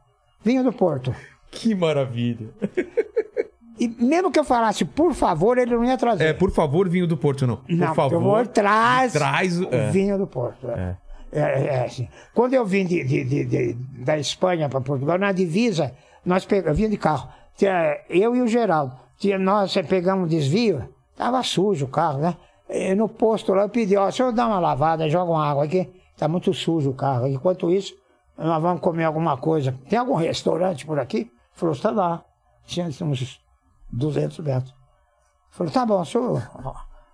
vinho 0.44 0.64
do 0.64 0.72
Porto. 0.74 1.14
Que 1.52 1.74
maravilha. 1.76 2.50
E 3.80 3.88
mesmo 3.88 4.32
que 4.32 4.40
eu 4.40 4.44
falasse, 4.44 4.86
por 4.86 5.16
favor, 5.16 5.58
ele 5.58 5.76
não 5.76 5.84
ia 5.84 5.98
trazer. 5.98 6.26
É, 6.26 6.32
por 6.34 6.52
favor, 6.52 6.88
vinho 6.88 7.08
do 7.08 7.18
Porto, 7.18 7.48
não. 7.48 7.58
Por 7.58 7.74
Não, 7.76 7.96
favor. 7.96 8.10
por 8.12 8.22
favor, 8.24 8.48
traz, 8.48 9.14
traz 9.14 9.60
o- 9.60 9.68
é. 9.74 9.90
vinho 9.90 10.16
do 10.16 10.28
Porto. 10.28 10.70
É. 10.70 10.96
É, 11.32 11.40
é, 11.42 11.86
assim. 11.86 12.08
Quando 12.36 12.54
eu 12.54 12.64
vim 12.64 12.86
de, 12.86 13.04
de- 13.04 13.24
de- 13.24 13.46
de- 13.46 13.74
da 14.04 14.16
Espanha 14.20 14.70
para 14.70 14.80
Portugal, 14.80 15.18
na 15.18 15.32
divisa, 15.32 15.92
nós 16.24 16.46
pegamos, 16.46 16.80
eu 16.80 16.86
vim 16.86 16.90
de 16.92 16.98
carro, 16.98 17.28
eu 18.12 18.36
e 18.36 18.42
o 18.44 18.48
Geraldo, 18.48 18.96
nós 19.40 19.74
pegamos 19.90 20.26
um 20.26 20.28
desvio, 20.28 20.88
tava 21.18 21.42
sujo 21.42 21.86
o 21.86 21.90
carro, 21.90 22.20
né? 22.20 22.38
E 22.70 22.94
no 22.94 23.10
posto 23.10 23.54
lá 23.56 23.64
eu 23.64 23.70
pedi, 23.70 23.98
ó, 23.98 24.10
senhor 24.12 24.32
dá 24.32 24.46
uma 24.46 24.60
lavada, 24.60 25.10
joga 25.10 25.32
uma 25.32 25.46
água 25.50 25.64
aqui, 25.66 25.90
tá 26.16 26.28
muito 26.28 26.54
sujo 26.54 26.92
o 26.92 26.94
carro. 26.94 27.28
Enquanto 27.28 27.72
isso, 27.72 27.96
nós 28.38 28.62
vamos 28.62 28.82
comer 28.82 29.06
alguma 29.06 29.38
coisa. 29.38 29.78
Tem 29.90 30.00
algum 30.00 30.16
restaurante 30.16 30.86
por 30.86 31.00
aqui? 31.00 31.32
Falou, 31.54 31.76
está 31.76 31.92
lá. 31.92 32.24
Tinha 32.66 32.88
uns 32.88 33.42
200 33.92 34.40
metros. 34.40 34.74
Falou, 35.52 35.72
tá 35.72 35.86
bom, 35.86 36.04
senhor 36.04 36.42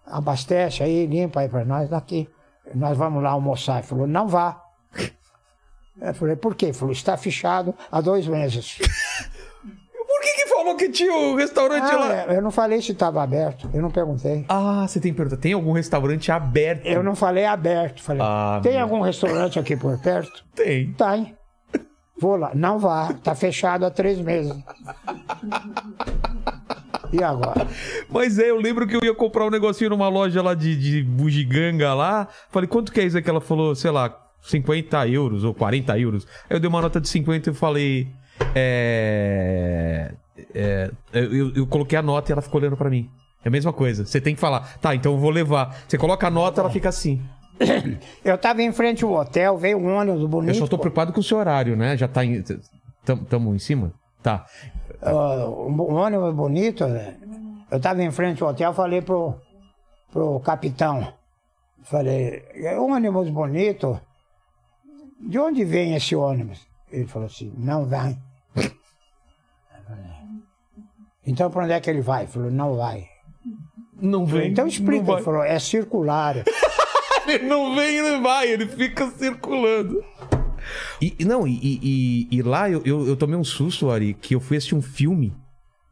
abastece 0.09 0.83
aí, 0.83 1.05
limpa 1.05 1.41
aí 1.41 1.49
para 1.49 1.63
nós 1.63 1.89
daqui. 1.89 2.27
Nós 2.73 2.97
vamos 2.97 3.23
lá 3.23 3.31
almoçar. 3.31 3.77
Ele 3.77 3.87
falou, 3.87 4.07
não 4.07 4.27
vá. 4.27 4.61
Eu 6.01 6.13
falei, 6.13 6.35
por 6.35 6.55
quê? 6.55 6.67
Ele 6.67 6.73
falou, 6.73 6.91
está 6.91 7.15
fechado 7.15 7.73
há 7.91 8.01
dois 8.01 8.27
meses. 8.27 8.79
Que 10.77 10.89
que 10.89 10.89
falou 10.89 10.89
que 10.89 10.89
tinha 10.89 11.13
o 11.13 11.35
restaurante 11.35 11.91
Ah, 11.91 11.97
lá? 11.97 12.33
eu 12.33 12.41
não 12.41 12.51
falei 12.51 12.81
se 12.81 12.91
estava 12.91 13.21
aberto, 13.23 13.69
eu 13.73 13.81
não 13.81 13.89
perguntei. 13.91 14.45
Ah, 14.49 14.85
você 14.87 14.99
tem 14.99 15.11
que 15.11 15.17
perguntar. 15.17 15.37
Tem 15.37 15.53
algum 15.53 15.71
restaurante 15.71 16.31
aberto? 16.31 16.85
Eu 16.85 17.03
não 17.03 17.15
falei 17.15 17.45
aberto. 17.45 18.01
Falei, 18.01 18.21
Ah, 18.23 18.59
tem 18.61 18.73
meu. 18.73 18.81
algum 18.81 19.01
restaurante 19.01 19.57
aqui 19.59 19.75
por 19.75 19.97
perto? 19.99 20.43
Tem. 20.55 20.91
Tem. 20.93 21.35
Vou 22.21 22.35
lá. 22.35 22.51
Não 22.53 22.77
vá, 22.77 23.11
está 23.11 23.33
fechado 23.33 23.85
há 23.85 23.89
três 23.89 24.19
meses. 24.19 24.53
E 27.11 27.23
agora? 27.23 27.65
Mas 28.09 28.37
é, 28.37 28.49
eu 28.51 28.57
lembro 28.59 28.85
que 28.85 28.95
eu 28.95 28.99
ia 29.03 29.15
comprar 29.15 29.45
um 29.45 29.49
negocinho 29.49 29.89
numa 29.91 30.09
loja 30.09 30.41
lá 30.41 30.53
de, 30.53 30.75
de 30.75 31.01
bugiganga 31.03 31.93
lá. 31.93 32.27
Falei, 32.51 32.67
quanto 32.67 32.91
que 32.91 32.99
é 32.99 33.03
isso 33.05 33.17
aqui? 33.17 33.29
Ela 33.29 33.39
falou, 33.41 33.73
sei 33.73 33.89
lá, 33.89 34.15
50 34.41 35.07
euros 35.07 35.43
ou 35.43 35.53
40 35.53 35.97
euros. 35.97 36.27
Aí 36.49 36.55
eu 36.57 36.59
dei 36.59 36.67
uma 36.69 36.81
nota 36.81 36.99
de 37.01 37.07
50 37.07 37.49
e 37.49 37.53
falei. 37.53 38.07
É. 38.53 40.11
é, 40.53 40.91
eu, 41.13 41.33
eu- 41.35 41.55
eu 41.55 41.67
coloquei 41.67 41.97
a 41.97 42.01
nota 42.01 42.31
e 42.31 42.33
ela 42.33 42.41
ficou 42.41 42.59
olhando 42.61 42.77
pra 42.77 42.89
mim. 42.89 43.09
É 43.43 43.47
a 43.47 43.51
mesma 43.51 43.71
coisa. 43.71 44.05
Você 44.05 44.19
tem 44.19 44.35
que 44.35 44.41
falar, 44.41 44.77
tá, 44.79 44.93
então 44.95 45.13
eu 45.13 45.17
vou 45.17 45.29
levar. 45.29 45.75
Você 45.87 45.97
coloca 45.97 46.27
a 46.27 46.29
nota, 46.29 46.61
ela 46.61 46.69
fica 46.69 46.89
assim. 46.89 47.21
Eu 48.23 48.35
estava 48.35 48.61
em 48.61 48.71
frente 48.71 49.03
ao 49.03 49.11
hotel, 49.13 49.57
veio 49.57 49.77
um 49.77 49.95
ônibus 49.95 50.25
bonito. 50.29 50.51
Eu 50.51 50.55
só 50.59 50.67
tô 50.67 50.77
preocupado 50.77 51.11
com 51.13 51.19
o 51.19 51.23
seu 51.23 51.37
horário, 51.37 51.75
né? 51.75 51.95
Já 51.97 52.07
tá 52.07 52.23
em. 52.23 52.41
tam- 53.05 53.23
Tamo 53.25 53.53
em 53.55 53.59
cima? 53.59 53.93
Tá. 54.23 54.45
Ah, 55.01 55.45
um 55.47 55.93
ônibus 55.93 56.33
bonito, 56.35 56.85
né? 56.87 57.17
Eu 57.71 57.77
estava 57.77 58.01
em 58.03 58.11
frente 58.11 58.41
ao 58.43 58.49
hotel, 58.49 58.73
falei 58.73 59.01
pro, 59.01 59.35
pro 60.11 60.39
capitão, 60.41 61.13
falei, 61.83 62.43
é 62.55 62.77
ônibus 62.79 63.29
bonito, 63.29 63.99
de 65.21 65.37
onde 65.37 65.63
vem 65.63 65.95
esse 65.95 66.15
ônibus? 66.15 66.65
Ele 66.91 67.05
falou 67.07 67.27
assim, 67.27 67.53
não 67.57 67.85
vem. 67.85 68.17
Então 71.29 71.49
para 71.51 71.63
onde 71.63 71.73
é 71.73 71.79
que 71.79 71.89
ele 71.89 72.01
vai? 72.01 72.23
Ele 72.23 72.31
falou, 72.31 72.51
não 72.51 72.75
vai. 72.75 73.05
Não 74.01 74.25
vem. 74.25 74.51
Então 74.51 74.63
não 74.65 74.69
explica, 74.69 75.11
ele 75.13 75.21
falou, 75.21 75.43
é 75.43 75.59
circular. 75.59 76.35
Ele 77.27 77.45
não 77.45 77.75
vem, 77.75 77.97
ele 77.97 78.19
vai, 78.21 78.47
ele 78.49 78.65
fica 78.65 79.07
circulando. 79.11 80.03
E, 80.99 81.13
e 81.19 81.25
não, 81.25 81.47
e, 81.47 81.51
e- 81.61 81.79
e- 82.31 82.37
e 82.37 82.41
lá 82.41 82.67
eu, 82.67 82.81
eu, 82.83 83.07
eu 83.07 83.15
tomei 83.15 83.35
um 83.37 83.43
susto, 83.43 83.91
Ari, 83.91 84.15
que 84.15 84.33
eu 84.33 84.39
fui 84.39 84.57
assistir 84.57 84.73
um 84.73 84.81
filme 84.81 85.31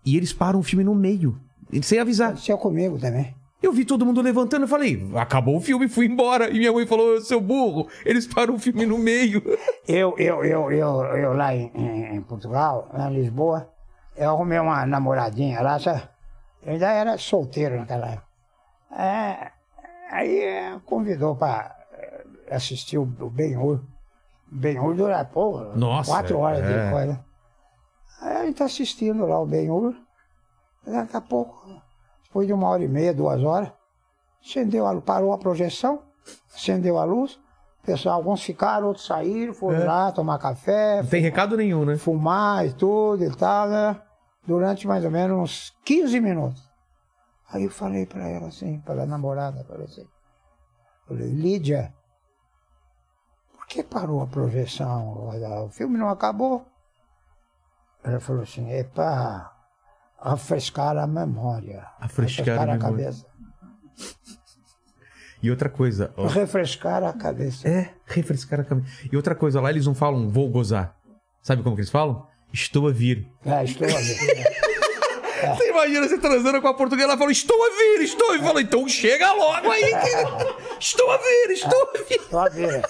e 0.03 0.17
eles 0.17 0.33
param 0.33 0.59
o 0.59 0.63
filme 0.63 0.83
no 0.83 0.95
meio, 0.95 1.39
sem 1.83 1.99
avisar. 1.99 2.29
Aconteceu 2.29 2.57
comigo 2.57 2.97
também. 2.97 3.35
Eu 3.61 3.71
vi 3.71 3.85
todo 3.85 4.03
mundo 4.05 4.19
levantando 4.21 4.65
e 4.65 4.69
falei, 4.69 5.07
acabou 5.15 5.57
o 5.57 5.61
filme, 5.61 5.87
fui 5.87 6.07
embora. 6.07 6.49
E 6.49 6.57
minha 6.57 6.71
mãe 6.73 6.87
falou, 6.87 7.21
seu 7.21 7.39
burro, 7.39 7.87
eles 8.03 8.25
param 8.25 8.55
o 8.55 8.59
filme 8.59 8.85
no 8.87 8.97
meio. 8.97 9.43
Eu, 9.87 10.15
eu, 10.17 10.43
eu, 10.43 10.71
eu, 10.71 11.01
eu 11.17 11.33
lá 11.33 11.55
em, 11.55 11.71
em- 11.75 12.15
em 12.15 12.21
Portugal, 12.21 12.89
lá 12.93 13.11
em 13.11 13.15
Lisboa, 13.15 13.69
eu 14.17 14.29
arrumei 14.31 14.59
uma 14.59 14.85
namoradinha 14.85 15.61
lá, 15.61 15.79
sabe? 15.79 16.03
Eu 16.63 16.73
ainda 16.73 16.89
era 16.91 17.17
solteiro 17.17 17.77
naquela 17.79 18.07
época. 18.07 18.27
É, 18.91 19.51
aí 20.11 20.39
é, 20.43 20.79
convidou 20.85 21.35
para 21.35 21.75
assistir 22.51 22.97
o, 22.97 23.03
o 23.03 23.29
Ben-Hur. 23.29 23.81
Ben-Hur 24.51 24.95
dura, 24.95 25.23
pô, 25.25 25.59
Nossa, 25.75 26.11
quatro 26.11 26.39
horas 26.39 26.61
é. 26.63 26.85
de 26.85 26.91
coisa. 26.91 27.25
Aí 28.21 28.37
a 28.37 28.45
gente 28.45 28.57
tá 28.57 28.65
assistindo 28.65 29.25
lá 29.25 29.39
o 29.39 29.45
Ben-Hur. 29.45 29.93
Daqui 30.85 31.17
a 31.17 31.21
pouco, 31.21 31.67
depois 32.23 32.47
de 32.47 32.53
uma 32.53 32.69
hora 32.69 32.83
e 32.83 32.87
meia, 32.87 33.13
duas 33.13 33.43
horas, 33.43 33.69
acendeu 34.43 34.87
a, 34.87 34.99
parou 35.01 35.33
a 35.33 35.37
projeção, 35.37 36.01
acendeu 36.55 36.97
a 36.97 37.03
luz. 37.03 37.37
Pessoal, 37.85 38.15
alguns 38.15 38.41
ficaram, 38.41 38.87
outros 38.87 39.05
saíram, 39.05 39.53
foram 39.53 39.81
É. 39.81 39.85
lá 39.85 40.11
tomar 40.11 40.37
café, 40.39 41.01
Não 41.01 41.09
tem 41.09 41.21
recado 41.21 41.55
nenhum, 41.55 41.85
né? 41.85 41.97
fumar 41.97 42.65
e 42.65 42.73
tudo 42.73 43.23
e 43.23 43.35
tal, 43.35 43.67
né? 43.69 44.01
Durante 44.47 44.87
mais 44.87 45.03
ou 45.03 45.11
menos 45.11 45.37
uns 45.37 45.77
15 45.83 46.19
minutos. 46.21 46.67
Aí 47.49 47.65
eu 47.65 47.69
falei 47.69 48.05
pra 48.05 48.27
ela 48.27 48.47
assim, 48.47 48.79
pra 48.79 49.05
namorada, 49.05 49.63
falei 49.65 49.85
assim, 49.85 50.07
falei, 51.07 51.29
Lídia, 51.29 51.93
por 53.53 53.67
que 53.67 53.83
parou 53.83 54.21
a 54.21 54.27
projeção? 54.27 55.29
O 55.65 55.69
filme 55.69 55.97
não 55.97 56.09
acabou? 56.09 56.65
Ela 58.03 58.19
falou 58.19 58.43
assim, 58.43 58.69
é 58.71 58.83
pra 58.83 59.53
refrescar 60.23 60.97
a 60.97 61.05
memória. 61.07 61.85
Refrescar 61.99 62.57
a 62.57 62.73
memória. 62.73 62.79
cabeça. 62.79 63.25
E 65.39 65.51
outra 65.51 65.69
coisa, 65.69 66.11
ó, 66.17 66.25
Refrescar 66.25 67.03
a 67.03 67.13
cabeça. 67.13 67.69
é, 67.69 67.93
refrescar 68.07 68.59
a 68.61 68.63
cabeça. 68.63 68.87
E 69.11 69.15
outra 69.15 69.35
coisa, 69.35 69.61
lá 69.61 69.69
eles 69.69 69.85
não 69.85 69.93
falam 69.93 70.27
vou 70.27 70.49
gozar. 70.49 70.97
Sabe 71.43 71.61
como 71.61 71.75
que 71.75 71.81
eles 71.81 71.91
falam? 71.91 72.27
Estou 72.53 72.87
a 72.87 72.91
vir. 72.91 73.27
É, 73.45 73.63
estou 73.63 73.87
a 73.87 73.91
ver. 73.91 74.57
Você 75.55 75.69
imagina 75.69 76.07
você 76.07 76.17
transando 76.17 76.59
com 76.61 76.67
a 76.67 76.73
portuguesa, 76.73 77.09
ela 77.09 77.17
fala, 77.17 77.31
estou 77.31 77.55
a 77.63 77.69
vir, 77.69 78.03
estou 78.03 78.29
a 78.29 78.33
vir. 78.33 78.41
Fala, 78.43 78.61
então 78.61 78.87
chega 78.87 79.31
logo 79.33 79.69
aí. 79.71 79.83
que- 79.83 80.77
Estou 80.79 81.11
a 81.11 81.17
vir, 81.17 81.51
estou 81.51 81.81
a 81.83 81.91
vir. 82.03 82.15
Estou 82.15 82.39
a 82.39 82.49
ver. 82.49 82.81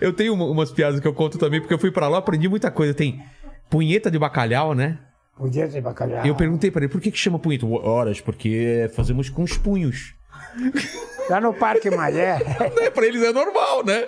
Eu 0.00 0.12
tenho 0.12 0.34
uma- 0.34 0.46
umas 0.46 0.70
piadas 0.72 1.00
que 1.00 1.06
eu 1.06 1.14
conto 1.14 1.38
também, 1.38 1.60
porque 1.60 1.72
eu 1.74 1.78
fui 1.78 1.90
pra 1.90 2.08
lá, 2.08 2.18
aprendi 2.18 2.48
muita 2.48 2.70
coisa. 2.70 2.92
Tem 2.92 3.22
punheta 3.70 4.10
de 4.10 4.18
bacalhau, 4.18 4.74
né? 4.74 4.98
Podia 5.36 5.70
ser 5.70 5.80
bacalhau. 5.80 6.26
Eu 6.26 6.34
perguntei 6.34 6.70
pra 6.70 6.82
ele, 6.82 6.92
por 6.92 7.00
que 7.00 7.10
que 7.10 7.18
chama 7.18 7.38
punheta? 7.38 7.64
Horas, 7.66 8.20
porque 8.20 8.90
fazemos 8.94 9.30
com 9.30 9.42
os 9.42 9.56
punhos. 9.56 10.14
Lá 11.30 11.40
no 11.40 11.54
Parque 11.54 11.88
Malé. 11.90 12.38
Né? 12.76 12.90
Pra 12.90 13.06
eles 13.06 13.22
é 13.22 13.32
normal, 13.32 13.84
né? 13.84 14.06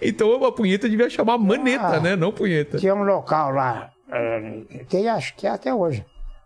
Então 0.00 0.44
a 0.44 0.52
punheta 0.52 0.88
devia 0.88 1.08
chamar 1.10 1.38
maneta, 1.38 1.96
Ah. 1.96 2.00
né? 2.00 2.16
Não 2.16 2.32
punheta. 2.32 2.78
Tinha 2.78 2.94
um 2.94 3.02
local 3.02 3.50
lá, 3.50 3.90
eh, 4.10 4.84
tem 4.88 5.08
acho 5.08 5.34
que 5.36 5.46
é 5.46 5.50
até 5.50 5.72
hoje, 5.74 6.04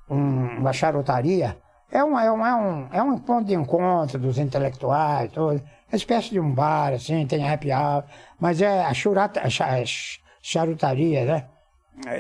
um- 0.09 0.59
uma 0.59 0.73
charutaria. 0.73 1.57
É 1.91 2.05
um, 2.05 2.19
é, 2.19 2.31
um, 2.31 2.45
é, 2.47 2.55
um, 2.55 2.89
é 2.93 3.03
um 3.03 3.19
ponto 3.19 3.47
de 3.47 3.55
encontro 3.55 4.19
dos 4.19 4.39
intelectuais, 4.39 5.31
tudo. 5.33 5.63
Uma 5.91 5.97
espécie 5.97 6.31
de 6.31 6.39
um 6.41 6.53
bar, 6.55 6.93
assim, 6.93 7.27
tem 7.27 7.49
happy 7.49 7.73
hour, 7.73 8.05
mas 8.39 8.61
é 8.61 8.85
a, 8.85 8.93
churata, 8.93 9.41
a 9.41 9.49
cha- 9.49 9.83
ch- 9.87 10.21
charutaria, 10.43 11.25
né? 11.25 11.49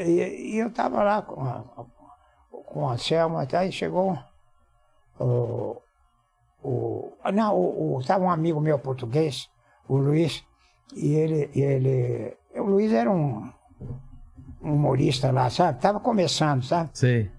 E, 0.06 0.54
e 0.54 0.58
eu 0.58 0.70
tava 0.72 1.02
lá 1.04 1.20
com 1.20 1.42
a, 1.42 1.62
com 2.64 2.80
o 2.82 2.88
Anselmo, 2.88 3.36
até 3.36 3.58
aí 3.58 3.70
chegou 3.70 4.18
o, 5.20 5.76
o, 6.62 7.12
não, 7.32 7.54
o, 7.54 7.96
o, 7.98 8.04
tava 8.04 8.24
um 8.24 8.30
amigo 8.30 8.60
meu 8.60 8.78
português, 8.78 9.48
o 9.86 9.96
Luiz, 9.96 10.42
e 10.94 11.14
ele, 11.14 11.50
ele, 11.54 12.36
o 12.54 12.62
Luiz 12.62 12.92
era 12.92 13.10
um, 13.10 13.50
um 14.62 14.74
humorista 14.74 15.30
lá, 15.30 15.48
sabe? 15.50 15.80
Tava 15.80 16.00
começando, 16.00 16.62
sabe? 16.64 16.90
Sei. 16.94 17.30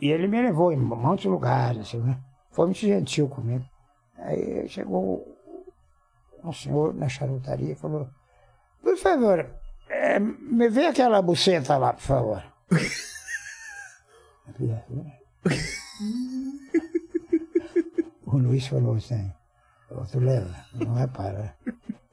E 0.00 0.10
ele 0.10 0.28
me 0.28 0.40
levou 0.40 0.72
em 0.72 0.76
muitos 0.76 1.24
lugares, 1.26 1.80
assim, 1.82 1.98
né? 2.00 2.18
Foi 2.52 2.66
muito 2.66 2.78
gentil 2.78 3.28
comigo. 3.28 3.64
Aí 4.16 4.68
chegou 4.68 5.36
um 6.44 6.52
senhor 6.52 6.94
na 6.94 7.08
charutaria 7.08 7.72
e 7.72 7.76
falou, 7.76 8.08
por 8.82 8.96
favor, 8.96 9.46
eh, 9.88 10.18
me 10.18 10.68
vê 10.68 10.86
aquela 10.86 11.20
buceta 11.20 11.76
lá, 11.76 11.92
por 11.92 12.02
favor. 12.02 12.42
Falei, 14.56 14.72
"Ah, 14.72 14.82
o 18.26 18.38
Luiz 18.38 18.66
falou 18.66 18.94
assim, 18.96 19.32
"Ô, 19.90 20.04
tu 20.04 20.18
leva, 20.20 20.54
não 20.74 20.98
é 20.98 21.06
para. 21.06 21.54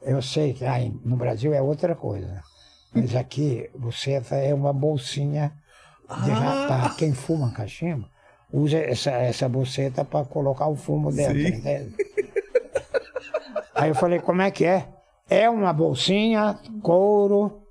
Eu 0.06 0.22
sei 0.22 0.54
que 0.54 0.64
ah, 0.64 0.78
no 1.04 1.16
Brasil 1.16 1.52
é 1.52 1.60
outra 1.60 1.96
coisa, 1.96 2.40
mas 2.94 3.16
aqui 3.16 3.68
buceta 3.76 4.36
é 4.36 4.54
uma 4.54 4.72
bolsinha 4.72 5.52
de 6.24 6.30
rapar. 6.30 6.96
Quem 6.96 7.12
fuma 7.12 7.50
cachimbo 7.50 8.06
usa 8.52 8.78
essa, 8.78 9.10
essa 9.10 9.48
buceta 9.48 10.04
para 10.04 10.24
colocar 10.24 10.68
o 10.68 10.76
fumo 10.76 11.10
dentro. 11.10 11.36
Aí 13.74 13.90
eu 13.90 13.96
falei, 13.96 14.20
como 14.20 14.42
é 14.42 14.50
que 14.52 14.64
é? 14.64 14.86
É 15.28 15.50
uma 15.50 15.72
bolsinha, 15.72 16.56
couro, 16.82 17.62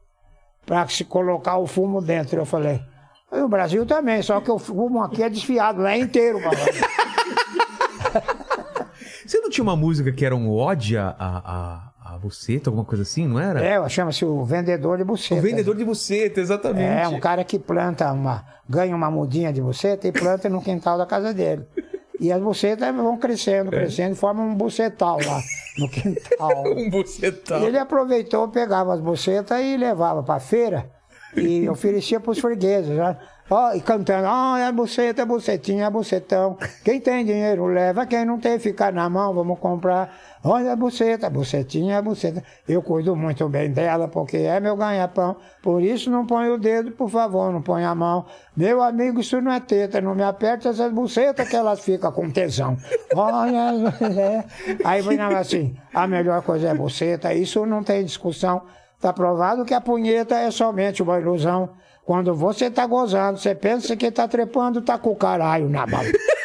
para 0.66 0.86
se 0.90 1.06
colocar 1.06 1.58
o 1.58 1.66
fumo 1.66 2.02
dentro. 2.02 2.42
Eu 2.42 2.46
falei, 2.46 2.82
no 3.32 3.48
Brasil 3.48 3.86
também, 3.86 4.22
só 4.22 4.42
que 4.42 4.52
o 4.52 4.60
fumo 4.60 5.02
aqui 5.02 5.24
é 5.24 5.30
desfiado, 5.30 5.82
lá 5.82 5.94
é 5.94 6.00
inteiro. 6.00 6.42
papai." 6.42 6.74
Você 9.26 9.40
não 9.40 9.50
tinha 9.50 9.64
uma 9.64 9.76
música 9.76 10.12
que 10.12 10.26
era 10.26 10.36
um 10.36 10.52
ode 10.52 10.98
a, 10.98 11.16
a, 11.18 11.92
a, 12.16 12.18
buceta, 12.18 12.70
alguma 12.70 12.86
coisa 12.86 13.04
assim, 13.04 13.28
não 13.28 13.40
era? 13.40 13.64
É, 13.64 13.90
chama-se 13.90 14.24
o 14.26 14.44
vendedor 14.44 14.98
de 14.98 15.04
buceta. 15.04 15.40
O 15.40 15.44
vendedor 15.44 15.76
de 15.76 15.84
buceta, 15.84 16.40
exatamente. 16.40 16.84
É, 16.84 17.08
um 17.08 17.20
cara 17.20 17.44
que 17.44 17.60
planta 17.60 18.12
uma. 18.12 18.46
ganha 18.68 18.96
uma 18.96 19.12
mudinha 19.12 19.52
de 19.52 19.62
buceta 19.62 20.08
e 20.08 20.12
planta 20.12 20.50
no 20.50 20.62
quintal 20.62 20.98
da 20.98 21.06
casa 21.06 21.34
dele. 21.34 21.66
E 22.20 22.32
as 22.32 22.42
bucetas 22.42 22.96
vão 22.96 23.18
crescendo, 23.18 23.70
crescendo, 23.70 24.14
e 24.14 24.16
formam 24.16 24.48
um 24.48 24.56
bucetal 24.56 25.20
lá 25.26 25.42
no 25.78 25.90
quintal. 25.90 26.64
Um 26.76 26.90
bucetão. 26.90 27.62
E 27.62 27.66
ele 27.66 27.78
aproveitou, 27.78 28.48
pegava 28.48 28.94
as 28.94 29.02
bucetas 29.02 29.60
e 29.62 29.76
levava 29.76 30.24
para 30.24 30.40
feira 30.40 30.90
e 31.36 31.68
oferecia 31.70 32.20
para 32.20 32.32
os 32.32 32.40
fregueses. 32.40 32.96
Né? 32.96 33.18
Ó, 33.48 33.74
e 33.74 33.82
cantando, 33.82 34.28
ó, 34.28 34.58
é 34.58 34.72
buceta, 34.72 35.22
é 35.22 35.26
bucetinha, 35.26 35.86
é 35.86 35.90
bucetão. 35.90 36.58
Quem 36.84 37.00
tem 37.00 37.24
dinheiro 37.24 37.68
leva, 37.68 38.04
quem 38.08 38.26
não 38.26 38.40
tem 38.40 38.58
fica 38.58 38.92
na 38.92 39.08
mão, 39.08 39.36
vamos 39.36 39.60
comprar. 39.60 40.12
Olha 40.44 40.74
a 40.74 40.76
buceta, 40.76 41.30
bucetinha, 41.30 41.98
é 41.98 42.02
buceta. 42.02 42.44
Eu 42.68 42.82
cuido 42.82 43.16
muito 43.16 43.48
bem 43.48 43.72
dela, 43.72 44.08
porque 44.08 44.38
é 44.38 44.60
meu 44.60 44.76
ganha-pão. 44.76 45.36
Por 45.62 45.84
isso 45.84 46.10
não 46.10 46.26
põe 46.26 46.50
o 46.50 46.58
dedo, 46.58 46.92
por 46.94 47.08
favor, 47.08 47.54
não 47.54 47.62
põe 47.62 47.84
a 47.84 47.94
mão. 47.94 48.26
Meu 48.58 48.82
amigo, 48.82 49.20
isso 49.20 49.40
não 49.40 49.52
é 49.52 49.60
teta, 49.60 50.02
não 50.02 50.16
me 50.16 50.24
aperte 50.24 50.68
essas 50.68 50.92
bucetas 50.92 51.48
que 51.48 51.56
elas 51.56 51.82
ficam 51.82 52.12
com 52.12 52.32
tesão. 52.32 52.76
Olha, 53.16 53.94
é. 54.20 54.44
Aí 54.84 55.04
vai 55.04 55.18
assim, 55.36 55.78
a 55.94 56.08
melhor 56.08 56.42
coisa 56.42 56.70
é 56.70 56.74
buceta, 56.74 57.32
isso 57.32 57.64
não 57.64 57.84
tem 57.84 58.04
discussão. 58.04 58.64
Está 58.96 59.14
provado 59.14 59.66
que 59.66 59.74
a 59.74 59.82
punheta 59.82 60.34
é 60.34 60.50
somente 60.50 61.04
uma 61.04 61.20
ilusão. 61.20 61.70
Quando 62.06 62.36
você 62.36 62.70
tá 62.70 62.86
gozando, 62.86 63.40
você 63.40 63.56
pensa 63.56 63.96
que 63.96 64.12
tá 64.12 64.28
trepando, 64.28 64.82
tá 64.82 64.98
com 64.98 65.10
o 65.10 65.16
caralho 65.16 65.68
na 65.68 65.88
mão. 65.88 66.02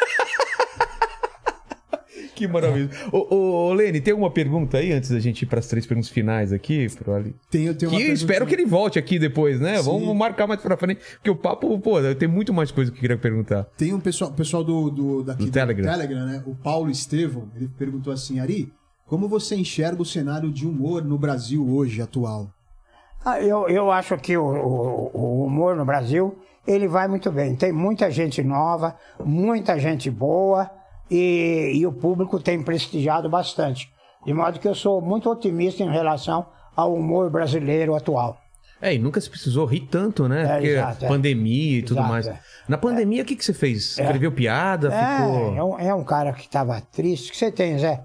Que 2.40 2.48
maravilha. 2.48 2.88
Ô, 3.12 3.34
ô, 3.34 3.68
ô, 3.68 3.72
Lene, 3.74 4.00
tem 4.00 4.12
alguma 4.12 4.30
pergunta 4.30 4.78
aí 4.78 4.92
antes 4.92 5.10
da 5.10 5.20
gente 5.20 5.42
ir 5.42 5.46
para 5.46 5.58
as 5.58 5.66
três 5.66 5.84
perguntas 5.84 6.08
finais 6.08 6.54
aqui? 6.54 6.88
Pro 6.96 7.12
Ali? 7.12 7.36
Tenho, 7.50 7.74
tenho 7.74 7.90
Que 7.90 7.96
uma 7.98 8.02
eu 8.02 8.14
espero 8.14 8.46
que 8.46 8.54
ele 8.54 8.64
volte 8.64 8.98
aqui 8.98 9.18
depois, 9.18 9.60
né? 9.60 9.82
Vamos 9.82 10.16
marcar 10.16 10.46
mais 10.46 10.58
pra 10.58 10.74
frente. 10.74 11.02
Porque 11.16 11.28
o 11.28 11.36
papo, 11.36 11.78
pô, 11.78 11.98
tem 12.14 12.26
muito 12.26 12.54
mais 12.54 12.70
coisa 12.70 12.90
que 12.90 12.96
eu 12.96 13.00
queria 13.02 13.18
perguntar. 13.18 13.64
Tem 13.76 13.92
um 13.92 14.00
pessoal, 14.00 14.32
pessoal 14.32 14.64
do, 14.64 14.88
do, 14.88 15.22
daqui 15.22 15.44
Do 15.44 15.52
Telegram. 15.52 16.24
né? 16.24 16.42
O 16.46 16.54
Paulo 16.54 16.90
Estevão, 16.90 17.50
ele 17.54 17.68
perguntou 17.68 18.10
assim, 18.10 18.40
Ari, 18.40 18.72
como 19.04 19.28
você 19.28 19.54
enxerga 19.54 20.00
o 20.00 20.06
cenário 20.06 20.50
de 20.50 20.66
humor 20.66 21.04
no 21.04 21.18
Brasil 21.18 21.68
hoje, 21.68 22.00
atual? 22.00 22.50
Ah, 23.24 23.40
Eu, 23.40 23.68
eu 23.68 23.90
acho 23.90 24.16
que 24.16 24.36
o, 24.36 24.44
o- 24.44 25.10
o 25.14 25.44
humor 25.44 25.76
no 25.76 25.84
Brasil, 25.84 26.38
ele 26.66 26.88
vai 26.88 27.06
muito 27.08 27.30
bem. 27.30 27.54
Tem 27.54 27.72
muita 27.72 28.10
gente 28.10 28.42
nova, 28.42 28.96
muita 29.24 29.78
gente 29.78 30.10
boa 30.10 30.70
e, 31.10 31.72
e 31.74 31.86
o 31.86 31.92
público 31.92 32.38
tem 32.40 32.62
prestigiado 32.62 33.28
bastante. 33.28 33.90
De 34.24 34.32
modo 34.32 34.58
que 34.58 34.68
eu 34.68 34.74
sou 34.74 35.00
muito 35.00 35.30
otimista 35.30 35.82
em 35.82 35.90
relação 35.90 36.46
ao 36.76 36.94
humor 36.94 37.30
brasileiro 37.30 37.94
atual. 37.94 38.38
É, 38.82 38.94
e 38.94 38.98
nunca 38.98 39.20
se 39.20 39.28
precisou 39.28 39.66
rir 39.66 39.80
tanto, 39.90 40.26
né? 40.26 40.42
É, 40.42 40.52
Porque 40.54 40.66
exato, 40.68 41.04
é. 41.04 41.08
pandemia 41.08 41.78
e 41.78 41.82
tudo 41.82 41.98
Exato, 41.98 42.08
mais. 42.12 42.26
é. 42.26 42.40
Na 42.66 42.78
pandemia, 42.78 43.22
o 43.22 43.26
que, 43.26 43.36
que 43.36 43.44
você 43.44 43.52
fez? 43.52 43.98
Escreveu 43.98 44.32
piada? 44.32 44.88
É, 44.92 45.16
Ficou. 45.16 45.54
é 45.56 45.62
um, 45.64 45.78
é 45.78 45.94
um 45.94 46.04
cara 46.04 46.32
que 46.32 46.46
estava 46.46 46.80
triste. 46.80 47.28
O 47.28 47.32
que 47.32 47.36
você 47.38 47.50
tem, 47.52 47.78
Zé? 47.78 48.00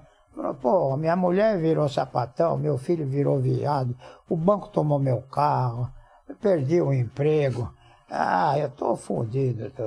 Pô, 0.62 0.98
minha 0.98 1.16
mulher 1.16 1.58
virou 1.58 1.88
sapatão, 1.88 2.58
meu 2.58 2.78
filho 2.78 3.08
virou 3.08 3.40
viado, 3.40 3.96
o 4.30 4.36
banco 4.36 4.68
tomou 4.68 5.00
meu 5.00 5.22
carro, 5.22 5.90
eu 6.28 6.36
perdi 6.36 6.82
o 6.82 6.94
emprego. 6.94 7.74
Ah, 8.10 8.58
eu 8.58 8.70
tô 8.70 8.96
fodido. 8.96 9.70
Tô... 9.72 9.84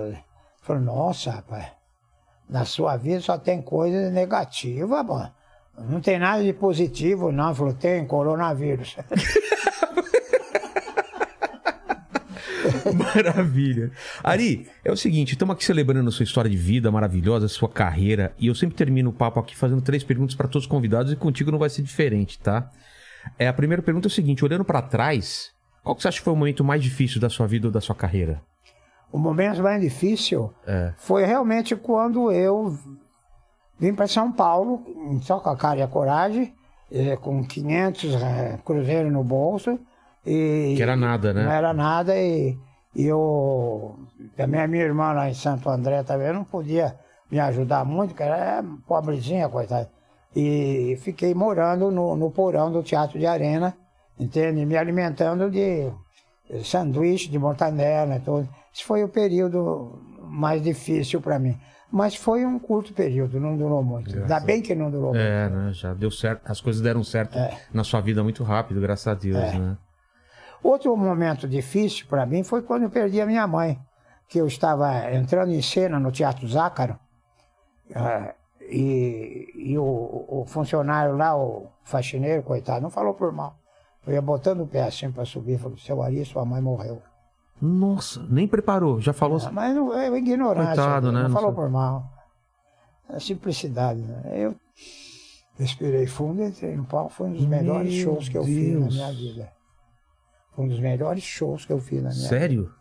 Falei, 0.63 0.83
nossa, 0.83 1.31
rapaz, 1.31 1.67
na 2.49 2.65
sua 2.65 2.97
vida 2.97 3.21
só 3.21 3.37
tem 3.37 3.61
coisa 3.61 4.11
negativa, 4.11 5.03
mano. 5.03 5.33
Não 5.79 6.01
tem 6.01 6.19
nada 6.19 6.43
de 6.43 6.53
positivo, 6.53 7.31
não. 7.31 7.55
Falou, 7.55 7.73
tem 7.73 8.07
coronavírus. 8.07 8.97
Maravilha. 12.95 13.91
Ari, 14.23 14.67
é 14.85 14.91
o 14.93 14.97
seguinte, 14.97 15.33
estamos 15.33 15.55
aqui 15.55 15.65
celebrando 15.65 16.09
a 16.09 16.13
sua 16.13 16.25
história 16.25 16.51
de 16.51 16.57
vida 16.57 16.91
maravilhosa, 16.91 17.47
a 17.47 17.49
sua 17.49 17.69
carreira, 17.69 18.33
e 18.39 18.47
eu 18.47 18.55
sempre 18.55 18.77
termino 18.77 19.11
o 19.11 19.13
papo 19.13 19.39
aqui 19.41 19.57
fazendo 19.57 19.81
três 19.83 20.03
perguntas 20.05 20.35
para 20.35 20.49
todos 20.49 20.65
os 20.65 20.71
convidados 20.71 21.13
e 21.13 21.17
contigo 21.17 21.51
não 21.51 21.59
vai 21.59 21.71
ser 21.71 21.83
diferente, 21.83 22.39
tá? 22.39 22.71
É, 23.39 23.49
a 23.49 23.53
primeira 23.53 23.83
pergunta 23.83 24.07
é 24.07 24.11
o 24.11 24.13
seguinte, 24.13 24.45
olhando 24.45 24.65
para 24.65 24.81
trás, 24.83 25.51
qual 25.83 25.95
que 25.95 26.03
você 26.03 26.09
acha 26.09 26.19
que 26.19 26.25
foi 26.25 26.33
o 26.33 26.37
momento 26.37 26.65
mais 26.65 26.83
difícil 26.83 27.21
da 27.21 27.29
sua 27.29 27.47
vida 27.47 27.67
ou 27.69 27.73
da 27.73 27.81
sua 27.81 27.95
carreira? 27.95 28.41
O 29.11 29.19
momento 29.19 29.63
mais 29.63 29.81
difícil 29.81 30.53
É. 30.67 30.93
foi 30.99 31.25
realmente 31.25 31.75
quando 31.75 32.31
eu 32.31 32.79
vim 33.79 33.95
para 33.95 34.07
São 34.07 34.31
Paulo, 34.31 34.85
só 35.23 35.39
com 35.41 35.49
a 35.51 35.57
cara 35.57 35.81
e 35.81 35.83
a 35.83 35.89
coragem, 35.89 36.53
eh, 36.93 37.17
com 37.17 37.43
500 37.45 38.15
eh, 38.15 38.59
cruzeiros 38.65 39.13
no 39.13 39.23
bolso. 39.25 39.79
E, 40.27 40.75
Que 40.77 40.83
era 40.83 40.97
nada, 40.97 41.33
né? 41.33 41.45
Não 41.45 41.53
era 41.53 41.73
nada 41.73 42.15
e 42.21 42.59
eu... 42.97 43.99
Também 44.37 44.61
a 44.61 44.67
minha 44.69 44.85
irmã 44.85 45.13
lá 45.13 45.29
em 45.29 45.35
Santo 45.35 45.69
André 45.69 46.03
também 46.03 46.33
não 46.33 46.45
podia 46.45 46.97
me 47.31 47.39
ajudar 47.39 47.85
muito, 47.85 48.11
porque 48.11 48.23
ela 48.23 48.37
é 48.37 48.65
pobrezinha, 48.87 49.49
coitada. 49.49 49.91
E 50.35 50.99
fiquei 51.01 51.35
morando 51.35 51.91
no, 51.91 52.17
no 52.17 52.31
porão 52.31 52.71
do 52.71 52.83
Teatro 52.83 53.19
de 53.19 53.27
Arena, 53.27 53.77
entende? 54.19 54.65
Me 54.65 54.77
alimentando 54.77 55.51
de 55.51 55.91
sanduíche 56.65 57.29
de 57.29 57.39
mortadela 57.39 58.17
e 58.17 58.21
tudo. 58.21 58.49
Esse 58.73 58.85
foi 58.85 59.03
o 59.05 59.09
período 59.09 60.01
mais 60.23 60.63
difícil 60.63 61.21
para 61.21 61.39
mim. 61.39 61.59
Mas 61.91 62.15
foi 62.15 62.45
um 62.45 62.59
curto 62.59 62.93
período, 62.93 63.41
não 63.41 63.57
durou 63.57 63.83
muito. 63.83 64.15
Ainda 64.15 64.41
bem 64.41 64.61
que 64.61 64.75
não 64.75 64.91
durou 64.91 65.13
muito. 65.15 65.23
É, 65.23 65.49
né? 65.49 65.73
Já 65.73 65.95
deu 65.95 66.11
certo, 66.11 66.43
as 66.45 66.61
coisas 66.61 66.83
deram 66.83 67.03
certo 67.03 67.37
É. 67.39 67.59
na 67.73 67.83
sua 67.83 68.01
vida 68.01 68.23
muito 68.23 68.45
rápido, 68.45 68.81
graças 68.81 69.07
a 69.07 69.15
Deus, 69.15 69.37
né? 69.37 69.77
Outro 70.63 70.97
momento 70.97 71.49
difícil 71.49 72.07
para 72.09 72.27
mim 72.27 72.43
foi 72.43 72.63
quando 72.63 72.83
eu 72.85 72.91
perdi 72.91 73.21
a 73.21 73.27
minha 73.27 73.47
mãe, 73.47 73.79
que 74.29 74.39
eu 74.39 74.47
estava 74.47 75.13
entrando 75.15 75.53
em 75.53 75.63
cena 75.63 75.99
no 75.99 76.11
Teatro 76.11 76.47
Zácaro, 76.49 76.99
ah, 77.95 78.35
e, 78.61 79.51
e 79.55 79.79
o, 79.79 79.85
o 80.29 80.45
funcionário 80.47 81.17
lá, 81.17 81.37
o 81.37 81.69
faxineiro, 81.85 82.43
coitado, 82.43 82.83
não 82.83 82.91
falou 82.91 83.15
por 83.15 83.33
mal. 83.33 83.57
Eu 84.07 84.13
ia 84.15 84.23
botando 84.23 84.61
o 84.63 84.67
pé 84.67 84.83
assim 84.83 85.11
para 85.11 85.25
subir, 85.25 85.59
falou, 85.59 85.77
seu 85.79 86.03
Ari, 86.03 86.25
sua 86.25 86.45
mãe 86.45 86.61
morreu. 86.61 87.03
Nossa, 87.61 88.25
nem 88.29 88.47
preparou, 88.47 89.01
já 89.01 89.13
falou. 89.13 89.39
Ah, 89.45 89.51
Mas 89.51 89.75
não, 89.75 89.93
é 89.99 90.09
ignorância, 90.17 90.75
Coitado, 90.75 91.13
né? 91.13 91.23
não 91.23 91.29
Não 91.29 91.35
falou 91.35 91.51
sabe. 91.51 91.63
por 91.63 91.71
mal. 91.71 92.11
É 93.09 93.19
simplicidade, 93.19 94.01
né? 94.01 94.23
Eu, 94.35 94.55
Respirei 95.59 96.07
fundo, 96.07 96.43
entrei 96.45 96.77
no 96.77 96.85
palco. 96.85 97.11
Foi 97.11 97.27
um 97.27 97.33
dos 97.33 97.45
melhores 97.45 97.93
Meu 97.93 98.05
shows 98.05 98.29
que 98.29 98.39
eu 98.39 98.45
fiz 98.45 98.79
na 98.79 98.87
minha 98.87 99.13
vida. 99.13 99.53
Foi 100.59 100.65
um 100.65 100.69
dos 100.69 100.81
melhores 100.81 101.23
shows 101.23 101.65
que 101.65 101.73
eu 101.73 101.79
fiz 101.79 102.03
na 102.03 102.09
minha 102.09 102.15
vida. 102.15 102.29
Sério? 102.29 102.75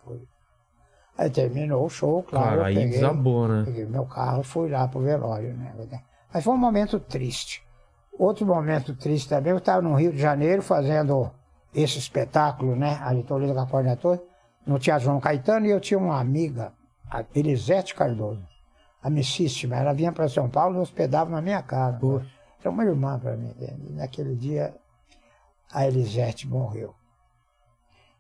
Aí 1.16 1.30
terminou 1.30 1.86
o 1.86 1.90
show, 1.90 2.24
claro. 2.24 2.58
Cara, 2.58 2.66
aí 2.66 2.74
peguei, 2.74 2.90
desabou, 2.90 3.48
né? 3.48 3.66
peguei 3.66 3.86
meu 3.86 4.04
carro 4.08 4.42
e 4.42 4.44
fui 4.44 4.68
lá 4.68 4.88
pro 4.88 5.00
velório, 5.00 5.54
né? 5.54 5.76
Mas 6.34 6.44
foi 6.44 6.56
um 6.56 6.58
momento 6.58 7.00
triste. 7.00 7.64
Outro 8.18 8.48
momento 8.48 8.96
triste 8.96 9.30
também, 9.30 9.52
eu 9.52 9.60
estava 9.60 9.80
no 9.84 9.94
Rio 9.94 10.12
de 10.12 10.18
Janeiro 10.18 10.64
fazendo 10.64 11.30
esse 11.72 12.00
espetáculo, 12.00 12.76
né? 12.76 12.98
A 13.00 13.14
Toledo 13.22 13.54
da 13.54 13.68
Cornetor, 13.68 14.24
no 14.66 14.80
Teatro 14.80 15.06
João 15.06 15.20
Caetano, 15.20 15.68
e 15.68 15.70
eu 15.70 15.80
tinha 15.80 16.00
uma 16.00 16.20
amiga, 16.20 16.74
a 17.12 17.24
Elisete 17.36 17.94
Cardoso, 17.94 18.44
amicíssima. 19.04 19.76
Ela 19.76 19.94
vinha 19.94 20.12
para 20.12 20.28
São 20.28 20.50
Paulo 20.50 20.78
e 20.78 20.82
hospedava 20.82 21.30
na 21.30 21.44
minha 21.44 21.62
casa. 21.62 22.00
Era 22.60 22.72
uma 22.72 22.84
irmã 22.84 23.20
para 23.20 23.38
mim. 23.38 23.54
E 23.60 23.94
naquele 23.94 24.36
dia, 24.36 24.74
a 25.72 25.86
Elisete 25.86 26.48
morreu. 26.48 26.97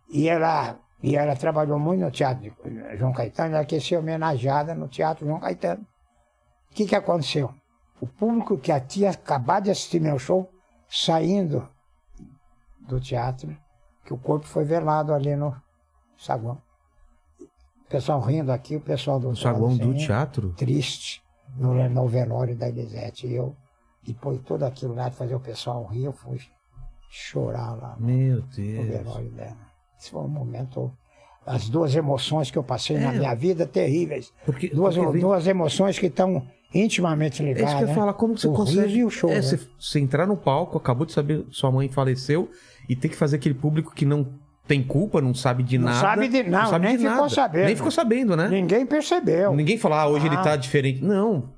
E 0.09 0.27
ela, 0.29 0.79
e 1.01 1.15
ela 1.15 1.35
trabalhou 1.35 1.77
muito 1.79 2.01
no 2.01 2.11
Teatro 2.11 2.43
de 2.43 2.97
João 2.97 3.11
Caetano, 3.13 3.55
ela 3.55 3.65
quer 3.65 3.81
ser 3.81 3.97
homenageada 3.97 4.73
no 4.73 4.87
Teatro 4.87 5.25
João 5.25 5.39
Caetano. 5.39 5.85
O 6.71 6.75
que, 6.75 6.85
que 6.85 6.95
aconteceu? 6.95 7.53
O 7.99 8.07
público 8.07 8.57
que 8.57 8.77
tinha 8.81 9.09
acabado 9.09 9.65
de 9.65 9.71
assistir 9.71 9.99
meu 9.99 10.19
show, 10.19 10.49
saindo 10.87 11.67
do 12.79 12.99
teatro, 12.99 13.55
que 14.05 14.13
o 14.13 14.17
corpo 14.17 14.45
foi 14.45 14.63
velado 14.63 15.13
ali 15.13 15.35
no 15.35 15.55
saguão. 16.17 16.61
O 17.41 17.89
pessoal 17.89 18.19
rindo 18.21 18.51
aqui, 18.51 18.75
o 18.75 18.81
pessoal 18.81 19.19
do 19.19 19.29
O 19.29 19.35
saguão 19.35 19.75
do 19.75 19.93
teatro? 19.95 20.53
Triste, 20.53 21.23
no, 21.55 21.89
no 21.89 22.07
velório 22.07 22.55
da 22.55 22.69
Elisete. 22.69 23.27
E 23.27 23.35
eu, 23.35 23.55
depois 24.03 24.37
de 24.39 24.45
tudo 24.45 24.63
aquilo 24.63 24.93
lá, 24.93 25.09
de 25.09 25.15
fazer 25.15 25.35
o 25.35 25.39
pessoal 25.39 25.83
rir, 25.85 26.05
eu 26.05 26.13
fui 26.13 26.39
chorar 27.09 27.73
lá 27.75 27.95
no, 27.97 28.05
Meu 28.05 28.37
no 28.37 28.41
Deus. 28.47 28.87
velório 28.87 29.31
dela. 29.31 29.66
Esse 29.99 30.11
foi 30.11 30.21
um 30.21 30.27
momento. 30.27 30.91
As 31.45 31.69
duas 31.69 31.95
emoções 31.95 32.51
que 32.51 32.57
eu 32.57 32.63
passei 32.63 32.97
na 32.97 33.13
É. 33.13 33.17
minha 33.17 33.33
vida 33.33 33.65
terríveis. 33.65 34.31
Porque, 34.45 34.67
Duas, 34.67 34.95
porque 34.95 35.11
vem- 35.13 35.21
duas 35.21 35.47
emoções 35.47 35.97
que 35.97 36.07
estão 36.07 36.45
intimamente 36.73 37.41
É 37.41 37.45
ligadas. 37.45 37.69
isso 37.69 37.77
que 37.77 37.83
eu 37.83 37.87
né? 37.87 37.93
falar, 37.95 38.13
como 38.13 38.37
você 38.37 38.47
o 38.47 38.53
consegue. 38.53 38.97
e 38.97 39.05
o 39.05 39.09
show. 39.09 39.29
é, 39.31 39.35
né? 39.35 39.41
você, 39.41 39.59
você 39.79 39.99
entrar 39.99 40.27
no 40.27 40.35
palco, 40.35 40.77
acabou 40.77 41.05
de 41.05 41.13
saber 41.13 41.45
sua 41.49 41.71
mãe 41.71 41.87
faleceu, 41.87 42.49
e 42.89 42.95
tem 42.95 43.09
que 43.09 43.15
fazer 43.17 43.37
aquele 43.37 43.55
público 43.55 43.93
que 43.95 44.05
não 44.05 44.27
tem 44.67 44.83
culpa, 44.83 45.21
não 45.21 45.33
sabe 45.33 45.63
de 45.63 45.77
Não 45.77 45.85
nada. 45.85 45.99
sabe 46.01 46.27
de- 46.27 46.43
não, 46.43 46.77
nem 46.79 46.97
ficou 46.97 47.29
sabendo. 47.29 47.65
Nem 47.65 47.75
ficou 47.77 47.91
sabendo, 47.91 48.35
né? 48.35 48.49
Ninguém 48.49 48.85
percebeu. 48.85 49.55
Ninguém 49.55 49.77
fala, 49.77 50.01
ah, 50.01 50.07
hoje 50.09 50.25
ele 50.27 50.35
Ah. 50.35 50.41
tá 50.41 50.55
diferente. 50.57 51.01
Não. 51.01 51.49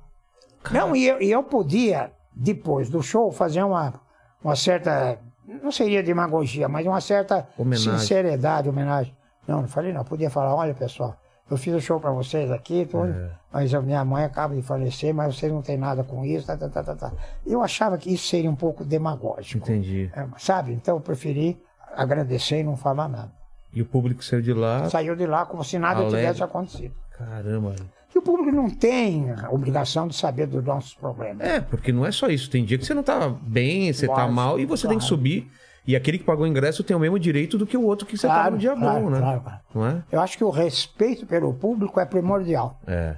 Não, 0.70 0.94
e 0.94 1.06
eu, 1.06 1.20
e 1.20 1.28
eu 1.30 1.42
podia, 1.42 2.12
depois 2.32 2.88
do 2.88 3.02
show, 3.02 3.32
fazer 3.32 3.64
uma, 3.64 4.00
uma 4.44 4.54
certa. 4.54 5.18
Não 5.62 5.70
seria 5.72 6.02
demagogia, 6.02 6.68
mas 6.68 6.86
uma 6.86 7.00
certa 7.00 7.46
Homenagem. 7.58 7.98
sinceridade, 7.98 8.68
homenagem. 8.68 9.14
Não, 9.46 9.62
não 9.62 9.68
falei 9.68 9.92
não. 9.92 10.04
Podia 10.04 10.30
falar, 10.30 10.54
olha 10.54 10.74
pessoal, 10.74 11.16
eu 11.50 11.56
fiz 11.56 11.74
o 11.74 11.80
show 11.80 11.98
pra 12.00 12.10
vocês 12.12 12.50
aqui, 12.50 12.86
tudo, 12.86 13.08
É. 13.12 13.30
mas 13.52 13.74
a 13.74 13.80
minha 13.80 14.04
mãe 14.04 14.24
acaba 14.24 14.54
de 14.54 14.62
falecer, 14.62 15.12
mas 15.14 15.36
vocês 15.36 15.52
não 15.52 15.60
têm 15.62 15.76
nada 15.76 16.04
com 16.04 16.24
isso, 16.24 16.46
tá, 16.46 16.56
tá, 16.56 16.68
tá, 16.68 16.82
tá, 16.82 16.94
tá. 16.94 17.12
Eu 17.46 17.62
achava 17.62 17.98
que 17.98 18.12
isso 18.12 18.28
seria 18.28 18.50
um 18.50 18.54
pouco 18.56 18.84
demagógico. 18.84 19.64
Entendi. 19.64 20.10
É, 20.14 20.26
sabe? 20.38 20.72
Então 20.72 20.96
eu 20.96 21.00
preferi 21.00 21.60
agradecer 21.96 22.60
e 22.60 22.62
não 22.64 22.76
falar 22.76 23.08
nada. 23.08 23.32
E 23.72 23.82
o 23.82 23.86
público 23.86 24.22
saiu 24.24 24.42
de 24.42 24.52
lá. 24.52 24.88
Saiu 24.88 25.14
de 25.16 25.26
lá 25.26 25.44
como 25.46 25.62
se 25.64 25.78
nada 25.78 26.00
Alegre. 26.00 26.20
tivesse 26.20 26.42
acontecido. 26.42 26.94
Caramba. 27.16 27.74
E 28.14 28.18
o 28.18 28.22
público 28.22 28.50
não 28.50 28.68
tem 28.68 29.30
a 29.30 29.50
obrigação 29.50 30.08
de 30.08 30.16
saber 30.16 30.46
dos 30.46 30.64
nossos 30.64 30.94
problemas. 30.94 31.46
É, 31.46 31.60
porque 31.60 31.92
não 31.92 32.04
é 32.04 32.10
só 32.10 32.28
isso. 32.28 32.50
Tem 32.50 32.64
dia 32.64 32.76
que 32.78 32.84
você 32.84 32.94
não 32.94 33.02
tá 33.02 33.28
bem, 33.28 33.92
você 33.92 34.06
tá 34.06 34.14
Lógico, 34.14 34.32
mal 34.32 34.58
e 34.60 34.64
você 34.66 34.88
tem 34.88 34.98
que 34.98 35.02
claro. 35.04 35.16
subir. 35.16 35.48
E 35.86 35.96
aquele 35.96 36.18
que 36.18 36.24
pagou 36.24 36.44
o 36.44 36.46
ingresso 36.48 36.84
tem 36.84 36.96
o 36.96 37.00
mesmo 37.00 37.18
direito 37.18 37.56
do 37.56 37.66
que 37.66 37.76
o 37.76 37.82
outro 37.84 38.06
que 38.06 38.16
você 38.18 38.26
tá 38.26 38.34
Claro, 38.34 38.52
no 38.52 38.58
dia 38.58 38.74
claro, 38.76 39.00
bom, 39.04 39.10
né? 39.10 39.18
claro, 39.18 39.40
claro. 39.40 39.58
Não 39.74 39.86
é? 39.86 40.02
Eu 40.12 40.20
acho 40.20 40.36
que 40.36 40.44
o 40.44 40.50
respeito 40.50 41.24
pelo 41.26 41.54
público 41.54 41.98
é 42.00 42.04
primordial. 42.04 42.80
É. 42.86 43.16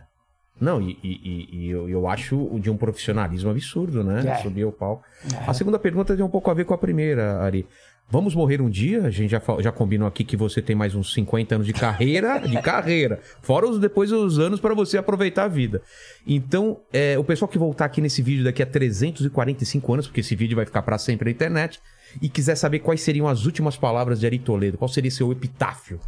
Não, 0.61 0.81
e, 0.81 0.97
e- 1.03 1.49
e- 1.67 1.71
eu, 1.71 1.89
eu 1.89 2.07
acho 2.07 2.49
de 2.61 2.71
um 2.71 2.77
profissionalismo 2.77 3.51
absurdo, 3.51 4.05
né? 4.05 4.23
É. 4.27 4.35
Subir 4.43 4.63
ao 4.63 4.71
palco. 4.71 5.03
É. 5.35 5.51
A 5.51 5.53
segunda 5.55 5.79
pergunta 5.79 6.15
tem 6.15 6.25
um 6.25 6.29
pouco 6.31 6.51
a 6.51 6.55
ver 6.55 6.65
com 6.65 6.73
a 6.73 6.79
primeira, 6.79 7.41
Ari. 7.41 7.67
Vamos 8.11 8.35
morrer 8.35 8.61
um 8.61 8.69
dia? 8.69 9.05
A 9.05 9.11
gente 9.11 9.31
já, 9.31 9.41
já 9.61 9.73
combinou 9.73 10.07
aqui 10.07 10.23
que 10.23 10.37
você 10.37 10.61
tem 10.61 10.77
mais 10.77 10.95
uns 10.95 11.15
50 11.15 11.55
anos 11.55 11.67
de 11.67 11.73
carreira, 11.73 12.41
de 12.41 12.61
carreira. 12.61 13.21
Fora 13.41 13.67
os 13.67 13.79
depois 13.79 14.13
os 14.13 14.39
anos 14.39 14.61
para 14.61 14.75
você 14.75 14.99
aproveitar 14.99 15.45
a 15.45 15.49
vida. 15.49 15.81
Então, 16.27 16.81
é, 16.93 17.19
o 17.19 17.25
pessoal 17.25 17.49
que 17.49 17.57
voltar 17.57 17.87
aqui 17.87 18.03
nesse 18.03 18.21
vídeo 18.21 18.45
daqui 18.45 18.63
a 18.63 18.67
345 18.67 19.93
anos, 19.95 20.07
porque 20.07 20.21
esse 20.21 20.37
vídeo 20.37 20.57
vai 20.57 20.67
ficar 20.67 20.83
para 20.83 20.99
sempre 20.99 21.25
na 21.25 21.31
internet, 21.31 21.81
e 22.21 22.29
quiser 22.29 22.55
saber 22.55 22.81
quais 22.81 23.01
seriam 23.01 23.27
as 23.27 23.47
últimas 23.47 23.79
palavras 23.79 24.21
de 24.21 24.27
Ari 24.27 24.39
Toledo, 24.39 24.77
qual 24.77 24.89
seria 24.89 25.11
seu 25.11 25.33
epitáfio? 25.33 25.99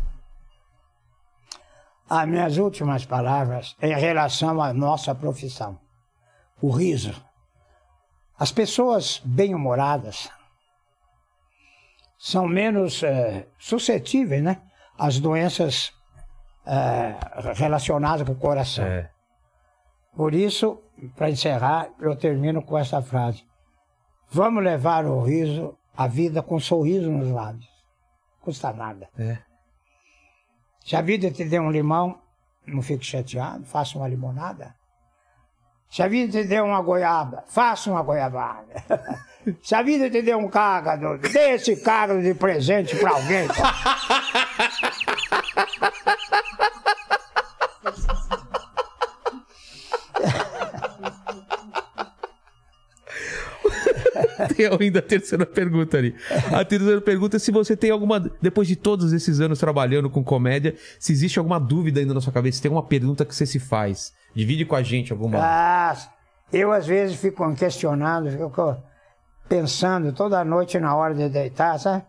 As 2.09 2.29
minhas 2.29 2.59
últimas 2.59 3.07
palavras 3.07 3.75
em 3.81 3.95
relação 3.95 4.61
à 4.61 4.75
nossa 4.75 5.15
profissão. 5.15 5.79
O 6.61 6.71
riso. 6.71 7.15
As 8.39 8.53
pessoas 8.53 9.23
bem-humoradas 9.25 10.29
são 12.25 12.49
menos 12.49 13.03
eh, 13.03 13.47
suscetíveis 13.59 14.43
né, 14.43 14.63
às 14.99 15.21
doenças 15.21 15.93
eh, 16.65 17.15
relacionadas 17.55 18.27
com 18.27 18.33
o 18.33 18.37
coração. 18.37 18.87
É. 18.87 19.11
Por 20.17 20.35
isso, 20.35 20.83
para 21.17 21.29
encerrar, 21.29 21.91
eu 22.01 22.17
termino 22.17 22.63
com 22.63 22.79
essa 22.79 23.03
frase. 23.03 23.45
Vamos 24.31 24.65
levar 24.65 25.05
o 25.05 25.23
riso, 25.23 25.77
a 25.95 26.07
vida 26.09 26.43
com 26.43 26.57
um 26.57 26.61
sorriso 26.61 27.11
nos 27.11 27.29
lábios. 27.29 27.69
Custa 28.41 28.73
nada. 28.73 29.07
É. 29.19 29.37
Se 30.83 30.97
a 30.97 31.03
vida 31.03 31.31
te 31.31 31.45
der 31.45 31.61
um 31.61 31.71
limão, 31.71 32.23
não 32.67 32.81
fique 32.81 33.05
chateado, 33.05 33.67
faça 33.67 33.99
uma 33.99 34.09
limonada. 34.09 34.75
Se 35.91 36.03
a 36.03 36.09
vida 36.09 36.41
te 36.41 36.49
deu 36.49 36.65
uma 36.65 36.81
goiaba, 36.81 37.45
faça 37.49 37.91
uma 37.91 38.03
goiabada. 38.03 38.83
Se 39.63 39.75
a 39.75 39.83
vida 39.83 40.09
te 40.11 40.23
deu 40.23 40.39
um 40.39 40.49
cágado, 40.49 41.19
dê 41.19 41.55
esse 41.55 41.77
cágado 41.77 42.23
de 42.23 42.35
presente 42.35 42.97
para 42.97 43.11
alguém. 43.11 43.47
Tem 54.57 54.67
ainda 54.67 54.99
a 54.99 55.03
terceira 55.03 55.47
pergunta 55.47 55.99
ali. 55.99 56.15
A 56.53 56.65
terceira 56.65 57.01
pergunta 57.01 57.37
é 57.37 57.39
se 57.39 57.51
você 57.51 57.77
tem 57.77 57.91
alguma. 57.91 58.21
Depois 58.41 58.67
de 58.69 58.77
todos 58.77 59.13
esses 59.13 59.41
anos 59.41 59.59
trabalhando 59.59 60.09
com 60.11 60.23
comédia, 60.25 60.75
se 60.99 61.13
existe 61.13 61.39
alguma 61.39 61.59
dúvida 61.59 62.01
ainda 62.01 62.15
na 62.15 62.21
sua 62.21 62.33
cabeça, 62.33 62.57
se 62.57 62.63
tem 62.63 62.71
uma 62.71 62.83
pergunta 62.83 63.25
que 63.25 63.35
você 63.35 63.47
se 63.47 63.59
faz. 63.59 64.13
Divide 64.35 64.65
com 64.65 64.75
a 64.75 64.83
gente 64.83 65.13
alguma. 65.13 65.39
Ah, 65.41 65.97
eu 66.53 66.73
às 66.73 66.87
vezes 66.87 67.17
fico 67.17 67.55
questionando, 67.55 68.31
fico 68.31 68.77
pensando 69.49 70.13
toda 70.13 70.45
noite 70.45 70.79
na 70.79 70.95
hora 70.97 71.15
de 71.15 71.29
deitar, 71.29 71.79
sabe? 71.79 72.05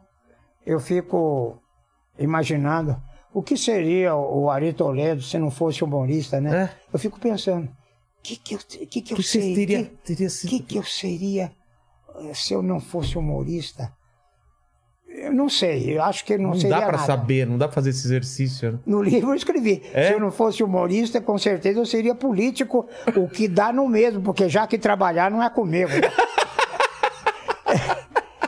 Eu 0.65 0.79
fico 0.79 1.57
imaginando 2.17 2.95
o 3.33 3.43
que 3.43 3.57
seria 3.57 4.15
o 4.15 4.49
Ari 4.49 4.73
Toledo 4.73 5.21
se 5.21 5.37
não 5.37 5.51
fosse 5.51 5.83
humorista, 5.83 6.39
né? 6.39 6.63
É. 6.63 6.69
Eu 6.93 6.97
fico 6.99 7.19
pensando, 7.19 7.65
o 7.65 7.69
que, 8.23 8.35
que, 8.37 8.55
eu, 8.55 8.59
que, 8.89 9.01
que 9.01 9.13
eu 9.13 9.21
sei- 9.21 9.53
teria, 9.53 9.91
teria 10.03 10.27
O 10.27 10.29
sido. 10.29 10.49
que, 10.49 10.59
que 10.61 10.77
eu 10.77 10.83
seria 10.83 11.51
eh, 12.21 12.33
se 12.33 12.53
eu 12.53 12.61
não 12.63 12.79
fosse 12.79 13.17
humorista? 13.17 13.91
Eu 15.07 15.33
não 15.33 15.47
sei, 15.49 15.95
eu 15.97 16.03
acho 16.03 16.25
que 16.25 16.37
não, 16.37 16.49
Não 16.49 16.55
seria 16.55 16.69
dá 16.77 16.81
pra 16.87 16.91
nada. 16.93 17.05
saber, 17.05 17.45
não 17.47 17.57
dá 17.57 17.67
pra 17.67 17.75
fazer 17.75 17.91
esse 17.91 18.05
exercício. 18.05 18.73
né? 18.73 18.79
No 18.85 19.01
livro 19.01 19.29
eu 19.31 19.35
escrevi. 19.35 19.81
É? 19.93 20.07
Se 20.07 20.13
eu 20.13 20.19
não 20.19 20.29
fosse 20.31 20.61
humorista, 20.63 21.21
com 21.21 21.37
certeza 21.37 21.79
eu 21.79 21.85
seria 21.85 22.13
político, 22.13 22.85
o 23.15 23.27
que 23.29 23.47
dá 23.47 23.71
no 23.71 23.87
mesmo, 23.87 24.21
porque 24.21 24.49
já 24.49 24.67
que 24.67 24.77
trabalhar 24.77 25.29
não 25.31 25.41
é 25.43 25.49
comigo. 25.49 25.89
né? 27.75 27.95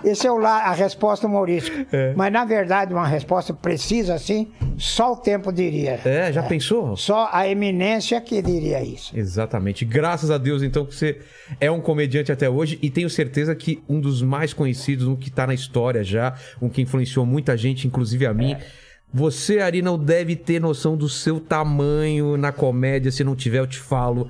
Esse 0.04 0.28
é 0.28 0.32
o 0.32 0.38
la- 0.38 0.66
a 0.66 0.74
resposta 0.74 1.26
humorística. 1.26 1.86
É. 1.91 2.14
Mas, 2.16 2.32
na 2.32 2.45
verdade, 2.45 2.94
uma 2.94 3.08
resposta 3.08 3.52
precisa 3.52 4.14
assim, 4.14 4.48
só 4.78 5.14
o 5.14 5.18
tempo 5.18 5.52
diria. 5.52 5.99
É, 6.06 6.32
já 6.32 6.44
pensou? 6.44 6.95
Só 6.95 7.30
a 7.34 7.48
eminência 7.48 8.22
que 8.22 8.40
diria 8.41 8.82
isso. 8.84 9.18
Exatamente. 9.18 9.84
Graças 9.84 10.30
a 10.30 10.38
Deus, 10.38 10.62
então, 10.62 10.86
que 10.86 10.94
você 10.95 11.20
é 11.60 11.70
um 11.72 11.82
comediante 11.82 12.32
até 12.32 12.48
hoje 12.48 12.78
e 12.82 12.91
tenho 12.91 13.10
certeza 13.10 13.56
que 13.56 13.82
um 13.90 13.99
dos 13.99 14.22
mais 14.22 14.54
conhecidos, 14.54 15.08
um 15.08 15.16
que 15.16 15.32
tá 15.32 15.48
na 15.48 15.54
história 15.56 16.04
já, 16.04 16.36
um 16.62 16.70
que 16.70 16.82
influenciou 16.82 17.26
muita 17.26 17.58
gente, 17.58 17.88
inclusive 17.88 18.26
a 18.28 18.34
mim. 18.34 18.56
Você, 19.12 19.60
Ari, 19.60 19.82
não 19.82 19.98
deve 19.98 20.36
ter 20.36 20.62
noção 20.62 20.95
do 20.95 21.10
seu 21.10 21.40
tamanho 21.40 22.38
na 22.38 22.52
comédia. 22.52 23.12
Se 23.12 23.24
não 23.24 23.36
tiver, 23.36 23.60
eu 23.60 23.68
te 23.68 23.80
falo. 23.80 24.30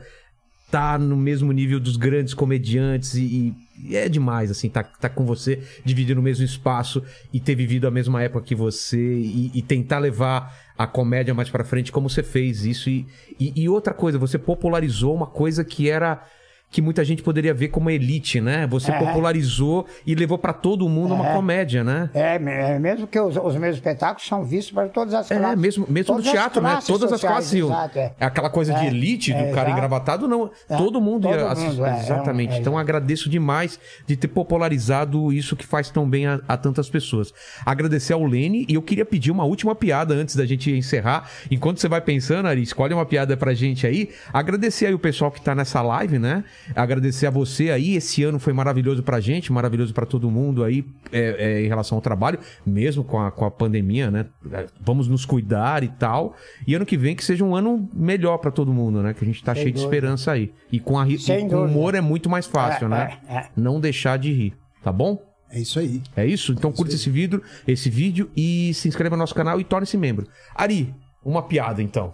Tá 0.71 0.97
no 0.97 1.15
mesmo 1.17 1.51
nível 1.51 1.79
dos 1.79 1.97
grandes 1.97 2.33
comediantes 2.33 3.15
e, 3.15 3.21
e 3.21 3.53
é 3.91 4.09
demais, 4.09 4.49
assim, 4.49 4.69
tá, 4.69 4.83
tá 4.83 5.09
com 5.09 5.25
você, 5.25 5.61
dividindo 5.85 6.19
o 6.19 6.23
mesmo 6.23 6.43
espaço 6.43 7.03
e 7.31 7.39
ter 7.39 7.55
vivido 7.55 7.87
a 7.87 7.91
mesma 7.91 8.21
época 8.21 8.45
que 8.45 8.55
você 8.55 8.97
e, 8.97 9.51
e 9.53 9.61
tentar 9.61 9.99
levar 9.99 10.55
a 10.77 10.85
comédia 10.85 11.33
mais 11.33 11.49
pra 11.49 11.63
frente 11.63 11.91
como 11.91 12.09
você 12.09 12.23
fez 12.23 12.65
isso. 12.65 12.89
E, 12.89 13.07
e, 13.39 13.53
e 13.55 13.69
outra 13.69 13.93
coisa, 13.93 14.17
você 14.17 14.37
popularizou 14.37 15.15
uma 15.15 15.27
coisa 15.27 15.63
que 15.63 15.89
era 15.89 16.25
que 16.69 16.81
muita 16.81 17.03
gente 17.05 17.23
poderia 17.23 17.53
ver 17.53 17.69
como 17.69 17.89
elite, 17.89 18.41
né? 18.41 18.67
Você 18.67 18.91
É. 18.91 18.99
popularizou 18.99 19.87
e 20.05 20.13
levou 20.13 20.37
pra 20.37 20.51
todo 20.51 20.87
mundo 20.89 21.13
uma 21.13 21.29
É. 21.29 21.33
comédia, 21.33 21.83
né? 21.83 22.09
É, 22.13 22.35
é 22.35 22.77
mesmo 22.79 23.07
que 23.07 23.17
os, 23.19 23.37
os 23.37 23.55
meus 23.55 23.75
espetáculos 23.75 24.27
são 24.27 24.43
vistos 24.43 24.73
para 24.73 24.89
todas 24.89 25.13
as 25.13 25.31
É, 25.31 25.37
classes. 25.37 25.57
mesmo, 25.59 25.85
mesmo 25.89 26.15
no 26.15 26.19
todas 26.21 26.31
teatro, 26.31 26.61
né? 26.61 26.79
Todas 26.85 27.11
as 27.13 27.21
classes 27.21 27.53
exato, 27.53 27.97
é. 27.97 28.13
É 28.19 28.25
aquela 28.25 28.49
coisa 28.49 28.73
de 28.73 28.85
É, 28.85 28.87
elite, 28.87 29.31
do 29.33 29.39
é, 29.39 29.51
cara 29.53 29.71
engravatado, 29.71 30.27
não. 30.27 30.51
É, 30.69 30.75
Todo 30.77 30.99
mundo 30.99 31.27
ia 31.29 31.37
todo 31.37 31.47
assistir. 31.51 31.81
é, 31.81 31.87
é 31.87 31.93
um- 31.93 31.97
Exatamente. 31.99 32.53
é, 32.55 32.57
então 32.59 32.77
é. 32.77 32.81
agradeço 32.81 33.29
demais 33.29 33.79
de 34.05 34.17
ter 34.17 34.27
popularizado 34.27 35.31
isso 35.31 35.55
que 35.55 35.65
faz 35.65 35.89
tão 35.89 36.07
bem 36.07 36.27
a, 36.27 36.39
a 36.47 36.57
tantas 36.57 36.89
pessoas. 36.89 37.33
Agradecer 37.65 38.13
ao 38.13 38.25
Lene 38.25 38.65
e 38.67 38.73
eu 38.75 38.81
queria 38.81 39.05
pedir 39.05 39.31
uma 39.31 39.45
última 39.45 39.73
piada 39.73 40.13
antes 40.13 40.35
da 40.35 40.45
gente 40.45 40.69
encerrar. 40.71 41.29
Enquanto 41.49 41.79
você 41.79 41.87
vai 41.87 42.01
pensando, 42.01 42.47
Ari, 42.47 42.61
escolhe 42.61 42.93
uma 42.93 43.05
piada 43.05 43.37
pra 43.37 43.53
gente 43.53 43.87
aí. 43.87 44.09
Agradecer 44.33 44.87
aí 44.87 44.93
o 44.93 44.99
pessoal 44.99 45.31
que 45.31 45.39
tá 45.41 45.55
nessa 45.55 45.81
live, 45.81 46.19
né? 46.19 46.43
Agradecer 46.75 47.27
a 47.27 47.29
você 47.29 47.69
aí. 47.71 47.95
Esse 47.95 48.23
ano 48.23 48.39
foi 48.39 48.53
maravilhoso 48.53 49.01
pra 49.03 49.19
gente, 49.19 49.51
maravilhoso 49.51 49.93
pra 49.93 50.05
todo 50.05 50.29
mundo 50.29 50.63
aí 50.63 50.85
é, 51.11 51.35
é, 51.59 51.65
em 51.65 51.67
relação 51.67 51.97
ao 51.97 52.01
trabalho, 52.01 52.39
mesmo 52.65 53.03
com 53.03 53.19
a, 53.19 53.31
com 53.31 53.45
a 53.45 53.51
pandemia, 53.51 54.11
né? 54.11 54.25
É, 54.51 54.67
Vamos 54.81 55.07
nos 55.07 55.25
cuidar 55.25 55.83
e 55.83 55.87
tal. 55.87 56.35
E 56.67 56.75
ano 56.75 56.85
que 56.85 56.97
vem 56.97 57.15
que 57.15 57.23
seja 57.23 57.43
um 57.45 57.55
ano 57.55 57.89
melhor 57.93 58.37
pra 58.37 58.51
todo 58.51 58.73
mundo, 58.73 59.01
né? 59.01 59.13
Que 59.13 59.23
a 59.23 59.27
gente 59.27 59.43
tá 59.43 59.53
Sem 59.53 59.63
cheio 59.63 59.73
de 59.75 59.81
dúvida. 59.81 59.95
esperança 59.95 60.31
aí. 60.31 60.51
E 60.71 60.79
com, 60.79 60.97
a, 60.99 61.03
ri- 61.03 61.15
e 61.15 61.49
com 61.49 61.63
humor 61.65 61.95
é 61.95 62.01
muito 62.01 62.29
mais 62.29 62.45
fácil, 62.45 62.85
É, 62.87 62.89
né? 62.89 63.17
é, 63.29 63.33
é. 63.35 63.49
Não 63.55 63.79
deixar 63.79 64.17
de 64.17 64.31
rir, 64.33 64.53
tá 64.83 64.91
bom? 64.91 65.25
É 65.49 65.59
isso 65.61 65.79
aí. 65.79 66.01
É 66.15 66.25
isso? 66.25 66.51
Então 66.51 66.71
curta 66.73 66.93
esse 66.93 67.09
vídeo, 67.09 67.41
esse 67.65 67.89
vídeo 67.89 68.29
e 68.35 68.73
se 68.73 68.89
inscreva 68.89 69.15
no 69.15 69.21
nosso 69.21 69.33
canal 69.33 69.59
e 69.61 69.63
torne-se 69.63 69.95
membro. 69.97 70.27
Ari, 70.53 70.93
uma 71.23 71.41
piada 71.41 71.81
então. 71.81 72.13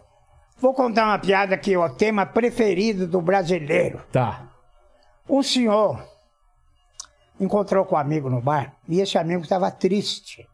Vou 0.63 0.73
contar 0.73 1.03
uma 1.07 1.19
piada 1.19 1.57
que 1.57 1.73
é 1.73 1.77
o 1.77 1.89
tema 1.89 2.25
preferido 2.25 3.05
do 3.05 3.21
brasileiro. 3.21 4.01
Tá. 4.13 4.49
Um 5.27 5.43
senhor 5.43 6.01
encontrou 7.37 7.83
com 7.83 7.95
um 7.95 7.97
amigo 7.97 8.29
no 8.29 8.39
bar 8.39 8.73
e 8.87 9.01
esse 9.01 9.17
amigo 9.17 9.43
estava 9.43 9.69
triste. 9.69 10.47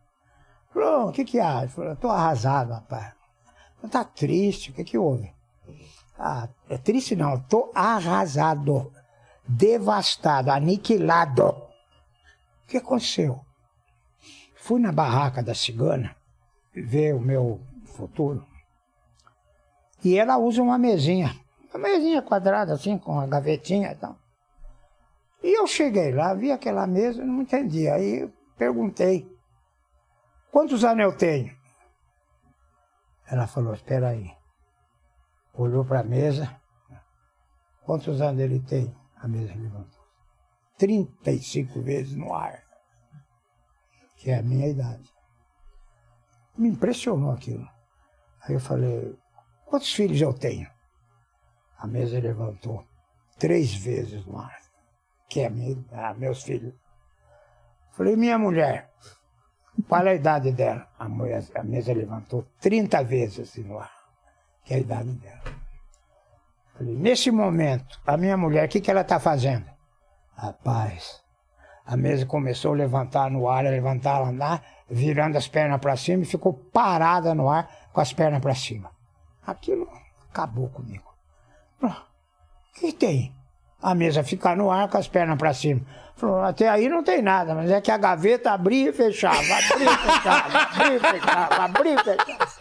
Falou, 0.73 1.09
o 1.09 1.11
que 1.11 1.23
que 1.23 1.39
há? 1.39 1.59
Ele 1.59 1.67
falou, 1.67 1.93
estou 1.93 2.09
arrasado, 2.09 2.73
rapaz. 2.73 3.13
Está 3.83 4.03
triste, 4.03 4.71
o 4.71 4.73
que 4.73 4.83
que 4.83 4.97
houve? 4.97 5.31
Ah, 6.17 6.49
é 6.67 6.79
triste 6.79 7.15
não, 7.15 7.35
estou 7.35 7.71
arrasado, 7.75 8.91
devastado, 9.47 10.49
aniquilado. 10.49 11.49
O 11.49 12.67
que 12.67 12.77
aconteceu? 12.77 13.41
Fui 14.55 14.81
na 14.81 14.91
barraca 14.91 15.43
da 15.43 15.53
cigana 15.53 16.15
ver 16.73 17.13
o 17.13 17.19
meu 17.19 17.61
futuro. 17.85 18.48
E 20.03 20.17
ela 20.17 20.37
usa 20.37 20.61
uma 20.61 20.77
mesinha. 20.77 21.35
Uma 21.73 21.79
mesinha 21.79 22.21
quadrada, 22.21 22.73
assim, 22.73 22.97
com 22.97 23.19
a 23.19 23.27
gavetinha 23.27 23.91
e 23.91 23.95
tal. 23.95 24.17
E 25.43 25.57
eu 25.57 25.67
cheguei 25.67 26.11
lá, 26.11 26.33
vi 26.33 26.51
aquela 26.51 26.85
mesa, 26.85 27.23
não 27.23 27.41
entendi. 27.41 27.87
Aí 27.87 28.31
perguntei, 28.57 29.29
quantos 30.51 30.83
anos 30.83 31.03
eu 31.03 31.15
tenho? 31.15 31.57
Ela 33.27 33.47
falou, 33.47 33.73
espera 33.73 34.09
aí. 34.09 34.31
Olhou 35.53 35.85
para 35.85 35.99
a 35.99 36.03
mesa. 36.03 36.59
Quantos 37.83 38.21
anos 38.21 38.41
ele 38.41 38.59
tem? 38.59 38.95
A 39.17 39.27
mesa 39.27 39.53
levantou. 39.53 39.99
35 40.77 41.81
vezes 41.81 42.15
no 42.15 42.33
ar. 42.33 42.63
Que 44.15 44.31
é 44.31 44.39
a 44.39 44.43
minha 44.43 44.67
idade. 44.67 45.13
Me 46.57 46.69
impressionou 46.69 47.31
aquilo. 47.31 47.67
Aí 48.41 48.53
eu 48.53 48.59
falei, 48.59 49.17
quantos 49.69 49.93
filhos 49.93 50.19
eu 50.19 50.33
tenho? 50.33 50.67
A 51.77 51.87
mesa 51.87 52.19
levantou. 52.19 52.83
Três 53.37 53.73
vezes 53.73 54.25
no 54.25 54.37
ar. 54.37 54.59
Que 55.29 55.41
é 55.41 55.49
minha, 55.49 55.77
ah, 55.93 56.13
meus 56.13 56.43
filhos. 56.43 56.73
Falei, 57.91 58.15
minha 58.15 58.37
mulher, 58.37 58.89
qual 59.87 60.05
é 60.07 60.11
a 60.11 60.15
idade 60.15 60.51
dela? 60.51 60.87
A, 60.97 61.07
mulher, 61.07 61.43
a 61.55 61.63
mesa 61.63 61.93
levantou 61.93 62.45
30 62.59 63.03
vezes 63.03 63.49
assim 63.49 63.63
no 63.63 63.77
ar. 63.77 63.91
Que 64.65 64.73
é 64.73 64.77
a 64.77 64.79
idade 64.79 65.11
dela. 65.13 65.41
Falei, 66.75 66.95
nesse 66.95 67.29
momento, 67.31 67.99
a 68.05 68.17
minha 68.17 68.35
mulher, 68.35 68.65
o 68.65 68.69
que, 68.69 68.81
que 68.81 68.89
ela 68.89 69.01
está 69.01 69.19
fazendo? 69.19 69.65
Rapaz, 70.35 71.21
a 71.85 71.95
mesa 71.95 72.25
começou 72.25 72.73
a 72.73 72.77
levantar 72.77 73.29
no 73.29 73.47
ar, 73.47 73.65
a 73.65 73.69
levantar, 73.69 74.21
a 74.21 74.27
andar, 74.27 74.63
virando 74.89 75.37
as 75.37 75.47
pernas 75.47 75.79
para 75.79 75.95
cima 75.95 76.23
e 76.23 76.25
ficou 76.25 76.53
parada 76.53 77.35
no 77.35 77.49
ar 77.49 77.69
com 77.93 78.01
as 78.01 78.13
pernas 78.13 78.41
para 78.41 78.55
cima. 78.55 78.98
Aquilo 79.45 79.89
acabou 80.29 80.69
comigo. 80.69 81.03
O 81.81 81.89
que 82.79 82.93
tem? 82.93 83.33
A 83.81 83.95
mesa 83.95 84.23
ficar 84.23 84.55
no 84.55 84.69
ar 84.69 84.89
com 84.89 84.97
as 84.97 85.07
pernas 85.07 85.37
para 85.37 85.53
cima. 85.53 85.81
Falou, 86.15 86.41
até 86.41 86.67
aí 86.67 86.89
não 86.89 87.01
tem 87.01 87.21
nada, 87.21 87.55
mas 87.55 87.71
é 87.71 87.79
que 87.79 87.89
a 87.91 87.97
gaveta 87.97 88.51
abria 88.51 88.89
e 88.89 88.93
fechava, 88.93 89.37
abria 89.37 89.89
e 89.89 89.97
fechava, 89.97 90.57
abria 90.59 90.95
e 90.95 90.99
fechava, 90.99 91.63
abria 91.63 91.93
e 91.93 91.97
fechava. 91.97 92.59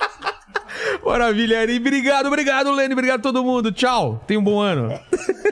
Maravilha, 1.05 1.61
Ari. 1.61 1.79
Obrigado, 1.79 2.27
obrigado, 2.27 2.71
Lene. 2.71 2.93
Obrigado 2.93 3.21
a 3.21 3.23
todo 3.23 3.43
mundo. 3.43 3.73
Tchau. 3.73 4.23
Tenha 4.27 4.39
um 4.39 4.45
bom 4.45 4.61
ano. 4.61 4.89